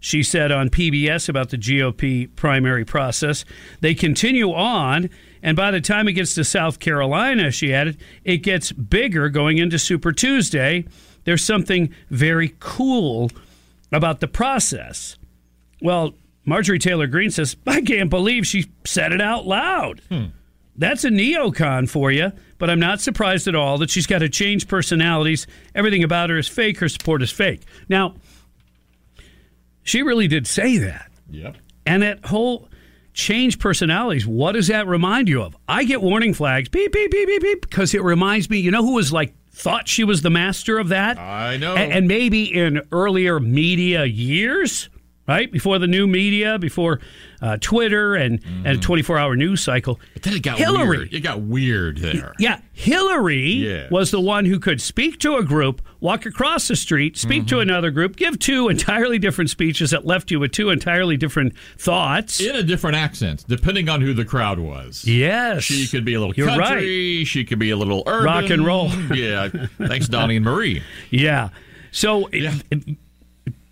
She 0.00 0.22
said 0.22 0.52
on 0.52 0.70
PBS 0.70 1.28
about 1.28 1.50
the 1.50 1.58
GOP 1.58 2.34
primary 2.36 2.84
process. 2.84 3.44
They 3.80 3.94
continue 3.94 4.52
on, 4.52 5.10
and 5.42 5.56
by 5.56 5.70
the 5.70 5.80
time 5.80 6.06
it 6.08 6.12
gets 6.12 6.34
to 6.34 6.44
South 6.44 6.78
Carolina, 6.78 7.50
she 7.50 7.74
added, 7.74 7.98
it 8.24 8.38
gets 8.38 8.70
bigger 8.72 9.28
going 9.28 9.58
into 9.58 9.78
Super 9.78 10.12
Tuesday. 10.12 10.84
There's 11.24 11.44
something 11.44 11.92
very 12.10 12.54
cool 12.60 13.30
about 13.92 14.20
the 14.20 14.28
process. 14.28 15.18
Well, 15.82 16.14
Marjorie 16.44 16.78
Taylor 16.78 17.06
Greene 17.06 17.30
says, 17.30 17.56
I 17.66 17.80
can't 17.80 18.10
believe 18.10 18.46
she 18.46 18.70
said 18.84 19.12
it 19.12 19.20
out 19.20 19.46
loud. 19.46 20.00
Hmm. 20.08 20.26
That's 20.76 21.04
a 21.04 21.10
neocon 21.10 21.88
for 21.88 22.12
you, 22.12 22.30
but 22.58 22.70
I'm 22.70 22.78
not 22.78 23.00
surprised 23.00 23.48
at 23.48 23.56
all 23.56 23.78
that 23.78 23.90
she's 23.90 24.06
got 24.06 24.20
to 24.20 24.28
change 24.28 24.68
personalities. 24.68 25.46
Everything 25.74 26.04
about 26.04 26.30
her 26.30 26.38
is 26.38 26.46
fake. 26.46 26.78
Her 26.78 26.88
support 26.88 27.20
is 27.20 27.32
fake. 27.32 27.62
Now, 27.88 28.14
She 29.88 30.02
really 30.02 30.28
did 30.28 30.46
say 30.46 30.76
that. 30.78 31.10
Yep. 31.30 31.56
And 31.86 32.02
that 32.02 32.26
whole 32.26 32.68
change 33.14 33.58
personalities, 33.58 34.26
what 34.26 34.52
does 34.52 34.66
that 34.68 34.86
remind 34.86 35.28
you 35.28 35.42
of? 35.42 35.56
I 35.66 35.84
get 35.84 36.02
warning 36.02 36.34
flags, 36.34 36.68
beep, 36.68 36.92
beep, 36.92 37.10
beep, 37.10 37.26
beep, 37.26 37.42
beep, 37.42 37.60
because 37.62 37.94
it 37.94 38.02
reminds 38.02 38.50
me, 38.50 38.58
you 38.58 38.70
know 38.70 38.84
who 38.84 38.94
was 38.94 39.12
like, 39.12 39.34
thought 39.50 39.88
she 39.88 40.04
was 40.04 40.20
the 40.20 40.30
master 40.30 40.78
of 40.78 40.90
that? 40.90 41.18
I 41.18 41.56
know. 41.56 41.74
A- 41.74 41.78
and 41.78 42.06
maybe 42.06 42.44
in 42.44 42.82
earlier 42.92 43.40
media 43.40 44.04
years, 44.04 44.90
right? 45.26 45.50
Before 45.50 45.78
the 45.78 45.86
new 45.86 46.06
media, 46.06 46.58
before 46.58 47.00
uh, 47.40 47.56
Twitter 47.60 48.14
and, 48.14 48.40
and 48.64 48.66
a 48.66 48.76
24 48.78 49.18
hour 49.18 49.36
news 49.36 49.62
cycle. 49.62 50.00
But 50.14 50.22
then 50.22 50.34
it 50.34 50.42
got 50.42 50.58
Hillary. 50.58 50.98
weird. 50.98 51.14
It 51.14 51.20
got 51.20 51.40
weird 51.40 51.98
there. 51.98 52.34
Yeah, 52.38 52.60
Hillary 52.72 53.44
Yes. 53.50 53.90
was 53.90 54.10
the 54.10 54.20
one 54.20 54.44
who 54.44 54.58
could 54.58 54.80
speak 54.80 55.18
to 55.20 55.36
a 55.36 55.44
group, 55.44 55.80
walk 56.00 56.26
across 56.26 56.68
the 56.68 56.76
street, 56.76 57.16
speak 57.16 57.42
Mm-hmm. 57.42 57.46
to 57.48 57.60
another 57.60 57.90
group, 57.90 58.16
give 58.16 58.38
two 58.38 58.68
entirely 58.68 59.18
different 59.18 59.50
speeches 59.50 59.90
that 59.90 60.04
left 60.06 60.30
you 60.30 60.40
with 60.40 60.52
two 60.52 60.70
entirely 60.70 61.16
different 61.16 61.52
thoughts. 61.78 62.40
In 62.40 62.56
a 62.56 62.62
different 62.62 62.96
accent, 62.96 63.44
depending 63.48 63.88
on 63.88 64.00
who 64.00 64.12
the 64.14 64.24
crowd 64.24 64.58
was. 64.58 65.04
Yes. 65.04 65.62
She 65.62 65.86
could 65.86 66.04
be 66.04 66.14
a 66.14 66.20
little 66.20 66.34
You're 66.34 66.48
country. 66.48 67.24
She 67.24 67.44
could 67.44 67.58
be 67.58 67.70
a 67.70 67.76
little 67.76 68.02
urban. 68.06 68.24
Rock 68.24 68.50
and 68.50 68.64
roll. 68.66 68.88
yeah. 69.14 69.48
Thanks, 69.78 70.08
Donnie 70.08 70.36
and 70.36 70.44
Marie. 70.44 70.82
Yeah. 71.10 71.50
So, 71.90 72.28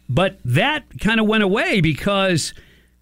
but 0.08 0.38
that 0.44 0.84
kind 1.00 1.20
of 1.20 1.26
went 1.26 1.42
away 1.42 1.80
because 1.80 2.54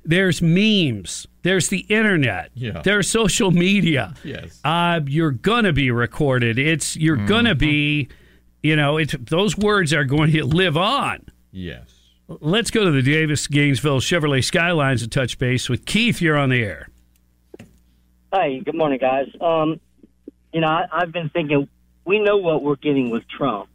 there's 0.05 0.40
memes, 0.43 1.26
there's 1.43 1.68
the 1.68 1.81
internet, 1.89 2.51
Yeah. 2.55 2.82
there's 2.82 3.09
social 3.09 3.51
media. 3.51 4.14
Yes. 4.24 4.60
Uh, 4.64 5.01
you're 5.06 5.31
gonna 5.31 5.72
be 5.72 5.90
recorded. 5.90 6.59
It's 6.59 6.97
you're 6.97 7.16
gonna 7.16 7.55
be, 7.55 8.09
you 8.62 8.76
know, 8.76 8.97
it's 8.98 9.14
those 9.18 9.56
words 9.56 9.93
are 9.93 10.05
going 10.05 10.31
to 10.32 10.44
live 10.44 10.76
on. 10.76 11.26
Yes. 11.52 11.90
Let's 12.28 12.70
go 12.70 12.85
to 12.85 12.90
the 12.90 13.02
Davis 13.02 13.47
Gainesville 13.47 14.01
Chevrolet 14.01 14.43
Skylines 14.43 15.02
and 15.02 15.12
touch 15.12 15.39
base 15.39 15.68
with 15.68 15.85
Keith. 15.85 16.20
You're 16.22 16.39
on 16.39 16.48
the 16.48 16.62
air. 16.62 16.89
Hi, 18.32 18.59
good 18.64 18.74
morning, 18.74 18.98
guys. 18.98 19.28
Um, 19.40 19.81
you 20.52 20.60
know, 20.60 20.66
I, 20.68 20.86
I've 20.90 21.12
been 21.12 21.28
thinking 21.28 21.68
we 22.05 22.18
know 22.20 22.39
what 22.39 22.62
we're 22.62 22.76
getting 22.76 23.10
with 23.10 23.26
Trump, 23.28 23.68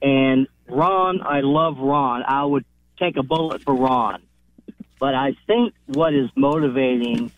and 0.00 0.46
Ron. 0.68 1.20
I 1.22 1.40
love 1.40 1.78
Ron. 1.78 2.22
I 2.26 2.44
would 2.44 2.64
take 2.98 3.16
a 3.16 3.22
bullet 3.22 3.62
for 3.62 3.74
Ron, 3.74 4.22
but 5.02 5.16
I 5.16 5.34
think 5.48 5.74
what 5.86 6.14
is 6.14 6.30
motivating 6.36 7.32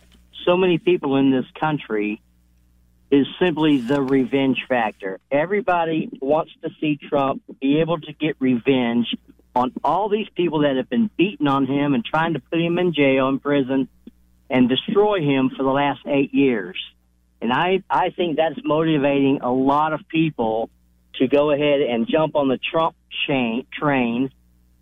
so 0.45 0.55
many 0.55 0.77
people 0.77 1.15
in 1.15 1.31
this 1.31 1.47
country 1.59 2.21
is 3.09 3.25
simply 3.39 3.79
the 3.79 4.03
revenge 4.03 4.63
factor. 4.69 5.19
Everybody 5.31 6.07
wants 6.21 6.51
to 6.61 6.69
see 6.79 6.99
Trump 7.09 7.41
be 7.59 7.79
able 7.79 7.99
to 8.01 8.13
get 8.13 8.35
revenge 8.37 9.07
on 9.55 9.73
all 9.83 10.09
these 10.09 10.27
people 10.35 10.59
that 10.59 10.75
have 10.75 10.91
been 10.91 11.09
beating 11.17 11.47
on 11.47 11.65
him 11.65 11.95
and 11.95 12.05
trying 12.05 12.33
to 12.33 12.39
put 12.39 12.61
him 12.61 12.77
in 12.77 12.93
jail 12.93 13.29
and 13.29 13.41
prison 13.41 13.87
and 14.47 14.69
destroy 14.69 15.21
him 15.21 15.49
for 15.49 15.63
the 15.63 15.71
last 15.71 16.01
eight 16.05 16.35
years. 16.35 16.77
And 17.41 17.51
I, 17.51 17.81
I 17.89 18.11
think 18.11 18.37
that's 18.37 18.59
motivating 18.63 19.39
a 19.41 19.51
lot 19.51 19.91
of 19.91 20.07
people 20.07 20.69
to 21.15 21.27
go 21.27 21.49
ahead 21.49 21.81
and 21.81 22.07
jump 22.07 22.35
on 22.35 22.47
the 22.47 22.59
Trump 22.59 22.95
chain, 23.25 23.65
train 23.73 24.29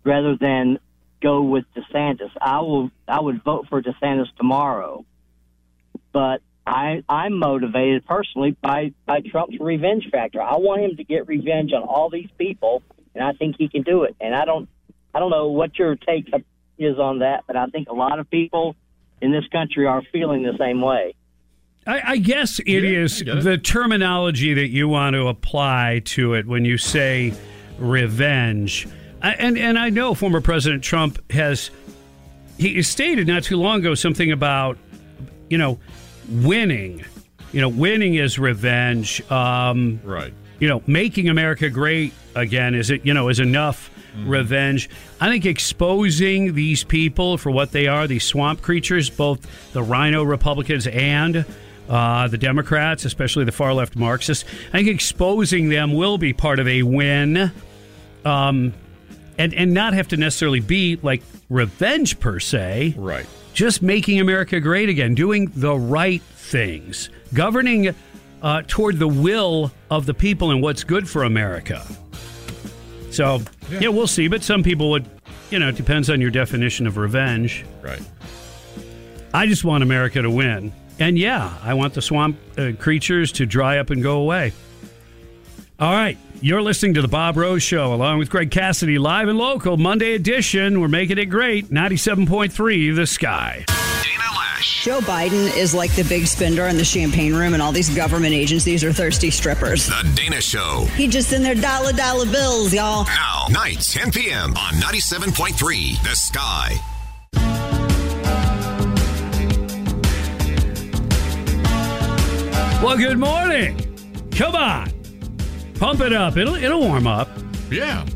rather 0.04 0.36
than 0.36 0.80
go 1.24 1.40
with 1.42 1.64
DeSantis. 1.74 2.30
I 2.40 2.60
will 2.60 2.90
I 3.08 3.20
would 3.20 3.42
vote 3.42 3.66
for 3.68 3.82
DeSantis 3.82 4.26
tomorrow. 4.36 5.04
But 6.12 6.42
I 6.66 7.02
I'm 7.08 7.38
motivated 7.38 8.06
personally 8.06 8.56
by, 8.62 8.92
by 9.06 9.20
Trump's 9.20 9.58
revenge 9.58 10.08
factor. 10.12 10.40
I 10.40 10.56
want 10.56 10.82
him 10.82 10.96
to 10.98 11.04
get 11.04 11.26
revenge 11.26 11.72
on 11.72 11.82
all 11.82 12.10
these 12.10 12.28
people 12.38 12.82
and 13.14 13.24
I 13.24 13.32
think 13.32 13.56
he 13.58 13.68
can 13.68 13.82
do 13.82 14.04
it. 14.04 14.14
And 14.20 14.34
I 14.34 14.44
don't 14.44 14.68
I 15.14 15.18
don't 15.18 15.30
know 15.30 15.48
what 15.48 15.78
your 15.78 15.96
take 15.96 16.28
is 16.78 16.98
on 16.98 17.20
that, 17.20 17.44
but 17.46 17.56
I 17.56 17.66
think 17.66 17.88
a 17.88 17.94
lot 17.94 18.18
of 18.18 18.28
people 18.30 18.76
in 19.22 19.32
this 19.32 19.46
country 19.50 19.86
are 19.86 20.02
feeling 20.12 20.42
the 20.42 20.56
same 20.58 20.80
way. 20.80 21.14
I, 21.86 22.02
I 22.12 22.16
guess 22.16 22.60
it 22.60 22.84
is 22.84 23.20
the 23.20 23.58
terminology 23.58 24.54
that 24.54 24.68
you 24.68 24.88
want 24.88 25.14
to 25.14 25.28
apply 25.28 26.02
to 26.06 26.34
it 26.34 26.46
when 26.46 26.64
you 26.64 26.78
say 26.78 27.34
revenge. 27.78 28.88
And 29.32 29.58
and 29.58 29.78
I 29.78 29.90
know 29.90 30.14
former 30.14 30.40
President 30.40 30.82
Trump 30.82 31.32
has 31.32 31.70
he 32.58 32.82
stated 32.82 33.26
not 33.26 33.42
too 33.42 33.56
long 33.56 33.80
ago 33.80 33.94
something 33.94 34.30
about 34.30 34.78
you 35.48 35.58
know 35.58 35.78
winning. 36.28 37.04
You 37.52 37.60
know, 37.60 37.68
winning 37.68 38.16
is 38.16 38.38
revenge. 38.38 39.22
Um, 39.30 40.00
right. 40.02 40.34
You 40.58 40.68
know, 40.68 40.82
making 40.86 41.28
America 41.28 41.70
great 41.70 42.12
again 42.34 42.74
is 42.74 42.90
it? 42.90 43.06
You 43.06 43.14
know, 43.14 43.28
is 43.28 43.40
enough 43.40 43.90
revenge. 44.24 44.88
I 45.20 45.28
think 45.28 45.46
exposing 45.46 46.54
these 46.54 46.84
people 46.84 47.38
for 47.38 47.50
what 47.50 47.72
they 47.72 47.86
are, 47.86 48.06
these 48.06 48.24
swamp 48.24 48.62
creatures, 48.62 49.10
both 49.10 49.72
the 49.72 49.82
RINO 49.82 50.22
Republicans 50.22 50.86
and 50.86 51.44
uh, 51.88 52.28
the 52.28 52.38
Democrats, 52.38 53.04
especially 53.04 53.44
the 53.44 53.52
far 53.52 53.74
left 53.74 53.96
Marxists. 53.96 54.44
I 54.68 54.78
think 54.78 54.88
exposing 54.88 55.68
them 55.68 55.94
will 55.94 56.18
be 56.18 56.32
part 56.32 56.58
of 56.58 56.68
a 56.68 56.82
win, 56.82 57.52
um, 58.24 58.72
and 59.38 59.54
and 59.54 59.72
not 59.72 59.94
have 59.94 60.08
to 60.08 60.16
necessarily 60.16 60.60
be 60.60 60.98
like 61.02 61.22
revenge 61.48 62.20
per 62.20 62.40
se. 62.40 62.94
Right. 62.96 63.26
Just 63.52 63.82
making 63.82 64.20
America 64.20 64.60
great 64.60 64.88
again, 64.88 65.14
doing 65.14 65.50
the 65.54 65.76
right 65.76 66.22
things, 66.22 67.08
governing 67.32 67.94
uh, 68.42 68.62
toward 68.66 68.98
the 68.98 69.08
will 69.08 69.72
of 69.90 70.06
the 70.06 70.14
people 70.14 70.50
and 70.50 70.60
what's 70.60 70.84
good 70.84 71.08
for 71.08 71.24
America. 71.24 71.84
So 73.10 73.40
yeah. 73.70 73.88
we'll 73.88 74.08
see. 74.08 74.26
But 74.28 74.42
some 74.42 74.62
people 74.62 74.90
would, 74.90 75.08
you 75.50 75.58
know, 75.58 75.68
it 75.68 75.76
depends 75.76 76.10
on 76.10 76.20
your 76.20 76.30
definition 76.30 76.86
of 76.86 76.96
revenge. 76.96 77.64
Right. 77.80 78.02
I 79.32 79.46
just 79.46 79.64
want 79.64 79.82
America 79.82 80.20
to 80.20 80.30
win. 80.30 80.72
And 80.98 81.18
yeah, 81.18 81.56
I 81.62 81.74
want 81.74 81.94
the 81.94 82.02
swamp 82.02 82.36
uh, 82.58 82.72
creatures 82.78 83.32
to 83.32 83.46
dry 83.46 83.78
up 83.78 83.90
and 83.90 84.02
go 84.02 84.18
away. 84.18 84.52
All 85.78 85.92
right. 85.92 86.18
You're 86.40 86.62
listening 86.62 86.94
to 86.94 87.02
The 87.02 87.08
Bob 87.08 87.36
Rose 87.36 87.62
Show 87.62 87.94
along 87.94 88.18
with 88.18 88.28
Greg 88.28 88.50
Cassidy, 88.50 88.98
live 88.98 89.28
and 89.28 89.38
local, 89.38 89.76
Monday 89.76 90.14
edition. 90.14 90.80
We're 90.80 90.88
making 90.88 91.16
it 91.18 91.26
great. 91.26 91.70
97.3 91.70 92.94
The 92.94 93.06
Sky. 93.06 93.64
Dana 93.66 94.22
Loesch. 94.24 94.82
Joe 94.84 95.00
Biden 95.00 95.56
is 95.56 95.74
like 95.74 95.94
the 95.94 96.02
big 96.04 96.26
spender 96.26 96.66
in 96.66 96.76
the 96.76 96.84
champagne 96.84 97.34
room, 97.34 97.54
and 97.54 97.62
all 97.62 97.72
these 97.72 97.88
government 97.94 98.34
agencies 98.34 98.84
are 98.84 98.92
thirsty 98.92 99.30
strippers. 99.30 99.86
The 99.86 100.12
Dana 100.14 100.40
Show. 100.42 100.84
He 100.96 101.08
just 101.08 101.32
in 101.32 101.42
their 101.42 101.54
dollar 101.54 101.92
dollar 101.92 102.26
bills, 102.26 102.74
y'all. 102.74 103.04
Now, 103.04 103.46
nights, 103.50 103.94
10 103.94 104.10
p.m. 104.12 104.50
on 104.56 104.74
97.3 104.74 106.02
The 106.02 106.14
Sky. 106.14 106.78
Well, 112.82 112.98
good 112.98 113.18
morning. 113.18 113.78
Come 114.32 114.54
on. 114.54 114.90
Pump 115.84 116.00
it 116.00 116.14
up. 116.14 116.38
It'll 116.38 116.54
it'll 116.54 116.80
warm 116.80 117.06
up. 117.06 117.28
Yeah. 117.70 118.06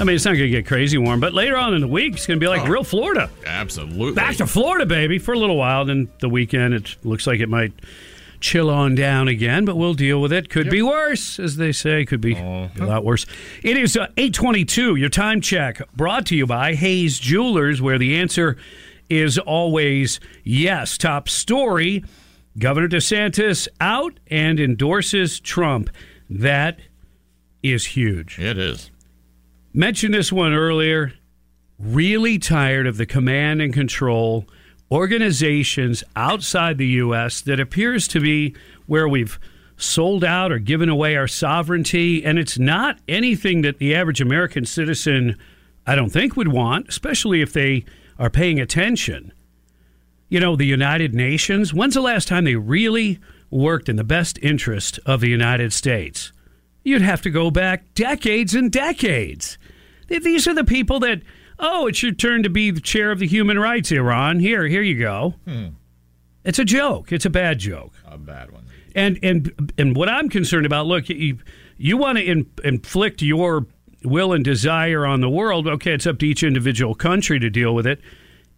I 0.00 0.02
mean, 0.02 0.16
it's 0.16 0.24
not 0.24 0.32
going 0.32 0.40
to 0.40 0.48
get 0.48 0.66
crazy 0.66 0.98
warm, 0.98 1.20
but 1.20 1.32
later 1.32 1.56
on 1.56 1.72
in 1.72 1.80
the 1.80 1.86
week, 1.86 2.14
it's 2.14 2.26
going 2.26 2.40
to 2.40 2.44
be 2.44 2.48
like 2.48 2.62
Oh. 2.62 2.66
real 2.66 2.82
Florida. 2.82 3.30
Absolutely. 3.46 4.14
Back 4.14 4.34
to 4.38 4.46
Florida, 4.48 4.86
baby, 4.86 5.20
for 5.20 5.32
a 5.32 5.38
little 5.38 5.56
while. 5.56 5.84
Then 5.84 6.08
the 6.18 6.28
weekend, 6.28 6.74
it 6.74 6.96
looks 7.04 7.24
like 7.28 7.38
it 7.38 7.48
might 7.48 7.74
chill 8.40 8.68
on 8.68 8.96
down 8.96 9.28
again, 9.28 9.64
but 9.64 9.76
we'll 9.76 9.94
deal 9.94 10.20
with 10.20 10.32
it. 10.32 10.50
Could 10.50 10.68
be 10.68 10.82
worse, 10.82 11.38
as 11.38 11.58
they 11.58 11.70
say. 11.70 12.04
Could 12.04 12.20
be 12.20 12.34
a 12.34 12.70
lot 12.80 13.04
worse. 13.04 13.24
It 13.62 13.76
is 13.76 13.96
uh, 13.96 14.08
822, 14.16 14.96
your 14.96 15.08
time 15.08 15.40
check, 15.40 15.80
brought 15.94 16.26
to 16.26 16.36
you 16.36 16.44
by 16.44 16.74
Hayes 16.74 17.20
Jewelers, 17.20 17.80
where 17.80 17.98
the 17.98 18.16
answer 18.16 18.56
is 19.08 19.38
always 19.38 20.18
yes. 20.42 20.98
Top 20.98 21.28
story, 21.28 22.02
Governor 22.58 22.88
DeSantis 22.88 23.68
out 23.80 24.18
and 24.26 24.58
endorses 24.58 25.38
Trump. 25.38 25.88
That 26.28 26.80
is 27.62 27.86
huge. 27.86 28.38
It 28.38 28.58
is. 28.58 28.90
Mentioned 29.72 30.14
this 30.14 30.32
one 30.32 30.52
earlier. 30.52 31.14
Really 31.78 32.38
tired 32.38 32.86
of 32.86 32.96
the 32.96 33.06
command 33.06 33.60
and 33.62 33.72
control 33.72 34.46
organizations 34.90 36.04
outside 36.14 36.78
the 36.78 36.86
U.S. 36.86 37.40
that 37.40 37.58
appears 37.58 38.06
to 38.08 38.20
be 38.20 38.54
where 38.86 39.08
we've 39.08 39.38
sold 39.76 40.22
out 40.22 40.52
or 40.52 40.58
given 40.58 40.88
away 40.88 41.16
our 41.16 41.26
sovereignty. 41.26 42.24
And 42.24 42.38
it's 42.38 42.58
not 42.58 42.98
anything 43.08 43.62
that 43.62 43.78
the 43.78 43.94
average 43.94 44.20
American 44.20 44.64
citizen, 44.64 45.38
I 45.86 45.94
don't 45.94 46.10
think, 46.10 46.36
would 46.36 46.48
want, 46.48 46.88
especially 46.88 47.40
if 47.40 47.52
they 47.52 47.84
are 48.18 48.30
paying 48.30 48.60
attention. 48.60 49.32
You 50.28 50.40
know, 50.40 50.56
the 50.56 50.66
United 50.66 51.14
Nations, 51.14 51.74
when's 51.74 51.94
the 51.94 52.00
last 52.00 52.28
time 52.28 52.44
they 52.44 52.56
really 52.56 53.18
worked 53.50 53.88
in 53.88 53.96
the 53.96 54.04
best 54.04 54.38
interest 54.42 54.98
of 55.04 55.20
the 55.20 55.28
United 55.28 55.72
States? 55.72 56.32
You'd 56.84 57.02
have 57.02 57.22
to 57.22 57.30
go 57.30 57.50
back 57.50 57.94
decades 57.94 58.54
and 58.54 58.70
decades. 58.70 59.58
These 60.08 60.46
are 60.48 60.54
the 60.54 60.64
people 60.64 61.00
that, 61.00 61.22
oh, 61.58 61.86
it's 61.86 62.02
your 62.02 62.12
turn 62.12 62.42
to 62.42 62.50
be 62.50 62.70
the 62.70 62.80
chair 62.80 63.10
of 63.10 63.18
the 63.18 63.26
human 63.26 63.58
rights, 63.58 63.92
Iran. 63.92 64.40
Here, 64.40 64.66
here 64.66 64.82
you 64.82 64.98
go. 64.98 65.34
Hmm. 65.46 65.68
It's 66.44 66.58
a 66.58 66.64
joke. 66.64 67.12
It's 67.12 67.24
a 67.24 67.30
bad 67.30 67.58
joke. 67.60 67.92
A 68.04 68.18
bad 68.18 68.50
one. 68.50 68.66
And 68.94 69.18
and 69.22 69.72
and 69.78 69.96
what 69.96 70.08
I'm 70.08 70.28
concerned 70.28 70.66
about, 70.66 70.86
look, 70.86 71.08
you 71.08 71.38
you 71.78 71.96
want 71.96 72.18
to 72.18 72.24
in, 72.24 72.50
inflict 72.64 73.22
your 73.22 73.66
will 74.04 74.32
and 74.32 74.44
desire 74.44 75.06
on 75.06 75.20
the 75.20 75.30
world. 75.30 75.66
Okay, 75.66 75.94
it's 75.94 76.06
up 76.06 76.18
to 76.18 76.26
each 76.26 76.42
individual 76.42 76.94
country 76.94 77.38
to 77.38 77.48
deal 77.48 77.74
with 77.74 77.86
it 77.86 78.00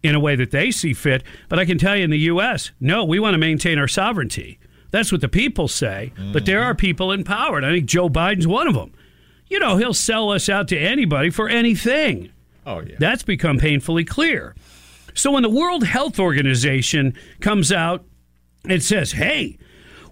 in 0.03 0.15
a 0.15 0.19
way 0.19 0.35
that 0.35 0.51
they 0.51 0.71
see 0.71 0.93
fit. 0.93 1.23
But 1.47 1.59
I 1.59 1.65
can 1.65 1.77
tell 1.77 1.95
you 1.95 2.03
in 2.03 2.09
the 2.09 2.19
U.S., 2.19 2.71
no, 2.79 3.03
we 3.03 3.19
want 3.19 3.33
to 3.35 3.37
maintain 3.37 3.79
our 3.79 3.87
sovereignty. 3.87 4.59
That's 4.95 5.11
what 5.11 5.19
the 5.19 5.27
people 5.27 5.67
say. 5.67 6.13
But 6.31 6.45
there 6.45 6.61
mm-hmm. 6.61 6.71
are 6.71 6.75
people 6.75 7.11
in 7.11 7.25
power, 7.25 7.57
and 7.57 7.65
I 7.65 7.71
think 7.73 7.85
Joe 7.85 8.07
Biden's 8.07 8.47
one 8.47 8.67
of 8.67 8.75
them. 8.75 8.93
You 9.47 9.59
know, 9.59 9.75
he'll 9.75 9.93
sell 9.93 10.31
us 10.31 10.47
out 10.47 10.69
to 10.69 10.77
anybody 10.77 11.29
for 11.29 11.49
anything. 11.49 12.31
Oh, 12.65 12.79
yeah. 12.79 12.95
That's 12.97 13.21
become 13.21 13.57
painfully 13.57 14.05
clear. 14.05 14.55
So 15.13 15.31
when 15.31 15.43
the 15.43 15.49
World 15.49 15.83
Health 15.83 16.17
Organization 16.17 17.13
comes 17.41 17.73
out 17.73 18.05
and 18.69 18.81
says, 18.81 19.11
hey, 19.11 19.57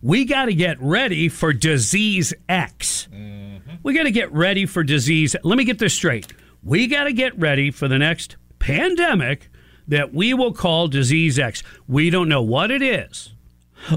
we 0.02 0.26
got 0.26 0.46
to 0.46 0.54
get 0.54 0.78
ready 0.82 1.30
for 1.30 1.54
disease 1.54 2.34
X. 2.50 3.08
Mm-hmm. 3.10 3.76
We 3.84 3.94
got 3.94 4.04
to 4.04 4.12
get 4.12 4.34
ready 4.34 4.66
for 4.66 4.84
disease. 4.84 5.34
Let 5.44 5.58
me 5.58 5.64
get 5.64 5.80
this 5.80 5.94
straight. 5.94 6.28
We 6.62 6.88
got 6.88 7.06
to 7.06 7.14
get 7.14 7.40
ready 7.40 7.72
for 7.72 7.88
the 7.88 7.98
next 7.98 8.36
pandemic 8.60 9.50
that 9.88 10.14
we 10.14 10.34
will 10.34 10.54
call 10.54 10.90
disease 10.90 11.40
X. 11.40 11.64
We 11.88 12.10
don't 12.10 12.28
know 12.30 12.42
what 12.42 12.70
it 12.70 12.82
is, 12.82 13.33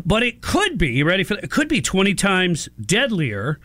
but 0.04 0.22
it 0.22 0.40
could 0.42 0.78
be, 0.78 0.88
you 0.92 1.04
ready 1.04 1.24
for 1.24 1.34
it 1.34 1.50
could 1.50 1.68
be 1.68 1.80
20 1.80 2.14
times 2.14 2.68
deadlier 2.80 3.60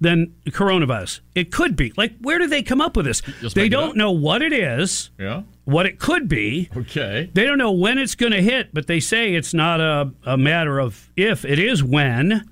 than 0.00 0.32
coronavirus. 0.48 1.20
It 1.34 1.50
could 1.50 1.74
be. 1.74 1.92
Like, 1.96 2.14
where 2.20 2.38
do 2.38 2.46
they 2.46 2.62
come 2.62 2.80
up 2.80 2.96
with 2.96 3.04
this? 3.06 3.20
Just 3.40 3.56
they 3.56 3.68
don't 3.68 3.96
know 3.96 4.12
what 4.12 4.42
it 4.42 4.52
is, 4.52 5.10
Yeah. 5.18 5.42
what 5.64 5.86
it 5.86 5.98
could 5.98 6.28
be. 6.28 6.68
Okay. 6.76 7.30
They 7.34 7.44
don't 7.44 7.58
know 7.58 7.72
when 7.72 7.98
it's 7.98 8.14
going 8.14 8.30
to 8.32 8.40
hit, 8.42 8.72
but 8.72 8.86
they 8.86 9.00
say 9.00 9.34
it's 9.34 9.52
not 9.52 9.80
a, 9.80 10.12
a 10.24 10.36
matter 10.36 10.78
of 10.78 11.10
if, 11.16 11.44
it 11.44 11.58
is 11.58 11.82
when. 11.82 12.48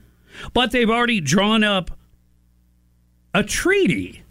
But 0.53 0.73
they've 0.73 0.91
already 0.91 1.20
drawn 1.20 1.62
up 1.62 1.93
a 3.33 3.45
treaty. 3.45 4.23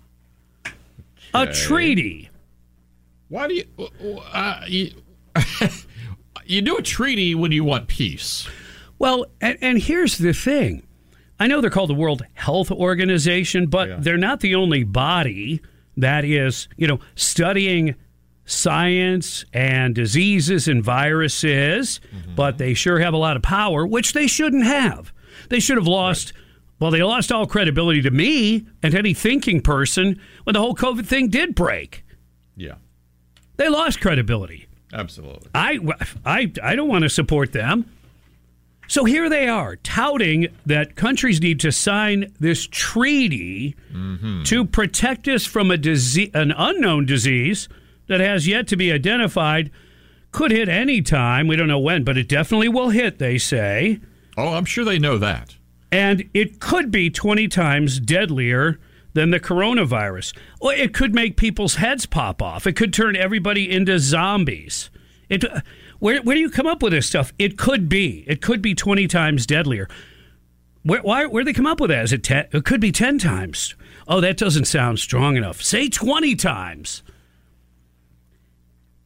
A 1.33 1.47
treaty. 1.53 2.29
Why 3.29 3.47
do 3.47 3.55
you, 3.55 3.63
uh, 4.31 4.61
you 4.67 4.91
you 6.45 6.61
do 6.61 6.77
a 6.77 6.81
treaty 6.81 7.33
when 7.35 7.51
you 7.51 7.63
want 7.63 7.87
peace? 7.87 8.47
Well, 9.05 9.27
and, 9.39 9.55
and 9.61 9.77
here's 9.77 10.17
the 10.17 10.33
thing. 10.33 10.81
I 11.39 11.45
know 11.45 11.61
they're 11.61 11.69
called 11.69 11.91
the 11.91 11.93
World 11.93 12.25
Health 12.33 12.71
Organization, 12.71 13.67
but 13.67 14.03
they're 14.03 14.17
not 14.17 14.39
the 14.39 14.55
only 14.55 14.83
body 14.83 15.61
that 15.95 16.25
is, 16.25 16.67
you 16.75 16.87
know, 16.87 16.99
studying 17.13 17.93
science 18.45 19.45
and 19.53 19.93
diseases 19.93 20.67
and 20.67 20.83
viruses, 20.83 21.99
mm-hmm. 22.15 22.33
but 22.33 22.57
they 22.57 22.73
sure 22.73 22.97
have 22.97 23.13
a 23.13 23.17
lot 23.17 23.35
of 23.35 23.43
power, 23.43 23.85
which 23.85 24.13
they 24.13 24.25
shouldn't 24.25 24.65
have. 24.65 25.13
They 25.49 25.59
should 25.59 25.77
have 25.77 25.85
lost, 25.87 26.33
well, 26.79 26.89
they 26.89 27.03
lost 27.03 27.31
all 27.31 27.45
credibility 27.45 28.01
to 28.01 28.09
me 28.11 28.65
and 28.81 28.95
any 28.95 29.13
thinking 29.13 29.61
person 29.61 30.19
when 30.45 30.55
the 30.55 30.61
whole 30.61 30.73
COVID 30.73 31.05
thing 31.05 31.29
did 31.29 31.53
break. 31.53 32.03
Yeah, 32.55 32.75
They 33.57 33.69
lost 33.69 34.01
credibility. 34.01 34.65
absolutely. 34.93 35.51
I, 35.53 35.77
I, 36.25 36.51
I 36.63 36.75
don't 36.75 36.89
want 36.89 37.03
to 37.03 37.09
support 37.09 37.51
them. 37.51 37.85
So 38.87 39.05
here 39.05 39.29
they 39.29 39.47
are 39.47 39.75
touting 39.77 40.47
that 40.65 40.95
countries 40.95 41.41
need 41.41 41.59
to 41.61 41.71
sign 41.71 42.33
this 42.39 42.67
treaty 42.67 43.75
mm-hmm. 43.91 44.43
to 44.43 44.65
protect 44.65 45.27
us 45.27 45.45
from 45.45 45.71
a 45.71 45.77
disease, 45.77 46.29
an 46.33 46.51
unknown 46.55 47.05
disease 47.05 47.67
that 48.07 48.19
has 48.19 48.47
yet 48.47 48.67
to 48.67 48.75
be 48.75 48.91
identified. 48.91 49.71
Could 50.31 50.51
hit 50.51 50.67
any 50.67 51.01
time. 51.01 51.47
We 51.47 51.55
don't 51.55 51.67
know 51.67 51.79
when, 51.79 52.03
but 52.03 52.17
it 52.17 52.27
definitely 52.27 52.67
will 52.67 52.89
hit, 52.89 53.19
they 53.19 53.37
say. 53.37 54.01
Oh, 54.37 54.53
I'm 54.53 54.65
sure 54.65 54.83
they 54.83 54.99
know 54.99 55.17
that. 55.17 55.55
And 55.91 56.29
it 56.33 56.59
could 56.59 56.91
be 56.91 57.09
20 57.09 57.47
times 57.47 57.99
deadlier 57.99 58.79
than 59.13 59.31
the 59.31 59.39
coronavirus. 59.39 60.35
Or 60.59 60.73
it 60.73 60.93
could 60.93 61.15
make 61.15 61.37
people's 61.37 61.75
heads 61.75 62.05
pop 62.05 62.41
off. 62.41 62.67
It 62.67 62.75
could 62.75 62.93
turn 62.93 63.15
everybody 63.15 63.71
into 63.71 63.97
zombies. 63.97 64.89
It, 65.29 65.45
where, 65.99 66.21
where 66.21 66.35
do 66.35 66.41
you 66.41 66.49
come 66.49 66.67
up 66.67 66.81
with 66.83 66.93
this 66.93 67.07
stuff? 67.07 67.33
It 67.39 67.57
could 67.57 67.89
be. 67.89 68.23
It 68.27 68.41
could 68.41 68.61
be 68.61 68.75
20 68.75 69.07
times 69.07 69.45
deadlier. 69.45 69.87
Where, 70.83 71.01
why, 71.01 71.25
where 71.25 71.43
do 71.43 71.45
they 71.45 71.53
come 71.53 71.65
up 71.65 71.79
with 71.79 71.89
that? 71.89 72.03
Is 72.03 72.13
it 72.13 72.23
10? 72.23 72.47
It 72.51 72.65
could 72.65 72.81
be 72.81 72.91
10 72.91 73.17
times. 73.17 73.75
Oh, 74.07 74.21
that 74.21 74.37
doesn't 74.37 74.65
sound 74.65 74.99
strong 74.99 75.35
enough. 75.35 75.61
Say 75.61 75.89
20 75.89 76.35
times. 76.35 77.01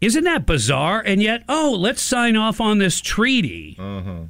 Isn't 0.02 0.24
that 0.26 0.46
bizarre? 0.46 1.04
And 1.06 1.22
yet, 1.22 1.44
oh, 1.50 1.76
let's 1.78 2.02
sign 2.02 2.36
off 2.36 2.62
on 2.62 2.78
this 2.78 3.02
treaty 3.02 3.76
uh-huh. 3.78 4.24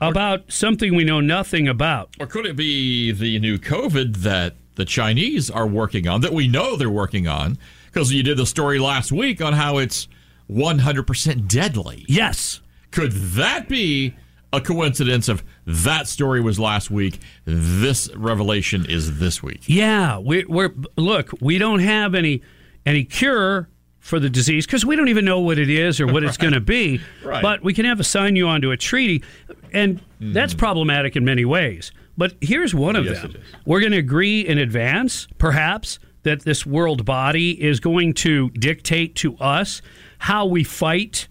about 0.00 0.50
something 0.50 0.94
we 0.94 1.04
know 1.04 1.20
nothing 1.20 1.68
about. 1.68 2.10
Or 2.20 2.26
could 2.26 2.46
it 2.46 2.56
be 2.56 3.12
the 3.12 3.38
new 3.40 3.58
COVID 3.58 4.18
that 4.18 4.54
the 4.76 4.84
Chinese 4.84 5.50
are 5.50 5.66
working 5.66 6.06
on, 6.08 6.20
that 6.20 6.32
we 6.32 6.48
know 6.48 6.76
they're 6.76 6.90
working 6.90 7.26
on? 7.26 7.58
Because 7.86 8.12
you 8.12 8.22
did 8.22 8.38
the 8.38 8.46
story 8.46 8.78
last 8.78 9.12
week 9.12 9.40
on 9.42 9.52
how 9.52 9.78
it's 9.78 10.08
100% 10.52 11.48
deadly. 11.48 12.04
Yes. 12.08 12.60
Could 12.90 13.12
that 13.12 13.68
be 13.68 14.14
a 14.52 14.60
coincidence 14.60 15.28
of 15.28 15.42
that 15.66 16.06
story 16.06 16.40
was 16.40 16.58
last 16.60 16.90
week, 16.90 17.18
this 17.44 18.14
revelation 18.14 18.84
is 18.88 19.18
this 19.18 19.42
week? 19.42 19.62
Yeah, 19.66 20.18
we, 20.18 20.44
we're 20.44 20.74
look. 20.96 21.30
We 21.40 21.58
don't 21.58 21.80
have 21.80 22.14
any 22.14 22.42
any 22.84 23.04
cure 23.04 23.68
for 23.98 24.18
the 24.18 24.28
disease 24.28 24.66
because 24.66 24.84
we 24.84 24.96
don't 24.96 25.08
even 25.08 25.24
know 25.24 25.40
what 25.40 25.58
it 25.58 25.70
is 25.70 26.00
or 26.00 26.06
what 26.06 26.24
it's 26.24 26.36
going 26.36 26.52
to 26.54 26.60
be. 26.60 27.00
Right. 27.24 27.40
But 27.40 27.62
we 27.62 27.72
can 27.72 27.84
have 27.84 28.00
a 28.00 28.04
sign 28.04 28.36
you 28.36 28.48
onto 28.48 28.70
a 28.70 28.76
treaty, 28.76 29.24
and 29.72 30.00
hmm. 30.18 30.32
that's 30.32 30.54
problematic 30.54 31.16
in 31.16 31.24
many 31.24 31.44
ways. 31.44 31.92
But 32.18 32.34
here's 32.42 32.74
one 32.74 32.96
of 32.96 33.06
Yes, 33.06 33.22
them: 33.22 33.34
we're 33.64 33.80
going 33.80 33.92
to 33.92 33.98
agree 33.98 34.42
in 34.42 34.58
advance, 34.58 35.28
perhaps, 35.38 35.98
that 36.24 36.42
this 36.42 36.66
world 36.66 37.04
body 37.04 37.62
is 37.62 37.80
going 37.80 38.14
to 38.14 38.50
dictate 38.50 39.16
to 39.16 39.36
us 39.38 39.80
how 40.22 40.46
we 40.46 40.62
fight 40.62 41.26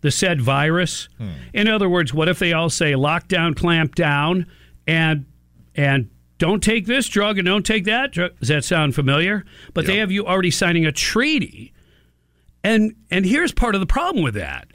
the 0.00 0.12
said 0.12 0.40
virus. 0.40 1.08
Hmm. 1.18 1.30
In 1.52 1.66
other 1.66 1.88
words, 1.88 2.14
what 2.14 2.28
if 2.28 2.38
they 2.38 2.52
all 2.52 2.70
say 2.70 2.92
lockdown, 2.92 3.56
clamp 3.56 3.96
down, 3.96 4.46
and 4.86 5.26
and 5.74 6.08
don't 6.38 6.62
take 6.62 6.86
this 6.86 7.08
drug 7.08 7.38
and 7.38 7.46
don't 7.46 7.66
take 7.66 7.84
that 7.86 8.12
drug? 8.12 8.38
Does 8.38 8.48
that 8.48 8.64
sound 8.64 8.94
familiar? 8.94 9.44
But 9.74 9.86
they 9.86 9.96
have 9.96 10.12
you 10.12 10.24
already 10.24 10.52
signing 10.52 10.86
a 10.86 10.92
treaty, 10.92 11.72
and 12.62 12.94
and 13.10 13.26
here's 13.26 13.50
part 13.50 13.74
of 13.74 13.80
the 13.80 13.86
problem 13.86 14.22
with 14.22 14.34
that. 14.34 14.68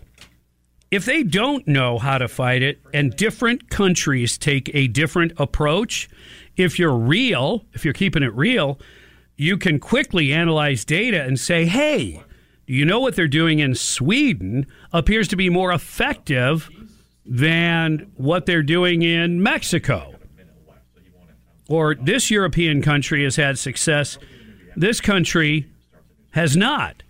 If 0.91 1.06
they 1.06 1.23
don't 1.23 1.65
know 1.65 1.99
how 1.99 2.18
to 2.18 2.27
fight 2.27 2.61
it, 2.61 2.81
and 2.94 3.15
different 3.15 3.69
countries 3.69 4.38
take 4.38 4.69
a 4.76 4.90
different 4.90 5.31
approach, 5.38 6.10
if 6.57 6.77
you're 6.77 6.98
real, 6.98 7.64
if 7.72 7.85
you're 7.85 7.94
keeping 7.94 8.23
it 8.23 8.34
real, 8.35 8.77
you 9.38 9.57
can 9.57 9.80
quickly 9.80 10.34
analyze 10.34 10.84
data 10.84 11.23
and 11.23 11.40
say, 11.40 11.65
hey, 11.65 12.22
you 12.65 12.85
know 12.85 12.99
what 12.99 13.15
they're 13.15 13.27
doing 13.27 13.60
in 13.60 13.76
Sweden 13.76 14.68
appears 14.91 15.27
to 15.30 15.35
be 15.35 15.49
more 15.49 15.72
effective 15.72 16.69
than 17.26 18.11
what 18.15 18.45
they're 18.45 18.64
doing 18.64 19.02
in 19.02 19.41
Mexico? 19.41 20.15
Or 21.69 21.95
this 21.95 22.30
European 22.30 22.81
country 22.81 23.23
has 23.23 23.35
had 23.35 23.57
success, 23.57 24.18
this 24.76 25.02
country 25.02 25.69
has 26.31 26.57
not. 26.57 27.03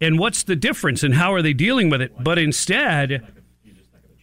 And 0.00 0.18
what's 0.18 0.42
the 0.42 0.56
difference 0.56 1.02
and 1.02 1.14
how 1.14 1.32
are 1.34 1.42
they 1.42 1.52
dealing 1.52 1.90
with 1.90 2.00
it? 2.00 2.12
But 2.22 2.38
instead, 2.38 3.26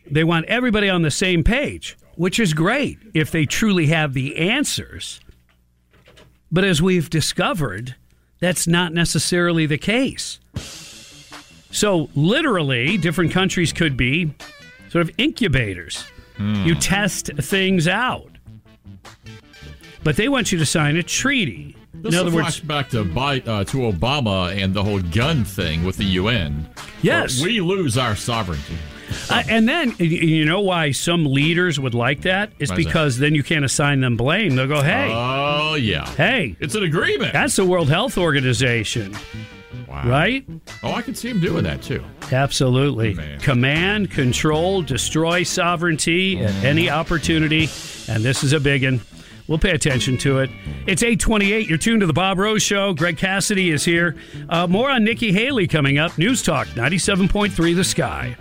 they 0.09 0.23
want 0.23 0.45
everybody 0.45 0.89
on 0.89 1.01
the 1.03 1.11
same 1.11 1.43
page, 1.43 1.97
which 2.15 2.39
is 2.39 2.53
great 2.53 2.97
if 3.13 3.31
they 3.31 3.45
truly 3.45 3.87
have 3.87 4.13
the 4.13 4.37
answers. 4.37 5.19
But 6.51 6.63
as 6.63 6.81
we've 6.81 7.09
discovered, 7.09 7.95
that's 8.39 8.67
not 8.67 8.93
necessarily 8.93 9.65
the 9.65 9.77
case. 9.77 10.39
So, 11.71 12.09
literally, 12.15 12.97
different 12.97 13.31
countries 13.31 13.73
could 13.73 13.97
be 13.97 14.33
sort 14.89 15.07
of 15.07 15.11
incubators. 15.17 16.05
You 16.39 16.75
test 16.75 17.31
things 17.37 17.87
out. 17.87 18.29
But 20.03 20.17
they 20.17 20.29
want 20.29 20.51
you 20.51 20.59
to 20.59 20.65
sign 20.65 20.95
a 20.95 21.03
treaty. 21.03 21.75
This 21.95 22.13
In 22.13 22.19
other 22.19 22.31
words, 22.31 22.59
flashback 22.59 22.89
to, 22.89 23.03
Bi- 23.03 23.39
uh, 23.39 23.63
to 23.65 23.77
Obama 23.77 24.55
and 24.55 24.71
the 24.73 24.83
whole 24.83 25.01
gun 25.01 25.43
thing 25.43 25.83
with 25.83 25.97
the 25.97 26.05
UN. 26.05 26.69
Yes. 27.01 27.41
we 27.41 27.59
lose 27.59 27.97
our 27.97 28.15
sovereignty. 28.15 28.75
Uh, 29.29 29.43
and 29.49 29.67
then 29.67 29.93
you 29.99 30.45
know 30.45 30.61
why 30.61 30.91
some 30.91 31.25
leaders 31.25 31.79
would 31.79 31.93
like 31.93 32.21
that 32.21 32.51
is 32.59 32.69
Why 32.69 32.75
is 32.77 32.83
that? 32.85 32.89
because 32.89 33.17
then 33.19 33.35
you 33.35 33.43
can't 33.43 33.63
assign 33.65 34.01
them 34.01 34.17
blame. 34.17 34.55
They'll 34.55 34.67
go, 34.67 34.81
"Hey, 34.81 35.09
Oh 35.13 35.75
yeah, 35.75 36.05
hey, 36.15 36.55
it's 36.59 36.75
an 36.75 36.83
agreement." 36.83 37.33
that's 37.33 37.55
the 37.55 37.65
World 37.65 37.89
Health 37.89 38.17
Organization, 38.17 39.15
Wow. 39.87 40.03
right?" 40.09 40.45
Oh, 40.83 40.91
I 40.93 41.01
can 41.01 41.15
see 41.15 41.29
him 41.29 41.39
doing 41.39 41.63
that 41.63 41.81
too. 41.81 42.03
Absolutely. 42.31 43.13
Man. 43.13 43.39
Command, 43.39 44.11
control, 44.11 44.81
destroy 44.81 45.43
sovereignty 45.43 46.39
at 46.39 46.53
any 46.63 46.89
opportunity, 46.89 47.69
and 48.07 48.23
this 48.23 48.43
is 48.43 48.53
a 48.53 48.59
big 48.59 48.83
one. 48.83 49.01
We'll 49.47 49.57
pay 49.59 49.71
attention 49.71 50.17
to 50.19 50.39
it. 50.39 50.49
It's 50.85 51.03
828. 51.03 51.67
You're 51.67 51.77
tuned 51.77 52.01
to 52.01 52.07
the 52.07 52.13
Bob 52.13 52.37
Rose 52.37 52.61
Show. 52.61 52.93
Greg 52.93 53.17
Cassidy 53.17 53.71
is 53.71 53.85
here. 53.85 54.15
Uh, 54.49 54.67
more 54.67 54.89
on 54.89 55.03
Nikki 55.03 55.31
Haley 55.31 55.67
coming 55.67 55.97
up. 55.97 56.17
News 56.17 56.41
Talk 56.41 56.67
97.3 56.69 57.75
The 57.75 57.83
Sky. 57.83 58.37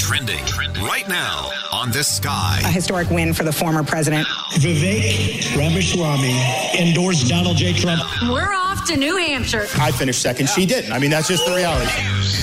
Trending 0.00 0.42
right 0.82 1.06
now 1.08 1.50
on 1.72 1.90
this 1.90 2.08
sky. 2.08 2.60
A 2.64 2.68
historic 2.68 3.10
win 3.10 3.34
for 3.34 3.44
the 3.44 3.52
former 3.52 3.84
president. 3.84 4.26
Vivek 4.54 5.56
Ramaswamy 5.56 6.34
endorsed 6.78 7.28
Donald 7.28 7.58
J. 7.58 7.74
Trump. 7.74 8.02
We're 8.22 8.52
off 8.52 8.86
to 8.86 8.96
New 8.96 9.16
Hampshire. 9.18 9.66
I 9.78 9.92
finished 9.92 10.22
second. 10.22 10.48
She 10.48 10.64
didn't. 10.64 10.92
I 10.92 10.98
mean, 10.98 11.10
that's 11.10 11.28
just 11.28 11.44
the 11.44 11.54
reality. 11.54 11.90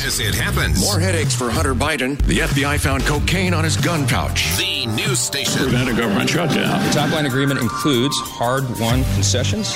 As 0.05 0.19
it 0.19 0.35
happens. 0.35 0.79
More 0.81 0.99
headaches 0.99 1.35
for 1.35 1.49
Hunter 1.49 1.73
Biden. 1.73 2.17
The 2.27 2.39
FBI 2.39 2.79
found 2.79 3.03
cocaine 3.03 3.53
on 3.53 3.63
his 3.63 3.75
gun 3.75 4.07
pouch. 4.07 4.55
The 4.57 4.85
news 4.85 5.19
station. 5.19 5.63
Prevent 5.63 5.89
a 5.89 5.93
government 5.93 6.29
shutdown. 6.29 6.85
The 6.88 6.93
top 6.93 7.11
line 7.11 7.25
agreement 7.25 7.59
includes 7.59 8.15
hard 8.19 8.63
won 8.79 9.03
concessions. 9.15 9.73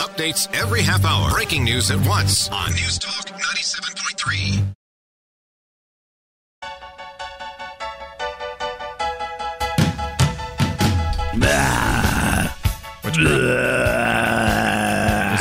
Updates 0.00 0.48
every 0.58 0.82
half 0.82 1.04
hour. 1.04 1.30
Breaking 1.30 1.64
news 1.64 1.90
at 1.90 2.04
once 2.06 2.48
on 2.48 2.70
News 2.70 2.98
Talk 2.98 3.26
97.3. 3.28 4.64
What's 13.12 13.28
Is 13.28 13.28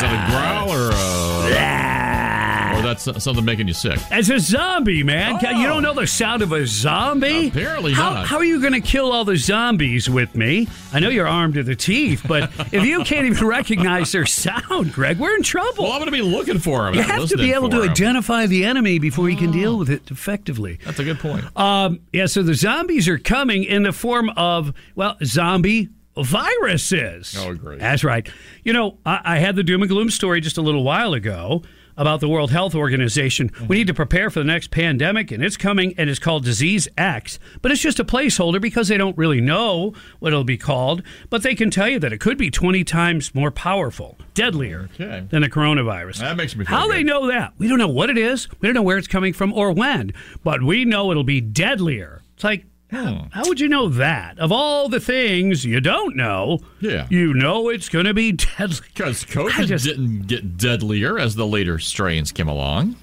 that 0.02 0.11
a 0.11 0.31
growl 0.31 0.72
or 0.72 0.89
a, 0.91 2.77
or 2.77 2.81
that's 2.81 3.23
something 3.23 3.45
making 3.45 3.69
you 3.69 3.73
sick? 3.73 3.98
As 4.11 4.30
a 4.30 4.39
zombie, 4.39 5.03
man. 5.03 5.35
You 5.41 5.68
don't 5.68 5.81
know 5.81 5.93
the 5.93 6.06
sound 6.06 6.41
of 6.41 6.52
a 6.52 6.68
zombie? 6.68 7.48
Apparently 7.48 7.93
how, 7.93 8.14
not. 8.14 8.27
How 8.27 8.38
are 8.38 8.43
you 8.43 8.60
going 8.60 8.73
to 8.73 8.81
kill 8.81 9.14
all 9.14 9.23
the 9.23 9.38
zombies 9.38 10.10
with 10.10 10.35
me? 10.35 10.68
I 10.91 10.99
know 10.99 11.07
you're 11.07 11.27
armed 11.30 11.53
to 11.53 11.64
the 11.64 11.77
teeth, 11.77 12.26
but 12.27 12.52
if 12.73 12.84
you 12.84 13.06
can't 13.06 13.26
even 13.26 13.48
recognize 13.48 14.11
their 14.11 14.26
sound, 14.26 14.91
Greg, 14.91 15.18
we're 15.18 15.35
in 15.38 15.43
trouble. 15.43 15.85
Well, 15.85 15.93
I'm 15.93 15.99
going 15.99 16.11
to 16.11 16.18
be 16.18 16.22
looking 16.22 16.60
for 16.60 16.84
them. 16.84 16.95
You 16.95 17.03
have 17.03 17.30
to 17.30 17.38
be 17.38 17.53
able 17.53 17.69
to 17.69 17.84
'em. 17.84 17.89
identify 17.89 18.48
the 18.48 18.65
enemy 18.65 18.99
before 18.99 19.30
you 19.30 19.38
can 19.38 19.52
deal 19.52 19.77
with 19.77 19.89
it 19.89 20.11
effectively. 20.11 20.77
That's 20.84 20.99
a 20.99 21.06
good 21.06 21.19
point. 21.19 21.45
Um, 21.57 22.02
yeah, 22.11 22.26
so 22.26 22.43
the 22.43 22.53
zombies 22.56 23.07
are 23.07 23.18
coming 23.18 23.64
in 23.64 23.84
the 23.84 23.93
form 23.93 24.30
of, 24.35 24.73
well, 24.95 25.15
zombie 25.23 25.88
viruses. 26.17 27.35
Oh, 27.38 27.53
great. 27.55 27.79
That's 27.79 28.03
right. 28.03 28.27
You 28.63 28.73
know, 28.73 28.97
I, 29.05 29.21
I 29.23 29.39
had 29.39 29.55
the 29.55 29.63
doom 29.63 29.81
and 29.81 29.89
gloom 29.89 30.09
story 30.09 30.41
just 30.41 30.57
a 30.57 30.61
little 30.61 30.83
while 30.83 31.13
ago 31.13 31.63
about 31.97 32.21
the 32.21 32.27
World 32.29 32.51
Health 32.51 32.73
Organization. 32.73 33.51
We 33.67 33.75
need 33.75 33.88
to 33.88 33.93
prepare 33.93 34.29
for 34.29 34.39
the 34.39 34.45
next 34.45 34.71
pandemic, 34.71 35.29
and 35.29 35.43
it's 35.43 35.57
coming, 35.57 35.93
and 35.97 36.09
it's 36.09 36.19
called 36.19 36.45
Disease 36.45 36.88
X. 36.97 37.38
But 37.61 37.71
it's 37.71 37.81
just 37.81 37.99
a 37.99 38.05
placeholder 38.05 38.61
because 38.61 38.88
they 38.88 38.97
don't 38.97 39.15
really 39.17 39.41
know 39.41 39.93
what 40.19 40.29
it'll 40.31 40.45
be 40.45 40.57
called. 40.57 41.03
But 41.29 41.43
they 41.43 41.53
can 41.53 41.69
tell 41.69 41.89
you 41.89 41.99
that 41.99 42.13
it 42.13 42.19
could 42.19 42.38
be 42.38 42.49
20 42.49 42.83
times 42.85 43.35
more 43.35 43.51
powerful, 43.51 44.17
deadlier 44.33 44.89
Okay. 44.95 45.27
than 45.29 45.41
the 45.41 45.49
coronavirus. 45.49 46.19
That 46.19 46.38
makes 46.38 46.55
me 46.55 46.63
feel 46.65 46.75
How 46.75 46.88
good. 46.88 46.95
they 46.95 47.03
know 47.03 47.27
that? 47.27 47.53
We 47.57 47.67
don't 47.67 47.77
know 47.77 47.89
what 47.89 48.09
it 48.09 48.17
is. 48.17 48.47
We 48.61 48.67
don't 48.67 48.75
know 48.75 48.81
where 48.83 48.97
it's 48.97 49.07
coming 49.07 49.33
from 49.33 49.51
or 49.53 49.71
when, 49.73 50.13
but 50.43 50.63
we 50.63 50.85
know 50.85 51.11
it'll 51.11 51.23
be 51.25 51.41
deadlier. 51.41 52.21
It's 52.35 52.43
like, 52.45 52.65
how, 52.91 53.27
how 53.31 53.43
would 53.47 53.59
you 53.59 53.68
know 53.69 53.88
that? 53.89 54.38
Of 54.38 54.51
all 54.51 54.89
the 54.89 54.99
things 54.99 55.63
you 55.65 55.80
don't 55.80 56.15
know, 56.15 56.59
Yeah. 56.81 57.07
you 57.09 57.34
know 57.34 57.69
it's 57.69 57.88
going 57.89 58.05
to 58.05 58.13
be 58.13 58.34
deadly. 58.34 58.76
Because 58.93 59.23
COVID 59.26 59.65
just- 59.68 59.85
didn't 59.85 60.27
get 60.27 60.57
deadlier 60.57 61.18
as 61.18 61.35
the 61.35 61.47
later 61.47 61.80
strains 61.80 62.31
came 62.31 62.47
along. 62.49 62.95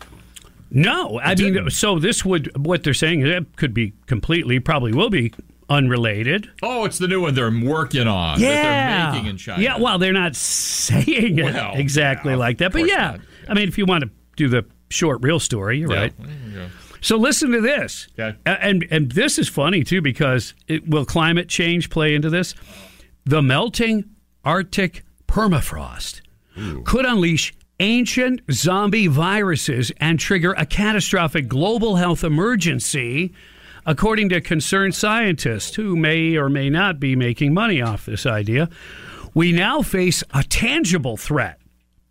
No, 0.71 1.19
I 1.21 1.35
mean, 1.35 1.71
so 1.71 1.99
this 1.99 2.25
would 2.27 2.55
what 2.67 2.85
they're 2.85 2.93
saying 2.93 3.27
it 3.27 3.57
could 3.57 3.73
be 3.73 3.95
completely, 4.07 4.61
probably 4.61 4.93
will 4.93 5.09
be 5.09 5.33
unrelated. 5.71 6.51
Oh, 6.63 6.85
it's 6.85 6.99
the 6.99 7.09
new 7.09 7.23
one 7.23 7.35
they're 7.35 7.51
working 7.51 8.07
on 8.07 8.39
that 8.41 8.45
yeah, 8.45 9.03
they're 9.05 9.13
making 9.15 9.31
in 9.31 9.37
China. 9.39 9.63
yeah. 9.63 9.79
Well, 9.79 9.99
they're 9.99 10.13
not 10.13 10.37
saying 10.37 11.39
it 11.39 11.45
Well, 11.55 11.73
exactly 11.75 12.35
like 12.35 12.59
that, 12.59 12.73
but 12.73 12.81
course 12.81 12.91
yeah. 12.91 13.17
I 13.49 13.55
mean, 13.55 13.69
if 13.69 13.79
you 13.79 13.87
want 13.87 14.05
to 14.05 14.11
do 14.37 14.49
the 14.49 14.67
short, 14.91 15.23
real 15.23 15.41
story, 15.41 15.79
you're 15.79 15.91
Yeah. 15.93 16.01
right. 16.01 16.13
So 17.01 17.17
listen 17.17 17.51
to 17.53 17.61
this. 17.61 18.09
Okay. 18.19 18.37
And 18.45 18.87
and 18.91 19.13
this 19.13 19.39
is 19.39 19.49
funny 19.49 19.85
too 19.85 20.01
because 20.01 20.55
it 20.67 20.89
will 20.89 21.05
climate 21.05 21.49
change 21.49 21.91
play 21.91 22.15
into 22.15 22.31
this. 22.31 22.55
The 23.25 23.43
melting 23.43 24.05
Arctic 24.45 25.05
permafrost 25.27 26.23
could 26.85 27.05
unleash 27.05 27.55
ancient 27.81 28.41
zombie 28.51 29.07
viruses 29.07 29.93
and 29.99 30.19
trigger 30.19 30.53
a 30.55 30.67
catastrophic 30.67 31.47
global 31.47 31.97
health 31.97 32.25
emergency 32.25 33.33
according 33.87 34.29
to 34.31 34.41
concerned 34.41 34.95
scientists 34.95 35.77
who 35.77 35.97
may 35.97 36.37
or 36.37 36.49
may 36.49 36.69
not 36.69 36.99
be 36.99 37.15
making 37.15 37.55
money 37.55 37.81
off 37.81 38.07
this 38.07 38.27
idea. 38.27 38.69
We 39.35 39.53
now 39.53 39.83
face 39.83 40.25
a 40.35 40.43
tangible 40.43 41.17
threat. 41.17 41.61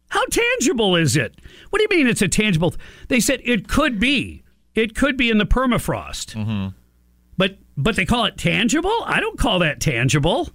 How 0.09 0.25
tangible 0.25 0.95
is 0.95 1.17
it? 1.17 1.35
What 1.69 1.79
do 1.79 1.87
you 1.89 1.97
mean 1.97 2.07
it's 2.07 2.21
a 2.21 2.27
tangible? 2.27 2.73
They 3.09 3.19
said 3.19 3.41
it 3.43 3.67
could 3.67 3.99
be. 3.99 4.43
It 4.77 4.95
could 4.95 5.17
be 5.17 5.29
in 5.31 5.39
the 5.39 5.45
permafrost. 5.45 6.35
Mm-hmm. 6.35 6.67
But 7.35 7.57
but 7.75 7.95
they 7.95 8.05
call 8.05 8.25
it 8.25 8.37
tangible? 8.37 9.03
I 9.05 9.19
don't 9.19 9.37
call 9.37 9.59
that 9.59 9.79
tangible. 9.79 10.49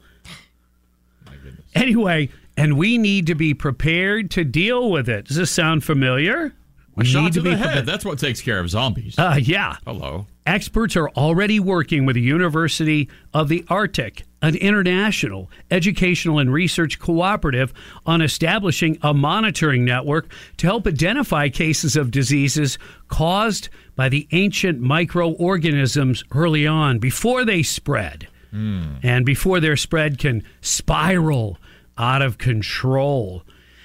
Anyway, 1.74 2.28
and 2.57 2.77
we 2.77 2.99
need 2.99 3.27
to 3.27 3.35
be 3.35 3.55
prepared 3.55 4.31
to 4.32 4.44
deal 4.44 4.90
with 4.90 5.09
it. 5.09 5.27
Does 5.27 5.36
this 5.36 5.51
sound 5.51 5.85
familiar? 5.85 6.55
A 6.99 7.05
shot 7.05 7.32
to, 7.32 7.40
the 7.40 7.51
prepared. 7.51 7.74
head. 7.74 7.86
That's 7.86 8.05
what 8.05 8.19
takes 8.19 8.43
care 8.43 8.61
of 8.61 8.69
zombies. 8.69 9.19
Uh, 9.19 9.39
yeah. 9.40 9.77
Hello. 9.86 10.27
Experts 10.44 10.94
are 10.97 11.09
already 11.11 11.59
working 11.59 12.05
with 12.05 12.15
the 12.15 12.20
University 12.20 13.09
of 13.32 13.49
the 13.49 13.65
Arctic, 13.69 14.24
an 14.43 14.57
international 14.57 15.51
educational 15.70 16.39
and 16.39 16.53
research 16.53 16.99
cooperative, 16.99 17.73
on 18.05 18.20
establishing 18.20 18.99
a 19.01 19.15
monitoring 19.15 19.85
network 19.86 20.31
to 20.59 20.66
help 20.66 20.86
identify 20.86 21.49
cases 21.49 21.97
of 21.97 22.11
diseases 22.11 22.77
caused 23.09 23.70
by 23.94 24.09
the 24.09 24.27
ancient 24.32 24.81
microorganisms 24.81 26.24
early 26.32 26.66
on 26.66 26.98
before 26.98 27.44
they 27.44 27.62
spread 27.62 28.28
hmm. 28.51 28.94
and 29.02 29.27
before 29.27 29.60
their 29.60 29.77
spread 29.77 30.19
can 30.19 30.43
spiral 30.60 31.59
out 31.98 32.23
of 32.23 32.39
control. 32.39 33.43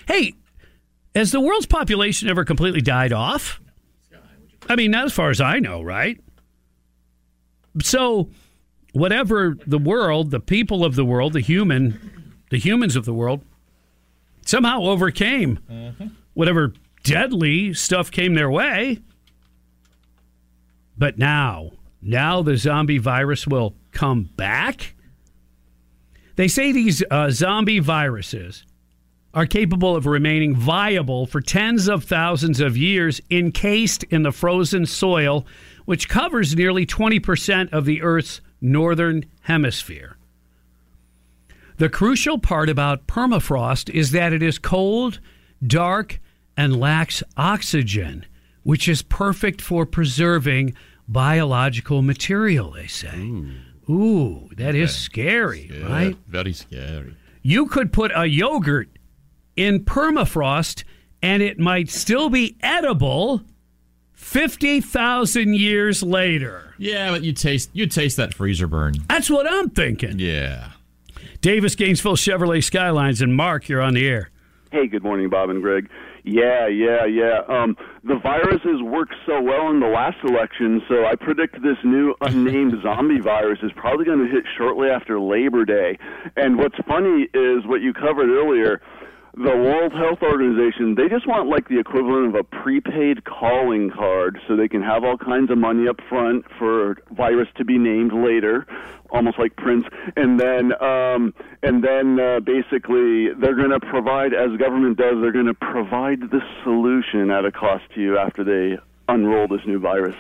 Hey, 0.08 0.34
has 1.14 1.32
the 1.32 1.42
world's 1.42 1.66
population 1.66 2.30
ever 2.30 2.46
completely 2.46 2.82
died 2.82 3.12
off? 3.12 3.60
I 4.70 4.76
mean, 4.76 4.92
not 4.92 5.06
as 5.06 5.14
far 5.14 5.30
as 5.30 5.40
I 5.40 5.60
know, 5.60 5.82
right? 5.82 6.20
So, 7.82 8.30
whatever 8.94 9.58
the 9.66 9.78
world, 9.78 10.32
the 10.32 10.40
people 10.40 10.84
of 10.84 10.96
the 10.96 11.06
world, 11.06 11.34
the 11.34 11.40
human, 11.40 12.34
the 12.50 12.58
humans 12.58 12.96
of 12.96 13.06
the 13.06 13.14
world, 13.14 13.44
somehow 14.46 14.82
overcame 14.82 15.60
mm-hmm. 15.70 16.08
whatever 16.34 16.74
deadly 17.04 17.74
stuff 17.74 18.12
came 18.12 18.34
their 18.34 18.50
way. 18.50 19.00
But 20.98 21.18
now, 21.18 21.72
now 22.02 22.42
the 22.42 22.58
zombie 22.58 22.98
virus 22.98 23.48
will 23.48 23.76
come 23.92 24.30
back. 24.36 24.96
They 26.36 26.48
say 26.48 26.72
these 26.72 27.04
uh, 27.10 27.30
zombie 27.30 27.80
viruses 27.80 28.66
are 29.34 29.46
capable 29.46 29.96
of 29.96 30.06
remaining 30.06 30.56
viable 30.56 31.28
for 31.28 31.42
tens 31.42 31.88
of 31.88 32.04
thousands 32.04 32.60
of 32.60 32.78
years 32.78 33.22
encased 33.30 34.04
in 34.06 34.24
the 34.24 34.32
frozen 34.32 34.86
soil, 34.86 35.46
which 35.86 36.10
covers 36.10 36.56
nearly 36.56 36.86
20% 36.86 37.72
of 37.72 37.86
the 37.86 38.02
Earth's 38.02 38.42
northern 38.62 39.26
hemisphere. 39.42 40.18
The 41.78 41.90
crucial 41.90 42.40
part 42.40 42.70
about 42.70 43.06
permafrost 43.06 43.92
is 43.92 44.12
that 44.12 44.34
it 44.34 44.42
is 44.42 44.58
cold, 44.58 45.20
dark, 45.66 46.20
and 46.56 46.80
lacks 46.80 47.22
oxygen, 47.36 48.26
which 48.68 48.90
is 48.90 49.02
perfect 49.02 49.62
for 49.62 49.86
preserving 49.86 50.76
biological 51.08 52.02
material, 52.02 52.72
they 52.72 52.86
say. 52.86 53.18
Ooh, 53.90 54.50
that 54.58 54.76
is 54.76 54.94
scary, 54.94 55.72
Yeah, 55.74 55.86
right? 55.88 56.18
Very 56.28 56.52
scary. 56.52 57.16
You 57.42 57.68
could 57.68 57.94
put 57.94 58.12
a 58.14 58.26
yogurt 58.26 58.90
in 59.56 59.86
permafrost 59.86 60.84
and 61.24 61.42
it 61.42 61.58
might 61.58 61.90
still 61.90 62.30
be 62.30 62.58
edible 62.60 63.42
50,000 64.12 65.54
years 65.56 66.04
later. 66.04 66.74
Yeah, 66.78 67.12
but 67.12 67.24
you 67.24 67.32
taste 67.32 67.70
you 67.72 67.88
taste 67.88 68.18
that 68.18 68.34
freezer 68.34 68.68
burn. 68.68 68.96
That's 69.08 69.30
what 69.30 69.48
I'm 69.50 69.70
thinking. 69.70 70.20
Yeah. 70.20 70.72
Davis 71.40 71.76
Gainesville 71.76 72.18
Chevrolet 72.18 72.62
Skylines 72.62 73.22
and 73.22 73.34
Mark, 73.34 73.70
you're 73.70 73.82
on 73.82 73.94
the 73.94 74.06
air. 74.06 74.30
Hey, 74.74 74.88
good 74.88 75.04
morning, 75.04 75.30
Bob 75.30 75.50
and 75.50 75.62
Greg. 75.62 75.88
Yeah, 76.26 76.68
yeah, 76.68 77.06
yeah. 77.06 77.40
Um, 77.48 77.78
the 78.08 78.20
viruses 78.24 78.82
worked 78.82 79.16
so 79.26 79.42
well 79.42 79.70
in 79.70 79.82
the 79.82 79.88
last 79.88 80.18
election, 80.24 80.82
so 80.88 81.06
I 81.06 81.16
predict 81.16 81.62
this 81.62 81.78
new 81.84 82.16
unnamed 82.22 82.74
zombie 82.82 83.20
virus 83.20 83.60
is 83.64 83.72
probably 83.76 84.06
going 84.06 84.26
to 84.26 84.32
hit 84.32 84.46
shortly 84.58 84.88
after 84.88 85.20
Labor 85.20 85.66
Day. 85.66 85.98
And 86.38 86.58
what's 86.58 86.78
funny 86.88 87.28
is 87.34 87.66
what 87.66 87.82
you 87.82 87.94
covered 87.94 88.30
earlier. 88.30 88.82
The 89.38 89.56
World 89.56 89.94
Health 89.94 90.24
Organization, 90.24 90.96
they 90.96 91.08
just 91.08 91.28
want 91.28 91.48
like 91.48 91.68
the 91.68 91.80
equivalent 91.80 92.30
of 92.30 92.36
a 92.36 92.44
prepaid 92.44 93.24
calling 93.24 93.92
card 93.92 94.40
so 94.48 94.56
they 94.56 94.68
can 94.68 94.82
have 94.82 95.04
all 95.04 95.16
kinds 95.16 95.52
of 95.52 95.60
money 95.60 95.88
up 95.88 95.98
front 96.10 96.44
for 96.58 96.98
virus 97.12 97.48
to 97.58 97.64
be 97.64 97.78
named 97.78 98.14
later, 98.14 98.66
almost 99.12 99.38
like 99.38 99.56
Prince. 99.56 99.86
And 100.16 100.40
then 100.40 100.74
um 100.82 101.36
and 101.62 101.84
then 101.84 102.20
uh, 102.20 102.40
basically 102.40 103.28
they're 103.40 103.56
going 103.56 103.70
to 103.70 103.80
provide 103.80 104.34
as 104.34 104.58
government 104.58 104.98
does, 104.98 105.16
they're 105.22 105.32
going 105.32 105.46
to 105.46 105.54
provide 105.54 106.22
the 106.32 106.42
solution 106.64 107.30
at 107.30 107.46
a 107.46 107.52
cost 107.52 107.84
to 107.94 108.02
you 108.02 108.18
after 108.18 108.44
they 108.44 108.80
unroll 109.08 109.48
this 109.48 109.62
new 109.68 109.80
virus. 109.80 110.16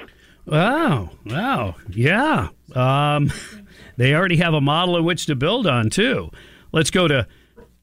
Wow. 0.46 1.10
Wow. 1.26 1.76
Yeah. 1.90 2.50
Um, 2.76 3.32
they 3.98 4.14
already 4.14 4.38
have 4.38 4.54
a 4.54 4.62
model 4.62 4.96
in 4.96 5.04
which 5.06 5.26
to 5.26 5.36
build 5.36 5.66
on, 5.66 5.90
too. 5.90 6.30
Let's 6.72 6.92
go 6.92 7.08
to 7.08 7.28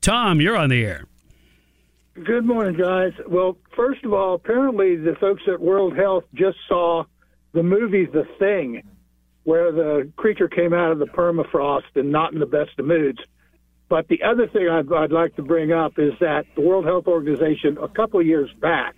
Tom. 0.01 0.41
You're 0.41 0.57
on 0.57 0.71
the 0.71 0.85
air. 0.85 1.05
Good 2.23 2.45
morning, 2.45 2.77
guys. 2.77 3.13
Well, 3.27 3.59
first 3.75 4.05
of 4.05 4.13
all, 4.13 4.35
apparently 4.35 4.95
the 4.95 5.17
folks 5.21 5.43
at 5.53 5.61
World 5.61 5.97
Health 5.97 6.23
just 6.33 6.59
saw 6.69 7.07
the 7.53 7.65
movie 7.65 8.07
The 8.07 8.23
Thing, 8.39 8.85
where 9.43 9.73
the 9.73 10.13
creature 10.15 10.47
came 10.47 10.73
out 10.73 10.93
of 10.93 11.01
the 11.01 11.07
permafrost 11.07 11.97
and 11.97 12.13
not 12.13 12.33
in 12.33 12.39
the 12.39 12.47
best 12.47 12.71
of 12.79 12.87
moods. 12.87 13.19
But 13.89 14.07
the 14.07 14.23
other 14.23 14.47
thing 14.47 14.69
I'd, 14.69 14.93
I'd 14.93 15.11
like 15.11 15.35
to 15.37 15.43
bring 15.43 15.73
up 15.73 15.99
is 15.99 16.13
that 16.21 16.47
the 16.55 16.61
World 16.61 16.85
Health 16.85 17.09
Organization, 17.09 17.79
a 17.83 17.89
couple 17.89 18.21
of 18.21 18.27
years 18.27 18.51
back, 18.61 18.95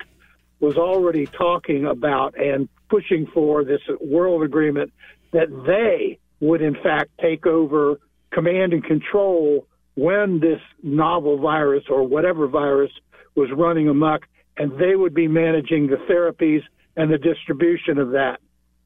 was 0.61 0.77
already 0.77 1.25
talking 1.25 1.87
about 1.87 2.39
and 2.39 2.69
pushing 2.91 3.27
for 3.33 3.65
this 3.65 3.81
world 3.99 4.43
agreement 4.43 4.93
that 5.33 5.49
they 5.67 6.19
would, 6.41 6.61
in 6.61 6.75
fact, 6.75 7.13
take 7.19 7.47
over 7.47 7.99
command 8.31 8.75
and 8.75 8.85
control 8.85 9.67
when 9.97 10.39
this 10.41 10.61
novel 10.83 11.39
virus 11.39 11.85
or 11.89 12.07
whatever 12.07 12.47
virus 12.47 12.93
was 13.37 13.51
running 13.53 13.89
amok, 13.89 14.27
and 14.57 14.73
they 14.79 14.97
would 14.97 15.15
be 15.15 15.29
managing 15.29 15.87
the 15.87 15.97
therapies 15.97 16.63
and 16.97 17.13
the 17.13 17.19
distribution 17.19 17.99
of 17.99 18.11
that. 18.13 18.41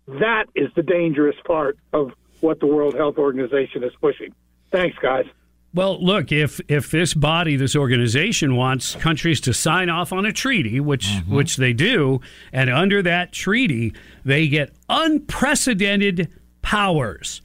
That 0.06 0.47
is 0.55 0.68
the 0.74 0.82
dangerous 0.82 1.36
part 1.47 1.78
of 1.93 2.10
what 2.40 2.59
the 2.60 2.66
World 2.66 2.94
Health 2.94 3.16
Organization 3.18 3.85
is 3.85 3.93
pushing. 4.01 4.35
Thanks, 4.72 4.97
guys. 5.01 5.27
Well, 5.72 6.05
look, 6.05 6.32
if 6.32 6.60
if 6.66 6.90
this 6.90 7.14
body, 7.14 7.55
this 7.55 7.77
organization 7.77 8.56
wants 8.56 8.97
countries 8.97 9.40
to 9.43 9.55
sign 9.55 9.89
off 9.89 10.12
on 10.12 10.27
a 10.27 10.32
treaty, 10.32 10.81
which 10.81 11.06
Mm-hmm. 11.06 11.32
which 11.36 11.56
they 11.59 11.72
do, 11.72 12.20
and 12.52 12.68
under 12.70 13.02
that 13.02 13.31
treaty, 13.32 13.94
they 14.24 14.48
get 14.48 14.72
unprecedented 14.89 16.28
powers 16.62 17.40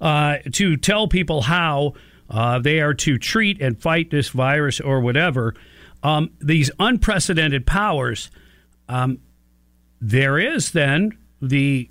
uh, 0.00 0.38
to 0.52 0.76
tell 0.76 1.06
people 1.08 1.42
how 1.42 1.92
uh, 2.30 2.58
they 2.58 2.80
are 2.80 2.94
to 2.94 3.18
treat 3.18 3.60
and 3.60 3.78
fight 3.80 4.10
this 4.10 4.30
virus 4.30 4.80
or 4.80 5.00
whatever. 5.00 5.54
Um, 6.06 6.30
these 6.40 6.70
unprecedented 6.78 7.66
powers, 7.66 8.30
um, 8.88 9.18
there 10.00 10.38
is 10.38 10.70
then 10.72 11.18
the 11.42 11.90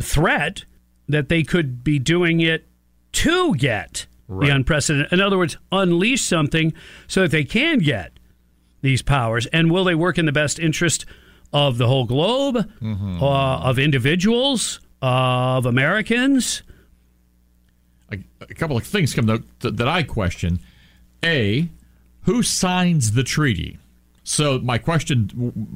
threat 0.00 0.64
that 1.08 1.28
they 1.28 1.42
could 1.42 1.84
be 1.84 1.98
doing 1.98 2.40
it 2.40 2.66
to 3.12 3.54
get 3.54 4.06
the 4.28 4.48
unprecedented. 4.48 5.12
In 5.12 5.20
other 5.20 5.38
words, 5.38 5.56
unleash 5.70 6.22
something 6.22 6.72
so 7.06 7.22
that 7.22 7.30
they 7.30 7.44
can 7.44 7.78
get 7.78 8.18
these 8.82 9.02
powers. 9.02 9.46
And 9.46 9.70
will 9.70 9.84
they 9.84 9.94
work 9.94 10.18
in 10.18 10.26
the 10.26 10.32
best 10.32 10.58
interest 10.58 11.06
of 11.52 11.78
the 11.78 11.86
whole 11.86 12.06
globe, 12.06 12.56
uh, 13.22 13.58
of 13.60 13.78
individuals, 13.78 14.80
of 15.00 15.64
Americans? 15.64 16.62
a, 18.10 18.18
a 18.40 18.54
couple 18.54 18.76
of 18.76 18.84
things 18.84 19.14
come 19.14 19.28
up 19.30 19.42
that, 19.60 19.76
that 19.76 19.88
I 19.88 20.02
question. 20.02 20.60
A, 21.24 21.68
who 22.26 22.42
signs 22.42 23.12
the 23.12 23.24
treaty? 23.24 23.78
So 24.24 24.58
my 24.58 24.78
question 24.78 25.30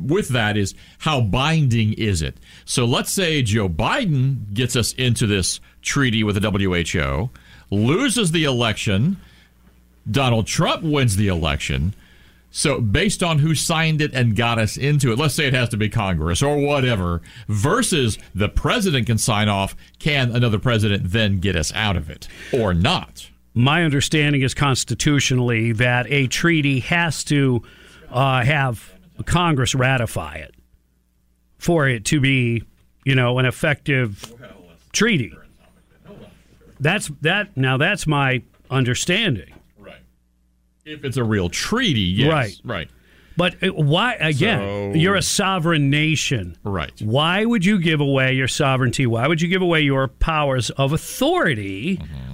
with 0.09 0.29
that 0.31 0.57
is 0.57 0.75
how 0.99 1.21
binding 1.21 1.93
is 1.95 2.21
it? 2.21 2.37
So 2.65 2.85
let's 2.85 3.13
say 3.13 3.43
Joe 3.43 3.69
Biden 3.69 4.53
gets 4.53 4.75
us 4.75 4.93
into 4.95 5.27
this 5.27 5.61
treaty 5.83 6.25
with 6.25 6.41
the 6.41 6.51
WHO, 6.51 7.31
loses 7.71 8.33
the 8.33 8.45
election, 8.45 9.17
Donald 10.11 10.47
Trump 10.47 10.83
wins 10.83 11.17
the 11.17 11.29
election. 11.29 11.95
So, 12.53 12.81
based 12.81 13.23
on 13.23 13.39
who 13.39 13.55
signed 13.55 14.01
it 14.01 14.13
and 14.13 14.35
got 14.35 14.59
us 14.59 14.77
into 14.77 15.13
it, 15.13 15.19
let's 15.21 15.35
say 15.35 15.47
it 15.47 15.55
has 15.55 15.69
to 15.69 15.77
be 15.77 15.89
Congress 15.89 16.43
or 16.43 16.59
whatever, 16.59 17.23
versus 17.47 18.19
the 18.35 18.49
president 18.49 19.07
can 19.07 19.19
sign 19.19 19.49
off, 19.49 19.77
can 20.01 20.35
another 20.35 20.59
president 20.59 21.13
then 21.13 21.39
get 21.39 21.55
us 21.55 21.73
out 21.75 21.97
of 21.97 22.11
it 22.11 22.27
or 22.53 22.75
not? 22.75 23.31
My 23.61 23.85
understanding 23.85 24.41
is 24.43 24.55
constitutionally 24.55 25.73
that 25.73 26.07
a 26.11 26.27
treaty 26.29 26.81
has 26.81 27.25
to 27.25 27.63
uh, 28.11 28.43
have 28.43 28.93
Congress 29.27 29.75
ratify 29.75 30.37
it 30.37 30.55
for 31.59 31.87
it 31.87 32.07
to 32.07 32.21
be, 32.21 32.63
you 33.05 33.15
know, 33.15 33.39
an 33.39 33.45
effective 33.45 34.33
treaty. 34.93 35.35
That's 36.81 37.09
that. 37.21 37.55
Now 37.57 37.77
that's 37.77 38.07
my 38.07 38.43
understanding. 38.71 39.53
Right. 39.79 40.01
If 40.87 41.05
it's 41.05 41.19
a 41.19 41.25
real 41.25 41.51
treaty, 41.51 42.01
yes. 42.01 42.33
Right. 42.33 42.61
Right. 42.65 42.91
But 43.37 43.63
uh, 43.63 43.69
why 43.75 44.15
again? 44.15 44.59
So- 44.93 44.99
you're 44.99 45.17
a 45.17 45.23
sovereign 45.23 45.91
nation, 45.91 46.57
right? 46.65 46.93
Why 47.03 47.45
would 47.45 47.65
you 47.67 47.79
give 47.79 48.01
away 48.01 48.33
your 48.33 48.49
sovereignty? 48.49 49.07
Why 49.07 49.27
would 49.29 49.43
you 49.43 49.49
give 49.49 49.61
away 49.61 49.83
your 49.83 50.09
powers 50.09 50.71
of 50.71 50.93
authority 50.95 51.99
Mm-hmm. 51.99 52.30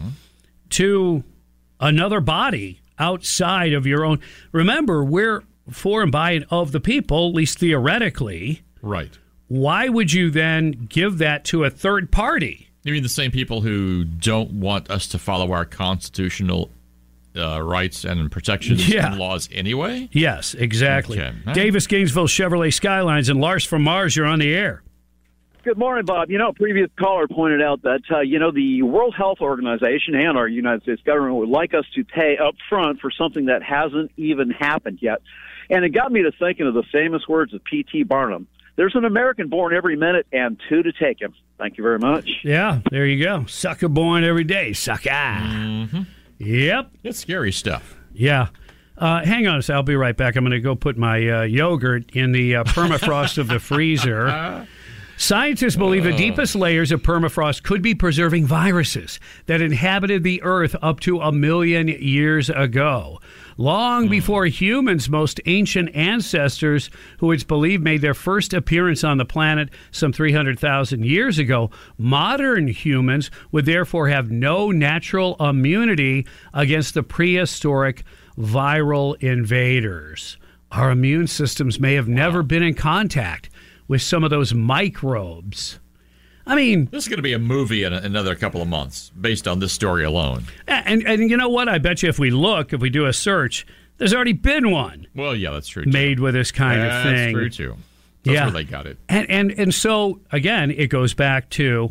To 0.76 1.22
another 1.80 2.20
body 2.20 2.80
outside 2.98 3.72
of 3.72 3.86
your 3.86 4.04
own? 4.04 4.20
Remember, 4.52 5.04
we're 5.04 5.42
for 5.70 6.02
and 6.02 6.12
by 6.12 6.32
and 6.32 6.46
of 6.50 6.72
the 6.72 6.80
people, 6.80 7.28
at 7.28 7.34
least 7.34 7.58
theoretically. 7.58 8.62
Right. 8.82 9.16
Why 9.48 9.88
would 9.88 10.12
you 10.12 10.30
then 10.30 10.86
give 10.88 11.18
that 11.18 11.44
to 11.46 11.64
a 11.64 11.70
third 11.70 12.10
party? 12.10 12.68
You 12.84 12.92
mean 12.92 13.02
the 13.02 13.08
same 13.08 13.30
people 13.32 13.60
who 13.62 14.04
don't 14.04 14.52
want 14.52 14.90
us 14.90 15.08
to 15.08 15.18
follow 15.18 15.52
our 15.52 15.64
constitutional 15.64 16.70
uh, 17.36 17.60
rights 17.60 18.04
and 18.04 18.30
protections 18.30 18.88
Yeah. 18.88 19.08
and 19.10 19.18
laws 19.18 19.48
anyway? 19.52 20.08
Yes, 20.12 20.54
exactly. 20.54 21.20
Okay. 21.20 21.34
Davis 21.52 21.86
Gainesville 21.86 22.28
Chevrolet 22.28 22.72
Skylines 22.72 23.28
and 23.28 23.40
Lars 23.40 23.64
from 23.64 23.82
Mars, 23.82 24.16
you're 24.16 24.26
on 24.26 24.38
the 24.38 24.54
air. 24.54 24.82
Good 25.66 25.78
morning, 25.78 26.04
Bob. 26.04 26.30
You 26.30 26.38
know, 26.38 26.50
a 26.50 26.52
previous 26.52 26.88
caller 26.96 27.26
pointed 27.26 27.60
out 27.60 27.82
that, 27.82 28.02
uh, 28.08 28.20
you 28.20 28.38
know, 28.38 28.52
the 28.52 28.82
World 28.82 29.16
Health 29.18 29.38
Organization 29.40 30.14
and 30.14 30.38
our 30.38 30.46
United 30.46 30.82
States 30.82 31.02
government 31.02 31.34
would 31.38 31.48
like 31.48 31.74
us 31.74 31.84
to 31.96 32.04
pay 32.04 32.38
up 32.38 32.54
front 32.68 33.00
for 33.00 33.10
something 33.10 33.46
that 33.46 33.64
hasn't 33.64 34.12
even 34.16 34.50
happened 34.50 35.00
yet. 35.02 35.22
And 35.68 35.84
it 35.84 35.88
got 35.88 36.12
me 36.12 36.22
to 36.22 36.30
thinking 36.38 36.68
of 36.68 36.74
the 36.74 36.84
famous 36.92 37.26
words 37.26 37.52
of 37.52 37.64
P.T. 37.64 38.04
Barnum. 38.04 38.46
There's 38.76 38.94
an 38.94 39.04
American 39.04 39.48
born 39.48 39.74
every 39.74 39.96
minute 39.96 40.28
and 40.32 40.56
two 40.68 40.84
to 40.84 40.92
take 40.92 41.20
him. 41.20 41.34
Thank 41.58 41.78
you 41.78 41.82
very 41.82 41.98
much. 41.98 42.30
Yeah, 42.44 42.78
there 42.92 43.04
you 43.04 43.24
go. 43.24 43.46
Sucker 43.46 43.88
born 43.88 44.22
every 44.22 44.44
day, 44.44 44.72
sucker. 44.72 45.10
Mm-hmm. 45.10 46.02
Yep. 46.38 46.90
It's 47.02 47.18
scary 47.18 47.50
stuff. 47.50 47.96
Yeah. 48.12 48.50
Uh, 48.96 49.24
hang 49.24 49.48
on 49.48 49.58
a 49.58 49.62
sec. 49.62 49.74
I'll 49.74 49.82
be 49.82 49.96
right 49.96 50.16
back. 50.16 50.36
I'm 50.36 50.44
going 50.44 50.52
to 50.52 50.60
go 50.60 50.76
put 50.76 50.96
my 50.96 51.28
uh, 51.28 51.42
yogurt 51.42 52.14
in 52.14 52.30
the 52.30 52.54
uh, 52.54 52.64
permafrost 52.64 53.38
of 53.38 53.48
the 53.48 53.58
freezer. 53.58 54.64
Scientists 55.18 55.76
believe 55.76 56.04
the 56.04 56.12
deepest 56.12 56.54
layers 56.54 56.92
of 56.92 57.02
permafrost 57.02 57.62
could 57.62 57.80
be 57.80 57.94
preserving 57.94 58.44
viruses 58.44 59.18
that 59.46 59.62
inhabited 59.62 60.22
the 60.22 60.42
Earth 60.42 60.76
up 60.82 61.00
to 61.00 61.20
a 61.20 61.32
million 61.32 61.88
years 61.88 62.50
ago. 62.50 63.18
Long 63.56 64.04
hmm. 64.04 64.10
before 64.10 64.44
humans' 64.44 65.08
most 65.08 65.40
ancient 65.46 65.96
ancestors, 65.96 66.90
who 67.18 67.32
it's 67.32 67.44
believed 67.44 67.82
made 67.82 68.02
their 68.02 68.12
first 68.12 68.52
appearance 68.52 69.02
on 69.02 69.16
the 69.16 69.24
planet 69.24 69.70
some 69.90 70.12
300,000 70.12 71.06
years 71.06 71.38
ago, 71.38 71.70
modern 71.96 72.68
humans 72.68 73.30
would 73.50 73.64
therefore 73.64 74.08
have 74.08 74.30
no 74.30 74.70
natural 74.70 75.34
immunity 75.40 76.26
against 76.52 76.92
the 76.92 77.02
prehistoric 77.02 78.04
viral 78.36 79.16
invaders. 79.22 80.36
Our 80.70 80.90
immune 80.90 81.26
systems 81.26 81.80
may 81.80 81.94
have 81.94 82.08
never 82.08 82.42
been 82.42 82.62
in 82.62 82.74
contact 82.74 83.48
with 83.88 84.02
some 84.02 84.24
of 84.24 84.30
those 84.30 84.52
microbes. 84.54 85.78
I 86.46 86.54
mean, 86.54 86.86
This 86.92 87.04
is 87.04 87.08
going 87.08 87.16
to 87.18 87.22
be 87.22 87.32
a 87.32 87.38
movie 87.38 87.82
in 87.82 87.92
another 87.92 88.34
couple 88.36 88.62
of 88.62 88.68
months 88.68 89.10
based 89.20 89.48
on 89.48 89.58
this 89.58 89.72
story 89.72 90.04
alone. 90.04 90.44
and 90.68 91.04
and 91.06 91.28
you 91.28 91.36
know 91.36 91.48
what? 91.48 91.68
I 91.68 91.78
bet 91.78 92.02
you 92.02 92.08
if 92.08 92.18
we 92.18 92.30
look, 92.30 92.72
if 92.72 92.80
we 92.80 92.88
do 92.90 93.06
a 93.06 93.12
search, 93.12 93.66
there's 93.98 94.14
already 94.14 94.32
been 94.32 94.70
one 94.70 95.06
Well, 95.14 95.34
yeah, 95.34 95.50
that's 95.50 95.68
true. 95.68 95.84
Too. 95.84 95.90
made 95.90 96.20
with 96.20 96.34
this 96.34 96.52
kind 96.52 96.80
That's 96.80 97.06
of 97.06 97.12
thing. 97.14 97.34
true 97.34 97.50
too. 97.50 97.76
That's 98.24 98.34
Yeah. 98.34 98.44
where 98.44 98.52
they 98.52 98.64
got 98.64 98.86
it. 98.86 98.96
And 99.08 99.28
and 99.28 99.50
and 99.58 99.74
so 99.74 100.20
again, 100.30 100.70
it 100.70 100.86
goes 100.88 101.14
back 101.14 101.50
to 101.50 101.90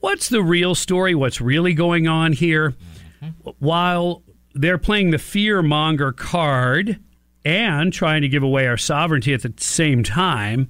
what's 0.00 0.28
the 0.30 0.42
real 0.42 0.74
story? 0.74 1.14
What's 1.14 1.40
really 1.40 1.72
going 1.74 2.08
on 2.08 2.32
here? 2.32 2.74
Mm-hmm. 3.22 3.50
While 3.60 4.22
they're 4.54 4.78
playing 4.78 5.10
the 5.12 5.18
fear 5.18 5.62
monger 5.62 6.10
card 6.12 6.98
and 7.44 7.92
trying 7.92 8.22
to 8.22 8.28
give 8.28 8.42
away 8.42 8.66
our 8.66 8.76
sovereignty 8.76 9.32
at 9.32 9.42
the 9.42 9.52
same 9.58 10.02
time, 10.02 10.68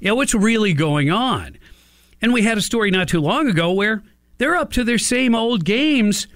you 0.00 0.08
know, 0.08 0.14
what's 0.14 0.34
really 0.34 0.72
going 0.72 1.10
on? 1.10 1.58
And 2.20 2.32
we 2.32 2.42
had 2.42 2.56
a 2.58 2.62
story 2.62 2.90
not 2.90 3.08
too 3.08 3.20
long 3.20 3.48
ago 3.48 3.72
where 3.72 4.02
they're 4.38 4.56
up 4.56 4.72
to 4.72 4.84
their 4.84 4.98
same 4.98 5.34
old 5.34 5.64
games, 5.64 6.26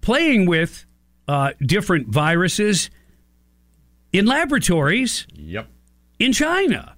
playing 0.00 0.46
with 0.46 0.84
uh, 1.28 1.52
different 1.60 2.08
viruses 2.08 2.90
in 4.12 4.26
laboratories 4.26 5.26
Yep. 5.34 5.68
in 6.18 6.32
China. 6.32 6.94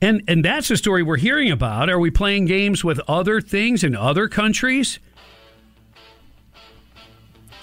And 0.00 0.22
and 0.26 0.44
that's 0.44 0.66
the 0.68 0.76
story 0.76 1.02
we're 1.04 1.16
hearing 1.16 1.50
about. 1.52 1.88
Are 1.88 1.98
we 2.00 2.10
playing 2.10 2.46
games 2.46 2.82
with 2.82 2.98
other 3.06 3.40
things 3.40 3.84
in 3.84 3.94
other 3.94 4.26
countries? 4.28 4.98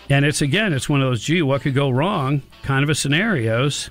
And 0.09 0.25
it's 0.25 0.41
again, 0.41 0.73
it's 0.73 0.87
one 0.89 1.01
of 1.01 1.09
those 1.09 1.21
gee, 1.23 1.41
what 1.41 1.61
could 1.61 1.75
go 1.75 1.89
wrong 1.89 2.41
kind 2.63 2.83
of 2.83 2.89
a 2.89 2.95
scenarios. 2.95 3.89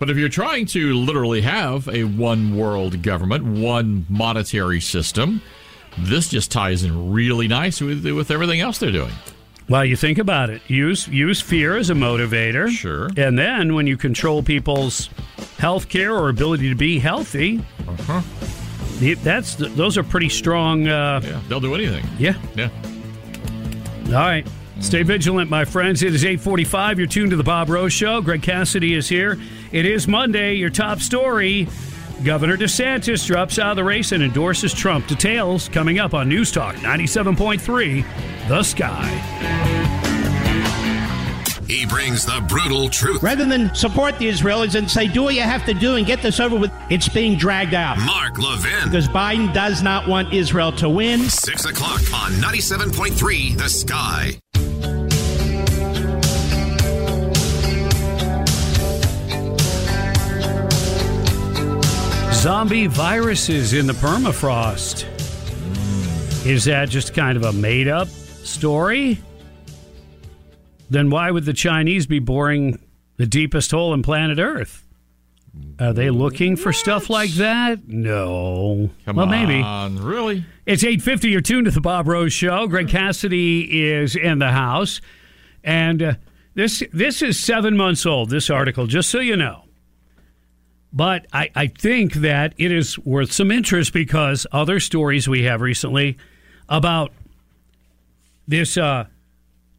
But 0.00 0.08
if 0.08 0.16
you're 0.16 0.30
trying 0.30 0.64
to 0.66 0.94
literally 0.94 1.42
have 1.42 1.86
a 1.86 2.04
one 2.04 2.56
world 2.56 3.02
government, 3.02 3.44
one 3.44 4.06
monetary 4.08 4.80
system, 4.80 5.42
this 5.98 6.28
just 6.28 6.50
ties 6.50 6.82
in 6.82 7.12
really 7.12 7.46
nice 7.46 7.82
with, 7.82 8.06
with 8.06 8.30
everything 8.30 8.60
else 8.60 8.78
they're 8.78 8.90
doing. 8.90 9.12
Well, 9.68 9.84
you 9.84 9.96
think 9.96 10.16
about 10.16 10.48
it. 10.48 10.62
Use 10.68 11.06
use 11.06 11.40
fear 11.40 11.76
as 11.76 11.90
a 11.90 11.94
motivator. 11.94 12.68
Sure. 12.70 13.10
And 13.16 13.38
then 13.38 13.74
when 13.74 13.86
you 13.86 13.96
control 13.96 14.42
people's 14.42 15.10
health 15.58 15.88
care 15.90 16.12
or 16.12 16.30
ability 16.30 16.70
to 16.70 16.74
be 16.74 16.98
healthy, 16.98 17.62
uh-huh. 17.86 18.22
that's 19.22 19.54
those 19.54 19.98
are 19.98 20.02
pretty 20.02 20.30
strong. 20.30 20.88
Uh, 20.88 21.20
yeah, 21.22 21.40
they'll 21.48 21.60
do 21.60 21.74
anything. 21.74 22.04
Yeah. 22.18 22.34
Yeah. 22.56 22.70
All 24.06 24.12
right. 24.14 24.46
Stay 24.80 25.02
vigilant, 25.02 25.50
my 25.50 25.64
friends. 25.64 26.02
It 26.02 26.14
is 26.14 26.24
845. 26.24 26.98
You're 26.98 27.06
tuned 27.06 27.30
to 27.30 27.36
the 27.36 27.44
Bob 27.44 27.68
Rose 27.68 27.92
Show. 27.92 28.20
Greg 28.22 28.42
Cassidy 28.42 28.94
is 28.94 29.08
here. 29.08 29.38
It 29.72 29.86
is 29.86 30.08
Monday. 30.08 30.54
Your 30.54 30.70
top 30.70 31.00
story. 31.00 31.68
Governor 32.24 32.56
DeSantis 32.56 33.26
drops 33.26 33.58
out 33.58 33.70
of 33.70 33.76
the 33.76 33.84
race 33.84 34.12
and 34.12 34.22
endorses 34.22 34.74
Trump. 34.74 35.06
Details 35.06 35.68
coming 35.68 35.98
up 35.98 36.12
on 36.12 36.28
News 36.28 36.50
Talk 36.50 36.74
97.3, 36.76 38.48
The 38.48 38.62
Sky. 38.62 39.06
He 41.66 41.86
brings 41.86 42.26
the 42.26 42.44
brutal 42.48 42.88
truth. 42.88 43.22
Rather 43.22 43.44
than 43.44 43.72
support 43.76 44.18
the 44.18 44.28
Israelis 44.28 44.74
and 44.74 44.90
say, 44.90 45.06
do 45.06 45.22
what 45.22 45.34
you 45.36 45.42
have 45.42 45.64
to 45.66 45.72
do 45.72 45.94
and 45.94 46.04
get 46.04 46.20
this 46.20 46.40
over 46.40 46.56
with, 46.58 46.72
it's 46.90 47.08
being 47.08 47.38
dragged 47.38 47.74
out. 47.74 47.96
Mark 47.98 48.38
Levin. 48.38 48.84
Because 48.84 49.06
Biden 49.08 49.54
does 49.54 49.80
not 49.80 50.08
want 50.08 50.34
Israel 50.34 50.72
to 50.72 50.88
win. 50.88 51.20
Six 51.20 51.66
o'clock 51.66 52.00
on 52.12 52.32
97.3 52.32 53.56
The 53.56 53.68
Sky. 53.68 54.40
Zombie 62.40 62.86
viruses 62.86 63.74
in 63.74 63.86
the 63.86 63.92
permafrost. 63.92 65.04
Is 66.46 66.64
that 66.64 66.88
just 66.88 67.12
kind 67.12 67.36
of 67.36 67.44
a 67.44 67.52
made 67.52 67.86
up 67.86 68.08
story? 68.08 69.18
Then 70.88 71.10
why 71.10 71.30
would 71.30 71.44
the 71.44 71.52
Chinese 71.52 72.06
be 72.06 72.18
boring 72.18 72.80
the 73.18 73.26
deepest 73.26 73.72
hole 73.72 73.92
in 73.92 74.02
planet 74.02 74.38
Earth? 74.38 74.86
Are 75.78 75.92
they 75.92 76.08
looking 76.08 76.56
for 76.56 76.72
stuff 76.72 77.10
like 77.10 77.32
that? 77.32 77.86
No. 77.86 78.88
Come 79.04 79.18
on. 79.18 79.28
well, 79.28 79.38
maybe. 79.38 79.60
on, 79.60 80.02
really? 80.02 80.46
It's 80.64 80.82
8.50. 80.82 81.30
You're 81.30 81.42
tuned 81.42 81.66
to 81.66 81.70
the 81.70 81.82
Bob 81.82 82.08
Rose 82.08 82.32
Show. 82.32 82.66
Greg 82.68 82.88
Cassidy 82.88 83.82
is 83.82 84.16
in 84.16 84.38
the 84.38 84.52
house. 84.52 85.02
And 85.62 86.02
uh, 86.02 86.14
this, 86.54 86.82
this 86.90 87.20
is 87.20 87.38
seven 87.38 87.76
months 87.76 88.06
old, 88.06 88.30
this 88.30 88.48
article, 88.48 88.86
just 88.86 89.10
so 89.10 89.20
you 89.20 89.36
know. 89.36 89.64
But 90.92 91.26
I, 91.32 91.50
I 91.54 91.66
think 91.68 92.14
that 92.14 92.54
it 92.58 92.72
is 92.72 92.98
worth 92.98 93.32
some 93.32 93.50
interest 93.50 93.92
because 93.92 94.46
other 94.50 94.80
stories 94.80 95.28
we 95.28 95.44
have 95.44 95.60
recently 95.60 96.18
about 96.68 97.12
this 98.48 98.76
uh, 98.76 99.06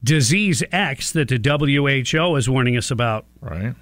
disease 0.04 0.64
X 0.72 1.12
that 1.12 1.28
the 1.28 1.38
WHO 1.38 2.36
is 2.36 2.50
warning 2.50 2.78
us 2.78 2.92
about. 2.92 3.26
Right. 3.42 3.76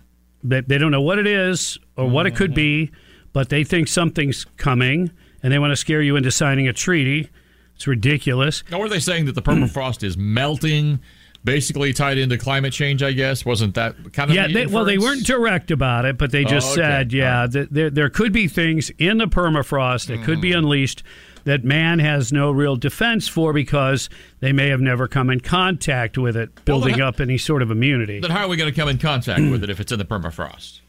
That 0.43 0.67
they 0.69 0.77
don't 0.77 0.91
know 0.91 1.01
what 1.01 1.19
it 1.19 1.27
is 1.27 1.77
or 1.97 2.09
what 2.09 2.25
it 2.25 2.35
could 2.35 2.53
be, 2.53 2.91
but 3.33 3.49
they 3.49 3.63
think 3.63 3.87
something's 3.87 4.45
coming 4.57 5.11
and 5.43 5.53
they 5.53 5.59
want 5.59 5.71
to 5.71 5.75
scare 5.75 6.01
you 6.01 6.15
into 6.15 6.31
signing 6.31 6.67
a 6.67 6.73
treaty. 6.73 7.29
It's 7.75 7.87
ridiculous. 7.87 8.63
Now, 8.71 8.79
were 8.79 8.89
they 8.89 8.99
saying 8.99 9.25
that 9.25 9.35
the 9.35 9.41
permafrost 9.41 10.03
is 10.03 10.17
melting? 10.17 10.99
Basically 11.43 11.93
tied 11.93 12.17
into 12.17 12.37
climate 12.37 12.73
change, 12.73 13.01
I 13.01 13.13
guess. 13.13 13.45
Wasn't 13.45 13.73
that 13.75 13.95
kind 14.13 14.29
of 14.29 14.35
yeah? 14.35 14.47
the 14.47 14.53
They, 14.53 14.65
well, 14.65 14.83
they 14.83 14.97
weren't 14.97 15.25
direct 15.25 15.71
about 15.71 16.03
it, 16.05 16.17
but 16.17 16.31
they 16.31 16.43
just 16.43 16.67
Oh, 16.69 16.71
okay. 16.73 16.81
said, 16.81 17.13
yeah, 17.13 17.47
that 17.47 17.71
there 17.73 17.89
there 17.89 18.09
could 18.09 18.33
be 18.33 18.47
things 18.49 18.91
in 18.97 19.19
the 19.19 19.25
permafrost 19.27 20.07
that 20.07 20.21
could 20.23 20.35
Hmm. 20.39 20.41
be 20.41 20.51
unleashed 20.51 21.01
that 21.45 21.63
man 21.63 21.99
has 21.99 22.33
no 22.33 22.51
real 22.51 22.75
defense 22.75 23.29
for 23.29 23.53
because 23.53 24.09
they 24.41 24.51
may 24.51 24.67
have 24.67 24.81
never 24.81 25.07
come 25.07 25.29
in 25.29 25.39
contact 25.39 26.17
with 26.17 26.35
it, 26.35 26.49
Well, 26.57 26.63
building 26.65 26.97
then- 26.97 27.01
up 27.03 27.21
any 27.21 27.37
sort 27.37 27.61
of 27.61 27.71
immunity. 27.71 28.19
Then 28.19 28.31
how 28.31 28.43
are 28.43 28.49
we 28.49 28.57
going 28.57 28.71
to 28.71 28.77
come 28.77 28.89
in 28.89 28.97
contact 28.97 29.41
with 29.41 29.63
it 29.63 29.69
if 29.69 29.79
it's 29.79 29.93
in 29.93 29.97
the 29.97 30.05
permafrost? 30.05 30.81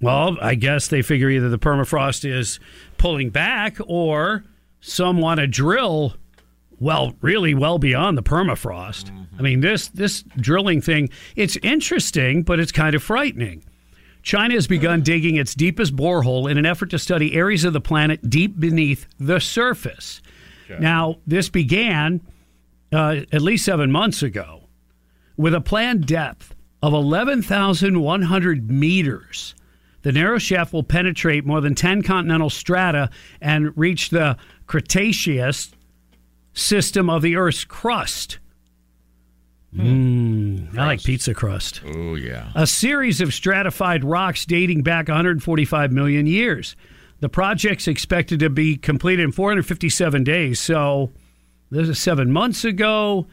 Well, 0.00 0.36
I 0.40 0.54
guess 0.54 0.86
they 0.86 1.02
figure 1.02 1.28
either 1.30 1.48
the 1.48 1.58
permafrost 1.58 2.24
is 2.30 2.60
pulling 2.98 3.30
back 3.30 3.78
or 3.86 4.44
some 4.80 5.18
want 5.18 5.40
to 5.40 5.46
drill 5.48 6.14
well, 6.80 7.14
really 7.20 7.54
well 7.54 7.78
beyond 7.78 8.18
the 8.18 8.22
permafrost. 8.22 9.10
I 9.38 9.42
mean, 9.42 9.60
this 9.60 9.88
this 9.88 10.22
drilling 10.36 10.80
thing, 10.80 11.10
it's 11.36 11.56
interesting, 11.56 12.42
but 12.42 12.60
it's 12.60 12.72
kind 12.72 12.94
of 12.94 13.02
frightening. 13.02 13.64
China 14.22 14.54
has 14.54 14.66
begun 14.66 15.02
digging 15.02 15.36
its 15.36 15.54
deepest 15.54 15.94
borehole 15.94 16.50
in 16.50 16.56
an 16.56 16.64
effort 16.64 16.90
to 16.90 16.98
study 16.98 17.34
areas 17.34 17.64
of 17.64 17.74
the 17.74 17.80
planet 17.80 18.30
deep 18.30 18.58
beneath 18.58 19.06
the 19.18 19.38
surface. 19.38 20.22
Now, 20.80 21.16
this 21.26 21.50
began 21.50 22.22
uh, 22.90 23.20
at 23.32 23.42
least 23.42 23.66
seven 23.66 23.92
months 23.92 24.22
ago 24.22 24.68
with 25.36 25.54
a 25.54 25.60
planned 25.60 26.06
depth 26.06 26.54
of 26.82 26.92
11,100 26.92 28.70
meters. 28.70 29.54
The 30.02 30.12
narrow 30.12 30.38
shaft 30.38 30.72
will 30.72 30.82
penetrate 30.82 31.44
more 31.44 31.60
than 31.60 31.74
10 31.74 32.02
continental 32.02 32.50
strata 32.50 33.10
and 33.40 33.76
reach 33.76 34.10
the 34.10 34.36
Cretaceous 34.66 35.72
system 36.54 37.10
of 37.10 37.22
the 37.22 37.36
Earth's 37.36 37.64
crust. 37.64 38.38
Mm, 39.76 40.78
I 40.78 40.86
like 40.86 41.02
pizza 41.02 41.34
crust. 41.34 41.82
Oh, 41.84 42.14
yeah. 42.14 42.52
A 42.54 42.66
series 42.66 43.20
of 43.20 43.34
stratified 43.34 44.04
rocks 44.04 44.46
dating 44.46 44.82
back 44.82 45.08
145 45.08 45.92
million 45.92 46.26
years. 46.26 46.76
The 47.20 47.28
project's 47.28 47.88
expected 47.88 48.40
to 48.40 48.50
be 48.50 48.76
completed 48.76 49.24
in 49.24 49.32
457 49.32 50.22
days. 50.24 50.60
So 50.60 51.10
this 51.70 51.88
is 51.88 51.98
seven 51.98 52.30
months 52.30 52.64
ago. 52.64 53.26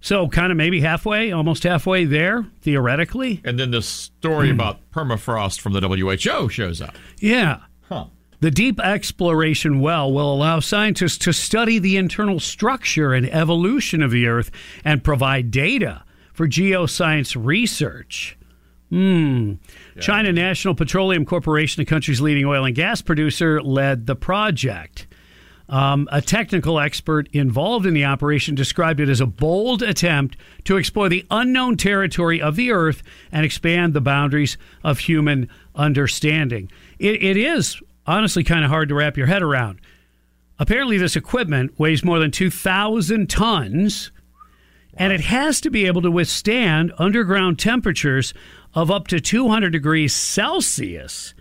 So 0.00 0.28
kind 0.28 0.50
of 0.50 0.56
maybe 0.56 0.80
halfway, 0.80 1.32
almost 1.32 1.64
halfway 1.64 2.04
there, 2.04 2.46
theoretically. 2.60 3.40
And 3.44 3.58
then 3.58 3.70
the 3.70 3.82
story 3.82 4.50
about 4.50 4.78
permafrost 4.92 5.60
from 5.60 5.72
the 5.72 5.80
WHO 5.80 6.48
shows 6.48 6.80
up. 6.80 6.94
Yeah. 7.18 7.60
Huh. 7.88 8.06
The 8.40 8.50
deep 8.50 8.78
exploration 8.80 9.80
well 9.80 10.12
will 10.12 10.32
allow 10.32 10.60
scientists 10.60 11.18
to 11.18 11.32
study 11.32 11.78
the 11.78 11.96
internal 11.96 12.38
structure 12.38 13.14
and 13.14 13.28
evolution 13.32 14.02
of 14.02 14.10
the 14.10 14.26
Earth 14.26 14.50
and 14.84 15.02
provide 15.02 15.50
data 15.50 16.04
for 16.32 16.46
geoscience 16.46 17.34
research. 17.38 18.36
Hmm. 18.90 19.54
China 19.98 20.32
National 20.32 20.74
Petroleum 20.74 21.24
Corporation, 21.24 21.80
the 21.80 21.86
country's 21.86 22.20
leading 22.20 22.44
oil 22.44 22.64
and 22.64 22.74
gas 22.74 23.02
producer, 23.02 23.60
led 23.60 24.06
the 24.06 24.14
project. 24.14 25.06
Um, 25.68 26.08
a 26.12 26.22
technical 26.22 26.78
expert 26.78 27.28
involved 27.32 27.86
in 27.86 27.94
the 27.94 28.04
operation 28.04 28.54
described 28.54 29.00
it 29.00 29.08
as 29.08 29.20
a 29.20 29.26
bold 29.26 29.82
attempt 29.82 30.36
to 30.64 30.76
explore 30.76 31.08
the 31.08 31.26
unknown 31.30 31.76
territory 31.76 32.40
of 32.40 32.54
the 32.54 32.70
Earth 32.70 33.02
and 33.32 33.44
expand 33.44 33.92
the 33.92 34.00
boundaries 34.00 34.56
of 34.84 35.00
human 35.00 35.48
understanding. 35.74 36.70
It, 37.00 37.20
it 37.20 37.36
is 37.36 37.82
honestly 38.06 38.44
kind 38.44 38.64
of 38.64 38.70
hard 38.70 38.88
to 38.88 38.94
wrap 38.94 39.16
your 39.16 39.26
head 39.26 39.42
around. 39.42 39.80
Apparently, 40.58 40.96
this 40.96 41.16
equipment 41.16 41.78
weighs 41.78 42.04
more 42.04 42.18
than 42.18 42.30
2,000 42.30 43.28
tons, 43.28 44.10
and 44.94 45.12
it 45.12 45.20
has 45.20 45.60
to 45.60 45.70
be 45.70 45.86
able 45.86 46.02
to 46.02 46.10
withstand 46.10 46.92
underground 46.98 47.58
temperatures 47.58 48.32
of 48.74 48.90
up 48.90 49.08
to 49.08 49.20
200 49.20 49.70
degrees 49.70 50.14
Celsius. 50.14 51.34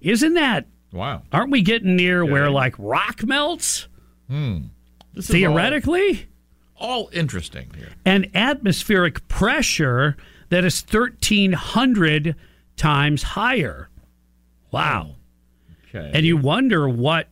Isn't 0.00 0.34
that 0.34 0.66
Wow. 0.92 1.22
Aren't 1.32 1.50
we 1.50 1.62
getting 1.62 1.96
near 1.96 2.24
where 2.24 2.50
like 2.50 2.74
rock 2.78 3.22
melts? 3.24 3.86
Hmm. 4.28 4.58
Theoretically? 5.20 6.28
All, 6.76 7.02
all 7.04 7.10
interesting 7.12 7.70
here. 7.76 7.90
And 8.04 8.30
atmospheric 8.34 9.26
pressure 9.28 10.16
that 10.48 10.64
is 10.64 10.82
1,300 10.82 12.34
times 12.76 13.22
higher. 13.22 13.88
Wow. 14.70 15.16
Okay. 15.92 16.10
And 16.14 16.24
you 16.24 16.36
wonder 16.36 16.88
what 16.88 17.28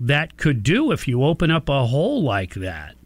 that 0.00 0.36
could 0.36 0.62
do 0.62 0.90
if 0.92 1.06
you 1.06 1.24
open 1.24 1.50
up 1.50 1.68
a 1.68 1.86
hole 1.86 2.22
like 2.22 2.54
that. 2.54 2.96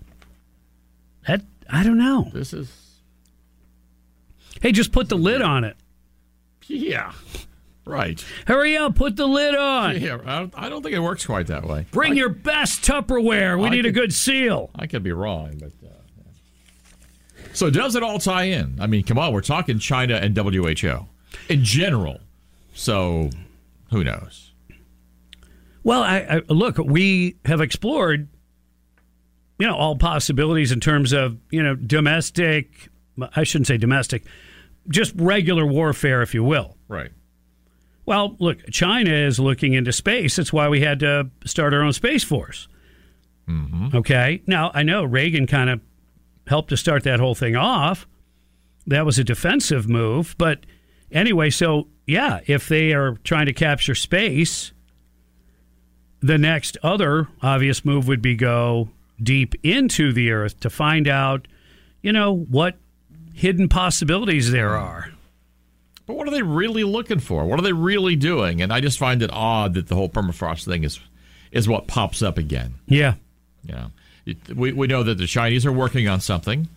That, 1.26 1.42
I 1.68 1.82
don't 1.82 1.98
know. 1.98 2.30
This 2.32 2.52
is. 2.52 2.72
Hey, 4.62 4.72
just 4.72 4.92
put 4.92 5.08
the 5.08 5.16
lid 5.16 5.42
on 5.42 5.64
it. 5.64 5.76
Yeah. 6.66 7.12
Right. 7.84 8.24
Hurry 8.46 8.76
up, 8.76 8.96
put 8.96 9.14
the 9.16 9.26
lid 9.26 9.54
on. 9.54 10.00
Yeah, 10.00 10.18
I 10.24 10.38
don't, 10.40 10.54
I 10.56 10.68
don't 10.68 10.82
think 10.82 10.94
it 10.94 11.00
works 11.00 11.24
quite 11.24 11.46
that 11.48 11.64
way. 11.64 11.86
Bring 11.92 12.16
your 12.16 12.30
best 12.30 12.82
Tupperware. 12.82 13.60
We 13.60 13.66
I 13.66 13.70
need 13.70 13.86
a 13.86 13.92
good 13.92 14.12
seal. 14.12 14.70
I 14.74 14.86
could 14.86 15.02
be 15.02 15.12
wrong, 15.12 15.58
but. 15.58 15.68
Uh, 15.68 15.92
yeah. 15.92 17.50
So 17.52 17.70
does 17.70 17.94
it 17.94 18.02
all 18.02 18.18
tie 18.18 18.44
in? 18.44 18.78
I 18.80 18.86
mean, 18.86 19.04
come 19.04 19.18
on, 19.18 19.32
we're 19.32 19.40
talking 19.40 19.78
China 19.78 20.14
and 20.16 20.36
WHO 20.36 21.06
in 21.48 21.64
general. 21.64 22.20
So 22.74 23.30
who 23.90 24.02
knows? 24.02 24.52
Well, 25.86 26.02
I, 26.02 26.16
I 26.48 26.52
look, 26.52 26.78
we 26.78 27.36
have 27.44 27.60
explored, 27.60 28.26
you 29.56 29.68
know, 29.68 29.76
all 29.76 29.94
possibilities 29.94 30.72
in 30.72 30.80
terms 30.80 31.12
of, 31.12 31.38
you 31.52 31.62
know, 31.62 31.76
domestic, 31.76 32.88
I 33.36 33.44
shouldn't 33.44 33.68
say 33.68 33.76
domestic, 33.76 34.24
just 34.88 35.12
regular 35.14 35.64
warfare, 35.64 36.22
if 36.22 36.34
you 36.34 36.42
will. 36.42 36.76
Right. 36.88 37.12
Well, 38.04 38.34
look, 38.40 38.68
China 38.72 39.12
is 39.12 39.38
looking 39.38 39.74
into 39.74 39.92
space. 39.92 40.34
That's 40.34 40.52
why 40.52 40.68
we 40.68 40.80
had 40.80 40.98
to 41.00 41.30
start 41.44 41.72
our 41.72 41.82
own 41.82 41.92
space 41.92 42.24
force. 42.24 42.66
Mm-hmm. 43.48 43.96
Okay. 43.96 44.42
Now, 44.44 44.72
I 44.74 44.82
know 44.82 45.04
Reagan 45.04 45.46
kind 45.46 45.70
of 45.70 45.80
helped 46.48 46.70
to 46.70 46.76
start 46.76 47.04
that 47.04 47.20
whole 47.20 47.36
thing 47.36 47.54
off. 47.54 48.08
That 48.88 49.06
was 49.06 49.20
a 49.20 49.24
defensive 49.24 49.88
move. 49.88 50.34
But 50.36 50.66
anyway, 51.12 51.50
so 51.50 51.86
yeah, 52.08 52.40
if 52.48 52.66
they 52.66 52.92
are 52.92 53.12
trying 53.22 53.46
to 53.46 53.52
capture 53.52 53.94
space, 53.94 54.72
the 56.20 56.38
next 56.38 56.76
other 56.82 57.28
obvious 57.42 57.84
move 57.84 58.08
would 58.08 58.22
be 58.22 58.34
go 58.34 58.88
deep 59.22 59.54
into 59.62 60.12
the 60.12 60.30
earth 60.30 60.60
to 60.60 60.70
find 60.70 61.08
out, 61.08 61.48
you 62.02 62.12
know, 62.12 62.34
what 62.34 62.76
hidden 63.32 63.68
possibilities 63.68 64.50
there 64.50 64.76
are. 64.76 65.10
But 66.06 66.16
what 66.16 66.28
are 66.28 66.30
they 66.30 66.42
really 66.42 66.84
looking 66.84 67.18
for? 67.18 67.44
What 67.44 67.58
are 67.58 67.62
they 67.62 67.72
really 67.72 68.16
doing? 68.16 68.62
And 68.62 68.72
I 68.72 68.80
just 68.80 68.98
find 68.98 69.22
it 69.22 69.30
odd 69.32 69.74
that 69.74 69.88
the 69.88 69.94
whole 69.94 70.08
permafrost 70.08 70.64
thing 70.64 70.84
is 70.84 71.00
is 71.50 71.68
what 71.68 71.86
pops 71.86 72.22
up 72.22 72.38
again. 72.38 72.74
Yeah. 72.86 73.14
Yeah. 73.64 73.88
It, 74.24 74.54
we, 74.54 74.72
we 74.72 74.86
know 74.86 75.02
that 75.02 75.18
the 75.18 75.26
Chinese 75.26 75.64
are 75.64 75.72
working 75.72 76.08
on 76.08 76.20
something. 76.20 76.68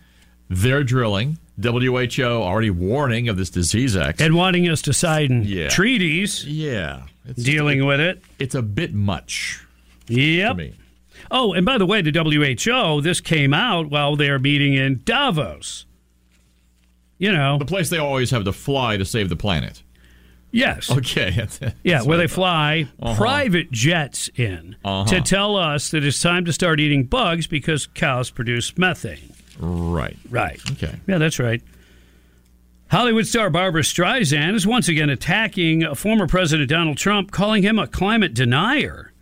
They're 0.50 0.82
drilling. 0.84 1.38
WHO 1.62 2.22
already 2.24 2.70
warning 2.70 3.28
of 3.28 3.36
this 3.36 3.50
disease 3.50 3.96
X. 3.96 4.20
And 4.20 4.34
wanting 4.34 4.68
us 4.68 4.82
to 4.82 4.92
sign 4.92 5.44
Yeah. 5.46 5.68
treaties 5.68 6.44
Yeah. 6.46 7.02
Dealing 7.36 7.84
with 7.86 8.00
it. 8.00 8.22
It's 8.38 8.54
a 8.54 8.62
bit 8.62 8.92
much. 8.92 9.60
Yep. 10.08 10.56
me. 10.56 10.72
Oh, 11.30 11.52
and 11.52 11.64
by 11.64 11.78
the 11.78 11.86
way, 11.86 12.02
the 12.02 12.10
WHO, 12.10 13.00
this 13.02 13.20
came 13.20 13.54
out 13.54 13.90
while 13.90 14.16
they 14.16 14.28
are 14.28 14.38
meeting 14.40 14.74
in 14.74 15.02
Davos. 15.04 15.84
You 17.18 17.30
know, 17.32 17.58
The 17.58 17.66
place 17.66 17.90
they 17.90 17.98
always 17.98 18.30
have 18.30 18.44
to 18.44 18.52
fly 18.52 18.96
to 18.96 19.04
save 19.04 19.28
the 19.28 19.36
planet. 19.36 19.82
yes. 20.50 20.90
Okay. 20.90 21.46
Yeah, 21.84 21.98
That's 21.98 22.06
where 22.06 22.18
they 22.18 22.26
fly 22.26 22.88
Uh-huh. 23.00 23.14
private 23.16 23.70
jets 23.70 24.28
in 24.34 24.74
Uh-huh. 24.84 25.04
to 25.14 25.20
tell 25.20 25.54
us 25.56 25.90
that 25.90 26.02
it's 26.04 26.20
time 26.20 26.44
to 26.46 26.52
start 26.52 26.80
eating 26.80 27.04
bugs 27.04 27.46
because 27.46 27.86
cows 27.86 28.30
produce 28.30 28.76
methane. 28.76 29.34
Right. 29.60 30.16
Right. 30.30 30.60
Okay. 30.72 30.94
Yeah, 31.06 31.18
that's 31.18 31.38
right. 31.38 31.62
Hollywood 32.90 33.26
star 33.26 33.50
Barbra 33.50 33.82
Streisand 33.82 34.54
is 34.54 34.66
once 34.66 34.88
again 34.88 35.10
attacking 35.10 35.94
former 35.94 36.26
President 36.26 36.68
Donald 36.68 36.96
Trump, 36.96 37.30
calling 37.30 37.62
him 37.62 37.78
a 37.78 37.86
climate 37.86 38.34
denier 38.34 39.12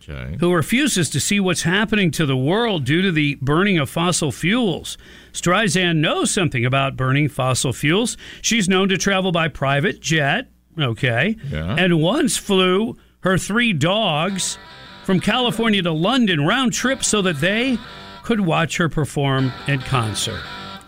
Okay. 0.00 0.36
who 0.40 0.52
refuses 0.52 1.10
to 1.10 1.20
see 1.20 1.38
what's 1.40 1.62
happening 1.62 2.10
to 2.12 2.24
the 2.26 2.36
world 2.36 2.84
due 2.84 3.02
to 3.02 3.12
the 3.12 3.36
burning 3.42 3.78
of 3.78 3.90
fossil 3.90 4.32
fuels. 4.32 4.96
Streisand 5.32 5.96
knows 5.98 6.30
something 6.30 6.64
about 6.64 6.96
burning 6.96 7.28
fossil 7.28 7.72
fuels. 7.72 8.16
She's 8.42 8.68
known 8.68 8.88
to 8.90 8.98
travel 8.98 9.30
by 9.32 9.48
private 9.48 10.00
jet, 10.00 10.48
okay, 10.78 11.36
Yeah. 11.50 11.76
and 11.78 12.00
once 12.00 12.36
flew 12.36 12.96
her 13.20 13.38
three 13.38 13.72
dogs 13.72 14.56
from 15.04 15.18
California 15.20 15.82
to 15.82 15.92
London 15.92 16.44
round 16.44 16.72
trip 16.72 17.02
so 17.04 17.22
that 17.22 17.40
they 17.40 17.76
could 18.22 18.40
watch 18.40 18.76
her 18.76 18.88
perform 18.88 19.52
in 19.66 19.80
concert. 19.80 20.40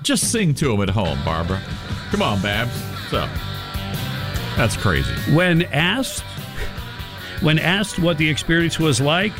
Just 0.02 0.31
sing 0.31 0.55
to 0.55 0.69
them 0.69 0.81
at 0.82 0.90
home, 0.90 1.19
Barbara. 1.24 1.61
Come 2.11 2.23
on, 2.23 2.40
Babs. 2.43 2.70
What's 3.11 3.12
up? 3.15 3.31
That's 4.56 4.77
crazy. 4.77 5.12
When 5.35 5.62
asked 5.73 6.23
when 7.40 7.59
asked 7.59 7.98
what 7.98 8.16
the 8.19 8.28
experience 8.28 8.78
was 8.78 9.01
like, 9.01 9.32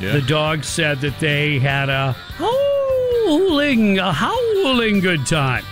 Yeah. 0.00 0.12
the 0.12 0.22
dogs 0.22 0.66
said 0.68 1.00
that 1.00 1.18
they 1.18 1.58
had 1.58 1.88
a 1.88 2.12
howling, 2.12 3.98
a 3.98 4.12
howling 4.12 5.00
good 5.00 5.26
time. 5.26 5.64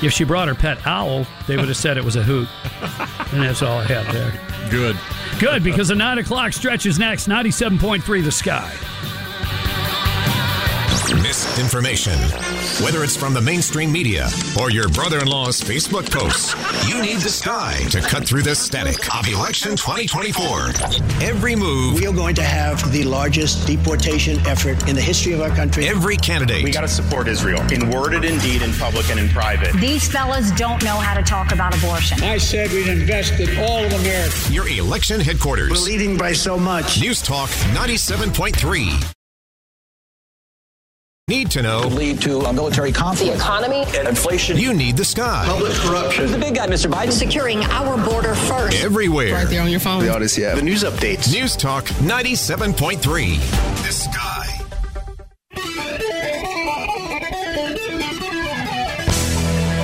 If 0.00 0.12
she 0.12 0.22
brought 0.24 0.46
her 0.48 0.54
pet 0.54 0.78
owl, 0.86 1.26
they 1.48 1.56
would 1.56 1.66
have 1.66 1.76
said 1.76 1.96
it 1.96 2.04
was 2.04 2.14
a 2.16 2.22
hoot. 2.22 2.48
And 3.32 3.42
that's 3.42 3.62
all 3.62 3.78
I 3.78 3.84
have 3.84 4.12
there. 4.12 4.32
Good. 4.70 4.96
Good, 5.38 5.62
because 5.62 5.88
the 5.88 5.94
9 5.94 6.18
o'clock 6.18 6.52
stretch 6.52 6.86
is 6.86 6.98
next. 6.98 7.28
97.3 7.28 8.24
The 8.24 8.32
Sky. 8.32 8.74
Misinformation. 11.14 12.18
Whether 12.84 13.02
it's 13.04 13.16
from 13.16 13.32
the 13.34 13.40
mainstream 13.40 13.90
media 13.90 14.28
or 14.60 14.70
your 14.70 14.88
brother 14.90 15.18
in 15.20 15.26
law's 15.26 15.60
Facebook 15.60 16.10
posts, 16.10 16.54
you 16.88 17.00
need 17.00 17.18
the 17.18 17.28
sky 17.30 17.78
to 17.90 18.00
cut 18.00 18.24
through 18.26 18.42
the 18.42 18.54
static 18.54 18.96
of 19.16 19.26
election 19.28 19.72
2024. 19.72 20.70
Every 21.22 21.54
move, 21.56 21.94
We 21.98 22.06
are 22.06 22.12
going 22.12 22.34
to 22.36 22.42
have 22.42 22.92
the 22.92 23.04
largest 23.04 23.66
deportation 23.66 24.38
effort 24.46 24.88
in 24.88 24.94
the 24.94 25.00
history 25.00 25.32
of 25.32 25.40
our 25.40 25.50
country. 25.50 25.88
every 25.88 26.16
candidate, 26.16 26.62
We 26.64 26.70
got 26.70 26.82
to 26.82 26.88
support 26.88 27.28
Israel 27.28 27.60
in 27.72 27.90
word 27.90 28.14
and 28.14 28.24
in 28.24 28.38
deed, 28.38 28.62
in 28.62 28.72
public 28.74 29.08
and 29.10 29.18
in 29.18 29.28
private. 29.28 29.72
These 29.80 30.08
fellas 30.08 30.50
don't 30.52 30.82
know 30.84 30.96
how 30.96 31.14
to 31.14 31.22
talk 31.22 31.52
about 31.52 31.76
abortion. 31.76 32.22
I 32.22 32.38
said 32.38 32.70
we'd 32.72 32.88
invest 32.88 33.32
in 33.40 33.56
all 33.58 33.84
of 33.84 33.92
America. 33.92 34.52
your 34.52 34.68
election 34.68 35.20
headquarters. 35.20 35.70
We're 35.70 35.78
leading 35.78 36.16
by 36.16 36.32
so 36.32 36.58
much. 36.58 37.00
News 37.00 37.22
Talk 37.22 37.48
97.3. 37.74 39.17
Need 41.28 41.50
to 41.50 41.62
know. 41.62 41.80
lead 41.80 42.22
to 42.22 42.40
a 42.40 42.52
military 42.54 42.90
conflict. 42.90 43.32
The 43.32 43.36
economy, 43.38 43.84
And 43.94 44.08
inflation. 44.08 44.56
You 44.56 44.72
need 44.72 44.96
the 44.96 45.04
sky. 45.04 45.44
Public 45.46 45.72
corruption. 45.74 46.30
The 46.32 46.38
big 46.38 46.54
guy, 46.54 46.66
Mr. 46.66 46.90
Biden. 46.90 47.12
securing 47.12 47.64
our 47.64 48.02
border 48.02 48.34
first. 48.34 48.82
Everywhere. 48.82 49.34
Right 49.34 49.46
there 49.48 49.60
on 49.62 49.70
your 49.70 49.78
phone. 49.80 50.00
The 50.02 50.10
Audacy 50.10 50.42
app. 50.44 50.56
The 50.56 50.62
news 50.62 50.84
updates. 50.84 51.30
News 51.30 51.54
Talk 51.54 51.84
97.3. 51.84 53.36
The 53.86 53.92
sky. 53.92 54.34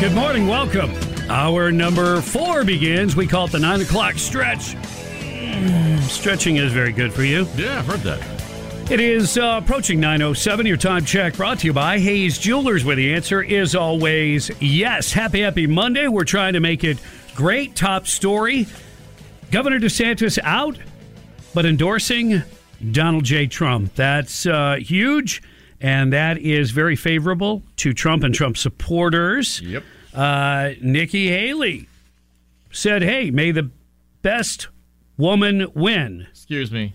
Good 0.01 0.13
morning, 0.15 0.49
welcome. 0.49 0.93
Our 1.31 1.73
number 1.73 2.21
four 2.21 2.63
begins. 2.65 3.17
We 3.17 3.27
call 3.27 3.47
it 3.47 3.53
the 3.53 3.59
9 3.59 3.81
o'clock 3.81 4.15
stretch. 4.15 4.75
Mm, 4.75 5.99
Stretching 6.01 6.57
is 6.57 6.73
very 6.73 6.93
good 6.93 7.11
for 7.13 7.23
you. 7.23 7.47
Yeah, 7.57 7.79
I've 7.79 7.87
heard 7.87 8.01
that. 8.01 8.34
It 8.91 9.01
is 9.01 9.39
uh, 9.39 9.61
approaching 9.65 9.99
9.07. 9.99 10.67
Your 10.69 10.77
time 10.77 11.05
check 11.05 11.37
brought 11.37 11.61
to 11.61 11.67
you 11.67 11.73
by 11.73 11.99
Hayes 11.99 12.37
Jewelers, 12.39 12.85
where 12.85 12.95
the 12.95 13.15
answer 13.15 13.43
is 13.43 13.75
always 13.75 14.51
yes. 14.61 15.11
Happy, 15.11 15.41
happy 15.41 15.67
Monday. 15.67 16.07
We're 16.07 16.25
trying 16.25 16.53
to 16.53 16.61
make 16.61 16.85
it 16.85 16.99
great. 17.35 17.75
Top 17.75 18.07
story 18.07 18.67
Governor 19.51 19.81
DeSantis 19.81 20.39
out, 20.43 20.79
but 21.55 21.65
endorsing 21.65 22.43
Donald 22.93 23.25
J. 23.25 23.47
Trump. 23.47 23.95
That's 23.95 24.47
uh, 24.47 24.77
huge, 24.81 25.43
and 25.81 26.13
that 26.13 26.39
is 26.39 26.71
very 26.71 26.97
favorable 26.97 27.63
to 27.77 27.93
Trump 27.95 28.23
and 28.23 28.35
Trump 28.35 28.57
supporters. 28.57 29.61
Yep. 29.63 29.83
Uh, 30.13 30.71
Nikki 30.83 31.29
Haley 31.29 31.89
said, 32.71 33.03
hey, 33.03 33.31
may 33.31 33.51
the 33.51 33.71
best 34.23 34.69
woman 35.17 35.69
win. 35.75 36.27
Excuse 36.31 36.71
me. 36.71 36.95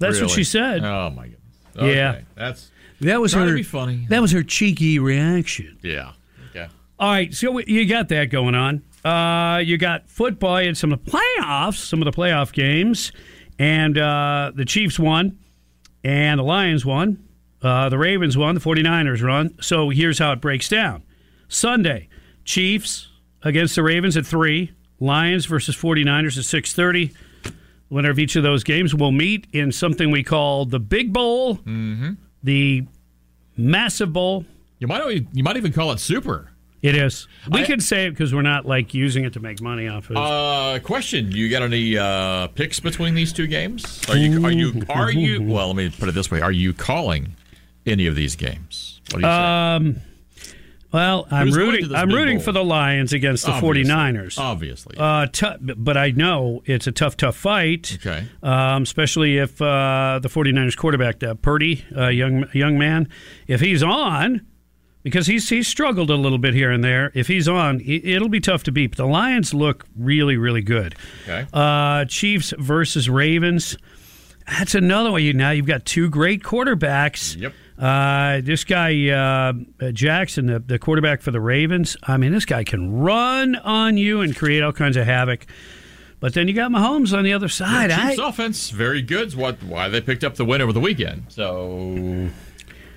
That's 0.00 0.20
what 0.20 0.30
she 0.30 0.42
said. 0.44 0.84
Oh 0.84 1.10
my 1.10 1.24
goodness. 1.28 1.40
Okay. 1.76 1.94
Yeah. 1.94 2.20
That's 2.34 2.70
That 3.02 3.20
was 3.20 3.32
her. 3.34 3.62
funny. 3.62 4.06
That 4.08 4.20
was 4.20 4.32
her 4.32 4.42
cheeky 4.42 4.98
reaction. 4.98 5.78
yeah. 5.82 6.12
Okay. 6.50 6.66
All 6.98 7.10
right, 7.10 7.32
so 7.32 7.58
you 7.60 7.86
got 7.86 8.08
that 8.08 8.26
going 8.26 8.54
on. 8.54 8.82
Uh, 9.04 9.58
you 9.58 9.78
got 9.78 10.08
football 10.10 10.56
and 10.56 10.76
some 10.76 10.92
of 10.92 11.02
the 11.04 11.10
playoffs, 11.10 11.76
some 11.76 12.02
of 12.02 12.04
the 12.04 12.12
playoff 12.12 12.52
games, 12.52 13.12
and 13.58 13.96
uh, 13.96 14.52
the 14.54 14.64
Chiefs 14.66 14.98
won, 14.98 15.38
and 16.04 16.38
the 16.40 16.44
Lions 16.44 16.84
won, 16.84 17.22
uh, 17.62 17.88
the 17.88 17.96
Ravens 17.96 18.36
won, 18.36 18.54
the 18.54 18.60
49ers 18.60 19.26
won. 19.26 19.54
So 19.62 19.88
here's 19.88 20.18
how 20.18 20.32
it 20.32 20.40
breaks 20.42 20.68
down: 20.68 21.02
Sunday, 21.48 22.08
Chiefs 22.44 23.08
against 23.42 23.74
the 23.76 23.82
Ravens 23.82 24.18
at 24.18 24.26
three, 24.26 24.72
Lions 24.98 25.46
versus 25.46 25.74
49ers 25.76 26.36
at 26.36 26.44
6:30. 26.44 27.14
Winner 27.90 28.10
of 28.10 28.18
each 28.18 28.36
of 28.36 28.42
those 28.42 28.62
games 28.64 28.94
will 28.94 29.10
meet 29.12 29.46
in 29.52 29.72
something 29.72 30.10
we 30.10 30.22
call 30.22 30.64
the 30.64 30.78
Big 30.80 31.12
Bowl, 31.12 31.56
Mm-hmm. 31.56 32.12
the 32.42 32.84
Massive 33.56 34.12
Bowl. 34.12 34.44
You 34.78 34.86
might 34.86 35.26
you 35.32 35.42
might 35.44 35.56
even 35.56 35.72
call 35.72 35.92
it 35.92 35.98
super. 36.00 36.46
It 36.82 36.94
is. 36.96 37.28
We 37.50 37.60
I- 37.60 37.66
can 37.66 37.80
say 37.80 38.06
it 38.06 38.10
because 38.12 38.32
we're 38.32 38.40
not 38.40 38.64
like 38.64 38.94
using 38.94 39.24
it 39.24 39.34
to 39.34 39.40
make 39.40 39.60
money 39.60 39.86
off 39.88 40.06
of 40.08 40.12
it. 40.12 40.18
Uh, 40.18 40.78
question: 40.78 41.30
You 41.30 41.50
got 41.50 41.62
any 41.62 41.98
uh, 41.98 42.46
picks 42.46 42.80
between 42.80 43.14
these 43.14 43.32
two 43.34 43.46
games? 43.46 44.00
Are 44.08 44.16
you 44.16 44.44
are 44.46 44.50
you 44.52 44.82
are 44.88 45.10
you? 45.10 45.42
Well, 45.50 45.66
let 45.66 45.76
me 45.76 45.90
put 45.90 46.08
it 46.08 46.12
this 46.12 46.30
way: 46.30 46.40
Are 46.40 46.52
you 46.52 46.72
calling 46.72 47.36
any 47.84 48.06
of 48.06 48.14
these 48.16 48.34
games? 48.36 49.00
What 49.10 49.20
do 49.20 49.26
you 49.26 49.94
say? 49.94 50.00
Well, 50.92 51.26
I'm 51.30 51.46
Who's 51.46 51.56
going 51.56 51.66
to 51.72 51.76
rooting. 51.82 51.94
I'm 51.96 52.08
rooting 52.10 52.36
bowl? 52.38 52.44
for 52.44 52.52
the 52.52 52.64
Lions 52.64 53.12
against 53.12 53.44
the 53.46 53.52
Obviously. 53.52 53.92
49ers. 53.92 54.38
Obviously. 54.38 54.96
Uh, 54.98 55.26
tou- 55.26 55.74
but 55.76 55.96
I 55.96 56.10
know 56.10 56.62
it's 56.66 56.86
a 56.86 56.92
tough, 56.92 57.16
tough 57.16 57.36
fight. 57.36 57.98
Okay. 58.00 58.26
Um, 58.42 58.82
especially 58.82 59.38
if 59.38 59.60
uh, 59.62 60.18
the 60.22 60.28
49ers 60.28 60.76
quarterback, 60.76 61.22
uh, 61.22 61.34
Purdy, 61.34 61.84
uh, 61.96 62.08
young 62.08 62.46
young 62.52 62.76
man, 62.78 63.08
if 63.46 63.60
he's 63.60 63.82
on, 63.82 64.44
because 65.02 65.26
he's 65.26 65.48
he's 65.48 65.68
struggled 65.68 66.10
a 66.10 66.16
little 66.16 66.38
bit 66.38 66.54
here 66.54 66.70
and 66.70 66.82
there. 66.84 67.12
If 67.14 67.28
he's 67.28 67.46
on, 67.48 67.80
it- 67.80 68.04
it'll 68.04 68.28
be 68.28 68.40
tough 68.40 68.64
to 68.64 68.72
beat. 68.72 68.88
But 68.88 68.96
the 68.98 69.06
Lions 69.06 69.54
look 69.54 69.86
really, 69.96 70.36
really 70.36 70.62
good. 70.62 70.94
Okay. 71.24 71.46
Uh, 71.52 72.04
Chiefs 72.06 72.52
versus 72.58 73.08
Ravens. 73.08 73.76
That's 74.46 74.74
another 74.74 75.12
way. 75.12 75.20
You 75.20 75.32
now 75.34 75.50
you've 75.52 75.66
got 75.66 75.84
two 75.84 76.10
great 76.10 76.42
quarterbacks. 76.42 77.40
Yep. 77.40 77.52
Uh, 77.80 78.42
this 78.42 78.64
guy 78.64 79.08
uh, 79.08 79.52
Jackson, 79.92 80.46
the, 80.46 80.58
the 80.58 80.78
quarterback 80.78 81.22
for 81.22 81.30
the 81.30 81.40
Ravens. 81.40 81.96
I 82.02 82.18
mean, 82.18 82.32
this 82.32 82.44
guy 82.44 82.62
can 82.62 83.00
run 83.00 83.56
on 83.56 83.96
you 83.96 84.20
and 84.20 84.36
create 84.36 84.62
all 84.62 84.72
kinds 84.72 84.98
of 84.98 85.06
havoc. 85.06 85.46
But 86.20 86.34
then 86.34 86.46
you 86.46 86.52
got 86.52 86.70
Mahomes 86.70 87.16
on 87.16 87.24
the 87.24 87.32
other 87.32 87.48
side. 87.48 87.90
Chiefs 87.90 88.18
I, 88.18 88.28
offense 88.28 88.68
very 88.68 89.00
good. 89.00 89.28
Is 89.28 89.36
what 89.36 89.62
why 89.62 89.88
they 89.88 90.02
picked 90.02 90.22
up 90.22 90.34
the 90.34 90.44
win 90.44 90.60
over 90.60 90.74
the 90.74 90.80
weekend. 90.80 91.24
So 91.28 92.28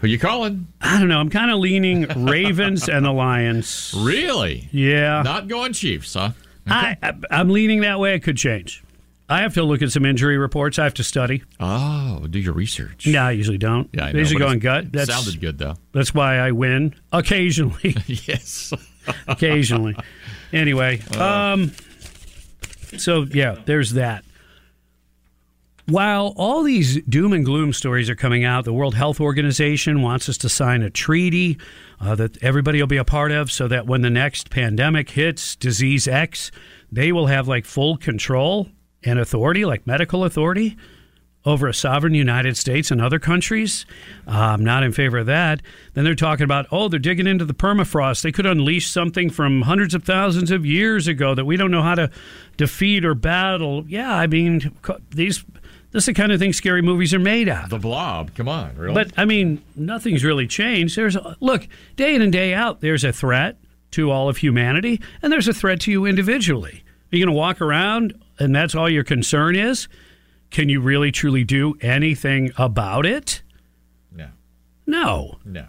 who 0.01 0.07
you 0.07 0.19
calling? 0.19 0.67
I 0.81 0.99
don't 0.99 1.07
know. 1.07 1.19
I'm 1.19 1.29
kind 1.29 1.49
of 1.49 1.59
leaning 1.59 2.01
Ravens 2.25 2.89
and 2.89 3.05
the 3.05 3.13
Lions. 3.13 3.93
Really? 3.97 4.67
Yeah. 4.73 5.21
Not 5.21 5.47
going 5.47 5.71
Chiefs, 5.71 6.13
huh? 6.15 6.31
I, 6.67 6.97
I, 7.01 7.13
I'm 7.31 7.49
leaning 7.49 7.81
that 7.81 7.99
way. 7.99 8.15
It 8.15 8.23
could 8.23 8.35
change. 8.35 8.83
I 9.29 9.41
have 9.41 9.53
to 9.53 9.63
look 9.63 9.81
at 9.81 9.91
some 9.91 10.05
injury 10.05 10.37
reports. 10.37 10.77
I 10.77 10.83
have 10.83 10.93
to 10.95 11.03
study. 11.03 11.43
Oh, 11.59 12.25
do 12.29 12.39
your 12.39 12.53
research. 12.53 13.07
No, 13.07 13.21
I 13.21 13.31
usually 13.31 13.57
don't. 13.57 13.89
Yeah, 13.93 14.05
I 14.05 14.09
I 14.09 14.11
know, 14.11 14.19
usually 14.19 14.39
go 14.39 14.47
on 14.47 14.59
gut. 14.59 14.91
That's, 14.91 15.13
sounded 15.13 15.39
good 15.39 15.57
though. 15.57 15.75
That's 15.93 16.13
why 16.13 16.37
I 16.37 16.51
win 16.51 16.93
occasionally. 17.11 17.95
yes. 18.05 18.73
occasionally. 19.27 19.95
Anyway, 20.51 21.01
um, 21.17 21.71
so 22.97 23.25
yeah, 23.31 23.55
there's 23.65 23.93
that. 23.93 24.23
While 25.87 26.33
all 26.37 26.63
these 26.63 27.01
doom 27.03 27.33
and 27.33 27.43
gloom 27.43 27.73
stories 27.73 28.09
are 28.09 28.15
coming 28.15 28.45
out, 28.45 28.63
the 28.63 28.71
World 28.71 28.95
Health 28.95 29.19
Organization 29.19 30.01
wants 30.01 30.29
us 30.29 30.37
to 30.39 30.49
sign 30.49 30.81
a 30.81 30.89
treaty 30.89 31.57
uh, 31.99 32.15
that 32.15 32.41
everybody 32.41 32.79
will 32.79 32.87
be 32.87 32.97
a 32.97 33.03
part 33.03 33.33
of 33.33 33.51
so 33.51 33.67
that 33.67 33.85
when 33.85 34.01
the 34.01 34.09
next 34.09 34.49
pandemic 34.49 35.09
hits, 35.09 35.57
disease 35.57 36.07
X, 36.07 36.51
they 36.89 37.11
will 37.11 37.27
have 37.27 37.49
like 37.49 37.65
full 37.65 37.97
control 37.97 38.69
and 39.03 39.19
authority, 39.19 39.65
like 39.65 39.85
medical 39.87 40.23
authority, 40.23 40.77
over 41.45 41.67
a 41.67 41.73
sovereign 41.73 42.13
United 42.13 42.55
States 42.55 42.89
and 42.89 43.01
other 43.01 43.19
countries. 43.19 43.85
Uh, 44.27 44.31
I'm 44.31 44.63
not 44.63 44.83
in 44.83 44.91
favor 44.93 45.19
of 45.19 45.25
that. 45.25 45.61
Then 45.93 46.05
they're 46.05 46.15
talking 46.15 46.45
about, 46.45 46.67
oh, 46.71 46.87
they're 46.87 46.99
digging 46.99 47.27
into 47.27 47.45
the 47.45 47.53
permafrost. 47.53 48.21
They 48.21 48.31
could 48.31 48.45
unleash 48.45 48.89
something 48.89 49.29
from 49.29 49.63
hundreds 49.63 49.93
of 49.93 50.03
thousands 50.03 50.51
of 50.51 50.65
years 50.65 51.07
ago 51.07 51.35
that 51.35 51.45
we 51.45 51.57
don't 51.57 51.71
know 51.71 51.81
how 51.81 51.95
to 51.95 52.09
defeat 52.57 53.03
or 53.03 53.13
battle. 53.13 53.83
Yeah, 53.87 54.15
I 54.15 54.27
mean, 54.27 54.71
these. 55.09 55.43
This 55.91 56.03
is 56.03 56.05
the 56.07 56.13
kind 56.15 56.31
of 56.31 56.39
thing 56.39 56.53
scary 56.53 56.81
movies 56.81 57.13
are 57.13 57.19
made 57.19 57.47
out. 57.47 57.65
of. 57.65 57.69
The 57.69 57.77
Blob. 57.77 58.33
Come 58.33 58.49
on, 58.49 58.75
really? 58.75 58.95
But 58.95 59.11
I 59.15 59.25
mean, 59.25 59.61
nothing's 59.75 60.23
really 60.23 60.47
changed. 60.47 60.95
There's 60.95 61.15
a, 61.15 61.37
look 61.39 61.67
day 61.95 62.15
in 62.15 62.23
and 62.23 62.31
day 62.31 62.51
out. 62.55 62.81
There's 62.81 63.03
a 63.03 63.13
threat 63.13 63.57
to 63.91 64.09
all 64.09 64.27
of 64.27 64.37
humanity, 64.37 64.99
and 65.21 65.31
there's 65.31 65.47
a 65.47 65.53
threat 65.53 65.81
to 65.81 65.91
you 65.91 66.05
individually. 66.05 66.83
Are 67.11 67.15
you 67.15 67.23
going 67.23 67.31
to 67.31 67.37
walk 67.37 67.61
around 67.61 68.19
and 68.39 68.55
that's 68.55 68.75
all 68.75 68.89
your 68.89 69.03
concern 69.03 69.55
is? 69.55 69.87
Can 70.49 70.69
you 70.69 70.81
really 70.81 71.11
truly 71.11 71.43
do 71.43 71.75
anything 71.81 72.51
about 72.57 73.05
it? 73.05 73.41
No. 74.11 74.27
No. 74.85 75.37
No. 75.45 75.65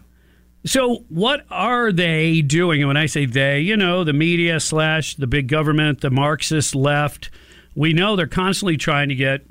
So 0.66 1.04
what 1.08 1.44
are 1.50 1.92
they 1.92 2.40
doing? 2.40 2.80
And 2.80 2.88
when 2.88 2.96
I 2.96 3.06
say 3.06 3.26
they, 3.26 3.60
you 3.60 3.76
know, 3.76 4.02
the 4.02 4.12
media 4.12 4.60
slash 4.60 5.14
the 5.16 5.26
big 5.26 5.48
government, 5.48 6.00
the 6.00 6.10
Marxist 6.10 6.74
left. 6.74 7.30
We 7.74 7.92
know 7.92 8.16
they're 8.16 8.26
constantly 8.26 8.76
trying 8.76 9.08
to 9.08 9.14
get 9.14 9.46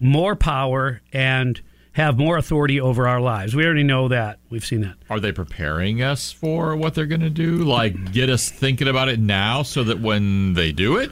more 0.00 0.36
power 0.36 1.02
and 1.12 1.60
have 1.92 2.18
more 2.18 2.36
authority 2.36 2.78
over 2.80 3.08
our 3.08 3.20
lives. 3.20 3.54
We 3.54 3.64
already 3.64 3.82
know 3.82 4.08
that. 4.08 4.38
We've 4.50 4.64
seen 4.64 4.82
that. 4.82 4.96
Are 5.08 5.18
they 5.18 5.32
preparing 5.32 6.02
us 6.02 6.30
for 6.30 6.76
what 6.76 6.94
they're 6.94 7.06
going 7.06 7.22
to 7.22 7.30
do? 7.30 7.56
Like 7.64 8.12
get 8.12 8.28
us 8.28 8.50
thinking 8.50 8.88
about 8.88 9.08
it 9.08 9.18
now 9.18 9.62
so 9.62 9.82
that 9.84 10.00
when 10.00 10.52
they 10.52 10.72
do 10.72 10.98
it, 10.98 11.10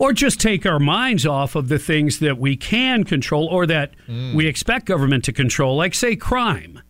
Or 0.00 0.14
just 0.14 0.40
take 0.40 0.64
our 0.64 0.78
minds 0.80 1.26
off 1.26 1.54
of 1.54 1.68
the 1.68 1.78
things 1.78 2.20
that 2.20 2.38
we 2.38 2.56
can 2.56 3.04
control 3.04 3.46
or 3.46 3.66
that 3.66 3.92
we 4.34 4.46
expect 4.46 4.86
government 4.86 5.24
to 5.24 5.32
control, 5.32 5.76
like, 5.76 5.94
say, 5.94 6.16
crime, 6.16 6.80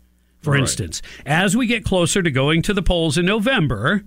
for 0.41 0.53
Right. 0.53 0.61
instance. 0.61 1.03
As 1.27 1.57
we 1.57 1.66
get 1.66 1.85
closer 1.85 2.23
to 2.23 2.31
going 2.31 2.62
to 2.62 2.73
the 2.73 2.82
polls 2.82 3.19
in 3.19 3.27
November, 3.27 4.05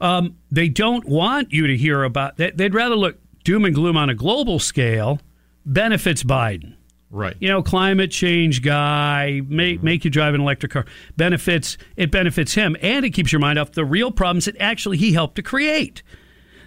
um, 0.00 0.36
they 0.50 0.68
don't 0.68 1.06
want 1.08 1.52
you 1.52 1.66
to 1.66 1.76
hear 1.76 2.04
about 2.04 2.36
they- 2.36 2.52
They'd 2.54 2.72
rather 2.72 2.94
look 2.94 3.18
doom 3.44 3.64
and 3.64 3.74
gloom 3.74 3.96
on 3.96 4.08
a 4.08 4.14
global 4.14 4.58
scale 4.60 5.20
benefits 5.66 6.22
Biden. 6.22 6.74
right? 7.10 7.34
You 7.40 7.48
know, 7.48 7.60
climate 7.62 8.12
change 8.12 8.62
guy, 8.62 9.42
make, 9.48 9.82
make 9.82 10.04
you 10.04 10.10
drive 10.12 10.32
an 10.34 10.40
electric 10.40 10.70
car. 10.70 10.84
Benefits, 11.16 11.76
it 11.96 12.12
benefits 12.12 12.54
him, 12.54 12.76
and 12.80 13.04
it 13.04 13.10
keeps 13.10 13.32
your 13.32 13.40
mind 13.40 13.58
off 13.58 13.72
the 13.72 13.84
real 13.84 14.12
problems 14.12 14.44
that 14.44 14.54
actually 14.60 14.98
he 14.98 15.12
helped 15.14 15.34
to 15.34 15.42
create. 15.42 16.04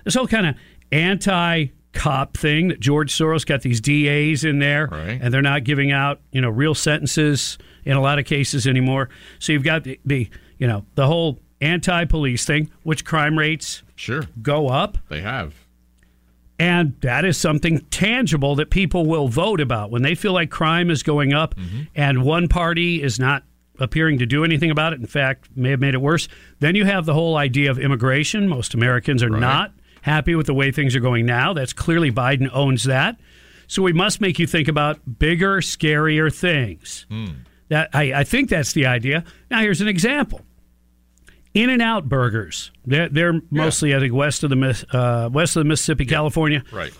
This 0.03 0.15
whole 0.15 0.27
kind 0.27 0.45
of 0.45 0.56
anti 0.94 1.68
cop 1.94 2.38
thing 2.38 2.70
that 2.70 2.80
George 2.80 3.14
Soros 3.14 3.45
got 3.45 3.61
these 3.61 3.80
DAs 3.80 4.44
in 4.44 4.60
there, 4.60 4.86
and 5.22 5.34
they're 5.34 5.41
not 5.41 5.64
giving 5.64 5.91
out, 5.91 6.20
you 6.32 6.41
know, 6.41 6.49
real 6.49 6.76
sentences 6.76 7.57
in 7.86 7.95
a 7.95 8.02
lot 8.02 8.20
of 8.20 8.26
cases 8.26 8.68
anymore. 8.68 9.10
So 9.40 9.52
you've 9.52 9.64
got 9.64 9.84
the, 9.84 9.99
the 10.06 10.30
you 10.57 10.68
know, 10.68 10.86
the 10.95 11.07
whole 11.07 11.40
anti 11.61 12.06
police 12.06 12.45
thing, 12.45 12.70
which 12.84 13.06
crime 13.06 13.38
rates 13.38 13.84
sure 13.95 14.24
go 14.41 14.68
up. 14.70 14.98
They 15.10 15.22
have. 15.22 15.56
And 16.60 16.95
that 17.02 17.26
is 17.26 17.38
something 17.38 17.80
tangible 17.90 18.56
that 18.56 18.70
people 18.70 19.06
will 19.06 19.28
vote 19.28 19.60
about 19.60 19.90
when 19.90 20.03
they 20.03 20.15
feel 20.15 20.34
like 20.34 20.49
crime 20.49 20.90
is 20.90 21.03
going 21.03 21.34
up 21.34 21.56
mm-hmm. 21.56 21.84
and 21.95 22.24
one 22.24 22.48
party 22.48 23.02
is 23.02 23.20
not 23.20 23.44
appearing 23.80 24.20
to 24.20 24.26
do 24.26 24.45
anything 24.45 24.70
about 24.70 24.94
it. 24.94 24.99
In 24.99 25.07
fact, 25.07 25.49
may 25.56 25.72
have 25.72 25.80
made 25.80 25.95
it 25.95 26.02
worse. 26.02 26.28
Then 26.60 26.76
you 26.76 26.86
have 26.86 27.06
the 27.06 27.14
whole 27.14 27.38
idea 27.38 27.72
of 27.72 27.80
immigration. 27.80 28.48
Most 28.48 28.76
Americans 28.76 29.24
are 29.24 29.30
not 29.30 29.74
happy 30.03 30.35
with 30.35 30.45
the 30.45 30.53
way 30.53 30.71
things 30.71 30.95
are 30.95 30.99
going 30.99 31.25
now. 31.25 31.53
That's 31.53 31.73
clearly 31.73 32.11
Biden 32.11 32.49
owns 32.53 32.84
that. 32.84 33.19
So 33.67 33.81
we 33.81 33.93
must 33.93 34.21
make 34.21 34.38
you 34.38 34.45
think 34.45 34.67
about 34.67 35.17
bigger, 35.17 35.61
scarier 35.61 36.34
things. 36.34 37.05
That 37.69 37.89
I, 37.93 38.13
I 38.13 38.23
think 38.23 38.49
that's 38.49 38.73
the 38.73 38.85
idea. 38.85 39.23
Now 39.49 39.61
here's 39.61 39.81
an 39.81 39.88
example. 39.88 40.41
In 41.53 41.69
and 41.69 41.81
Out 41.81 42.09
Burgers. 42.09 42.71
They're, 42.85 43.09
they're 43.09 43.39
mostly, 43.49 43.95
I 43.95 43.99
think, 43.99 44.13
west 44.13 44.43
of 44.43 44.49
the 44.49 44.85
uh, 44.91 45.30
west 45.31 45.55
of 45.55 45.61
the 45.61 45.69
Mississippi, 45.69 46.05
California. 46.05 46.63
Right. 46.71 46.93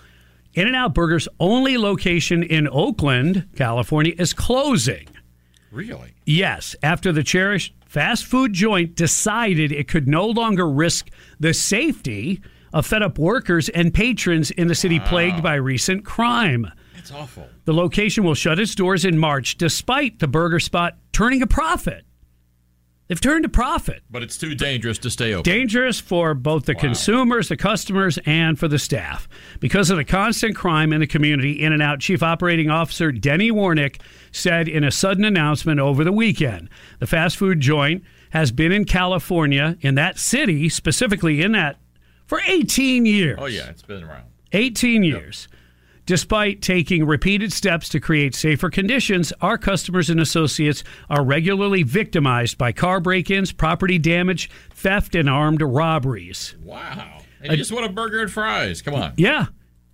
In 0.54 0.68
and 0.68 0.76
Out 0.76 0.94
Burgers' 0.94 1.28
only 1.40 1.78
location 1.78 2.44
in 2.44 2.68
Oakland, 2.68 3.48
California, 3.56 4.14
is 4.18 4.34
closing. 4.34 5.08
Really? 5.72 6.14
Yes, 6.26 6.76
after 6.84 7.12
the 7.12 7.24
cherished 7.24 7.74
fast 7.88 8.26
food 8.26 8.54
joint 8.54 8.96
decided 8.96 9.72
it 9.72 9.88
could 9.88 10.08
no 10.08 10.28
longer 10.28 10.70
risk 10.70 11.10
the 11.40 11.54
safety 11.54 12.42
of 12.74 12.86
fed 12.86 13.04
up 13.04 13.18
workers 13.18 13.70
and 13.70 13.94
patrons 13.94 14.52
in 14.52 14.68
the 14.68 14.76
city 14.76 15.00
plagued 15.00 15.42
by 15.42 15.56
recent 15.56 16.04
crime. 16.04 16.70
It's 16.98 17.12
awful. 17.12 17.48
The 17.66 17.74
location 17.74 18.24
will 18.24 18.36
shut 18.36 18.60
its 18.60 18.76
doors 18.76 19.06
in 19.06 19.18
March 19.18 19.58
despite 19.58 20.20
the 20.20 20.28
burger 20.28 20.60
spot 20.60 20.98
turning 21.12 21.42
a 21.42 21.48
profit. 21.48 22.04
They've 23.08 23.20
turned 23.20 23.44
a 23.44 23.50
profit. 23.50 24.02
But 24.10 24.24
it's 24.24 24.38
too 24.38 24.56
dangerous 24.56 24.98
to 25.00 25.10
stay 25.10 25.34
open. 25.34 25.44
Dangerous 25.44 26.00
for 26.00 26.34
both 26.34 26.66
the 26.66 26.74
consumers, 26.74 27.50
the 27.50 27.58
customers, 27.58 28.18
and 28.26 28.58
for 28.58 28.70
the 28.70 28.80
staff. 28.80 29.28
Because 29.60 29.90
of 29.90 29.98
the 29.98 30.06
constant 30.06 30.56
crime 30.56 30.94
in 30.94 31.02
the 31.02 31.08
community, 31.08 31.62
In 31.62 31.74
and 31.74 31.82
Out 31.82 32.00
Chief 32.00 32.24
Operating 32.24 32.70
Officer 32.70 33.12
Denny 33.12 33.52
Warnick 33.52 34.00
said 34.32 34.70
in 34.70 34.86
a 34.86 34.92
sudden 34.92 35.26
announcement 35.26 35.80
over 35.80 36.04
the 36.04 36.14
weekend 36.14 36.70
the 37.00 37.06
fast 37.06 37.36
food 37.36 37.60
joint 37.60 38.04
has 38.30 38.52
been 38.52 38.72
in 38.72 38.86
California, 38.86 39.78
in 39.82 39.96
that 39.96 40.18
city, 40.18 40.68
specifically 40.70 41.42
in 41.42 41.52
that, 41.52 41.78
for 42.34 42.42
18 42.52 43.06
years. 43.06 43.38
Oh 43.40 43.46
yeah, 43.46 43.70
it's 43.70 43.84
been 43.84 44.04
around. 44.04 44.24
18 44.54 45.04
years. 45.04 45.48
Despite 46.06 46.62
taking 46.62 47.06
repeated 47.06 47.54
steps 47.54 47.88
to 47.90 48.00
create 48.00 48.36
safer 48.36 48.70
conditions, 48.70 49.32
our 49.40 49.58
customers 49.58 50.10
and 50.10 50.20
associates 50.20 50.84
are 51.10 51.24
regularly 51.24 51.84
victimized 51.84 52.58
by 52.58 52.72
car 52.74 53.00
break 53.00 53.32
ins, 53.32 53.54
property 53.54 53.98
damage, 53.98 54.50
theft, 54.72 55.16
and 55.16 55.30
armed 55.30 55.62
robberies. 55.62 56.56
Wow. 56.62 57.20
And 57.42 57.52
you 57.52 57.58
just 57.58 57.72
want 57.72 57.86
a 57.86 57.90
burger 57.90 58.22
and 58.22 58.32
fries. 58.32 58.82
Come 58.82 58.96
on. 58.96 59.14
Yeah. 59.16 59.46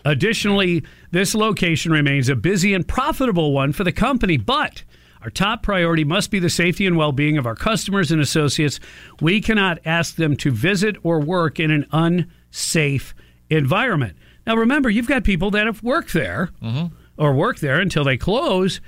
Additionally, 0.06 0.84
this 1.12 1.36
location 1.36 1.92
remains 1.92 2.30
a 2.30 2.36
busy 2.36 2.74
and 2.74 2.88
profitable 2.88 3.52
one 3.52 3.74
for 3.74 3.84
the 3.84 3.92
company, 3.92 4.38
but 4.38 4.84
our 5.22 5.30
top 5.30 5.64
priority 5.64 6.04
must 6.04 6.32
be 6.32 6.40
the 6.40 6.50
safety 6.50 6.86
and 6.86 6.98
well 6.98 7.12
being 7.12 7.38
of 7.38 7.46
our 7.46 7.56
customers 7.56 8.12
and 8.12 8.22
associates. 8.22 8.80
We 9.22 9.42
cannot 9.42 9.80
ask 9.86 10.16
them 10.16 10.36
to 10.38 10.52
visit 10.52 10.96
or 11.04 11.20
work 11.20 11.60
in 11.60 11.72
an 11.72 11.86
unsafe 11.92 13.14
environment. 13.50 14.16
Now, 14.48 14.56
remember, 14.56 14.90
you've 14.90 15.08
got 15.08 15.24
people 15.24 15.52
that 15.52 15.66
have 15.66 15.84
worked 15.84 16.14
there 16.14 16.50
mm-hmm. 16.62 16.94
or 17.18 17.34
work 17.34 17.60
there 17.60 17.80
until 17.80 18.04
they 18.04 18.18
close. 18.18 18.82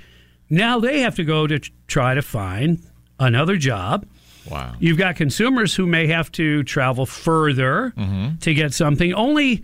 Now 0.48 0.80
they 0.80 1.00
have 1.00 1.16
to 1.16 1.24
go 1.24 1.46
to 1.46 1.58
try 1.86 2.14
to 2.14 2.22
find 2.22 2.82
another 3.18 3.56
job. 3.56 4.06
Wow. 4.50 4.74
You've 4.80 4.98
got 4.98 5.16
consumers 5.16 5.74
who 5.74 5.86
may 5.86 6.08
have 6.08 6.32
to 6.32 6.64
travel 6.64 7.06
further 7.06 7.92
mm-hmm. 7.96 8.36
to 8.38 8.54
get 8.54 8.74
something, 8.74 9.12
only 9.14 9.62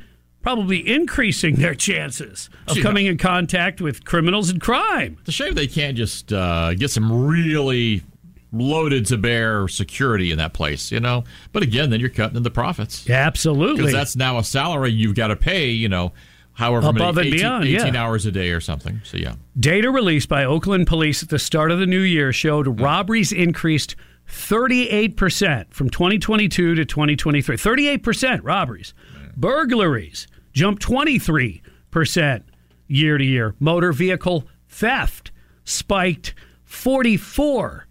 probably 0.49 0.89
increasing 0.89 1.57
their 1.57 1.75
chances 1.75 2.49
of 2.69 2.79
Yeah. 2.79 2.83
coming 2.83 3.05
in 3.05 3.19
contact 3.19 3.83
with 3.83 4.07
criminals 4.07 4.49
and 4.49 4.59
crime. 4.59 5.19
It's 5.21 5.29
a 5.29 5.33
shame 5.33 5.53
they 5.53 5.67
can't 5.67 5.95
just 5.95 6.33
uh, 6.33 6.73
get 6.73 6.91
some 6.91 7.27
really 7.27 8.03
loaded 8.51 9.05
to 9.05 9.19
bear 9.19 9.69
security 9.69 10.33
in 10.33 10.39
that 10.39 10.55
place, 10.55 10.91
you 10.91 11.01
know. 11.01 11.25
But 11.53 11.65
again, 11.65 11.91
then 11.91 12.01
you're 12.01 12.09
cutting 12.09 12.39
into 12.39 12.41
the 12.41 12.51
profits. 12.51 13.11
Absolutely. 13.11 13.77
Because 13.77 13.93
that's 13.93 14.17
now 14.17 14.39
a 14.39 14.43
salary 14.45 14.91
you've 14.91 15.15
got 15.15 15.27
to 15.27 15.37
pay, 15.37 15.69
you 15.69 15.91
know, 15.91 16.15
however 16.55 16.89
above 16.89 17.17
many, 17.17 17.29
and 17.29 17.35
18, 17.35 17.41
beyond. 17.41 17.65
18 17.65 17.95
yeah. 17.95 18.03
hours 18.03 18.25
a 18.25 18.33
day 18.33 18.51
or 18.51 18.61
something. 18.63 19.03
So 19.05 19.19
yeah, 19.19 19.35
Data 19.61 19.91
released 19.91 20.31
by 20.31 20.47
Oakland 20.47 20.87
police 20.87 21.23
at 21.23 21.29
the 21.29 21.39
start 21.39 21.71
of 21.71 21.79
the 21.79 21.85
new 21.85 22.01
year 22.01 22.33
showed 22.33 22.81
robberies 22.81 23.33
increased 23.33 23.97
38% 24.27 25.75
from 25.75 25.91
2022 25.91 26.75
to 26.75 26.85
2023. 26.87 27.55
38% 27.55 28.41
robberies. 28.43 28.95
Burglaries 29.37 30.27
jumped 30.59 30.83
23% 30.83 32.43
year 32.89 33.17
to 33.17 33.25
year. 33.25 33.55
Motor 33.61 33.93
vehicle 33.93 34.45
theft 34.69 35.31
spiked 35.65 36.35
44%. 36.69 37.83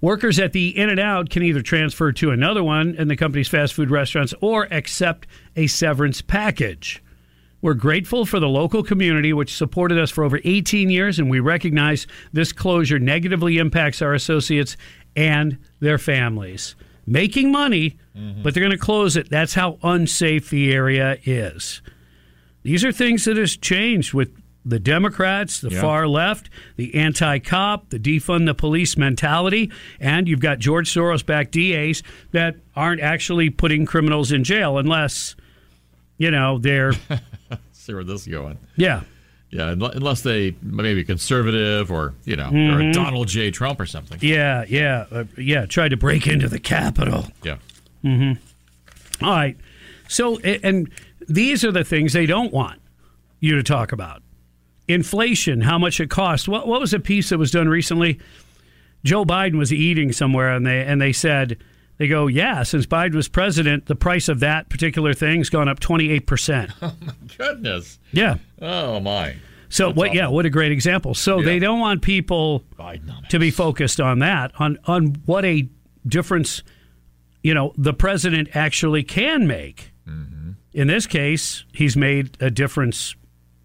Workers 0.00 0.38
at 0.38 0.52
the 0.52 0.78
In 0.78 0.88
N 0.88 1.00
Out 1.00 1.28
can 1.28 1.42
either 1.42 1.60
transfer 1.60 2.12
to 2.12 2.30
another 2.30 2.62
one 2.62 2.94
in 2.94 3.08
the 3.08 3.16
company's 3.16 3.48
fast 3.48 3.74
food 3.74 3.90
restaurants 3.90 4.32
or 4.40 4.72
accept 4.72 5.26
a 5.56 5.66
severance 5.66 6.22
package. 6.22 7.02
We're 7.62 7.74
grateful 7.74 8.24
for 8.24 8.38
the 8.38 8.48
local 8.48 8.84
community 8.84 9.32
which 9.32 9.56
supported 9.56 9.98
us 9.98 10.12
for 10.12 10.22
over 10.22 10.38
18 10.44 10.88
years, 10.88 11.18
and 11.18 11.28
we 11.28 11.40
recognize 11.40 12.06
this 12.32 12.52
closure 12.52 13.00
negatively 13.00 13.58
impacts 13.58 14.00
our 14.00 14.14
associates 14.14 14.76
and 15.16 15.58
their 15.80 15.98
families. 15.98 16.76
Making 17.06 17.50
money, 17.50 17.98
but 18.42 18.54
they're 18.54 18.62
going 18.62 18.70
to 18.70 18.78
close 18.78 19.16
it. 19.16 19.28
That's 19.28 19.54
how 19.54 19.78
unsafe 19.82 20.48
the 20.50 20.72
area 20.72 21.18
is. 21.24 21.82
These 22.62 22.84
are 22.84 22.92
things 22.92 23.24
that 23.26 23.36
has 23.36 23.56
changed 23.56 24.14
with 24.14 24.30
the 24.64 24.80
Democrats, 24.80 25.60
the 25.60 25.68
Yeah. 25.70 25.80
far 25.80 26.08
left, 26.08 26.50
the 26.76 26.94
anti-cop, 26.96 27.90
the 27.90 27.98
defund 28.00 28.46
the 28.46 28.54
police 28.54 28.96
mentality, 28.96 29.70
and 30.00 30.26
you've 30.26 30.40
got 30.40 30.58
George 30.58 30.92
Soros-backed 30.92 31.52
DAs 31.52 32.02
that 32.32 32.56
aren't 32.74 33.00
actually 33.00 33.50
putting 33.50 33.86
criminals 33.86 34.32
in 34.32 34.42
jail 34.42 34.76
unless, 34.78 35.36
you 36.18 36.30
know, 36.32 36.58
they're 36.58 36.92
see 37.72 37.94
where 37.94 38.02
this 38.02 38.22
is 38.22 38.26
going. 38.28 38.58
yeah. 38.76 39.02
Yeah, 39.48 39.68
unless 39.70 40.22
they 40.22 40.56
maybe 40.60 41.04
conservative 41.04 41.92
or 41.92 42.14
you 42.24 42.34
know 42.34 42.48
or 42.48 42.50
Mhm. 42.50 42.90
a 42.90 42.92
Donald 42.92 43.28
J. 43.28 43.52
Trump 43.52 43.78
or 43.80 43.86
something. 43.86 44.18
Yeah, 44.20 44.64
yeah, 44.68 45.04
uh, 45.12 45.24
yeah. 45.38 45.66
Tried 45.66 45.90
to 45.90 45.96
break 45.96 46.26
into 46.26 46.48
the 46.48 46.58
Capitol. 46.58 47.30
Yeah. 47.44 47.56
Mm-hmm. 48.04 49.24
All 49.24 49.30
right. 49.32 49.56
So, 50.08 50.38
and 50.38 50.90
these 51.28 51.64
are 51.64 51.72
the 51.72 51.84
things 51.84 52.12
they 52.12 52.26
don't 52.26 52.52
want 52.52 52.80
you 53.40 53.56
to 53.56 53.62
talk 53.62 53.92
about. 53.92 54.22
Inflation, 54.88 55.62
how 55.62 55.78
much 55.78 55.98
it 55.98 56.10
costs. 56.10 56.46
What, 56.46 56.68
what 56.68 56.80
was 56.80 56.94
a 56.94 57.00
piece 57.00 57.30
that 57.30 57.38
was 57.38 57.50
done 57.50 57.68
recently? 57.68 58.20
Joe 59.04 59.24
Biden 59.24 59.58
was 59.58 59.72
eating 59.72 60.12
somewhere, 60.12 60.50
and 60.54 60.66
they 60.66 60.84
and 60.84 61.00
they 61.00 61.12
said 61.12 61.58
they 61.98 62.08
go, 62.08 62.26
yeah, 62.26 62.62
since 62.62 62.86
Biden 62.86 63.14
was 63.14 63.28
president, 63.28 63.86
the 63.86 63.96
price 63.96 64.28
of 64.28 64.40
that 64.40 64.68
particular 64.68 65.14
thing's 65.14 65.48
gone 65.50 65.68
up 65.68 65.80
twenty 65.80 66.10
eight 66.10 66.26
percent. 66.26 66.70
Oh 66.82 66.94
my 67.04 67.12
goodness. 67.36 67.98
Yeah. 68.12 68.36
Oh 68.60 69.00
my. 69.00 69.36
So 69.68 69.92
what? 69.92 70.14
Yeah, 70.14 70.28
what 70.28 70.46
a 70.46 70.50
great 70.50 70.72
example. 70.72 71.14
So 71.14 71.42
they 71.42 71.58
don't 71.58 71.80
want 71.80 72.02
people 72.02 72.62
to 73.28 73.38
be 73.38 73.50
focused 73.50 74.00
on 74.00 74.20
that, 74.20 74.52
on 74.58 74.78
on 74.86 75.16
what 75.26 75.44
a 75.44 75.68
difference, 76.06 76.62
you 77.46 77.54
know, 77.54 77.72
the 77.78 77.94
president 77.94 78.48
actually 78.54 79.02
can 79.04 79.46
make. 79.46 79.92
In 80.72 80.88
this 80.88 81.06
case, 81.06 81.64
he's 81.72 81.96
made 81.96 82.36
a 82.38 82.50
difference 82.50 83.14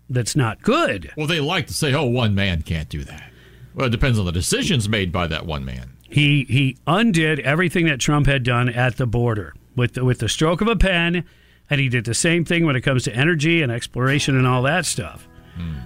that's 0.10 0.34
not 0.34 0.62
good. 0.62 1.12
Well, 1.18 1.28
they 1.28 1.42
like 1.42 1.68
to 1.68 1.74
say, 1.74 1.94
"Oh, 1.94 2.06
one 2.06 2.34
man 2.36 2.62
can't 2.62 2.88
do 2.88 3.04
that." 3.04 3.32
Well, 3.74 3.88
it 3.88 3.90
depends 3.90 4.18
on 4.18 4.26
the 4.26 4.32
decisions 4.32 4.88
made 4.88 5.12
by 5.12 5.28
that 5.28 5.46
one 5.46 5.66
man. 5.66 5.98
He 6.08 6.46
he 6.48 6.78
undid 6.88 7.40
everything 7.42 7.86
that 7.88 8.00
Trump 8.00 8.28
had 8.28 8.44
done 8.44 8.70
at 8.70 8.96
the 8.96 9.06
border 9.06 9.54
with 9.76 9.96
the, 9.96 10.06
with 10.06 10.20
the 10.20 10.30
stroke 10.30 10.62
of 10.62 10.68
a 10.70 10.76
pen, 10.78 11.26
and 11.70 11.82
he 11.82 11.90
did 11.90 12.06
the 12.06 12.14
same 12.14 12.46
thing 12.46 12.66
when 12.66 12.76
it 12.78 12.82
comes 12.82 13.04
to 13.04 13.16
energy 13.16 13.62
and 13.62 13.72
exploration 13.72 14.38
and 14.38 14.48
all 14.48 14.62
that 14.64 14.86
stuff. 14.86 15.28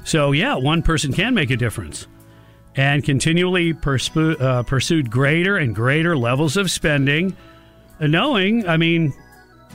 So 0.04 0.32
yeah, 0.32 0.56
one 0.56 0.84
person 0.84 1.12
can 1.12 1.34
make 1.34 1.50
a 1.50 1.58
difference, 1.58 2.08
and 2.76 3.04
continually 3.04 3.74
pursue, 3.74 4.38
uh, 4.38 4.62
pursued 4.64 5.10
greater 5.10 5.58
and 5.58 5.74
greater 5.74 6.16
levels 6.16 6.56
of 6.56 6.70
spending, 6.70 7.36
knowing, 8.00 8.68
I 8.68 8.78
mean, 8.78 9.14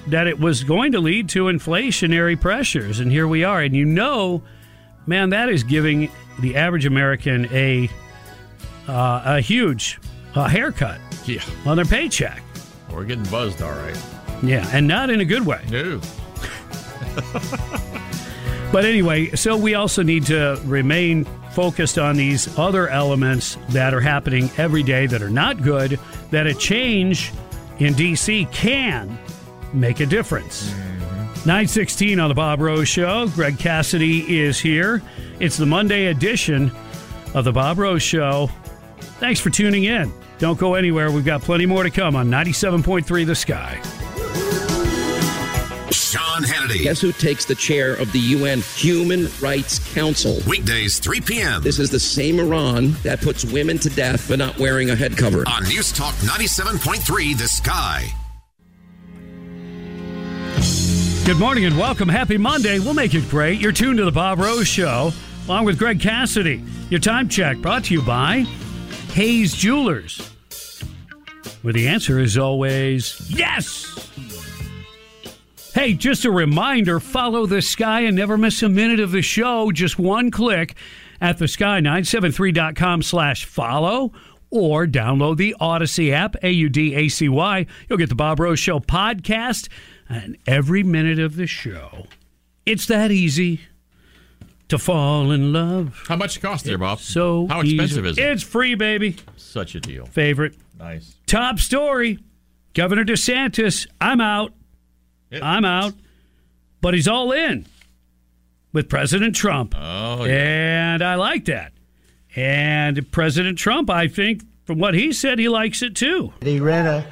that 0.08 0.26
it 0.26 0.38
was 0.38 0.64
going 0.64 0.92
to 0.92 1.00
lead 1.00 1.28
to 1.30 1.44
inflationary 1.44 2.40
pressures, 2.40 3.00
and 3.00 3.10
here 3.10 3.28
we 3.28 3.44
are. 3.44 3.60
And 3.62 3.74
you 3.76 3.84
know, 3.84 4.42
man, 5.06 5.30
that 5.30 5.48
is 5.48 5.62
giving 5.62 6.10
the 6.40 6.56
average 6.56 6.86
American 6.86 7.46
a 7.52 7.88
uh, 8.88 9.22
a 9.24 9.40
huge 9.40 10.00
uh, 10.34 10.48
haircut 10.48 10.98
Yeah, 11.26 11.42
on 11.66 11.76
their 11.76 11.84
paycheck. 11.84 12.42
we're 12.92 13.04
getting 13.04 13.24
buzzed, 13.24 13.62
all 13.62 13.70
right. 13.72 13.96
Yeah, 14.42 14.66
and 14.72 14.88
not 14.88 15.10
in 15.10 15.20
a 15.20 15.24
good 15.24 15.44
way. 15.46 15.62
No. 15.70 16.00
But 18.72 18.84
anyway, 18.84 19.30
so 19.34 19.56
we 19.56 19.74
also 19.74 20.04
need 20.04 20.26
to 20.26 20.60
remain 20.64 21.24
focused 21.50 21.98
on 21.98 22.16
these 22.16 22.56
other 22.56 22.86
elements 22.88 23.58
that 23.70 23.92
are 23.92 24.00
happening 24.00 24.48
every 24.58 24.84
day 24.84 25.06
that 25.06 25.20
are 25.22 25.28
not 25.28 25.60
good, 25.60 25.98
that 26.30 26.46
a 26.46 26.54
change 26.54 27.32
in 27.80 27.94
D.C. 27.94 28.46
can 28.52 29.18
make 29.72 30.00
a 30.00 30.06
difference. 30.06 30.72
916 31.46 32.20
on 32.20 32.28
the 32.28 32.34
Bob 32.34 32.60
Rose 32.60 32.88
Show. 32.88 33.28
Greg 33.28 33.58
Cassidy 33.58 34.38
is 34.38 34.60
here. 34.60 35.02
It's 35.38 35.56
the 35.56 35.66
Monday 35.66 36.06
edition 36.06 36.70
of 37.34 37.44
the 37.44 37.52
Bob 37.52 37.78
Rose 37.78 38.02
Show. 38.02 38.50
Thanks 39.18 39.40
for 39.40 39.48
tuning 39.50 39.84
in. 39.84 40.12
Don't 40.38 40.58
go 40.58 40.74
anywhere. 40.74 41.10
We've 41.10 41.24
got 41.24 41.40
plenty 41.40 41.66
more 41.66 41.82
to 41.82 41.90
come 41.90 42.14
on 42.14 42.28
97.3 42.28 43.26
The 43.26 43.34
Sky. 43.34 44.09
Sean 46.40 46.68
Hannity. 46.68 46.82
Guess 46.82 47.00
who 47.00 47.12
takes 47.12 47.44
the 47.44 47.54
chair 47.54 47.94
of 47.94 48.10
the 48.12 48.18
UN 48.18 48.60
Human 48.76 49.28
Rights 49.40 49.78
Council? 49.94 50.38
Weekdays, 50.48 50.98
3 50.98 51.20
p.m. 51.20 51.62
This 51.62 51.78
is 51.78 51.90
the 51.90 52.00
same 52.00 52.38
Iran 52.38 52.92
that 53.02 53.20
puts 53.20 53.44
women 53.44 53.78
to 53.78 53.90
death 53.90 54.20
for 54.22 54.36
not 54.36 54.58
wearing 54.58 54.90
a 54.90 54.96
head 54.96 55.16
cover. 55.16 55.44
on 55.48 55.64
News 55.64 55.92
Talk 55.92 56.14
97.3 56.16 57.38
The 57.38 57.48
Sky. 57.48 58.08
Good 61.26 61.38
morning 61.38 61.64
and 61.64 61.78
welcome. 61.78 62.08
Happy 62.08 62.38
Monday. 62.38 62.78
We'll 62.78 62.94
make 62.94 63.14
it 63.14 63.28
great. 63.28 63.60
You're 63.60 63.72
tuned 63.72 63.98
to 63.98 64.04
the 64.04 64.12
Bob 64.12 64.38
Rose 64.38 64.66
Show, 64.66 65.12
along 65.46 65.64
with 65.64 65.78
Greg 65.78 66.00
Cassidy. 66.00 66.62
Your 66.88 67.00
time 67.00 67.28
check 67.28 67.58
brought 67.58 67.84
to 67.84 67.94
you 67.94 68.02
by 68.02 68.40
Hayes 69.12 69.54
Jewelers, 69.54 70.18
where 71.62 71.72
the 71.72 71.86
answer 71.86 72.18
is 72.18 72.36
always 72.36 73.20
yes. 73.30 73.86
Hey, 75.72 75.94
just 75.94 76.24
a 76.24 76.30
reminder 76.32 76.98
follow 76.98 77.46
the 77.46 77.62
sky 77.62 78.00
and 78.00 78.16
never 78.16 78.36
miss 78.36 78.62
a 78.62 78.68
minute 78.68 78.98
of 78.98 79.12
the 79.12 79.22
show. 79.22 79.70
Just 79.70 79.98
one 80.00 80.30
click 80.32 80.74
at 81.20 81.38
the 81.38 81.44
sky973.com 81.44 83.02
slash 83.02 83.44
follow 83.44 84.12
or 84.50 84.86
download 84.86 85.36
the 85.36 85.54
Audacy 85.60 86.10
app, 86.12 86.34
A 86.42 86.50
U 86.50 86.68
D 86.68 86.94
A 86.96 87.08
C 87.08 87.28
Y. 87.28 87.66
You'll 87.88 87.98
get 87.98 88.08
the 88.08 88.16
Bob 88.16 88.40
Rose 88.40 88.58
Show 88.58 88.80
podcast 88.80 89.68
and 90.08 90.36
every 90.44 90.82
minute 90.82 91.20
of 91.20 91.36
the 91.36 91.46
show. 91.46 92.06
It's 92.66 92.86
that 92.86 93.12
easy 93.12 93.60
to 94.68 94.76
fall 94.78 95.30
in 95.30 95.52
love. 95.52 96.02
How 96.08 96.16
much 96.16 96.36
it 96.36 96.40
cost 96.40 96.64
there, 96.64 96.78
Bob? 96.78 96.98
So 96.98 97.46
how 97.46 97.60
expensive 97.60 98.04
easy. 98.06 98.10
is 98.10 98.18
it? 98.18 98.24
It's 98.32 98.42
free, 98.42 98.74
baby. 98.74 99.16
Such 99.36 99.76
a 99.76 99.80
deal. 99.80 100.06
Favorite. 100.06 100.56
Nice. 100.78 101.14
Top 101.26 101.60
story 101.60 102.18
Governor 102.74 103.04
DeSantis, 103.04 103.86
I'm 104.00 104.20
out. 104.20 104.52
I'm 105.32 105.64
out. 105.64 105.94
But 106.80 106.94
he's 106.94 107.08
all 107.08 107.32
in 107.32 107.66
with 108.72 108.88
President 108.88 109.34
Trump. 109.34 109.74
Oh, 109.76 110.24
And 110.24 111.02
I 111.02 111.16
like 111.16 111.44
that. 111.46 111.72
And 112.36 113.10
President 113.10 113.58
Trump, 113.58 113.90
I 113.90 114.08
think, 114.08 114.42
from 114.64 114.78
what 114.78 114.94
he 114.94 115.12
said, 115.12 115.38
he 115.38 115.48
likes 115.48 115.82
it 115.82 115.96
too. 115.96 116.32
He 116.42 116.60
ran 116.60 116.86
a, 116.86 117.06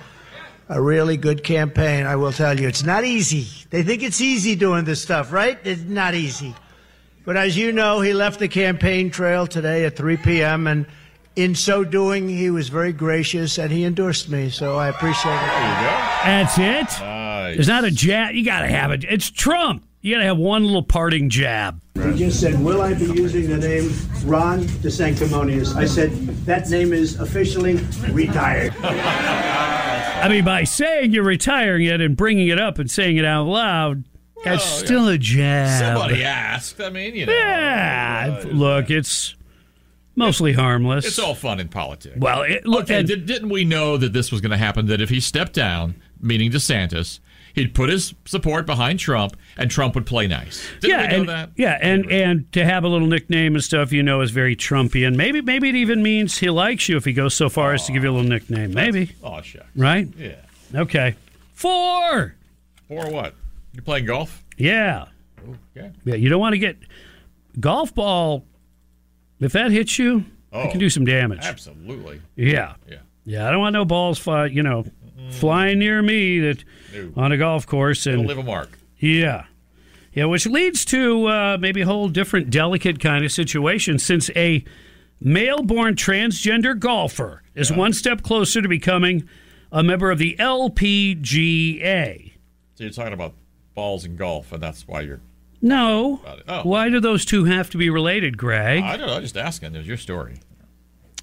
a 0.69 0.81
really 0.81 1.17
good 1.17 1.43
campaign, 1.43 2.07
I 2.07 2.17
will 2.17 2.33
tell 2.33 2.59
you. 2.59 2.69
It's 2.69 2.85
not 2.85 3.05
easy. 3.05 3.47
They 3.71 3.83
think 3.83 4.03
it's 4.03 4.21
easy 4.21 4.55
doing 4.55 4.85
this 4.85 5.03
stuff, 5.03 5.33
right? 5.33 5.59
It's 5.65 5.83
not 5.83 6.15
easy. 6.15 6.55
But 7.25 7.37
as 7.37 7.57
you 7.59 7.73
know, 7.73 8.01
he 8.01 8.15
left 8.15 8.39
the 8.39 8.49
campaign 8.49 9.11
trail 9.11 9.47
today 9.47 9.85
at 9.85 9.97
3 9.97 10.17
p.m. 10.19 10.67
And 10.67 10.87
in 11.39 11.55
so 11.55 11.85
doing, 11.85 12.29
he 12.29 12.51
was 12.51 12.69
very 12.69 12.93
gracious 12.93 13.59
and 13.59 13.71
he 13.71 13.85
endorsed 13.85 14.29
me. 14.29 14.51
So 14.51 14.77
I 14.77 14.89
appreciate 14.89 15.37
it. 15.37 15.39
That's 16.25 16.59
it. 16.59 17.01
There's 17.55 17.69
not 17.69 17.85
a 17.85 17.93
jab. 17.93 18.35
You 18.35 18.45
got 18.45 18.63
to 18.63 18.67
have 18.67 18.91
it. 18.91 19.05
It's 19.05 19.31
Trump. 19.31 19.85
You 20.01 20.15
got 20.15 20.19
to 20.19 20.27
have 20.27 20.37
one 20.37 20.65
little 20.65 20.83
parting 20.83 21.31
jab. 21.31 21.81
He 21.95 22.13
just 22.17 22.41
said, 22.41 22.61
Will 22.63 22.83
I 22.83 22.95
be 22.95 23.05
using 23.05 23.49
the 23.49 23.57
name 23.57 23.93
Ron 24.25 24.65
DeSanctimonious? 24.65 25.77
I 25.77 25.85
said, 25.85 26.11
That 26.45 26.69
name 26.71 26.93
is 26.93 27.21
officially 27.21 27.77
retired. 28.11 28.75
I 28.83 30.29
mean, 30.29 30.45
by 30.45 30.65
saying 30.65 31.13
you're 31.13 31.23
retiring 31.23 31.85
it 31.87 32.01
and 32.01 32.17
bringing 32.17 32.49
it 32.49 32.59
up 32.59 32.81
and 32.81 32.91
saying 32.91 33.17
it 33.17 33.25
out 33.25 33.47
loud, 33.47 34.05
that's 34.45 34.65
still 34.65 35.09
a 35.09 35.19
jab. 35.19 35.97
Somebody 35.97 36.25
asked. 36.25 36.81
I 36.81 36.91
mean, 36.91 37.15
you 37.15 37.27
know. 37.27 37.33
Yeah. 37.33 38.41
Uh, 38.45 38.49
look, 38.49 38.91
it's 38.91 39.35
mostly 40.19 40.53
harmless. 40.53 41.07
It's 41.07 41.19
all 41.19 41.35
fun 41.35 41.61
in 41.61 41.69
politics. 41.69 42.17
Well, 42.19 42.43
it, 42.43 42.67
look, 42.67 42.85
okay, 42.85 42.99
and- 42.99 43.09
did, 43.09 43.27
didn't 43.27 43.49
we 43.49 43.65
know 43.65 43.97
that 43.97 44.13
this 44.13 44.31
was 44.31 44.41
going 44.41 44.51
to 44.51 44.57
happen? 44.59 44.87
That 44.87 45.01
if 45.01 45.09
he 45.09 45.21
stepped 45.21 45.53
down, 45.55 45.95
meaning 46.21 46.51
DeSantis, 46.51 47.21
he'd 47.55 47.75
put 47.75 47.89
his 47.89 48.15
support 48.27 48.67
behind 48.67 48.99
Trump, 49.01 49.37
and 49.57 49.71
Trump 49.71 49.95
would 49.95 50.07
play 50.07 50.27
nice. 50.27 50.67
Didn't 50.81 50.91
yeah, 50.91 51.03
we 51.07 51.09
know 51.13 51.19
and, 51.21 51.29
that? 51.29 51.51
yeah, 51.57 51.79
and 51.81 52.11
and 52.13 52.53
to 52.53 52.65
have 52.65 52.85
a 52.85 52.89
little 52.89 53.07
nickname 53.07 53.55
and 53.55 53.65
stuff, 53.65 53.93
you 53.93 54.03
know, 54.03 54.21
is 54.21 54.31
very 54.31 54.55
Trumpian. 54.57 55.17
Maybe 55.17 55.41
maybe 55.41 55.69
it 55.69 55.75
even 55.77 56.03
means 56.03 56.39
he 56.39 56.51
likes 56.51 56.89
you 56.89 56.97
if 56.97 57.05
he 57.05 57.13
goes 57.13 57.35
so 57.35 57.49
far 57.49 57.73
as 57.75 57.87
to 57.87 57.93
give 57.93 58.03
you 58.05 58.11
a 58.11 58.13
little 58.13 58.29
nickname. 58.29 58.75
Maybe, 58.75 59.13
Oh, 59.23 59.41
shucks. 59.41 59.65
right? 59.77 60.07
Yeah. 60.19 60.35
Okay, 60.75 61.15
four. 61.55 62.35
Four 62.89 63.11
what? 63.11 63.35
You 63.73 63.83
playing 63.83 64.07
golf? 64.07 64.45
Yeah, 64.57 65.07
Okay. 65.77 65.91
yeah. 66.05 66.15
You 66.15 66.29
don't 66.29 66.41
want 66.41 66.55
to 66.55 66.59
get 66.59 66.77
golf 67.61 67.95
ball. 67.95 68.45
If 69.41 69.53
that 69.53 69.71
hits 69.71 69.99
you, 69.99 70.25
Oh, 70.53 70.63
it 70.63 70.71
can 70.71 70.81
do 70.81 70.89
some 70.91 71.05
damage. 71.05 71.41
Absolutely. 71.43 72.21
Yeah. 72.37 72.75
Yeah. 72.89 72.97
Yeah, 73.25 73.47
I 73.47 73.51
don't 73.51 73.61
want 73.61 73.75
no 73.75 73.85
balls 73.85 74.19
fly, 74.19 74.47
you 74.47 74.63
know, 74.63 74.85
flying 75.31 75.79
near 75.79 76.01
me 76.01 76.39
that 76.41 76.65
No. 76.95 77.13
on 77.17 77.33
a 77.33 77.37
golf 77.37 77.67
course 77.67 78.07
It'll 78.07 78.21
and 78.21 78.29
leave 78.29 78.39
a 78.39 78.43
mark. 78.43 78.79
yeah. 78.99 79.45
Yeah, 80.15 80.25
which 80.25 80.47
leads 80.47 80.85
to 80.87 81.27
uh, 81.27 81.59
maybe 81.61 81.83
a 81.83 81.85
whole 81.87 82.09
different 82.09 82.49
delicate 82.51 82.99
kind 82.99 83.25
of 83.25 83.31
situation 83.31 83.99
since 83.99 84.31
a 84.35 84.65
male-born 85.21 85.95
transgender 85.97 86.77
golfer 86.77 87.43
is 87.55 87.71
one 87.71 87.93
step 87.93 88.23
closer 88.23 88.63
to 88.63 88.69
becoming 88.69 89.29
a 89.71 89.83
member 89.83 90.11
of 90.11 90.19
the 90.19 90.35
LPGA. 90.41 92.33
So 92.75 92.85
you're 92.85 92.93
talking 92.93 93.13
about 93.13 93.35
balls 93.75 94.05
and 94.05 94.17
golf, 94.17 94.51
and 94.53 94.63
that's 94.63 94.89
why 94.89 95.03
you're. 95.03 95.21
No. 95.61 96.21
Oh. 96.47 96.63
Why 96.63 96.89
do 96.89 97.01
those 97.01 97.25
two 97.25 97.45
have 97.45 97.71
to 97.71 97.79
be 97.79 97.91
related, 97.91 98.37
Greg? 98.39 98.83
I 98.83 98.97
don't 98.97 99.07
know. 99.09 99.15
I'm 99.15 99.23
just 99.23 99.37
asking. 99.37 99.75
It 99.75 99.79
was 99.79 99.87
your 99.87 99.97
story. 99.97 100.37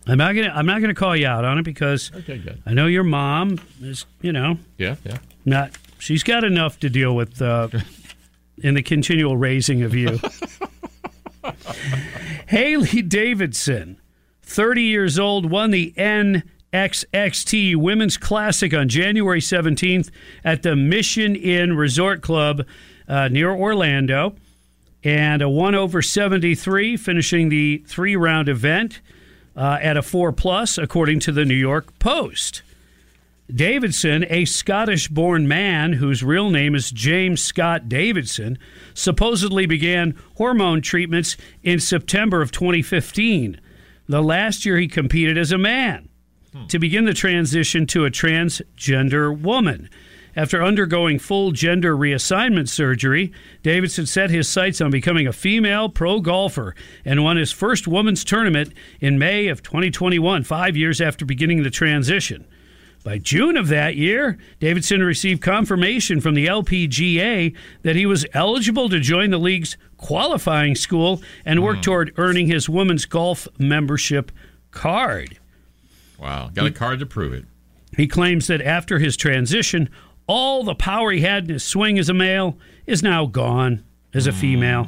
I'm 0.07 0.17
not 0.19 0.35
gonna 0.35 0.51
I'm 0.53 0.65
not 0.67 0.81
gonna 0.81 0.93
call 0.93 1.15
you 1.15 1.25
out 1.25 1.45
on 1.45 1.57
it 1.57 1.63
because 1.63 2.11
Okay, 2.13 2.37
good. 2.37 2.61
I 2.65 2.73
know 2.73 2.85
your 2.85 3.03
mom 3.03 3.59
is, 3.81 4.05
you 4.21 4.31
know, 4.33 4.59
Yeah, 4.77 4.97
yeah. 5.03 5.17
not 5.45 5.71
she's 5.97 6.21
got 6.21 6.43
enough 6.43 6.79
to 6.81 6.89
deal 6.91 7.15
with 7.15 7.41
uh, 7.41 7.69
in 8.59 8.75
the 8.75 8.83
continual 8.83 9.35
raising 9.35 9.81
of 9.81 9.95
you. 9.95 10.19
Hailey 12.47 13.01
Davidson, 13.01 13.99
30 14.43 14.83
years 14.83 15.17
old, 15.17 15.49
won 15.49 15.71
the 15.71 15.93
NXXT 15.97 17.75
Women's 17.75 18.17
Classic 18.17 18.73
on 18.73 18.87
January 18.89 19.39
17th 19.41 20.09
at 20.43 20.61
the 20.61 20.75
Mission 20.75 21.35
Inn 21.35 21.75
Resort 21.75 22.21
Club 22.21 22.65
uh, 23.07 23.27
near 23.27 23.51
Orlando, 23.51 24.35
and 25.03 25.41
a 25.41 25.49
1 25.49 25.75
over 25.75 26.01
73, 26.01 26.97
finishing 26.97 27.49
the 27.49 27.83
three 27.87 28.15
round 28.15 28.49
event 28.49 29.01
uh, 29.55 29.77
at 29.81 29.97
a 29.97 30.01
4 30.01 30.31
plus, 30.31 30.77
according 30.77 31.19
to 31.21 31.31
the 31.31 31.45
New 31.45 31.55
York 31.55 31.97
Post. 31.99 32.61
Davidson, 33.53 34.25
a 34.29 34.45
Scottish 34.45 35.07
born 35.07 35.47
man 35.47 35.93
whose 35.93 36.23
real 36.23 36.49
name 36.49 36.73
is 36.73 36.89
James 36.89 37.43
Scott 37.43 37.87
Davidson, 37.87 38.57
supposedly 38.95 39.67
began 39.67 40.15
hormone 40.37 40.81
treatments 40.81 41.37
in 41.61 41.79
September 41.79 42.41
of 42.41 42.51
2015, 42.51 43.61
the 44.07 44.23
last 44.23 44.65
year 44.65 44.77
he 44.77 44.87
competed 44.87 45.37
as 45.37 45.51
a 45.51 45.57
man, 45.59 46.09
to 46.69 46.79
begin 46.79 47.05
the 47.05 47.13
transition 47.13 47.85
to 47.85 48.05
a 48.05 48.11
transgender 48.11 49.39
woman. 49.39 49.89
After 50.35 50.61
undergoing 50.61 51.17
full 51.17 51.51
gender 51.51 51.95
reassignment 51.95 52.67
surgery, 52.67 53.31
Davidson 53.63 54.05
set 54.05 54.29
his 54.29 54.49
sights 54.49 54.81
on 54.81 54.91
becoming 54.91 55.27
a 55.27 55.33
female 55.33 55.87
pro 55.87 56.19
golfer 56.19 56.75
and 57.05 57.23
won 57.23 57.37
his 57.37 57.53
first 57.53 57.87
women's 57.87 58.25
tournament 58.25 58.73
in 58.99 59.17
May 59.17 59.47
of 59.47 59.63
2021, 59.63 60.43
five 60.43 60.75
years 60.75 60.99
after 60.99 61.23
beginning 61.23 61.63
the 61.63 61.69
transition. 61.69 62.45
By 63.05 63.19
June 63.19 63.55
of 63.55 63.67
that 63.67 63.95
year, 63.95 64.37
Davidson 64.59 65.03
received 65.03 65.41
confirmation 65.41 66.19
from 66.19 66.33
the 66.33 66.47
LPGA 66.47 67.55
that 67.83 67.95
he 67.95 68.05
was 68.05 68.25
eligible 68.33 68.89
to 68.89 68.99
join 68.99 69.29
the 69.29 69.37
league's 69.37 69.77
qualifying 69.97 70.75
school 70.75 71.21
and 71.45 71.63
work 71.63 71.77
hmm. 71.77 71.81
toward 71.81 72.13
earning 72.17 72.47
his 72.47 72.67
women's 72.67 73.05
golf 73.05 73.47
membership 73.59 74.31
card. 74.71 75.37
Wow. 76.19 76.49
Got 76.53 76.65
a 76.65 76.71
card 76.71 76.99
to 76.99 77.05
prove 77.05 77.31
it. 77.31 77.45
He 77.95 78.07
claims 78.07 78.47
that 78.47 78.61
after 78.61 78.97
his 78.99 79.15
transition, 79.15 79.89
all 80.27 80.63
the 80.63 80.75
power 80.75 81.11
he 81.11 81.21
had 81.21 81.45
in 81.45 81.49
his 81.51 81.63
swing 81.63 81.99
as 81.99 82.09
a 82.09 82.13
male 82.13 82.57
is 82.85 83.03
now 83.03 83.25
gone 83.25 83.83
as 84.13 84.27
a 84.27 84.31
female. 84.31 84.87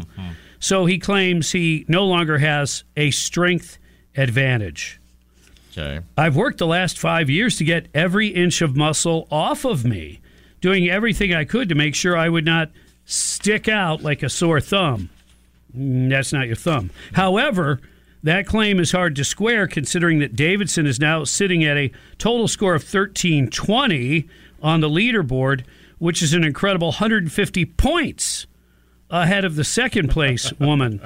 So 0.60 0.86
he 0.86 0.98
claims 0.98 1.52
he 1.52 1.86
no 1.88 2.06
longer 2.06 2.40
has 2.40 2.84
a 2.96 3.12
strength 3.12 3.78
advantage. 4.16 5.00
Okay. 5.78 6.00
I've 6.18 6.36
worked 6.36 6.58
the 6.58 6.66
last 6.68 6.98
five 6.98 7.30
years 7.30 7.58
to 7.58 7.64
get 7.64 7.88
every 7.94 8.30
inch 8.30 8.62
of 8.64 8.76
muscle 8.76 9.28
off 9.30 9.64
of 9.66 9.86
me, 9.86 10.20
doing 10.60 10.90
everything 10.90 11.34
I 11.36 11.44
could 11.46 11.70
to 11.70 11.76
make 11.76 11.94
sure 11.94 12.18
I 12.18 12.30
would 12.30 12.46
not 12.46 12.72
stick 13.06 13.68
out 13.68 14.02
like 14.02 14.24
a 14.24 14.30
sore 14.30 14.60
thumb. 14.60 15.10
Mm, 15.78 16.10
That's 16.10 16.34
not 16.34 16.48
your 16.48 16.56
thumb. 16.56 16.90
However, 17.14 17.80
that 18.24 18.48
claim 18.48 18.80
is 18.80 18.92
hard 18.92 19.16
to 19.18 19.24
square 19.24 19.68
considering 19.68 20.18
that 20.20 20.36
Davidson 20.36 20.88
is 20.88 21.00
now 21.00 21.24
sitting 21.24 21.64
at 21.64 21.78
a 21.78 21.92
total 22.18 22.48
score 22.48 22.74
of 22.74 22.82
1320 22.82 24.28
on 24.62 24.82
the 24.82 24.90
leaderboard, 24.90 25.64
which 26.00 26.22
is 26.22 26.34
an 26.34 26.44
incredible 26.44 26.90
150 26.90 27.66
points 27.66 28.48
ahead 29.10 29.46
of 29.46 29.56
the 29.56 29.64
second 29.64 30.10
place 30.10 30.52
woman 30.60 31.02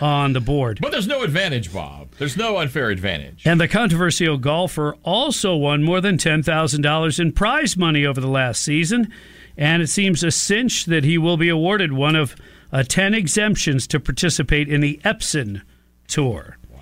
on 0.00 0.32
the 0.32 0.40
board. 0.40 0.78
But 0.80 0.92
there's 0.92 1.06
no 1.06 1.22
advantage, 1.22 1.72
Bob. 1.72 2.10
There's 2.18 2.36
no 2.36 2.58
unfair 2.58 2.90
advantage. 2.90 3.46
And 3.46 3.60
the 3.60 3.68
controversial 3.68 4.36
golfer 4.36 4.96
also 5.02 5.56
won 5.56 5.82
more 5.82 6.00
than 6.00 6.18
$10,000 6.18 7.20
in 7.20 7.32
prize 7.32 7.76
money 7.76 8.04
over 8.04 8.20
the 8.20 8.28
last 8.28 8.62
season. 8.62 9.12
And 9.56 9.82
it 9.82 9.88
seems 9.88 10.22
a 10.22 10.30
cinch 10.30 10.84
that 10.86 11.04
he 11.04 11.16
will 11.16 11.36
be 11.36 11.48
awarded 11.48 11.92
one 11.92 12.14
of 12.14 12.36
uh, 12.72 12.82
10 12.82 13.14
exemptions 13.14 13.86
to 13.86 14.00
participate 14.00 14.68
in 14.68 14.80
the 14.80 15.00
Epson 15.04 15.62
Tour. 16.08 16.58
Wow. 16.70 16.80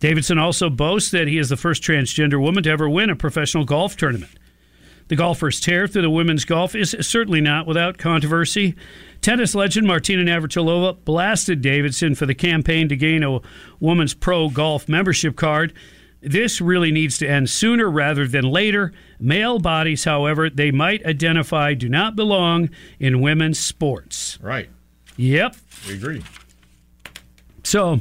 Davidson 0.00 0.38
also 0.38 0.70
boasts 0.70 1.10
that 1.10 1.28
he 1.28 1.36
is 1.36 1.50
the 1.50 1.56
first 1.56 1.82
transgender 1.82 2.40
woman 2.40 2.62
to 2.62 2.70
ever 2.70 2.88
win 2.88 3.10
a 3.10 3.16
professional 3.16 3.64
golf 3.64 3.96
tournament. 3.96 4.30
The 5.08 5.16
golfer's 5.16 5.60
tear 5.60 5.86
through 5.86 6.02
the 6.02 6.10
women's 6.10 6.44
golf 6.44 6.74
is 6.74 6.96
certainly 7.00 7.40
not 7.40 7.66
without 7.66 7.96
controversy. 7.96 8.74
Tennis 9.20 9.54
legend 9.54 9.86
Martina 9.86 10.22
Navratilova 10.24 11.04
blasted 11.04 11.62
Davidson 11.62 12.14
for 12.14 12.26
the 12.26 12.34
campaign 12.34 12.88
to 12.88 12.96
gain 12.96 13.22
a 13.22 13.40
woman's 13.78 14.14
pro 14.14 14.48
golf 14.48 14.88
membership 14.88 15.36
card. 15.36 15.72
This 16.20 16.60
really 16.60 16.90
needs 16.90 17.18
to 17.18 17.28
end 17.28 17.48
sooner 17.50 17.88
rather 17.88 18.26
than 18.26 18.44
later. 18.44 18.92
Male 19.20 19.60
bodies, 19.60 20.04
however, 20.04 20.50
they 20.50 20.72
might 20.72 21.06
identify 21.06 21.74
do 21.74 21.88
not 21.88 22.16
belong 22.16 22.70
in 22.98 23.20
women's 23.20 23.60
sports. 23.60 24.38
Right. 24.42 24.68
Yep. 25.16 25.56
We 25.86 25.94
agree. 25.94 26.24
So 27.62 28.00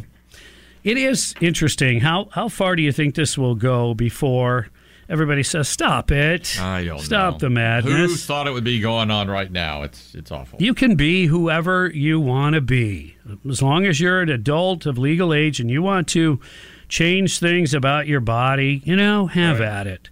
it 0.83 0.97
is 0.97 1.35
interesting. 1.39 1.99
How 1.99 2.29
how 2.31 2.49
far 2.49 2.75
do 2.75 2.81
you 2.81 2.91
think 2.91 3.15
this 3.15 3.37
will 3.37 3.55
go 3.55 3.93
before 3.93 4.69
everybody 5.09 5.43
says 5.43 5.67
stop 5.67 6.11
it? 6.11 6.59
I 6.59 6.83
don't 6.83 6.99
stop 6.99 7.33
know. 7.33 7.37
the 7.39 7.49
madness. 7.49 8.11
Who 8.11 8.15
thought 8.15 8.47
it 8.47 8.51
would 8.51 8.63
be 8.63 8.79
going 8.79 9.11
on 9.11 9.29
right 9.29 9.51
now? 9.51 9.83
It's 9.83 10.13
it's 10.15 10.31
awful. 10.31 10.61
You 10.61 10.73
can 10.73 10.95
be 10.95 11.27
whoever 11.27 11.89
you 11.89 12.19
want 12.19 12.55
to 12.55 12.61
be. 12.61 13.15
As 13.49 13.61
long 13.61 13.85
as 13.85 13.99
you're 13.99 14.21
an 14.21 14.29
adult 14.29 14.85
of 14.85 14.97
legal 14.97 15.33
age 15.33 15.59
and 15.59 15.69
you 15.69 15.81
want 15.81 16.07
to 16.09 16.39
change 16.87 17.39
things 17.39 17.73
about 17.73 18.07
your 18.07 18.19
body, 18.19 18.81
you 18.85 18.95
know, 18.95 19.27
have 19.27 19.61
at 19.61 19.87
it. 19.87 20.09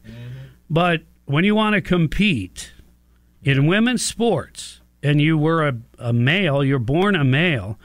But 0.69 1.01
when 1.25 1.43
you 1.43 1.55
want 1.55 1.75
to 1.75 1.81
compete 1.81 2.71
in 3.43 3.67
women's 3.67 4.05
sports 4.05 4.81
and 5.01 5.21
you 5.21 5.37
were 5.37 5.67
a, 5.67 5.77
a 5.99 6.13
male, 6.13 6.63
you're 6.63 6.79
born 6.79 7.15
a 7.15 7.23
male, 7.23 7.77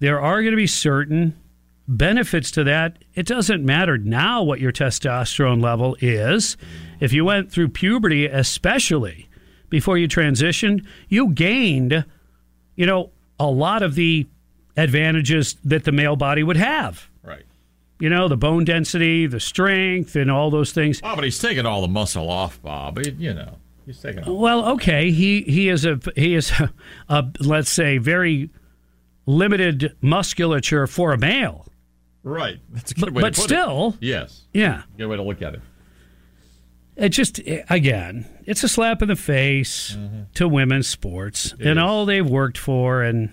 there 0.00 0.20
are 0.20 0.42
going 0.42 0.52
to 0.52 0.56
be 0.56 0.66
certain 0.66 1.40
benefits 1.88 2.50
to 2.52 2.64
that. 2.64 2.98
It 3.14 3.26
doesn't 3.26 3.64
matter 3.64 3.96
now 3.96 4.42
what 4.42 4.60
your 4.60 4.72
testosterone 4.72 5.62
level 5.62 5.96
is. 6.00 6.56
If 7.00 7.12
you 7.12 7.24
went 7.24 7.50
through 7.52 7.68
puberty, 7.68 8.26
especially 8.26 9.28
before 9.70 9.98
you 9.98 10.08
transitioned, 10.08 10.84
you 11.08 11.28
gained, 11.30 12.04
you 12.76 12.86
know, 12.86 13.10
a 13.38 13.46
lot 13.46 13.82
of 13.82 13.94
the 13.94 14.26
advantages 14.76 15.54
that 15.64 15.84
the 15.84 15.92
male 15.92 16.16
body 16.16 16.42
would 16.42 16.56
have. 16.56 17.08
Right. 17.22 17.44
You 18.00 18.08
know, 18.10 18.26
the 18.26 18.36
bone 18.36 18.64
density, 18.64 19.26
the 19.26 19.38
strength, 19.40 20.16
and 20.16 20.30
all 20.30 20.50
those 20.50 20.72
things. 20.72 21.00
Oh, 21.02 21.14
but 21.14 21.22
he's 21.24 21.38
taking 21.38 21.66
all 21.66 21.80
the 21.82 21.88
muscle 21.88 22.28
off, 22.28 22.60
Bob. 22.62 22.98
He- 22.98 23.10
you 23.12 23.32
know, 23.34 23.58
he's 23.86 24.00
taking. 24.00 24.24
All. 24.24 24.38
Well, 24.38 24.68
okay, 24.72 25.10
he 25.12 25.42
he 25.42 25.68
is 25.68 25.84
a 25.84 26.00
he 26.16 26.34
is 26.34 26.50
a, 26.52 26.72
a 27.08 27.24
let's 27.40 27.70
say 27.70 27.98
very 27.98 28.50
limited 29.26 29.96
musculature 30.00 30.86
for 30.86 31.12
a 31.12 31.18
male. 31.18 31.66
Right. 32.24 32.58
That's 32.72 32.90
a 32.90 32.94
good 32.94 33.00
But- 33.04 33.12
way 33.12 33.22
but 33.22 33.34
to 33.34 33.40
put 33.42 33.44
still- 33.50 33.58
it. 33.58 33.90
But 33.90 33.96
still 33.96 33.96
Yes. 34.00 34.42
Yeah. 34.52 34.82
Good 34.98 35.06
way 35.06 35.16
to 35.16 35.22
look 35.22 35.40
at 35.42 35.54
it. 35.54 35.60
It 36.96 37.08
just 37.10 37.40
again, 37.68 38.24
it's 38.46 38.62
a 38.64 38.68
slap 38.68 39.02
in 39.02 39.08
the 39.08 39.16
face 39.16 39.96
to 40.34 40.46
women's 40.48 40.86
sports 40.86 41.52
It 41.58 41.66
and 41.66 41.78
is. 41.78 41.82
all 41.82 42.06
they've 42.06 42.24
worked 42.26 42.56
for, 42.56 43.02
and 43.02 43.30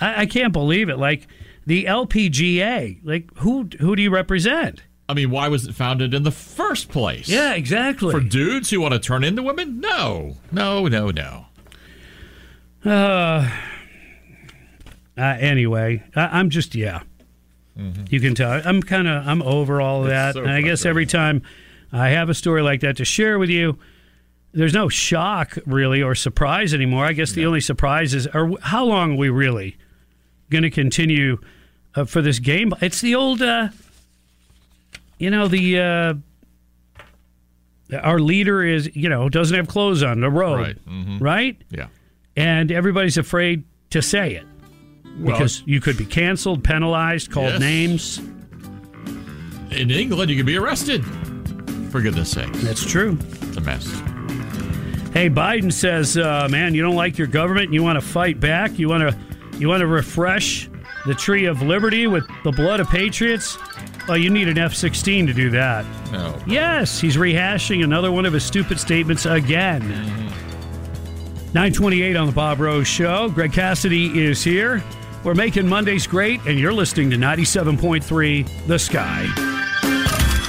I, 0.00 0.22
I 0.22 0.26
can't 0.26 0.52
believe 0.52 0.88
it. 0.88 0.96
Like 0.96 1.26
the 1.66 1.84
LPGA, 1.86 3.00
like 3.02 3.28
who 3.38 3.68
who 3.80 3.96
do 3.96 4.02
you 4.02 4.10
represent? 4.10 4.82
I 5.08 5.14
mean, 5.14 5.30
why 5.30 5.48
was 5.48 5.66
it 5.66 5.74
founded 5.74 6.14
in 6.14 6.22
the 6.22 6.30
first 6.30 6.88
place? 6.90 7.28
Yeah, 7.28 7.54
exactly. 7.54 8.12
For 8.12 8.20
dudes 8.20 8.70
who 8.70 8.80
want 8.80 8.94
to 8.94 9.00
turn 9.00 9.24
into 9.24 9.42
women? 9.42 9.80
No, 9.80 10.36
no, 10.52 10.86
no, 10.86 11.10
no. 11.10 11.46
Uh, 12.84 13.50
uh, 15.18 15.20
anyway, 15.20 16.02
I, 16.14 16.38
I'm 16.38 16.50
just 16.50 16.74
yeah. 16.76 17.02
You 17.76 18.20
can 18.20 18.34
tell 18.34 18.52
I'm 18.64 18.82
kind 18.82 19.08
of 19.08 19.26
I'm 19.26 19.42
over 19.42 19.80
all 19.80 20.02
of 20.02 20.08
that, 20.08 20.34
so 20.34 20.42
and 20.42 20.50
I 20.52 20.60
guess 20.60 20.84
every 20.86 21.06
time 21.06 21.42
I 21.92 22.10
have 22.10 22.28
a 22.28 22.34
story 22.34 22.62
like 22.62 22.80
that 22.82 22.96
to 22.98 23.04
share 23.04 23.38
with 23.38 23.50
you, 23.50 23.78
there's 24.52 24.72
no 24.74 24.88
shock 24.88 25.58
really 25.66 26.00
or 26.02 26.14
surprise 26.14 26.72
anymore. 26.72 27.04
I 27.04 27.12
guess 27.12 27.32
the 27.32 27.46
only 27.46 27.60
surprise 27.60 28.14
is, 28.14 28.26
are 28.28 28.48
how 28.62 28.84
long 28.84 29.12
are 29.14 29.16
we 29.16 29.28
really 29.28 29.76
going 30.50 30.62
to 30.62 30.70
continue 30.70 31.38
uh, 31.96 32.04
for 32.04 32.22
this 32.22 32.38
game? 32.38 32.72
It's 32.80 33.00
the 33.00 33.16
old, 33.16 33.42
uh, 33.42 33.70
you 35.18 35.30
know, 35.30 35.48
the 35.48 35.80
uh, 35.80 36.14
our 38.02 38.18
leader 38.18 38.62
is 38.62 38.94
you 38.94 39.08
know 39.08 39.28
doesn't 39.28 39.56
have 39.56 39.68
clothes 39.68 40.02
on 40.02 40.20
the 40.20 40.30
road, 40.30 40.60
Right. 40.60 40.86
Mhm. 40.86 41.20
right? 41.20 41.60
Yeah. 41.70 41.86
and 42.36 42.72
everybody's 42.72 43.16
afraid 43.18 43.62
to 43.90 44.02
say 44.02 44.34
it 44.34 44.44
Well- 45.18 45.36
because 45.36 45.62
you 45.66 45.80
could 45.80 45.96
be 45.96 46.04
canceled, 46.04 46.64
penalized, 46.64 47.30
called 47.30 47.52
Yes. 47.52 47.60
names. 47.60 48.20
In 49.70 49.90
England, 49.90 50.30
you 50.30 50.36
could 50.36 50.46
be 50.46 50.56
arrested. 50.56 51.04
For 51.90 52.00
goodness 52.00 52.30
sake. 52.30 52.52
That's 52.54 52.84
true. 52.84 53.16
It's 53.42 53.56
a 53.56 53.60
mess. 53.60 53.86
Hey, 55.12 55.30
Biden 55.30 55.72
says, 55.72 56.16
uh, 56.16 56.48
"Man, 56.50 56.74
you 56.74 56.82
don't 56.82 56.96
like 56.96 57.18
your 57.18 57.28
government, 57.28 57.66
and 57.66 57.74
you 57.74 57.82
want 57.84 58.00
to 58.00 58.04
fight 58.06 58.40
back. 58.40 58.78
You 58.78 58.88
want 58.88 59.08
to, 59.08 59.16
you 59.58 59.68
want 59.68 59.80
to 59.80 59.86
refresh 59.86 60.68
the 61.06 61.14
tree 61.14 61.44
of 61.44 61.62
liberty 61.62 62.06
with 62.08 62.24
the 62.42 62.50
blood 62.50 62.80
of 62.80 62.88
patriots. 62.90 63.56
Well, 64.08 64.16
you 64.18 64.28
need 64.30 64.48
an 64.48 64.58
F-16 64.58 65.26
to 65.28 65.32
do 65.32 65.50
that." 65.50 65.84
No. 66.12 66.34
Yes, 66.46 67.00
he's 67.00 67.16
rehashing 67.16 67.84
another 67.84 68.10
one 68.10 68.26
of 68.26 68.32
his 68.32 68.42
stupid 68.42 68.80
statements 68.80 69.24
again. 69.24 69.82
928 71.54 72.16
on 72.16 72.26
the 72.26 72.32
Bob 72.32 72.58
Rose 72.60 72.88
Show. 72.88 73.28
Greg 73.28 73.52
Cassidy 73.52 74.24
is 74.24 74.42
here. 74.42 74.82
We're 75.24 75.34
making 75.34 75.66
Mondays 75.66 76.06
great, 76.06 76.44
and 76.46 76.58
you're 76.58 76.72
listening 76.72 77.10
to 77.10 77.16
97.3 77.16 78.66
The 78.66 78.78
Sky. 78.78 79.63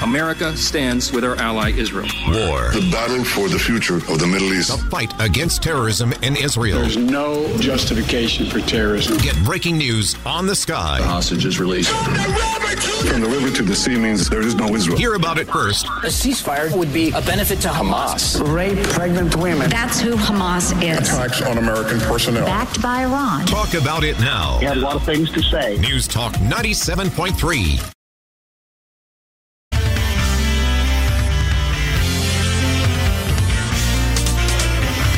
America 0.05 0.55
stands 0.55 1.11
with 1.11 1.23
our 1.25 1.35
ally 1.37 1.71
Israel. 1.71 2.07
War. 2.27 2.69
The 2.69 2.87
battle 2.91 3.23
for 3.25 3.49
the 3.49 3.57
future 3.57 3.95
of 3.95 4.19
the 4.19 4.27
Middle 4.27 4.53
East. 4.53 4.69
The 4.69 4.89
fight 4.91 5.11
against 5.19 5.63
terrorism 5.63 6.13
in 6.21 6.35
Israel. 6.35 6.79
There's 6.79 6.95
no 6.95 7.57
justification 7.57 8.45
for 8.45 8.59
terrorism. 8.59 9.17
Get 9.17 9.35
breaking 9.43 9.79
news 9.79 10.15
on 10.23 10.45
the 10.45 10.55
sky. 10.55 11.01
Hostages 11.01 11.59
released. 11.59 11.89
From 11.89 13.21
the 13.21 13.27
river 13.27 13.49
to 13.55 13.63
the 13.63 13.75
sea 13.75 13.97
means 13.97 14.29
there 14.29 14.43
is 14.43 14.53
no 14.53 14.75
Israel. 14.75 14.95
Hear 14.95 15.15
about 15.15 15.39
it 15.39 15.47
first. 15.47 15.87
A 15.87 16.11
ceasefire 16.11 16.71
would 16.77 16.93
be 16.93 17.09
a 17.09 17.21
benefit 17.21 17.59
to 17.61 17.69
Hamas. 17.69 18.39
Rape 18.53 18.85
pregnant 18.89 19.35
women. 19.37 19.71
That's 19.71 19.99
who 19.99 20.15
Hamas 20.15 20.71
is. 20.83 21.09
Attacks 21.09 21.41
on 21.41 21.57
American 21.57 21.99
personnel. 22.01 22.45
Backed 22.45 22.79
by 22.79 23.05
Iran. 23.05 23.47
Talk 23.47 23.73
about 23.73 24.03
it 24.03 24.19
now. 24.19 24.59
He 24.59 24.65
had 24.65 24.77
a 24.77 24.81
lot 24.81 24.95
of 24.97 25.03
things 25.03 25.31
to 25.31 25.41
say. 25.41 25.79
News 25.79 26.07
Talk 26.07 26.33
97.3. 26.33 27.94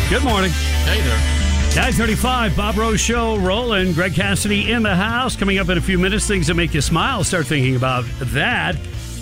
Good 0.10 0.24
morning. 0.24 0.52
Hey 0.86 1.02
there. 1.02 1.18
935, 1.76 2.56
Bob 2.56 2.78
Rose 2.78 3.02
Show 3.02 3.36
rolling. 3.40 3.92
Greg 3.92 4.14
Cassidy 4.16 4.72
in 4.72 4.82
the 4.82 4.96
house. 4.96 5.36
Coming 5.36 5.60
up 5.60 5.68
in 5.68 5.78
a 5.78 5.82
few 5.82 6.00
minutes, 6.00 6.26
things 6.26 6.48
that 6.48 6.54
make 6.54 6.74
you 6.74 6.80
smile. 6.80 7.26
Start 7.26 7.46
thinking 7.46 7.76
about 7.76 8.06
that. 8.22 8.78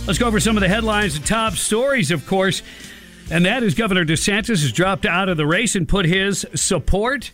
Let's 0.06 0.20
go 0.20 0.28
over 0.28 0.40
some 0.40 0.56
of 0.58 0.62
the 0.62 0.70
headlines 0.70 1.16
and 1.16 1.26
top 1.26 1.54
stories, 1.54 2.12
of 2.12 2.28
course. 2.28 2.62
And 3.32 3.48
that 3.48 3.64
is 3.64 3.74
Governor 3.74 4.06
DeSantis 4.06 4.62
has 4.62 4.72
dropped 4.72 5.08
out 5.08 5.28
of 5.28 5.38
the 5.38 5.48
race 5.48 5.76
and 5.76 5.90
put 5.90 6.06
his 6.06 6.46
support 6.54 7.32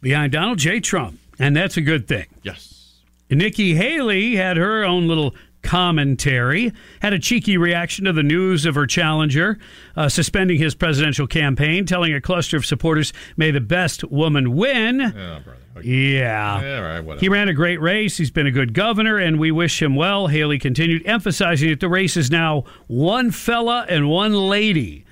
behind 0.00 0.32
Donald 0.32 0.56
J. 0.56 0.80
Trump. 0.80 1.18
And 1.38 1.54
that's 1.54 1.76
a 1.76 1.82
good 1.82 2.08
thing. 2.08 2.28
Yes. 2.42 2.94
Nikki 3.28 3.74
Haley 3.74 4.36
had 4.36 4.56
her 4.56 4.84
own 4.84 5.06
little 5.06 5.34
commentary, 5.62 6.72
had 7.00 7.12
a 7.12 7.18
cheeky 7.18 7.56
reaction 7.56 8.04
to 8.04 8.12
the 8.12 8.22
news 8.22 8.64
of 8.66 8.74
her 8.74 8.86
challenger 8.86 9.58
uh, 9.96 10.08
suspending 10.08 10.58
his 10.58 10.74
presidential 10.74 11.26
campaign, 11.26 11.86
telling 11.86 12.14
a 12.14 12.20
cluster 12.20 12.56
of 12.56 12.64
supporters, 12.66 13.12
may 13.36 13.50
the 13.50 13.60
best 13.60 14.04
woman 14.04 14.54
win. 14.56 15.00
Oh, 15.00 15.40
brother. 15.44 15.56
Yeah. 15.82 16.60
Yeah, 16.60 16.98
right. 16.98 17.20
He 17.20 17.28
ran 17.28 17.48
a 17.48 17.54
great 17.54 17.80
race. 17.80 18.16
He's 18.16 18.30
been 18.30 18.46
a 18.46 18.50
good 18.50 18.74
governor, 18.74 19.18
and 19.18 19.38
we 19.38 19.50
wish 19.50 19.80
him 19.80 19.94
well. 19.94 20.26
Haley 20.26 20.58
continued, 20.58 21.02
emphasizing 21.06 21.70
that 21.70 21.80
the 21.80 21.88
race 21.88 22.16
is 22.16 22.30
now 22.30 22.64
one 22.86 23.30
fella 23.30 23.86
and 23.88 24.08
one 24.08 24.32
lady, 24.32 25.04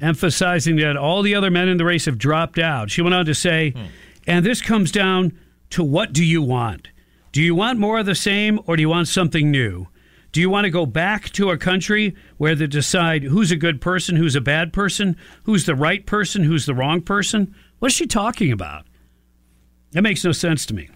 emphasizing 0.00 0.76
that 0.76 0.96
all 0.96 1.22
the 1.22 1.34
other 1.34 1.50
men 1.50 1.68
in 1.68 1.76
the 1.76 1.84
race 1.84 2.04
have 2.04 2.18
dropped 2.18 2.58
out. 2.58 2.90
She 2.90 3.02
went 3.02 3.14
on 3.14 3.26
to 3.26 3.34
say, 3.34 3.74
and 4.26 4.46
this 4.46 4.62
comes 4.62 4.92
down 4.92 5.36
to 5.70 5.82
what 5.82 6.12
do 6.12 6.24
you 6.24 6.40
want? 6.42 6.88
Do 7.36 7.42
you 7.42 7.54
want 7.54 7.78
more 7.78 7.98
of 7.98 8.06
the 8.06 8.14
same, 8.14 8.60
or 8.64 8.76
do 8.76 8.80
you 8.80 8.88
want 8.88 9.08
something 9.08 9.50
new? 9.50 9.88
Do 10.32 10.40
you 10.40 10.48
want 10.48 10.64
to 10.64 10.70
go 10.70 10.86
back 10.86 11.28
to 11.32 11.50
a 11.50 11.58
country 11.58 12.16
where 12.38 12.54
they 12.54 12.66
decide 12.66 13.24
who's 13.24 13.50
a 13.50 13.56
good 13.56 13.78
person, 13.78 14.16
who's 14.16 14.34
a 14.34 14.40
bad 14.40 14.72
person, 14.72 15.18
who's 15.42 15.66
the 15.66 15.74
right 15.74 16.06
person, 16.06 16.44
who's 16.44 16.64
the 16.64 16.72
wrong 16.72 17.02
person? 17.02 17.54
What 17.78 17.88
is 17.88 17.94
she 17.94 18.06
talking 18.06 18.50
about? 18.52 18.86
That 19.92 20.00
makes 20.00 20.24
no 20.24 20.32
sense 20.32 20.64
to 20.64 20.74
me. 20.74 20.88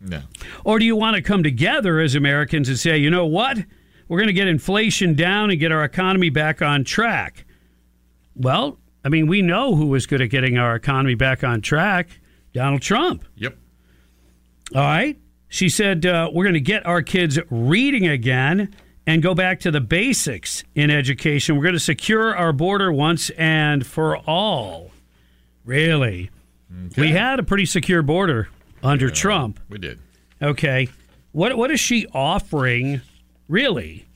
No. 0.00 0.22
Or 0.64 0.78
do 0.78 0.84
you 0.84 0.94
want 0.94 1.16
to 1.16 1.20
come 1.20 1.42
together 1.42 1.98
as 1.98 2.14
Americans 2.14 2.68
and 2.68 2.78
say, 2.78 2.96
you 2.96 3.10
know 3.10 3.26
what? 3.26 3.58
We're 4.06 4.18
going 4.18 4.28
to 4.28 4.32
get 4.32 4.46
inflation 4.46 5.14
down 5.14 5.50
and 5.50 5.58
get 5.58 5.72
our 5.72 5.82
economy 5.82 6.30
back 6.30 6.62
on 6.62 6.84
track. 6.84 7.44
Well, 8.36 8.78
I 9.04 9.08
mean, 9.08 9.26
we 9.26 9.42
know 9.42 9.74
who 9.74 9.88
was 9.88 10.06
good 10.06 10.20
at 10.20 10.30
getting 10.30 10.58
our 10.58 10.76
economy 10.76 11.16
back 11.16 11.42
on 11.42 11.60
track 11.60 12.20
Donald 12.52 12.82
Trump. 12.82 13.24
Yep. 13.34 13.58
All 14.76 14.82
right. 14.82 15.18
She 15.48 15.68
said, 15.68 16.04
uh, 16.04 16.30
we're 16.32 16.44
going 16.44 16.54
to 16.54 16.60
get 16.60 16.84
our 16.86 17.02
kids 17.02 17.38
reading 17.50 18.06
again 18.06 18.74
and 19.06 19.22
go 19.22 19.34
back 19.34 19.60
to 19.60 19.70
the 19.70 19.80
basics 19.80 20.62
in 20.74 20.90
education. 20.90 21.56
We're 21.56 21.62
going 21.62 21.74
to 21.74 21.80
secure 21.80 22.36
our 22.36 22.52
border 22.52 22.92
once 22.92 23.30
and 23.30 23.86
for 23.86 24.18
all. 24.18 24.90
Really? 25.64 26.30
We 26.96 27.10
had 27.10 27.38
a 27.38 27.42
pretty 27.42 27.64
secure 27.64 28.02
border 28.02 28.48
under 28.82 29.10
Trump. 29.10 29.60
We 29.70 29.78
did. 29.78 29.98
Okay. 30.42 30.88
What 31.32 31.56
what 31.56 31.70
is 31.70 31.80
she 31.80 32.06
offering 32.12 33.00
really 33.48 34.06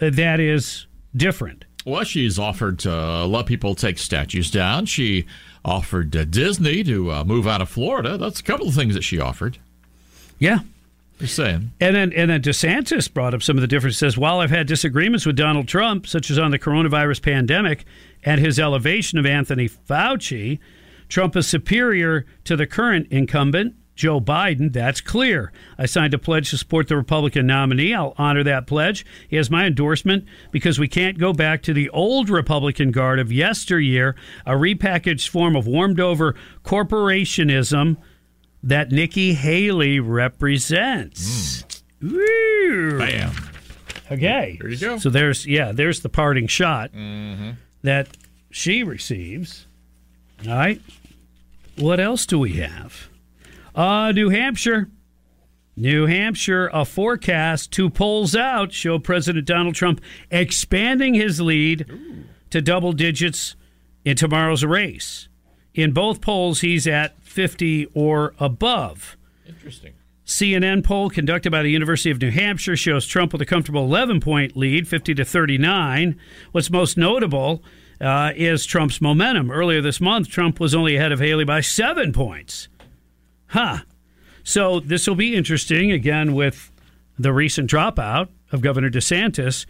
uh, 0.00 0.10
that 0.10 0.40
is 0.40 0.86
different? 1.16 1.64
Well, 1.86 2.04
she's 2.04 2.38
offered 2.38 2.80
to 2.80 3.24
let 3.24 3.46
people 3.46 3.74
take 3.74 3.98
statues 3.98 4.50
down. 4.50 4.86
She 4.86 5.24
offered 5.64 6.14
uh, 6.16 6.24
Disney 6.24 6.82
to 6.84 7.12
uh, 7.12 7.24
move 7.24 7.46
out 7.46 7.62
of 7.62 7.68
Florida. 7.68 8.18
That's 8.18 8.40
a 8.40 8.42
couple 8.42 8.68
of 8.68 8.74
things 8.74 8.94
that 8.94 9.04
she 9.04 9.18
offered. 9.20 9.58
Yeah. 10.38 10.60
Just 11.18 11.34
saying. 11.34 11.72
And 11.80 11.96
then 11.96 12.12
and 12.12 12.30
then 12.30 12.42
DeSantis 12.42 13.12
brought 13.12 13.34
up 13.34 13.42
some 13.42 13.56
of 13.56 13.60
the 13.60 13.66
differences. 13.66 13.98
Says, 13.98 14.16
while 14.16 14.38
I've 14.38 14.50
had 14.50 14.66
disagreements 14.66 15.26
with 15.26 15.36
Donald 15.36 15.66
Trump, 15.66 16.06
such 16.06 16.30
as 16.30 16.38
on 16.38 16.52
the 16.52 16.58
coronavirus 16.58 17.22
pandemic 17.22 17.84
and 18.22 18.40
his 18.40 18.58
elevation 18.58 19.18
of 19.18 19.26
Anthony 19.26 19.68
Fauci, 19.68 20.60
Trump 21.08 21.34
is 21.36 21.46
superior 21.46 22.24
to 22.44 22.54
the 22.54 22.66
current 22.66 23.08
incumbent, 23.10 23.74
Joe 23.96 24.20
Biden. 24.20 24.72
That's 24.72 25.00
clear. 25.00 25.50
I 25.76 25.86
signed 25.86 26.14
a 26.14 26.18
pledge 26.18 26.50
to 26.50 26.58
support 26.58 26.86
the 26.86 26.96
Republican 26.96 27.48
nominee. 27.48 27.94
I'll 27.94 28.14
honor 28.16 28.44
that 28.44 28.68
pledge. 28.68 29.04
He 29.26 29.34
has 29.36 29.50
my 29.50 29.66
endorsement 29.66 30.24
because 30.52 30.78
we 30.78 30.86
can't 30.86 31.18
go 31.18 31.32
back 31.32 31.62
to 31.62 31.72
the 31.72 31.90
old 31.90 32.30
Republican 32.30 32.92
guard 32.92 33.18
of 33.18 33.32
yesteryear, 33.32 34.14
a 34.46 34.52
repackaged 34.52 35.28
form 35.28 35.56
of 35.56 35.66
warmed 35.66 35.98
over 35.98 36.36
corporationism 36.64 37.96
that 38.62 38.90
Nikki 38.90 39.34
Haley 39.34 40.00
represents. 40.00 41.64
Woo. 42.02 42.98
Bam. 42.98 43.32
Okay. 44.10 44.56
There 44.60 44.70
you 44.70 44.78
go. 44.78 44.98
So 44.98 45.10
there's 45.10 45.46
yeah, 45.46 45.72
there's 45.72 46.00
the 46.00 46.08
parting 46.08 46.46
shot 46.46 46.92
Mm-hmm. 46.92 47.50
that 47.82 48.08
she 48.50 48.82
receives. 48.82 49.66
All 50.46 50.54
right. 50.54 50.80
What 51.76 52.00
else 52.00 52.26
do 52.26 52.38
we 52.38 52.54
have? 52.54 53.08
Uh 53.74 54.12
New 54.12 54.30
Hampshire. 54.30 54.88
New 55.76 56.06
Hampshire, 56.06 56.68
a 56.72 56.84
forecast, 56.84 57.70
two 57.70 57.88
polls 57.88 58.34
out 58.34 58.72
show 58.72 58.98
President 58.98 59.46
Donald 59.46 59.76
Trump 59.76 60.00
expanding 60.28 61.14
his 61.14 61.40
lead 61.40 61.86
to 62.50 62.60
double 62.60 62.92
digits 62.92 63.54
in 64.04 64.16
tomorrow's 64.16 64.64
race. 64.64 65.27
In 65.78 65.92
both 65.92 66.20
polls, 66.20 66.62
he's 66.62 66.88
at 66.88 67.22
50 67.22 67.86
or 67.94 68.34
above. 68.40 69.16
Interesting. 69.46 69.92
CNN 70.26 70.82
poll 70.82 71.08
conducted 71.08 71.52
by 71.52 71.62
the 71.62 71.70
University 71.70 72.10
of 72.10 72.20
New 72.20 72.32
Hampshire 72.32 72.76
shows 72.76 73.06
Trump 73.06 73.30
with 73.32 73.40
a 73.42 73.46
comfortable 73.46 73.84
11 73.84 74.18
point 74.18 74.56
lead, 74.56 74.88
50 74.88 75.14
to 75.14 75.24
39. 75.24 76.18
What's 76.50 76.68
most 76.68 76.98
notable 76.98 77.62
uh, 78.00 78.32
is 78.34 78.66
Trump's 78.66 79.00
momentum. 79.00 79.52
Earlier 79.52 79.80
this 79.80 80.00
month, 80.00 80.28
Trump 80.28 80.58
was 80.58 80.74
only 80.74 80.96
ahead 80.96 81.12
of 81.12 81.20
Haley 81.20 81.44
by 81.44 81.60
seven 81.60 82.12
points. 82.12 82.66
Huh. 83.46 83.78
So 84.42 84.80
this 84.80 85.06
will 85.06 85.14
be 85.14 85.36
interesting 85.36 85.92
again 85.92 86.34
with 86.34 86.72
the 87.16 87.32
recent 87.32 87.70
dropout 87.70 88.30
of 88.50 88.62
Governor 88.62 88.90
DeSantis 88.90 89.64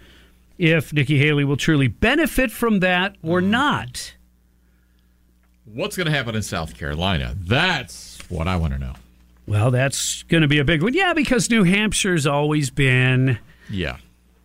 if 0.57 0.91
Nikki 0.91 1.19
Haley 1.19 1.45
will 1.45 1.59
truly 1.59 1.89
benefit 1.89 2.51
from 2.51 2.81
that 2.81 3.17
or 3.23 3.43
not. 3.43 4.15
What's 5.73 5.97
going 5.97 6.07
to 6.07 6.13
happen 6.13 6.35
in 6.35 6.43
South 6.43 6.75
Carolina? 6.77 7.35
That's 7.39 8.19
what 8.29 8.49
I 8.49 8.57
want 8.57 8.73
to 8.75 8.79
know. 8.79 8.95
Well, 9.47 9.71
that's 9.71 10.23
going 10.25 10.43
to 10.43 10.49
be 10.49 10.59
a 10.59 10.65
big 10.65 10.83
one. 10.83 10.95
Yeah, 10.95 11.15
because 11.15 11.51
New 11.51 11.65
Hampshire's 11.65 12.27
always 12.27 12.71
been. 12.71 13.39
Yeah. 13.71 13.97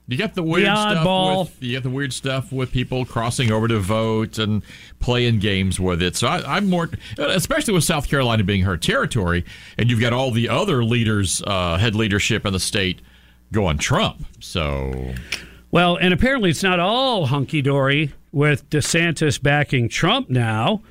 You 0.07 0.17
got 0.17 0.35
the 0.35 0.43
weird 0.43 0.67
The 0.67 1.01
stuff 1.01 1.49
with 1.49 1.63
you 1.63 1.73
got 1.73 1.83
the 1.83 1.89
weird 1.89 2.11
stuff 2.11 2.51
with 2.51 2.71
people 2.71 3.05
crossing 3.05 3.51
over 3.51 3.69
to 3.69 3.79
vote 3.79 4.37
and 4.37 4.61
playing 4.99 5.39
games 5.39 5.79
with 5.79 6.01
it. 6.01 6.17
So 6.17 6.27
I, 6.27 6.57
I'm 6.57 6.69
more, 6.69 6.89
especially 7.17 7.73
with 7.73 7.85
South 7.85 8.09
Carolina 8.09 8.43
being 8.43 8.63
her 8.63 8.75
territory, 8.75 9.45
and 9.77 9.89
you've 9.89 10.01
got 10.01 10.11
all 10.11 10.31
the 10.31 10.49
other 10.49 10.83
leaders, 10.83 11.41
uh, 11.47 11.77
head 11.77 11.95
leadership 11.95 12.45
in 12.45 12.51
the 12.51 12.59
state 12.59 12.99
going 13.53 13.77
Trump. 13.77 14.25
So 14.41 15.13
Well, 15.71 15.95
and 15.95 16.13
apparently 16.13 16.49
it's 16.49 16.63
not 16.63 16.81
all 16.81 17.27
hunky 17.27 17.61
dory 17.61 18.13
with 18.33 18.69
DeSantis 18.69 19.41
backing 19.41 19.87
Trump 19.87 20.29
now 20.29 20.81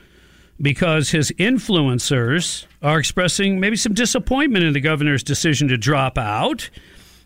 because 0.63 1.11
his 1.11 1.33
influencers 1.33 2.67
are 2.81 2.99
expressing 2.99 3.59
maybe 3.59 3.77
some 3.77 3.93
disappointment 3.93 4.65
in 4.65 4.73
the 4.73 4.81
governor's 4.81 5.25
decision 5.25 5.67
to 5.69 5.77
drop 5.77 6.17
out. 6.17 6.71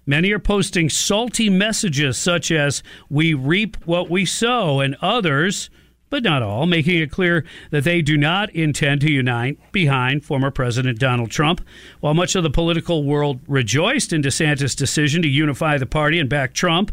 Many 0.06 0.32
are 0.32 0.38
posting 0.38 0.88
salty 0.88 1.50
messages 1.50 2.16
such 2.16 2.50
as, 2.50 2.82
We 3.10 3.34
reap 3.34 3.76
what 3.84 4.08
we 4.08 4.24
sow, 4.24 4.80
and 4.80 4.96
others, 5.02 5.68
but 6.08 6.22
not 6.22 6.42
all, 6.42 6.64
making 6.64 7.00
it 7.00 7.10
clear 7.10 7.44
that 7.70 7.84
they 7.84 8.00
do 8.00 8.16
not 8.16 8.48
intend 8.50 9.00
to 9.02 9.10
unite 9.10 9.58
behind 9.72 10.24
former 10.24 10.50
President 10.50 10.98
Donald 10.98 11.30
Trump. 11.30 11.60
While 12.00 12.14
much 12.14 12.36
of 12.36 12.42
the 12.42 12.50
political 12.50 13.04
world 13.04 13.40
rejoiced 13.48 14.12
in 14.12 14.22
DeSantis' 14.22 14.76
decision 14.76 15.20
to 15.22 15.28
unify 15.28 15.76
the 15.76 15.86
party 15.86 16.18
and 16.20 16.30
back 16.30 16.54
Trump, 16.54 16.92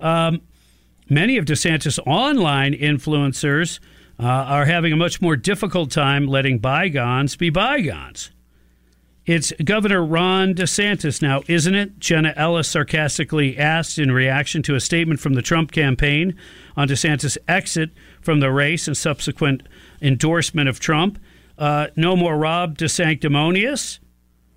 um, 0.00 0.40
many 1.10 1.36
of 1.36 1.44
DeSantis' 1.44 1.98
online 2.06 2.72
influencers 2.72 3.80
uh, 4.18 4.24
are 4.24 4.64
having 4.66 4.92
a 4.92 4.96
much 4.96 5.20
more 5.20 5.36
difficult 5.36 5.90
time 5.90 6.26
letting 6.26 6.58
bygones 6.58 7.36
be 7.36 7.50
bygones. 7.50 8.30
It's 9.26 9.52
Governor 9.64 10.04
Ron 10.04 10.54
DeSantis 10.54 11.22
now, 11.22 11.42
isn't 11.48 11.74
it? 11.74 11.98
Jenna 11.98 12.34
Ellis 12.36 12.68
sarcastically 12.68 13.56
asked 13.56 13.98
in 13.98 14.12
reaction 14.12 14.62
to 14.64 14.74
a 14.74 14.80
statement 14.80 15.18
from 15.18 15.32
the 15.32 15.40
Trump 15.40 15.72
campaign 15.72 16.36
on 16.76 16.88
DeSantis' 16.88 17.38
exit 17.48 17.90
from 18.20 18.40
the 18.40 18.52
race 18.52 18.86
and 18.86 18.94
subsequent 18.94 19.62
endorsement 20.02 20.68
of 20.68 20.78
Trump. 20.78 21.18
Uh, 21.56 21.86
no 21.96 22.16
more 22.16 22.36
Ron 22.36 22.74
DeSanctimonious. 22.74 23.98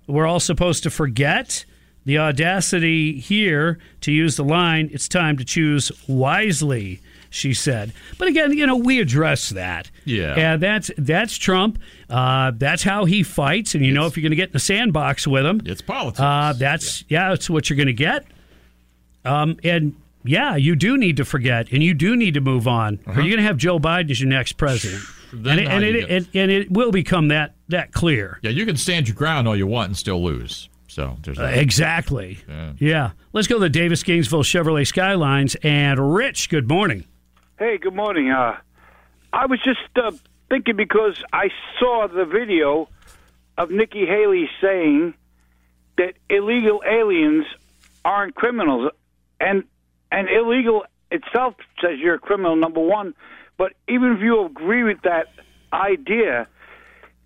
We're 0.06 0.26
all 0.26 0.40
supposed 0.40 0.82
to 0.82 0.90
forget 0.90 1.64
the 2.04 2.18
audacity 2.18 3.18
here 3.20 3.78
to 4.02 4.12
use 4.12 4.36
the 4.36 4.44
line, 4.44 4.88
it's 4.92 5.08
time 5.08 5.36
to 5.38 5.44
choose 5.44 5.92
wisely, 6.08 7.00
she 7.30 7.52
said. 7.54 7.92
But 8.18 8.28
again, 8.28 8.52
you 8.56 8.66
know, 8.66 8.76
we 8.76 9.00
address 9.00 9.50
that. 9.50 9.90
Yeah. 10.04 10.34
And 10.34 10.62
that's 10.62 10.90
that's 10.96 11.36
Trump. 11.36 11.78
Uh, 12.08 12.52
that's 12.56 12.82
how 12.82 13.04
he 13.04 13.22
fights. 13.22 13.74
And 13.74 13.84
you 13.84 13.92
know, 13.92 14.06
if 14.06 14.16
you're 14.16 14.22
going 14.22 14.30
to 14.30 14.36
get 14.36 14.48
in 14.48 14.52
the 14.52 14.58
sandbox 14.58 15.26
with 15.26 15.44
him, 15.44 15.60
it's 15.64 15.82
politics. 15.82 16.20
Uh, 16.20 16.54
that's 16.56 17.04
yeah. 17.08 17.28
that's 17.30 17.48
what 17.50 17.68
you're 17.68 17.76
going 17.76 17.86
to 17.86 17.92
get. 17.92 18.24
Um, 19.24 19.58
and 19.64 19.94
yeah, 20.24 20.56
you 20.56 20.74
do 20.76 20.96
need 20.96 21.16
to 21.18 21.24
forget, 21.24 21.70
and 21.72 21.82
you 21.82 21.94
do 21.94 22.16
need 22.16 22.34
to 22.34 22.40
move 22.40 22.66
on, 22.66 22.98
or 23.06 23.12
Uh-huh. 23.12 23.20
you're 23.20 23.30
going 23.30 23.38
to 23.38 23.46
have 23.46 23.56
Joe 23.56 23.78
Biden 23.78 24.10
as 24.10 24.20
your 24.20 24.28
next 24.30 24.52
president. 24.54 25.02
And 25.32 25.46
it, 25.60 25.68
and, 25.68 25.84
it, 25.84 26.10
and, 26.10 26.28
and 26.34 26.50
it 26.50 26.70
will 26.70 26.90
become 26.90 27.28
that 27.28 27.54
that 27.68 27.92
clear. 27.92 28.38
yeah, 28.42 28.50
you 28.50 28.64
can 28.64 28.76
stand 28.78 29.08
your 29.08 29.14
ground 29.14 29.46
all 29.46 29.54
you 29.56 29.66
want 29.66 29.88
and 29.88 29.96
still 29.96 30.22
lose. 30.22 30.70
So 30.88 31.18
there's 31.22 31.38
Uh, 31.38 31.44
exactly. 31.54 32.38
Yeah. 32.48 32.72
Yeah. 32.78 33.10
Let's 33.34 33.46
go 33.46 33.56
to 33.56 33.60
the 33.60 33.68
Davis 33.68 34.02
Gainesville 34.02 34.42
Chevrolet 34.42 34.86
Skylines. 34.86 35.54
And 35.62 36.14
Rich, 36.14 36.48
good 36.48 36.66
morning. 36.66 37.04
Hey, 37.58 37.76
good 37.76 37.92
morning. 37.92 38.30
Uh, 38.30 38.56
I 39.32 39.46
was 39.46 39.58
just 39.64 39.80
uh, 39.96 40.12
thinking 40.48 40.76
because 40.76 41.20
I 41.32 41.48
saw 41.80 42.06
the 42.06 42.24
video 42.24 42.88
of 43.56 43.72
Nikki 43.72 44.06
Haley 44.06 44.48
saying 44.60 45.14
that 45.96 46.14
illegal 46.30 46.84
aliens 46.88 47.46
aren't 48.04 48.36
criminals, 48.36 48.92
and 49.40 49.64
and 50.12 50.28
illegal 50.28 50.84
itself 51.10 51.54
says 51.82 51.98
you're 51.98 52.14
a 52.14 52.18
criminal. 52.20 52.54
Number 52.54 52.80
one, 52.80 53.12
but 53.56 53.72
even 53.88 54.12
if 54.12 54.20
you 54.20 54.46
agree 54.46 54.84
with 54.84 55.02
that 55.02 55.26
idea, 55.72 56.46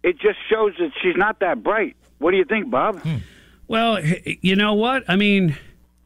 it 0.02 0.18
just 0.18 0.38
shows 0.48 0.72
that 0.78 0.92
she's 1.02 1.14
not 1.14 1.40
that 1.40 1.62
bright. 1.62 1.94
What 2.20 2.30
do 2.30 2.38
you 2.38 2.46
think, 2.46 2.70
Bob? 2.70 3.02
Well, 3.68 4.02
you 4.40 4.56
know 4.56 4.72
what? 4.72 5.04
I 5.08 5.16
mean, 5.16 5.58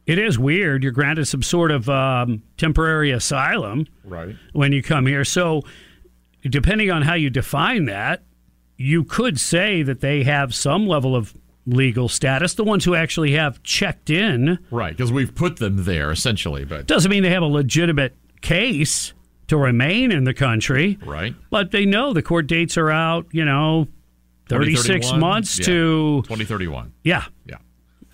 it 0.07 0.17
is 0.17 0.39
weird. 0.39 0.81
You're 0.83 0.91
granted 0.91 1.25
some 1.27 1.43
sort 1.43 1.69
of 1.69 1.87
um, 1.89 2.41
temporary 2.57 3.11
asylum 3.11 3.85
Right. 4.03 4.35
when 4.53 4.71
you 4.71 4.81
come 4.81 5.05
here. 5.05 5.23
So, 5.25 5.61
depending 6.43 6.89
on 6.91 7.01
how 7.03 7.13
you 7.13 7.29
define 7.29 7.85
that, 7.85 8.23
you 8.77 9.03
could 9.03 9.39
say 9.39 9.83
that 9.83 10.01
they 10.01 10.23
have 10.23 10.53
some 10.55 10.87
level 10.87 11.15
of 11.15 11.33
legal 11.65 12.07
status. 12.07 12.53
The 12.53 12.63
ones 12.63 12.85
who 12.85 12.95
actually 12.95 13.33
have 13.33 13.61
checked 13.63 14.09
in 14.09 14.57
Right, 14.71 14.95
because 14.95 15.11
we've 15.11 15.35
put 15.35 15.57
them 15.57 15.83
there 15.83 16.11
essentially, 16.11 16.63
but 16.63 16.87
doesn't 16.87 17.11
mean 17.11 17.23
they 17.23 17.31
have 17.31 17.43
a 17.43 17.47
legitimate 17.47 18.15
case 18.41 19.13
to 19.47 19.57
remain 19.57 20.11
in 20.11 20.23
the 20.25 20.33
country. 20.33 20.97
right. 21.05 21.35
But 21.49 21.71
they 21.71 21.85
know 21.85 22.13
the 22.13 22.21
court 22.21 22.47
dates 22.47 22.77
are 22.77 22.89
out, 22.91 23.27
you 23.31 23.43
know, 23.45 23.87
36 24.49 25.11
months 25.13 25.59
Yeah. 25.59 25.65
to 25.65 26.21
2031. 26.23 26.93
yeah, 27.03 27.25
Yeah. 27.45 27.57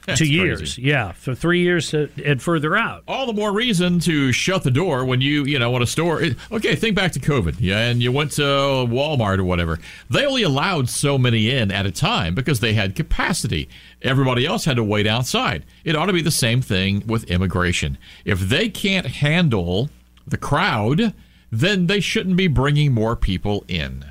That's 0.06 0.20
two 0.20 0.26
crazy. 0.26 0.36
years. 0.36 0.78
Yeah, 0.78 1.14
for 1.14 1.34
3 1.34 1.62
years 1.62 1.94
and 1.94 2.42
further 2.42 2.76
out. 2.76 3.04
All 3.08 3.26
the 3.26 3.34
more 3.34 3.54
reason 3.54 4.00
to 4.02 4.32
shut 4.32 4.64
the 4.64 4.72
door 4.72 5.06
when 5.06 5.22
you, 5.22 5.46
you 5.46 5.58
know, 5.60 5.72
want 5.72 5.84
a 5.84 5.88
store. 5.88 6.22
Okay, 6.52 6.76
think 6.76 6.96
back 6.96 7.14
to 7.14 7.20
COVID, 7.20 7.56
yeah, 7.60 7.88
and 7.88 8.04
you 8.04 8.12
went 8.12 8.32
to 8.34 8.42
Walmart 8.42 9.40
or 9.40 9.46
whatever. 9.46 9.80
They 10.10 10.26
only 10.26 10.44
allowed 10.44 10.90
so 10.90 11.18
many 11.18 11.50
in 11.50 11.72
at 11.72 11.86
a 11.86 11.92
time 11.92 12.36
because 12.36 12.60
they 12.60 12.74
had 12.74 12.96
capacity. 12.96 13.70
Everybody 14.02 14.46
else 14.46 14.66
had 14.66 14.76
to 14.76 14.84
wait 14.84 15.08
outside. 15.08 15.64
It 15.86 15.96
ought 15.96 16.08
to 16.08 16.14
be 16.14 16.22
the 16.22 16.32
same 16.32 16.62
thing 16.62 17.04
with 17.08 17.24
immigration. 17.32 17.98
If 18.26 18.40
they 18.40 18.68
can't 18.68 19.06
handle 19.08 19.90
the 20.28 20.38
crowd, 20.38 21.14
then 21.52 21.88
they 21.88 22.00
shouldn't 22.00 22.36
be 22.36 22.48
bringing 22.48 22.94
more 22.94 23.16
people 23.16 23.64
in. 23.68 24.06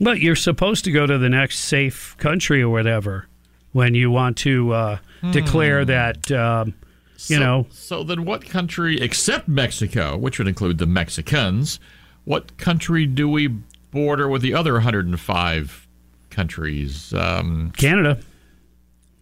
But 0.00 0.20
you're 0.20 0.36
supposed 0.36 0.84
to 0.84 0.90
go 0.90 1.06
to 1.06 1.18
the 1.18 1.28
next 1.28 1.60
safe 1.60 2.16
country 2.18 2.62
or 2.62 2.68
whatever 2.68 3.28
when 3.76 3.94
you 3.94 4.10
want 4.10 4.38
to 4.38 4.72
uh, 4.72 4.98
declare 5.32 5.84
that, 5.84 6.32
um, 6.32 6.68
you 7.28 7.36
So- 7.36 7.38
know, 7.38 7.66
So 7.70 8.02
then, 8.02 8.24
what 8.24 8.42
country, 8.46 8.98
except 8.98 9.48
Mexico, 9.48 10.16
which 10.16 10.38
would 10.38 10.48
include 10.48 10.78
the 10.78 10.86
Mexicans, 10.86 11.78
what 12.24 12.56
country 12.56 13.04
do 13.04 13.28
we 13.28 13.48
border 13.90 14.28
with 14.30 14.40
the 14.40 14.54
other 14.54 14.72
105 14.74 15.86
countries? 16.30 17.12
Um, 17.12 17.70
Canada. 17.76 18.18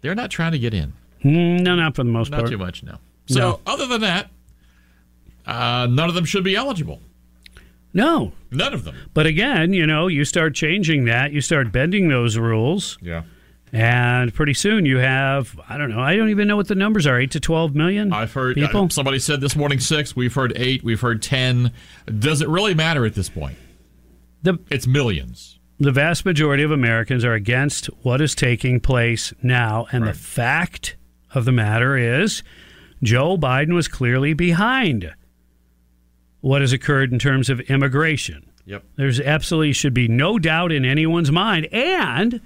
they're 0.03 0.15
not 0.15 0.31
trying 0.31 0.53
to 0.53 0.59
get 0.59 0.73
in. 0.73 0.93
Mm, 1.25 1.61
No, 1.63 1.75
not 1.75 1.97
for 1.97 2.05
the 2.05 2.11
most 2.11 2.31
Not 2.31 2.41
part. 2.41 2.51
too 2.51 2.59
much, 2.59 2.85
no. 2.85 2.99
So, 3.27 3.41
No. 3.41 3.61
other 3.67 3.87
than 3.87 4.03
that, 4.03 4.31
uh, 5.47 5.89
none 5.91 6.09
of 6.09 6.15
them 6.15 6.25
should 6.27 6.45
be 6.45 6.55
eligible. 6.55 7.01
No. 7.93 8.33
None 8.51 8.73
of 8.75 8.85
them. 8.85 8.95
But 9.15 9.27
again, 9.27 9.73
you 9.73 9.87
know, 9.87 10.07
you 10.07 10.25
start 10.25 10.55
changing 10.55 11.07
that, 11.07 11.33
you 11.33 11.41
start 11.41 11.73
bending 11.73 12.09
those 12.09 12.37
rules, 12.39 12.99
Yeah. 13.03 13.23
And 13.75 14.33
pretty 14.33 14.55
soon 14.55 14.87
you 14.87 14.99
have, 14.99 15.59
I 15.69 15.77
don't 15.79 15.91
know, 15.91 16.01
I 16.01 16.17
don't 16.17 16.31
even 16.31 16.47
know 16.49 16.57
what 16.57 16.69
the 16.69 16.75
numbers 16.75 17.07
are 17.07 17.19
8 17.19 17.31
to 17.33 17.41
12 17.41 17.75
million 17.75 18.13
I've 18.13 18.33
heard 18.33 18.55
people. 18.55 18.89
somebody 18.91 19.19
said 19.19 19.41
this 19.41 19.57
morning 19.57 19.81
six. 19.81 20.15
We've 20.15 20.33
heard 20.35 20.53
eight. 20.57 20.83
We've 20.85 21.01
heard 21.01 21.23
ten. 21.23 21.73
Does 22.07 22.41
it 22.41 22.49
really 22.49 22.75
matter 22.75 23.05
at 23.05 23.15
this 23.15 23.29
point? 23.29 23.57
The, 24.43 24.59
it's 24.71 24.87
millions. 24.87 25.59
the 25.79 25.91
vast 25.93 26.25
majority 26.25 26.63
of 26.63 26.71
Americans 26.71 27.25
are 27.25 27.33
against 27.35 27.87
what 28.03 28.21
is 28.21 28.35
taking 28.35 28.79
place 28.81 29.33
now. 29.43 29.87
And 29.91 30.07
the 30.07 30.13
fact 30.15 30.97
of 31.35 31.45
the 31.47 31.53
matter 31.53 31.97
is, 31.97 32.43
Joe 33.03 33.37
Biden 33.37 33.75
was 33.75 33.89
clearly 33.89 34.35
behind 34.35 35.13
what 36.41 36.61
has 36.61 36.73
occurred 36.73 37.13
in 37.13 37.19
terms 37.19 37.49
of 37.51 37.59
immigration. 37.61 38.51
Yep. 38.67 38.85
There's 38.97 39.21
absolutely 39.21 39.73
should 39.73 39.95
be 39.95 40.09
no 40.09 40.39
doubt 40.39 40.73
in 40.73 40.85
anyone's 40.85 41.33
mind. 41.33 41.67
And 41.73 42.41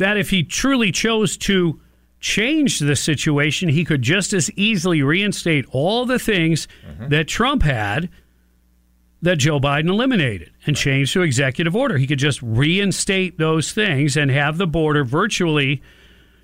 that 0.00 0.16
if 0.16 0.30
he 0.30 0.42
truly 0.42 0.90
chose 0.90 1.36
to 1.36 1.78
change 2.20 2.78
the 2.78 2.96
situation, 2.96 3.68
he 3.68 3.84
could 3.84 4.00
just 4.00 4.32
as 4.32 4.50
easily 4.52 5.02
reinstate 5.02 5.66
all 5.72 6.06
the 6.06 6.18
things 6.18 6.66
mm-hmm. 6.86 7.08
that 7.08 7.28
Trump 7.28 7.62
had 7.62 8.08
that 9.22 9.36
Joe 9.36 9.60
Biden 9.60 9.90
eliminated 9.90 10.50
and 10.66 10.74
changed 10.74 11.12
to 11.12 11.22
executive 11.22 11.76
order. 11.76 11.98
He 11.98 12.06
could 12.06 12.18
just 12.18 12.40
reinstate 12.42 13.36
those 13.36 13.72
things 13.72 14.16
and 14.16 14.30
have 14.30 14.56
the 14.56 14.66
border 14.66 15.04
virtually, 15.04 15.82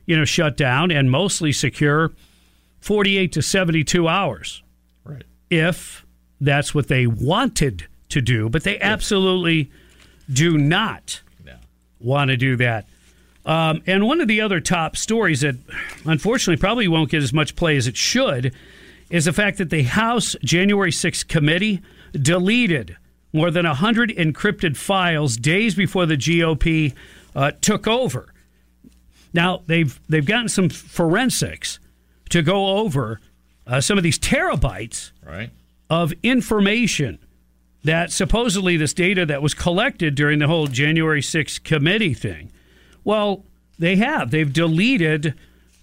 you 0.05 0.17
know, 0.17 0.27
shut 0.27 0.59
down 0.59 0.91
and 0.91 1.11
mostly 1.11 1.53
secure 1.53 2.13
48 2.81 3.33
to 3.33 3.41
72 3.41 4.07
hours. 4.07 4.63
Right. 5.03 5.25
If 5.49 6.05
that's 6.43 6.75
what 6.75 6.89
they 6.89 7.07
wanted 7.07 7.87
to 8.11 8.21
do, 8.21 8.51
but 8.51 8.65
they 8.65 8.79
absolutely 8.81 9.71
do 10.31 10.59
not 10.59 11.23
want 12.01 12.31
to 12.31 12.37
do 12.37 12.57
that. 12.57 12.87
Um, 13.47 13.83
and 13.87 14.07
one 14.07 14.21
of 14.21 14.27
the 14.27 14.41
other 14.41 14.61
top 14.61 14.97
stories 14.97 15.41
that 15.41 15.55
unfortunately 16.05 16.61
probably 16.61 16.89
won't 16.89 17.11
get 17.11 17.23
as 17.23 17.33
much 17.33 17.55
play 17.55 17.77
as 17.77 17.87
it 17.87 17.97
should 17.97 18.53
is 19.09 19.25
the 19.25 19.33
fact 19.33 19.59
that 19.59 19.71
the 19.71 19.85
House 19.85 20.35
January 20.43 20.91
6th 20.91 21.29
committee 21.29 21.81
deleted 22.13 22.97
more 23.33 23.53
than 23.53 23.65
100 23.65 24.11
encrypted 24.11 24.77
files 24.77 25.37
days 25.37 25.77
before 25.77 26.07
the 26.07 26.17
GOP 26.17 26.93
uh, 27.37 27.53
took 27.61 27.87
over. 27.87 28.33
Now 29.33 29.63
they've 29.67 30.01
they've 30.09 30.25
gotten 30.25 30.49
some 30.49 30.69
forensics 30.69 31.79
to 32.31 32.43
go 32.43 32.79
over 32.79 33.21
uh, 33.67 33.81
some 33.81 33.99
of 33.99 34.03
these 34.03 34.19
terabytes 34.19 35.13
right. 35.25 35.51
of 35.89 36.13
information 36.23 37.19
that 37.85 38.11
supposedly 38.11 38.77
this 38.77 38.95
data 38.95 39.27
that 39.27 39.43
was 39.43 39.55
collected 39.55 40.15
during 40.17 40.41
the 40.41 40.49
whole 40.49 40.67
January 40.67 41.21
6th 41.21 41.63
committee 41.63 42.15
thing. 42.15 42.51
Well, 43.07 43.45
they 43.79 43.95
have. 43.97 44.33
They've 44.33 44.53
deleted 44.53 45.35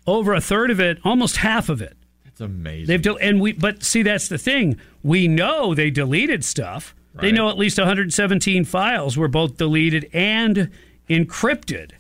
over 0.06 0.34
a 0.34 0.42
third 0.42 0.70
of 0.70 0.80
it, 0.82 1.00
almost 1.06 1.38
half 1.38 1.70
of 1.70 1.82
it. 1.82 1.96
That's 2.26 2.42
amazing. 2.42 2.88
They've 2.88 3.02
del- 3.02 3.18
and 3.22 3.40
we 3.40 3.54
but 3.54 3.82
see 3.82 4.04
that's 4.04 4.28
the 4.28 4.38
thing. 4.38 4.78
We 5.04 5.30
know 5.30 5.74
they 5.74 5.90
deleted 5.90 6.44
stuff. 6.44 6.94
They 7.16 7.32
know 7.32 7.48
at 7.48 7.60
least 7.60 7.78
117 7.78 8.66
files 8.66 9.16
were 9.16 9.28
both 9.28 9.58
deleted 9.58 10.10
and 10.14 10.70
encrypted. 11.10 11.92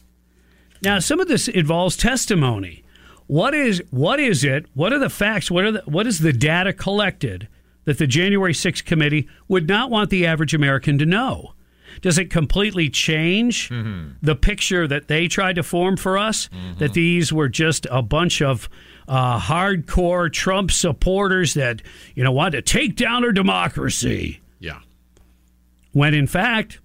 Now, 0.81 0.99
some 0.99 1.19
of 1.19 1.27
this 1.27 1.47
involves 1.47 1.95
testimony. 1.95 2.83
What 3.27 3.53
is 3.53 3.81
what 3.91 4.19
is 4.19 4.43
it? 4.43 4.65
What 4.73 4.91
are 4.91 4.99
the 4.99 5.09
facts? 5.09 5.49
What 5.49 5.63
are 5.63 5.71
the, 5.71 5.81
what 5.85 6.05
is 6.05 6.19
the 6.19 6.33
data 6.33 6.73
collected 6.73 7.47
that 7.85 7.97
the 7.97 8.07
January 8.07 8.53
6th 8.53 8.83
committee 8.83 9.29
would 9.47 9.69
not 9.69 9.89
want 9.89 10.09
the 10.09 10.25
average 10.25 10.53
American 10.53 10.97
to 10.97 11.05
know? 11.05 11.53
Does 12.01 12.17
it 12.17 12.29
completely 12.29 12.89
change 12.89 13.69
the 14.21 14.35
picture 14.35 14.87
that 14.87 15.07
they 15.07 15.27
tried 15.27 15.55
to 15.55 15.63
form 15.63 15.97
for 15.97 16.17
us? 16.17 16.49
That 16.79 16.93
these 16.93 17.31
were 17.33 17.49
just 17.49 17.87
a 17.91 18.01
bunch 18.01 18.41
of 18.41 18.69
uh, 19.07 19.39
hardcore 19.39 20.31
Trump 20.31 20.71
supporters 20.71 21.53
that 21.55 21.81
you 22.15 22.23
know 22.23 22.31
wanted 22.31 22.65
to 22.65 22.73
take 22.73 22.95
down 22.95 23.23
our 23.25 23.31
democracy 23.33 24.39
Yeah. 24.59 24.79
when 25.91 26.13
in 26.13 26.25
fact 26.27 26.79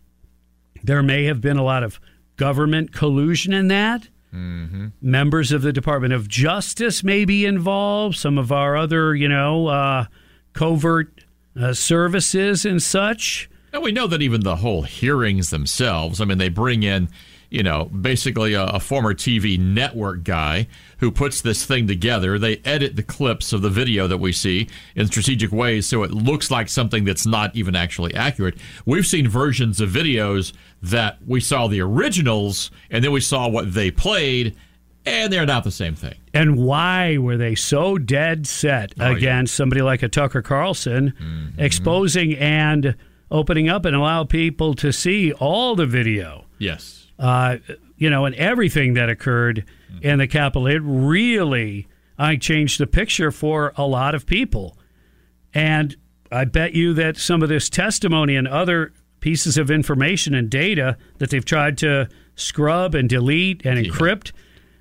there 0.83 1.03
may 1.03 1.25
have 1.25 1.41
been 1.41 1.57
a 1.57 1.63
lot 1.63 1.83
of 1.85 2.01
government 2.37 2.93
collusion 2.93 3.53
in 3.53 3.69
that. 3.69 4.09
Mm-hmm. 4.35 4.89
Members 5.01 5.53
of 5.53 5.63
the 5.63 5.73
Department 5.73 6.13
of 6.13 6.29
Justice 6.29 7.03
may 7.03 7.25
be 7.25 7.45
involved. 7.47 8.17
Some 8.17 8.37
of 8.39 8.53
our 8.53 8.77
other, 8.77 9.15
you 9.15 9.27
know, 9.29 9.69
uh, 9.69 10.07
covert 10.53 11.25
uh, 11.59 11.73
services 11.73 12.65
and 12.67 12.83
such. 12.83 13.49
And 13.79 13.85
we 13.85 13.93
know 13.93 14.09
that 14.09 14.23
even 14.23 14.41
the 14.41 14.57
whole 14.57 14.83
hearings 14.83 15.51
themselves, 15.51 16.21
I 16.21 16.25
mean, 16.25 16.39
they 16.39 16.49
bring 16.49 16.83
in, 16.83 17.09
you 17.49 17.63
know, 17.63 17.85
basically 17.85 18.55
a, 18.55 18.65
a 18.65 18.81
former 18.81 19.15
TV 19.15 19.57
network 19.57 20.25
guy 20.25 20.67
who 20.99 21.13
puts 21.13 21.41
this 21.43 21.65
thing 21.65 21.87
together. 21.87 22.41
They 22.41 22.57
edit 22.65 22.97
the 22.97 23.05
clips 23.05 23.53
of 23.53 23.63
the 23.63 23.71
video 23.71 24.09
that 24.09 24.19
we 24.19 24.33
see 24.33 24.67
in 24.97 25.07
strategic 25.07 25.53
ways 25.53 25.87
so 25.87 26.03
it 26.03 26.11
looks 26.11 26.51
like 26.51 26.69
something 26.69 27.05
that's 27.05 27.25
not 27.25 27.55
even 27.55 27.77
actually 27.77 28.13
accurate. 28.15 28.57
We've 28.85 29.07
seen 29.07 29.29
versions 29.29 29.81
of 29.81 29.91
videos 29.91 30.53
that 30.83 31.19
we 31.25 31.39
saw 31.39 31.69
the 31.69 31.81
originals 31.81 32.73
and 32.91 33.05
then 33.05 33.13
we 33.13 33.21
saw 33.21 33.47
what 33.47 33.73
they 33.75 33.93
played, 33.93 34.57
and 35.07 35.33
they're 35.33 35.47
not 35.47 35.63
the 35.63 35.71
same 35.71 35.95
thing. 35.95 36.17
And 36.35 36.57
why 36.57 37.17
were 37.19 37.37
they 37.37 37.55
so 37.55 37.97
dead 37.97 38.49
set 38.49 38.93
Oh, 38.99 39.13
against 39.13 39.55
somebody 39.55 39.83
like 39.83 40.03
a 40.03 40.09
Tucker 40.09 40.43
Carlson 40.43 41.13
Mm-hmm. 41.13 41.61
exposing 41.61 42.35
and 42.39 42.97
opening 43.31 43.69
up 43.69 43.85
and 43.85 43.95
allow 43.95 44.25
people 44.25 44.75
to 44.75 44.93
see 44.93 45.33
all 45.33 45.77
the 45.77 45.87
video? 45.87 46.47
Yes. 46.59 47.07
uh, 47.19 47.57
you 47.97 48.09
know, 48.09 48.25
and 48.25 48.35
everything 48.37 48.95
that 48.95 49.09
occurred 49.09 49.65
in 50.03 50.19
the 50.19 50.29
Capitol. 50.29 50.67
It 50.67 50.81
really, 50.85 51.89
I 52.19 52.37
changed 52.37 52.79
the 52.79 52.87
picture 52.87 53.31
for 53.33 53.73
a 53.77 53.87
lot 53.87 54.15
of 54.15 54.25
people. 54.27 54.79
And 55.53 55.97
I 56.31 56.45
bet 56.45 56.75
you 56.75 56.95
that 56.95 57.17
some 57.17 57.43
of 57.43 57.49
this 57.49 57.69
testimony 57.69 58.37
and 58.37 58.47
other 58.47 58.93
pieces 59.21 59.59
of 59.59 59.71
information 59.71 60.35
and 60.35 60.49
data 60.49 60.97
that 61.19 61.31
they've 61.31 61.45
tried 61.45 61.77
to 61.79 62.09
scrub 62.37 62.95
and 62.95 63.09
delete 63.09 63.67
and 63.67 63.85
encrypt, 63.85 64.31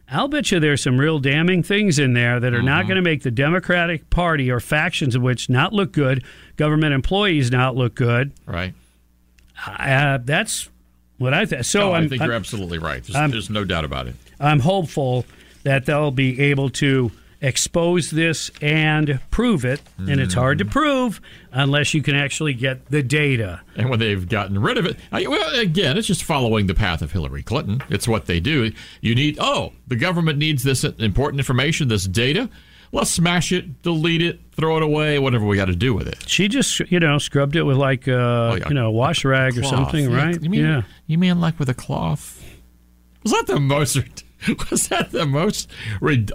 I'll 0.09 0.27
bet 0.29 0.51
you 0.51 0.59
there's 0.59 0.81
some 0.81 0.97
real 0.97 1.19
damning 1.19 1.63
things 1.63 1.99
in 1.99 2.13
there 2.13 2.39
that 2.39 2.53
are 2.53 2.61
not 2.61 2.83
going 2.87 2.95
to 2.95 3.01
make 3.01 3.23
the 3.23 3.31
Democratic 3.31 4.09
Party 4.09 4.49
or 4.49 4.59
factions 4.61 5.15
of 5.15 5.21
which 5.21 5.49
not 5.49 5.73
look 5.73 5.91
good, 5.91 6.23
government 6.55 6.93
employees 6.93 7.51
not 7.51 7.75
look 7.75 7.93
good. 7.95 8.31
Right. 8.45 8.73
Uh, 9.65 10.19
that's 10.23 10.69
what 11.17 11.33
I 11.33 11.45
think. 11.45 11.65
So 11.65 11.93
I'm, 11.93 12.07
think 12.09 12.21
I'm- 12.21 12.29
you're 12.29 12.35
absolutely 12.37 12.77
right. 12.77 13.03
There's, 13.03 13.31
there's 13.31 13.49
no 13.49 13.65
doubt 13.65 13.83
about 13.83 14.07
it. 14.07 14.15
I'm 14.39 14.59
hopeful 14.59 15.25
that 15.63 15.85
they'll 15.85 16.11
be 16.11 16.39
able 16.39 16.69
to 16.69 17.11
expose 17.41 18.09
this 18.11 18.49
and 18.61 19.19
prove 19.31 19.63
it. 19.65 19.81
And 19.97 20.19
it's 20.19 20.33
hard 20.33 20.57
to 20.59 20.63
Mm-hmm. 20.65 20.71
prove 20.71 21.21
unless 21.51 21.93
you 21.93 22.01
can 22.01 22.15
actually 22.15 22.53
get 22.53 22.85
the 22.87 23.01
data. 23.03 23.61
And 23.75 23.89
when 23.89 23.99
they've 23.99 24.27
gotten 24.27 24.59
rid 24.61 24.77
of 24.77 24.85
it, 24.85 24.97
I, 25.11 25.25
well, 25.27 25.59
again, 25.59 25.97
it's 25.97 26.07
just 26.07 26.23
following 26.23 26.67
the 26.67 26.75
path 26.75 27.01
of 27.01 27.11
Hillary 27.11 27.43
Clinton. 27.43 27.81
It's 27.89 28.07
what 28.07 28.25
they 28.25 28.39
do. 28.39 28.71
You 29.01 29.15
need, 29.15 29.37
oh, 29.39 29.73
the 29.87 29.95
government 29.95 30.39
needs 30.39 30.63
this 30.63 30.83
important 30.83 31.39
information, 31.39 31.87
this 31.87 32.05
data. 32.05 32.49
Let's 32.91 33.11
smash 33.11 33.51
it, 33.51 33.81
delete 33.81 34.21
it, 34.21 34.39
throw 34.53 34.77
it 34.77 34.83
away, 34.83 35.19
whatever 35.19 35.45
we 35.45 35.57
got 35.57 35.65
to 35.65 35.75
do 35.75 35.93
with 35.93 36.07
it. 36.07 36.23
She 36.27 36.47
just, 36.47 36.79
you 36.89 36.99
know, 37.01 37.17
scrubbed 37.17 37.55
it 37.57 37.63
with 37.63 37.75
like, 37.77 38.07
uh, 38.07 38.59
you 38.67 38.73
know, 38.73 38.91
wash 38.91 39.25
rag 39.25 39.57
or 39.57 39.63
something, 39.63 40.09
Yeah, 40.09 40.17
right? 40.17 40.41
You 40.41 40.49
mean, 40.49 40.61
yeah. 40.63 40.81
You 41.05 41.17
mean 41.17 41.41
like 41.41 41.59
with 41.59 41.67
a 41.69 41.73
cloth? 41.73 42.41
Was 43.23 43.33
that 43.33 43.45
the 43.47 43.59
most? 43.59 44.23
Was 44.71 44.87
that 44.89 45.11
the 45.11 45.25
most? 45.25 45.69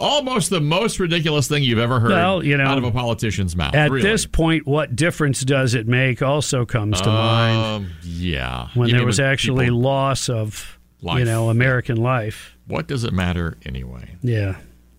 Almost 0.01 0.51
the 0.51 0.61
most 0.61 0.99
ridiculous 0.99 1.47
thing 1.49 1.63
you've 1.63 1.79
ever 1.79 2.01
heard 2.01 2.11
Well, 2.11 2.45
you 2.45 2.57
know, 2.57 2.65
out 2.65 2.79
of 2.79 2.85
a 2.85 2.91
politician's 2.91 3.55
mouth. 3.55 3.75
At 3.75 3.91
really. 3.91 4.03
this 4.09 4.27
point, 4.27 4.67
what 4.67 4.97
difference 4.97 5.43
does 5.43 5.75
it 5.75 5.87
make 5.87 6.21
also 6.23 6.65
comes 6.67 7.01
to 7.01 7.09
mind 7.09 7.59
Um, 7.87 7.91
yeah. 8.03 8.69
when 8.75 8.89
You 8.89 8.97
there 8.97 9.07
was 9.07 9.21
actually 9.21 9.71
loss 9.71 10.29
of, 10.29 10.79
life. 11.01 11.21
you 11.21 11.25
know, 11.25 11.49
American 11.49 11.97
life. 11.97 12.57
What 12.67 12.89
does 12.89 13.05
it 13.05 13.13
matter 13.13 13.57
anyway? 13.65 14.17
Yeah. 14.23 14.57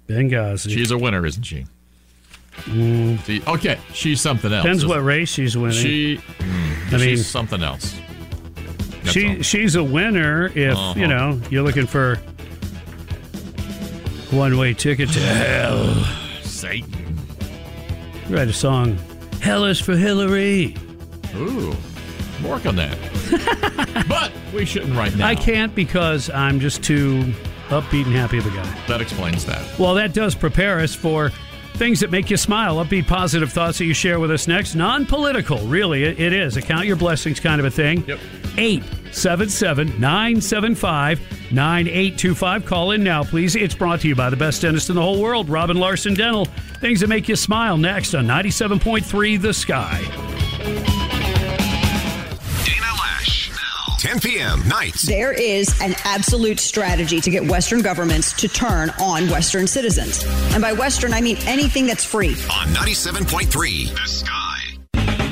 Benghazi. 0.07 0.69
She's 0.69 0.91
a 0.91 0.97
winner, 0.97 1.25
isn't 1.25 1.43
she? 1.43 1.65
Mm. 2.65 3.47
Okay, 3.47 3.79
she's 3.93 4.21
something 4.21 4.51
else. 4.53 4.63
Depends 4.63 4.85
what 4.85 5.03
race 5.03 5.29
she's 5.29 5.57
winning. 5.57 5.71
She, 5.77 6.17
mm, 6.39 6.87
I 6.87 6.89
she's 6.97 7.05
mean- 7.05 7.17
something 7.17 7.63
else. 7.63 7.95
That's 9.03 9.11
she 9.13 9.37
all. 9.37 9.41
she's 9.41 9.75
a 9.75 9.83
winner 9.83 10.45
if 10.55 10.77
Uh-huh. 10.77 10.93
you 10.99 11.07
know 11.07 11.41
you're 11.49 11.63
looking 11.63 11.87
for 11.87 12.19
one 14.33 14.57
way 14.57 14.73
ticket 14.73 15.09
to 15.09 15.19
hell. 15.19 15.93
Satan. 16.41 17.17
Write 18.29 18.47
a 18.47 18.53
song. 18.53 18.97
Hell 19.41 19.65
is 19.65 19.79
for 19.79 19.95
Hillary. 19.95 20.75
Ooh, 21.35 21.75
work 22.43 22.65
on 22.65 22.75
that. 22.77 22.97
but 24.09 24.31
we 24.53 24.65
shouldn't 24.65 24.95
right 24.95 25.15
now. 25.15 25.27
I 25.27 25.35
can't 25.35 25.73
because 25.75 26.29
I'm 26.29 26.59
just 26.59 26.83
too 26.83 27.33
upbeat 27.69 28.05
and 28.05 28.13
happy 28.13 28.37
of 28.39 28.45
a 28.45 28.49
guy. 28.49 28.85
That 28.87 29.01
explains 29.01 29.45
that. 29.45 29.77
Well, 29.77 29.93
that 29.95 30.13
does 30.13 30.35
prepare 30.35 30.79
us 30.79 30.95
for 30.95 31.31
things 31.75 31.99
that 31.99 32.11
make 32.11 32.29
you 32.29 32.37
smile. 32.37 32.83
Upbeat, 32.83 33.07
positive 33.07 33.51
thoughts 33.51 33.77
that 33.77 33.85
you 33.85 33.93
share 33.93 34.19
with 34.19 34.31
us 34.31 34.47
next. 34.47 34.75
Non 34.75 35.05
political, 35.05 35.59
really, 35.67 36.03
it, 36.03 36.19
it 36.19 36.33
is. 36.33 36.57
A 36.57 36.61
count 36.61 36.85
your 36.85 36.95
blessings 36.95 37.39
kind 37.39 37.59
of 37.59 37.65
a 37.65 37.71
thing. 37.71 38.03
Yep. 38.07 38.19
877 38.57 39.99
975 39.99 41.19
9825. 41.51 42.65
Call 42.65 42.91
in 42.91 43.03
now, 43.03 43.23
please. 43.23 43.55
It's 43.55 43.75
brought 43.75 44.01
to 44.01 44.07
you 44.07 44.15
by 44.15 44.29
the 44.29 44.37
best 44.37 44.61
dentist 44.61 44.89
in 44.89 44.95
the 44.95 45.01
whole 45.01 45.21
world, 45.21 45.49
Robin 45.49 45.77
Larson 45.77 46.13
Dental. 46.13 46.45
Things 46.79 46.99
that 46.99 47.07
make 47.07 47.27
you 47.27 47.35
smile 47.35 47.77
next 47.77 48.13
on 48.13 48.25
97.3 48.25 49.41
The 49.41 49.53
Sky. 49.53 51.02
10 54.13 54.31
p.m. 54.31 54.67
nights. 54.67 55.01
There 55.03 55.33
is 55.33 55.75
an 55.81 55.95
absolute 56.03 56.59
strategy 56.59 57.19
to 57.19 57.31
get 57.31 57.43
Western 57.43 57.81
governments 57.81 58.31
to 58.33 58.47
turn 58.47 58.91
on 59.01 59.27
Western 59.27 59.65
citizens. 59.65 60.23
And 60.53 60.61
by 60.61 60.71
Western, 60.71 61.13
I 61.13 61.21
mean 61.21 61.37
anything 61.47 61.87
that's 61.87 62.03
free. 62.03 62.29
On 62.29 62.67
97.3 62.67 63.89
The 63.89 64.07
Sky. 64.07 64.59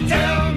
Tell 0.07 0.50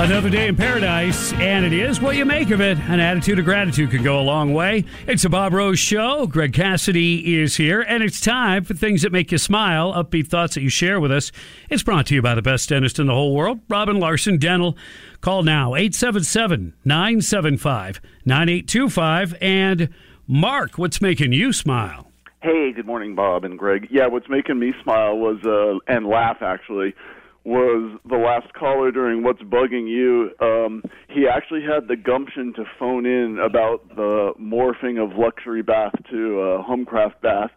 Another 0.00 0.30
day 0.30 0.48
in 0.48 0.56
paradise, 0.56 1.34
and 1.34 1.62
it 1.62 1.74
is 1.74 2.00
what 2.00 2.16
you 2.16 2.24
make 2.24 2.48
of 2.48 2.62
it. 2.62 2.78
An 2.78 3.00
attitude 3.00 3.38
of 3.38 3.44
gratitude 3.44 3.90
can 3.90 4.02
go 4.02 4.18
a 4.18 4.22
long 4.22 4.54
way. 4.54 4.86
It's 5.06 5.26
a 5.26 5.28
Bob 5.28 5.52
Rose 5.52 5.78
show. 5.78 6.26
Greg 6.26 6.54
Cassidy 6.54 7.38
is 7.38 7.56
here, 7.56 7.82
and 7.82 8.02
it's 8.02 8.18
time 8.18 8.64
for 8.64 8.72
things 8.72 9.02
that 9.02 9.12
make 9.12 9.30
you 9.30 9.36
smile, 9.36 9.92
upbeat 9.92 10.28
thoughts 10.28 10.54
that 10.54 10.62
you 10.62 10.70
share 10.70 11.00
with 11.00 11.12
us. 11.12 11.32
It's 11.68 11.82
brought 11.82 12.06
to 12.06 12.14
you 12.14 12.22
by 12.22 12.34
the 12.34 12.40
best 12.40 12.70
dentist 12.70 12.98
in 12.98 13.08
the 13.08 13.12
whole 13.12 13.36
world, 13.36 13.60
Robin 13.68 14.00
Larson 14.00 14.38
Dental. 14.38 14.74
Call 15.20 15.42
now, 15.42 15.74
877 15.74 16.72
975 16.82 18.00
9825. 18.24 19.34
And 19.42 19.90
Mark, 20.26 20.78
what's 20.78 21.02
making 21.02 21.34
you 21.34 21.52
smile? 21.52 22.10
Hey, 22.42 22.72
good 22.72 22.86
morning, 22.86 23.14
Bob 23.14 23.44
and 23.44 23.58
Greg. 23.58 23.88
Yeah, 23.90 24.06
what's 24.06 24.30
making 24.30 24.58
me 24.58 24.72
smile 24.82 25.18
was 25.18 25.44
uh, 25.44 25.92
and 25.92 26.06
laugh 26.06 26.38
actually 26.40 26.94
was 27.44 27.98
the 28.08 28.16
last 28.16 28.52
caller 28.54 28.90
during 28.90 29.22
what's 29.22 29.42
bugging 29.42 29.88
you. 29.88 30.30
Um, 30.40 30.82
he 31.08 31.26
actually 31.26 31.62
had 31.62 31.88
the 31.88 31.96
gumption 31.96 32.52
to 32.54 32.64
phone 32.78 33.06
in 33.06 33.38
about 33.38 33.88
the 33.96 34.32
morphing 34.40 35.02
of 35.02 35.16
luxury 35.16 35.62
bath 35.62 35.94
to 36.10 36.40
uh, 36.40 36.62
homecraft 36.62 37.20
bath. 37.22 37.50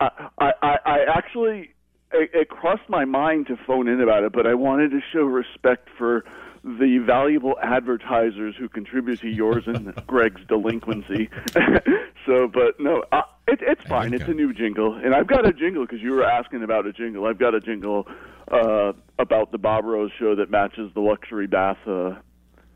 I, 0.00 0.10
I, 0.38 0.78
I 0.84 0.98
actually 1.14 1.74
it, 2.12 2.30
it 2.32 2.48
crossed 2.48 2.88
my 2.88 3.04
mind 3.04 3.46
to 3.48 3.56
phone 3.66 3.88
in 3.88 4.00
about 4.00 4.24
it, 4.24 4.32
but 4.32 4.46
I 4.46 4.54
wanted 4.54 4.90
to 4.90 5.00
show 5.12 5.20
respect 5.20 5.88
for 5.96 6.24
the 6.62 6.98
valuable 6.98 7.54
advertisers 7.62 8.54
who 8.58 8.68
contribute 8.68 9.20
to 9.20 9.28
yours 9.28 9.64
and 9.66 9.94
Greg's 10.06 10.44
delinquency. 10.46 11.30
so, 12.26 12.48
but 12.48 12.78
no, 12.78 13.02
uh, 13.12 13.22
it, 13.48 13.60
it's 13.62 13.82
fine. 13.84 14.12
It's 14.12 14.28
a 14.28 14.34
new 14.34 14.52
jingle, 14.52 14.94
and 14.94 15.14
I've 15.14 15.26
got 15.26 15.46
a 15.46 15.52
jingle 15.52 15.86
because 15.86 16.02
you 16.02 16.12
were 16.12 16.24
asking 16.24 16.62
about 16.62 16.86
a 16.86 16.92
jingle. 16.92 17.26
I've 17.26 17.38
got 17.38 17.54
a 17.54 17.60
jingle 17.60 18.06
uh, 18.50 18.92
about 19.18 19.52
the 19.52 19.58
Bob 19.58 19.84
Rose 19.84 20.10
show 20.18 20.34
that 20.36 20.50
matches 20.50 20.90
the 20.94 21.00
luxury 21.00 21.46
bath. 21.46 21.78
Uh, 21.86 22.14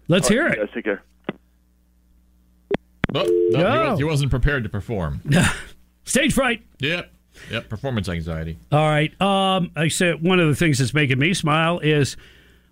Let's 0.09 0.29
hear 0.29 0.45
right, 0.45 0.53
it. 0.53 0.59
you 0.59 0.67
guys 0.67 0.75
take 0.75 0.85
care. 0.85 1.03
Oh, 3.15 3.23
no, 3.53 3.59
he 3.83 3.89
was- 3.91 3.99
he 3.99 4.05
wasn't 4.05 4.31
prepared 4.31 4.65
to 4.65 4.69
perform. 4.69 5.21
Stage 6.05 6.33
fright. 6.35 6.63
Yep. 6.81 7.11
Yep. 7.51 7.69
Performance 7.69 8.09
anxiety. 8.09 8.59
All 8.71 8.89
right. 8.89 9.19
Um, 9.21 9.71
I 9.77 9.89
said 9.89 10.23
one 10.23 10.39
of 10.41 10.49
the 10.49 10.55
things 10.55 10.79
that's 10.79 10.95
making 10.95 11.19
me 11.19 11.33
smile 11.35 11.79
is, 11.81 12.17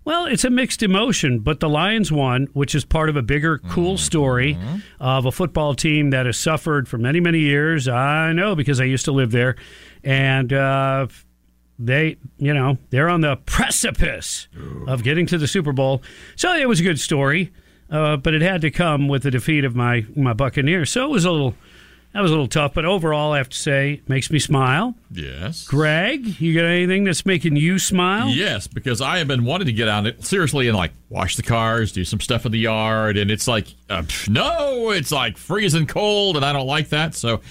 well, 0.05 0.25
it's 0.25 0.43
a 0.43 0.49
mixed 0.49 0.83
emotion, 0.83 1.39
but 1.39 1.59
the 1.59 1.67
Lions 1.69 2.11
won, 2.11 2.47
which 2.53 2.75
is 2.75 2.85
part 2.85 3.09
of 3.09 3.15
a 3.15 3.21
bigger, 3.21 3.57
cool 3.57 3.97
story 3.97 4.57
of 4.99 5.25
a 5.25 5.31
football 5.31 5.73
team 5.75 6.11
that 6.11 6.25
has 6.25 6.37
suffered 6.37 6.87
for 6.87 6.97
many, 6.97 7.19
many 7.19 7.39
years. 7.39 7.87
I 7.87 8.31
know 8.33 8.55
because 8.55 8.79
I 8.79 8.85
used 8.85 9.05
to 9.05 9.11
live 9.11 9.31
there, 9.31 9.55
and 10.03 10.51
uh, 10.53 11.07
they, 11.85 12.17
you 12.37 12.53
know, 12.53 12.77
they're 12.89 13.09
on 13.09 13.21
the 13.21 13.35
precipice 13.45 14.47
of 14.87 15.03
getting 15.03 15.25
to 15.27 15.37
the 15.37 15.47
Super 15.47 15.73
Bowl. 15.73 16.01
So 16.35 16.53
it 16.55 16.67
was 16.67 16.79
a 16.79 16.83
good 16.83 16.99
story, 16.99 17.51
uh, 17.89 18.17
but 18.17 18.33
it 18.33 18.41
had 18.41 18.61
to 18.61 18.71
come 18.71 19.07
with 19.07 19.23
the 19.23 19.31
defeat 19.31 19.65
of 19.65 19.75
my 19.75 20.05
my 20.15 20.33
Buccaneers. 20.33 20.89
So 20.89 21.05
it 21.05 21.09
was 21.09 21.25
a 21.25 21.31
little. 21.31 21.55
That 22.13 22.21
was 22.21 22.29
a 22.29 22.35
little 22.35 22.47
tough, 22.47 22.75
but 22.75 22.85
overall, 22.85 23.31
I 23.31 23.39
have 23.39 23.49
to 23.49 23.57
say, 23.57 24.03
makes 24.07 24.29
me 24.29 24.37
smile. 24.37 24.93
Yes. 25.09 25.65
Greg, 25.65 26.39
you 26.39 26.53
got 26.53 26.65
anything 26.65 27.05
that's 27.05 27.25
making 27.25 27.55
you 27.55 27.79
smile? 27.79 28.29
Yes, 28.29 28.67
because 28.67 29.01
I 29.01 29.17
have 29.17 29.27
been 29.27 29.45
wanting 29.45 29.65
to 29.65 29.73
get 29.73 29.87
out 29.89 30.05
it 30.05 30.23
seriously 30.23 30.67
and 30.67 30.77
like 30.77 30.91
wash 31.09 31.37
the 31.37 31.41
cars, 31.41 31.91
do 31.91 32.05
some 32.05 32.19
stuff 32.19 32.45
in 32.45 32.51
the 32.51 32.59
yard, 32.59 33.17
and 33.17 33.31
it's 33.31 33.47
like 33.47 33.65
uh, 33.89 34.03
no, 34.29 34.91
it's 34.91 35.11
like 35.11 35.39
freezing 35.39 35.87
cold, 35.87 36.35
and 36.35 36.45
I 36.45 36.53
don't 36.53 36.67
like 36.67 36.89
that. 36.89 37.15
So 37.15 37.41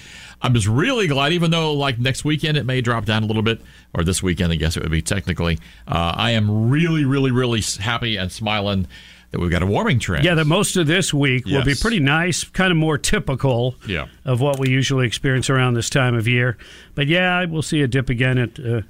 I'm 0.41 0.53
just 0.53 0.67
really 0.67 1.07
glad, 1.07 1.33
even 1.33 1.51
though 1.51 1.73
like 1.73 1.99
next 1.99 2.23
weekend 2.23 2.55
it 2.55 2.65
may 2.65 2.79
drop 2.79 3.03
down 3.03 3.23
a 3.23 3.25
little 3.25 3.43
bit, 3.43 3.59
or 3.93 4.03
this 4.03 4.21
weekend 4.23 4.51
I 4.51 4.55
guess 4.55 4.75
it 4.77 4.83
would 4.83 4.91
be 4.91 5.01
technically. 5.01 5.59
Uh, 5.87 6.13
I 6.15 6.31
am 6.31 6.69
really, 6.69 7.05
really, 7.05 7.31
really 7.31 7.61
happy 7.79 8.17
and 8.17 8.31
smiling 8.31 8.87
that 9.31 9.39
we've 9.39 9.49
got 9.49 9.63
a 9.63 9.65
warming 9.65 9.97
trend. 9.97 10.23
Yeah, 10.23 10.35
that 10.35 10.45
most 10.45 10.77
of 10.77 10.85
this 10.85 11.11
week 11.11 11.47
will 11.47 11.63
be 11.63 11.73
pretty 11.73 11.99
nice, 11.99 12.43
kind 12.43 12.69
of 12.69 12.77
more 12.77 12.99
typical 12.99 13.73
Yeah. 13.87 14.05
of 14.25 14.39
what 14.41 14.59
we 14.59 14.69
usually 14.69 15.07
experience 15.07 15.49
around 15.49 15.73
this 15.73 15.89
time 15.89 16.13
of 16.13 16.27
year. 16.27 16.55
But 16.93 17.07
yeah, 17.07 17.43
we'll 17.45 17.63
see 17.63 17.81
a 17.81 17.87
dip 17.87 18.09
again 18.09 18.37
at 18.37 18.59
uh, 18.59 18.81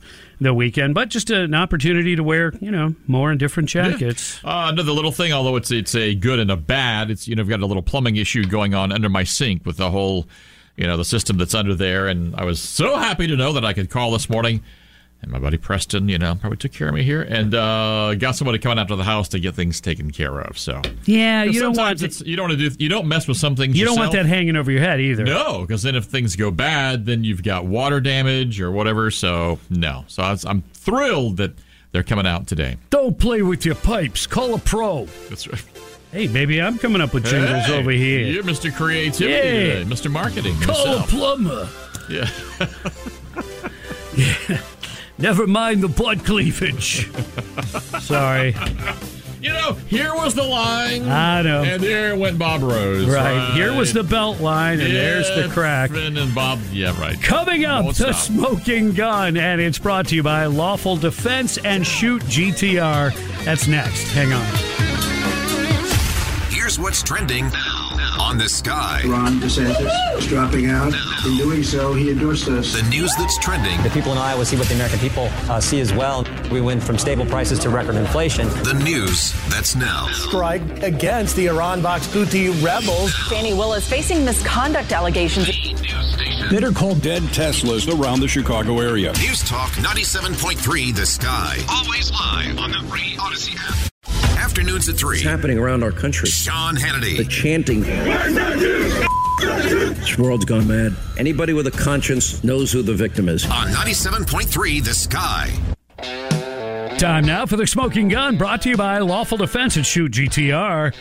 the 0.42 0.54
weekend, 0.54 0.96
but 0.96 1.08
just 1.08 1.30
an 1.30 1.54
opportunity 1.56 2.18
to 2.18 2.24
wear, 2.24 2.52
you 2.60 2.72
know, 2.72 2.94
more 3.08 3.32
and 3.32 3.40
different 3.40 3.70
jackets. 3.70 4.42
Uh, 4.44 4.68
another 4.70 4.92
little 4.92 5.14
thing, 5.14 5.32
although 5.32 5.56
it's 5.56 5.72
it's 5.72 5.96
a 5.96 6.14
good 6.14 6.40
and 6.40 6.52
a 6.52 6.58
bad. 6.58 7.10
It's 7.10 7.26
you 7.26 7.36
know 7.36 7.42
I've 7.42 7.48
got 7.48 7.62
a 7.62 7.66
little 7.66 7.82
plumbing 7.84 8.18
issue 8.18 8.44
going 8.44 8.74
on 8.74 8.92
under 8.92 9.08
my 9.08 9.24
sink 9.24 9.66
with 9.66 9.78
the 9.78 9.92
whole, 9.92 10.28
you 10.76 10.86
know, 10.86 10.98
the 10.98 11.06
system 11.06 11.38
that's 11.38 11.56
under 11.56 11.74
there, 11.74 12.10
and 12.10 12.36
I 12.36 12.44
was 12.44 12.62
so 12.62 12.98
happy 12.98 13.28
to 13.28 13.38
know 13.38 13.54
that 13.54 13.64
I 13.64 13.72
could 13.72 13.90
call 13.90 14.12
this 14.12 14.30
morning. 14.30 14.62
And 15.24 15.32
my 15.32 15.40
buddy 15.40 15.58
Preston, 15.58 16.10
you 16.10 16.18
know, 16.20 16.36
probably 16.36 16.58
took 16.58 16.74
care 16.74 16.90
of 16.90 16.94
me 16.94 17.02
here, 17.04 17.22
and 17.22 17.56
uh, 17.56 18.14
got 18.16 18.36
somebody 18.36 18.60
coming 18.60 18.78
out 18.78 18.90
to 18.90 18.96
the 18.96 19.04
house 19.06 19.30
to 19.30 19.40
get 19.40 19.56
things 19.56 19.80
taken 19.82 20.12
care 20.12 20.40
of. 20.42 20.58
So 20.60 20.82
Yeah, 21.06 21.44
you 21.44 21.60
don't 21.62 21.76
want 21.78 22.02
it's, 22.04 22.22
you 22.22 22.36
don't 22.36 22.50
want 22.50 22.60
to 22.60 22.70
do 22.70 22.76
you 22.84 22.90
don't 22.90 23.08
mess 23.08 23.28
with 23.28 23.38
some 23.38 23.56
things. 23.56 23.78
you 23.80 23.86
don't 23.86 23.98
want 23.98 24.12
that 24.12 24.26
hanging 24.26 24.56
over 24.58 24.70
your 24.70 24.82
head 24.82 25.00
either. 25.00 25.24
No, 25.24 25.62
because 25.62 25.82
then 25.84 25.96
if 25.96 26.06
things 26.06 26.36
go 26.36 26.52
bad, 26.52 27.06
then 27.06 27.24
you've 27.24 27.42
got 27.42 27.66
water 27.66 28.00
damage 28.02 28.60
or 28.62 28.70
whatever. 28.72 29.10
So 29.12 29.60
no, 29.70 30.04
so 30.08 30.24
was, 30.24 30.44
I'm 30.46 30.62
thrilled 30.74 31.38
that 31.38 31.54
they're 31.94 32.04
coming 32.04 32.28
out 32.28 32.48
today. 32.48 32.78
Don't 32.90 33.18
play 33.18 33.42
with 33.44 33.66
your 33.66 33.76
pipes. 33.76 34.28
Call 34.28 34.54
a 34.56 34.60
pro. 34.60 35.06
That's 35.30 35.48
right. 35.48 35.64
Hey, 36.12 36.28
baby, 36.28 36.62
I'm 36.62 36.78
coming 36.78 37.02
up 37.02 37.14
with 37.14 37.26
jingles 37.26 37.66
Hey, 37.66 37.80
over 37.80 37.90
here. 37.92 38.20
You're 38.28 38.44
Mr. 38.44 38.72
Creativity 38.76 39.34
Yeah. 39.34 39.74
today, 39.80 39.84
Mr. 39.86 40.12
Marketing. 40.12 40.56
Call 40.60 40.76
a 40.86 41.00
himself. 41.00 41.10
plumber. 41.10 41.70
Yeah. 42.10 42.30
Never 45.18 45.48
mind 45.48 45.82
the 45.82 45.88
butt 45.88 46.26
cleavage. 46.26 47.10
Sorry. 48.02 48.56
You 49.42 49.52
know, 49.52 49.74
here 49.74 50.14
was 50.16 50.34
the 50.36 50.44
line. 50.44 51.08
I 51.08 51.42
know. 51.42 51.64
And 51.64 51.84
there 51.84 52.16
went 52.16 52.40
Bob 52.40 52.62
Rose. 52.64 53.08
Right. 53.08 53.54
Here 53.54 53.74
was 53.74 53.92
the 53.92 54.04
belt 54.04 54.40
line, 54.40 54.80
and 54.80 54.94
there's 54.96 55.28
the 55.36 55.50
crack. 55.54 55.92
And 55.94 56.34
Bob, 56.34 56.60
yeah, 56.72 56.98
right. 57.00 57.22
Coming 57.22 57.66
up, 57.66 57.84
Won't 57.84 57.98
the 57.98 58.14
stop. 58.14 58.24
smoking 58.24 58.94
gun, 58.94 59.36
and 59.36 59.60
it's 59.60 59.78
brought 59.78 60.08
to 60.08 60.16
you 60.16 60.24
by 60.24 60.46
Lawful 60.46 60.96
Defense 60.96 61.58
and 61.58 61.86
Shoot 61.86 62.22
GTR. 62.24 63.14
That's 63.44 63.68
next. 63.68 64.08
Hang 64.14 64.32
on. 64.32 64.46
Here's 66.50 66.80
what's 66.80 67.04
trending 67.04 67.50
on 68.20 68.38
the 68.38 68.50
sky. 68.50 69.02
Ron 69.06 69.40
DeSantis 69.40 70.18
is 70.18 70.28
dropping 70.28 70.70
out. 70.70 70.94
In 71.26 71.38
doing 71.38 71.64
so, 71.64 71.94
he 71.94 72.12
endorsed 72.12 72.48
us. 72.50 72.74
The 72.74 72.88
news 72.90 73.14
that's 73.18 73.38
trending. 73.38 73.82
The 73.84 73.90
people 73.90 74.12
in 74.12 74.18
Iowa 74.18 74.46
see 74.46 74.58
what 74.58 74.68
the 74.68 74.76
American 74.76 75.00
people 75.00 75.30
uh, 75.50 75.60
see 75.60 75.80
as 75.82 75.94
well. 75.94 76.26
We 76.52 76.62
went 76.62 76.84
from 76.84 76.98
stable 76.98 77.26
prices 77.26 77.60
to 77.60 77.70
record 77.70 77.96
inflation. 77.96 78.48
The 78.64 78.80
news 78.84 79.34
that's 79.50 79.76
now. 79.76 80.08
strike 80.12 80.84
against 80.84 81.36
the 81.36 81.48
Iran-Box 81.48 82.08
Houthi 82.08 82.64
rebels. 82.64 83.14
Fani 83.30 83.54
Willis 83.54 83.88
facing 83.90 84.26
misconduct 84.26 84.92
allegations. 84.92 85.50
Bitter 86.50 86.72
cold 86.72 87.02
dead 87.02 87.24
Teslas 87.24 87.88
around 87.88 88.20
the 88.20 88.28
Chicago 88.28 88.80
area. 88.80 89.14
News 89.14 89.44
Talk 89.44 89.72
97.3 89.72 90.96
The 90.96 91.06
Sky. 91.06 91.58
Always 91.70 92.12
live 92.12 92.58
on 92.60 92.72
the 92.72 92.80
Free 92.90 93.16
Audacy 93.18 93.56
app. 93.58 93.93
Afternoons 94.64 94.88
at 94.88 94.96
3. 94.96 95.18
It's 95.18 95.26
happening 95.26 95.60
around 95.60 95.84
our 95.84 95.92
country. 95.92 96.30
Sean 96.30 96.78
Hannity. 96.78 97.18
The 97.18 97.26
chanting. 97.26 97.82
This 99.92 100.18
world's 100.18 100.46
gone 100.46 100.66
mad. 100.70 100.96
Anybody 101.18 101.52
with 101.52 101.68
a 101.68 101.72
conscience 101.72 102.42
knows 102.46 102.72
who 102.72 102.82
the 102.82 102.94
victim 102.94 103.28
is. 103.28 103.44
On 103.44 103.68
97.3 103.68 104.82
The 104.82 104.94
Sky. 104.94 105.52
Time 106.98 107.26
now 107.26 107.46
for 107.46 107.58
the 107.58 107.68
smoking 107.68 108.08
gun, 108.08 108.38
brought 108.38 108.62
to 108.62 108.70
you 108.70 108.78
by 108.78 109.00
Lawful 109.00 109.38
Defense 109.38 109.76
and 109.76 109.86
Shoot 109.86 110.14
GTR. 110.14 110.96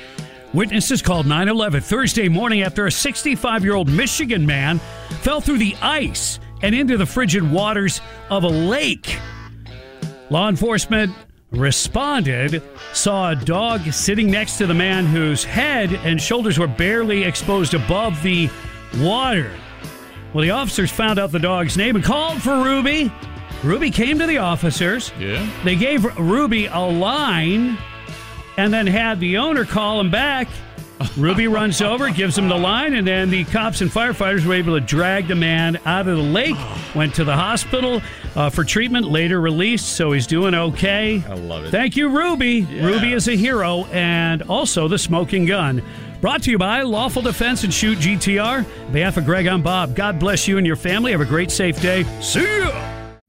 Witnesses 0.53 1.01
called 1.01 1.29
9 1.29 1.47
11 1.47 1.83
Thursday 1.83 2.29
morning 2.29 2.63
after 2.63 2.87
a 2.87 2.91
65 2.91 3.63
year 3.63 3.77
old 3.77 3.89
Michigan 3.89 4.45
man 4.45 4.81
fell 5.21 5.41
through 5.41 5.59
the 5.59 5.77
ice 5.81 6.41
and 6.63 6.75
into 6.75 6.97
the 6.97 7.07
frigid 7.07 7.49
waters 7.49 8.01
of 8.29 8.43
a 8.43 8.49
lake. 8.49 9.21
Law 10.31 10.49
enforcement 10.49 11.15
responded, 11.53 12.63
saw 12.93 13.31
a 13.31 13.37
dog 13.37 13.93
sitting 13.93 14.31
next 14.31 14.59
to 14.59 14.67
the 14.67 14.75
man 14.75 15.07
whose 15.07 15.45
head 15.45 15.93
and 16.05 16.21
shoulders 16.21 16.59
were 16.59 16.67
barely 16.67 17.25
exposed 17.25 17.75
above 17.75 18.23
the 18.23 18.51
water. 18.99 19.53
Well, 20.33 20.43
the 20.43 20.51
officers 20.51 20.91
found 20.91 21.19
out 21.19 21.31
the 21.31 21.39
dog's 21.39 21.77
name 21.77 21.97
and 21.97 22.05
called 22.05 22.43
for 22.43 22.65
Ruby. 22.65 23.13
Ruby 23.63 23.91
came 23.91 24.19
to 24.19 24.27
the 24.27 24.39
officers. 24.39 25.13
Yeah. 25.19 25.49
They 25.65 25.77
gave 25.77 26.05
Ruby 26.19 26.67
a 26.67 26.81
line 26.81 27.77
and 28.57 28.73
then 28.73 28.87
had 28.87 29.21
the 29.21 29.37
owner 29.37 29.65
call 29.65 30.01
him 30.01 30.11
back. 30.11 30.49
Ruby 31.17 31.49
runs 31.49 31.81
over, 31.81 32.11
gives 32.11 32.37
him 32.37 32.49
the 32.49 32.57
line, 32.57 32.95
and 32.95 33.07
then 33.07 33.31
the 33.31 33.45
cops 33.45 33.81
and 33.81 33.91
firefighters 33.91 34.45
were 34.45 34.55
able 34.55 34.79
to 34.79 34.85
drag 34.85 35.29
the 35.29 35.35
man 35.35 35.79
out 35.85 36.09
of 36.09 36.17
the 36.17 36.23
lake. 36.23 36.57
Went 36.95 37.15
to 37.17 37.25
the 37.25 37.35
hospital 37.35 38.03
uh, 38.35 38.51
for 38.51 38.65
treatment, 38.65 39.07
later 39.07 39.41
released, 39.41 39.97
so 39.97 40.13
he's 40.13 40.27
doing 40.27 40.55
okay. 40.55 41.23
I 41.27 41.35
love 41.35 41.65
it. 41.65 41.71
Thank 41.71 41.97
you, 41.97 42.09
Ruby. 42.09 42.63
Ruby 42.63 43.13
is 43.13 43.29
a 43.29 43.37
hero, 43.37 43.85
and 43.87 44.43
also 44.43 44.89
the 44.89 44.99
smoking 44.99 45.47
gun. 45.47 45.83
Brought 46.21 46.43
to 46.45 46.51
you 46.53 46.59
by 46.59 46.83
Lawful 46.83 47.23
Defense 47.23 47.65
and 47.65 47.75
Shoot 47.75 47.99
GTR. 47.99 48.65
On 48.87 48.93
behalf 48.93 49.17
of 49.17 49.25
Greg, 49.25 49.47
I'm 49.47 49.63
Bob. 49.63 49.97
God 49.97 50.21
bless 50.21 50.47
you 50.47 50.57
and 50.57 50.67
your 50.67 50.77
family. 50.77 51.11
Have 51.11 51.21
a 51.21 51.25
great, 51.25 51.51
safe 51.51 51.81
day. 51.83 52.05
See 52.21 52.43
ya. 52.43 53.02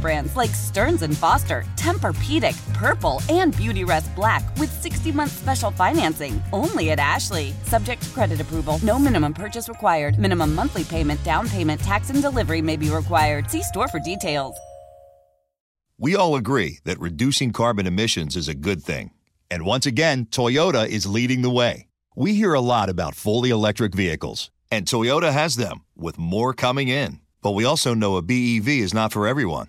brands 0.00 0.36
like 0.36 0.50
Stearns 0.50 1.02
and 1.02 1.16
Foster, 1.16 1.64
Tempur-Pedic, 1.76 2.56
Purple, 2.72 3.20
and 3.28 3.52
Beautyrest 3.54 4.14
Black 4.14 4.42
with 4.56 4.82
60-month 4.82 5.30
special 5.30 5.70
financing 5.70 6.42
only 6.52 6.90
at 6.92 6.98
Ashley. 6.98 7.52
Subject 7.64 8.00
to 8.02 8.10
credit 8.10 8.40
approval. 8.40 8.78
No 8.82 8.98
minimum 8.98 9.34
purchase 9.34 9.68
required. 9.68 10.18
Minimum 10.18 10.54
monthly 10.54 10.84
payment, 10.84 11.22
down 11.24 11.48
payment, 11.48 11.80
tax, 11.80 12.10
and 12.10 12.22
delivery 12.22 12.62
may 12.62 12.76
be 12.76 12.88
required. 12.88 13.50
See 13.50 13.62
store 13.62 13.88
for 13.88 13.98
details. 13.98 14.56
We 16.00 16.14
all 16.14 16.36
agree 16.36 16.78
that 16.84 17.00
reducing 17.00 17.52
carbon 17.52 17.84
emissions 17.88 18.36
is 18.36 18.46
a 18.46 18.54
good 18.54 18.84
thing. 18.84 19.10
And 19.50 19.64
once 19.64 19.84
again, 19.84 20.26
Toyota 20.26 20.86
is 20.86 21.06
leading 21.08 21.42
the 21.42 21.50
way. 21.50 21.88
We 22.14 22.34
hear 22.34 22.54
a 22.54 22.60
lot 22.60 22.88
about 22.88 23.16
fully 23.16 23.50
electric 23.50 23.94
vehicles, 23.96 24.50
and 24.70 24.86
Toyota 24.86 25.32
has 25.32 25.56
them, 25.56 25.84
with 25.96 26.16
more 26.16 26.52
coming 26.54 26.86
in. 26.86 27.20
But 27.42 27.52
we 27.52 27.64
also 27.64 27.94
know 27.94 28.16
a 28.16 28.22
BEV 28.22 28.68
is 28.68 28.94
not 28.94 29.12
for 29.12 29.26
everyone, 29.26 29.68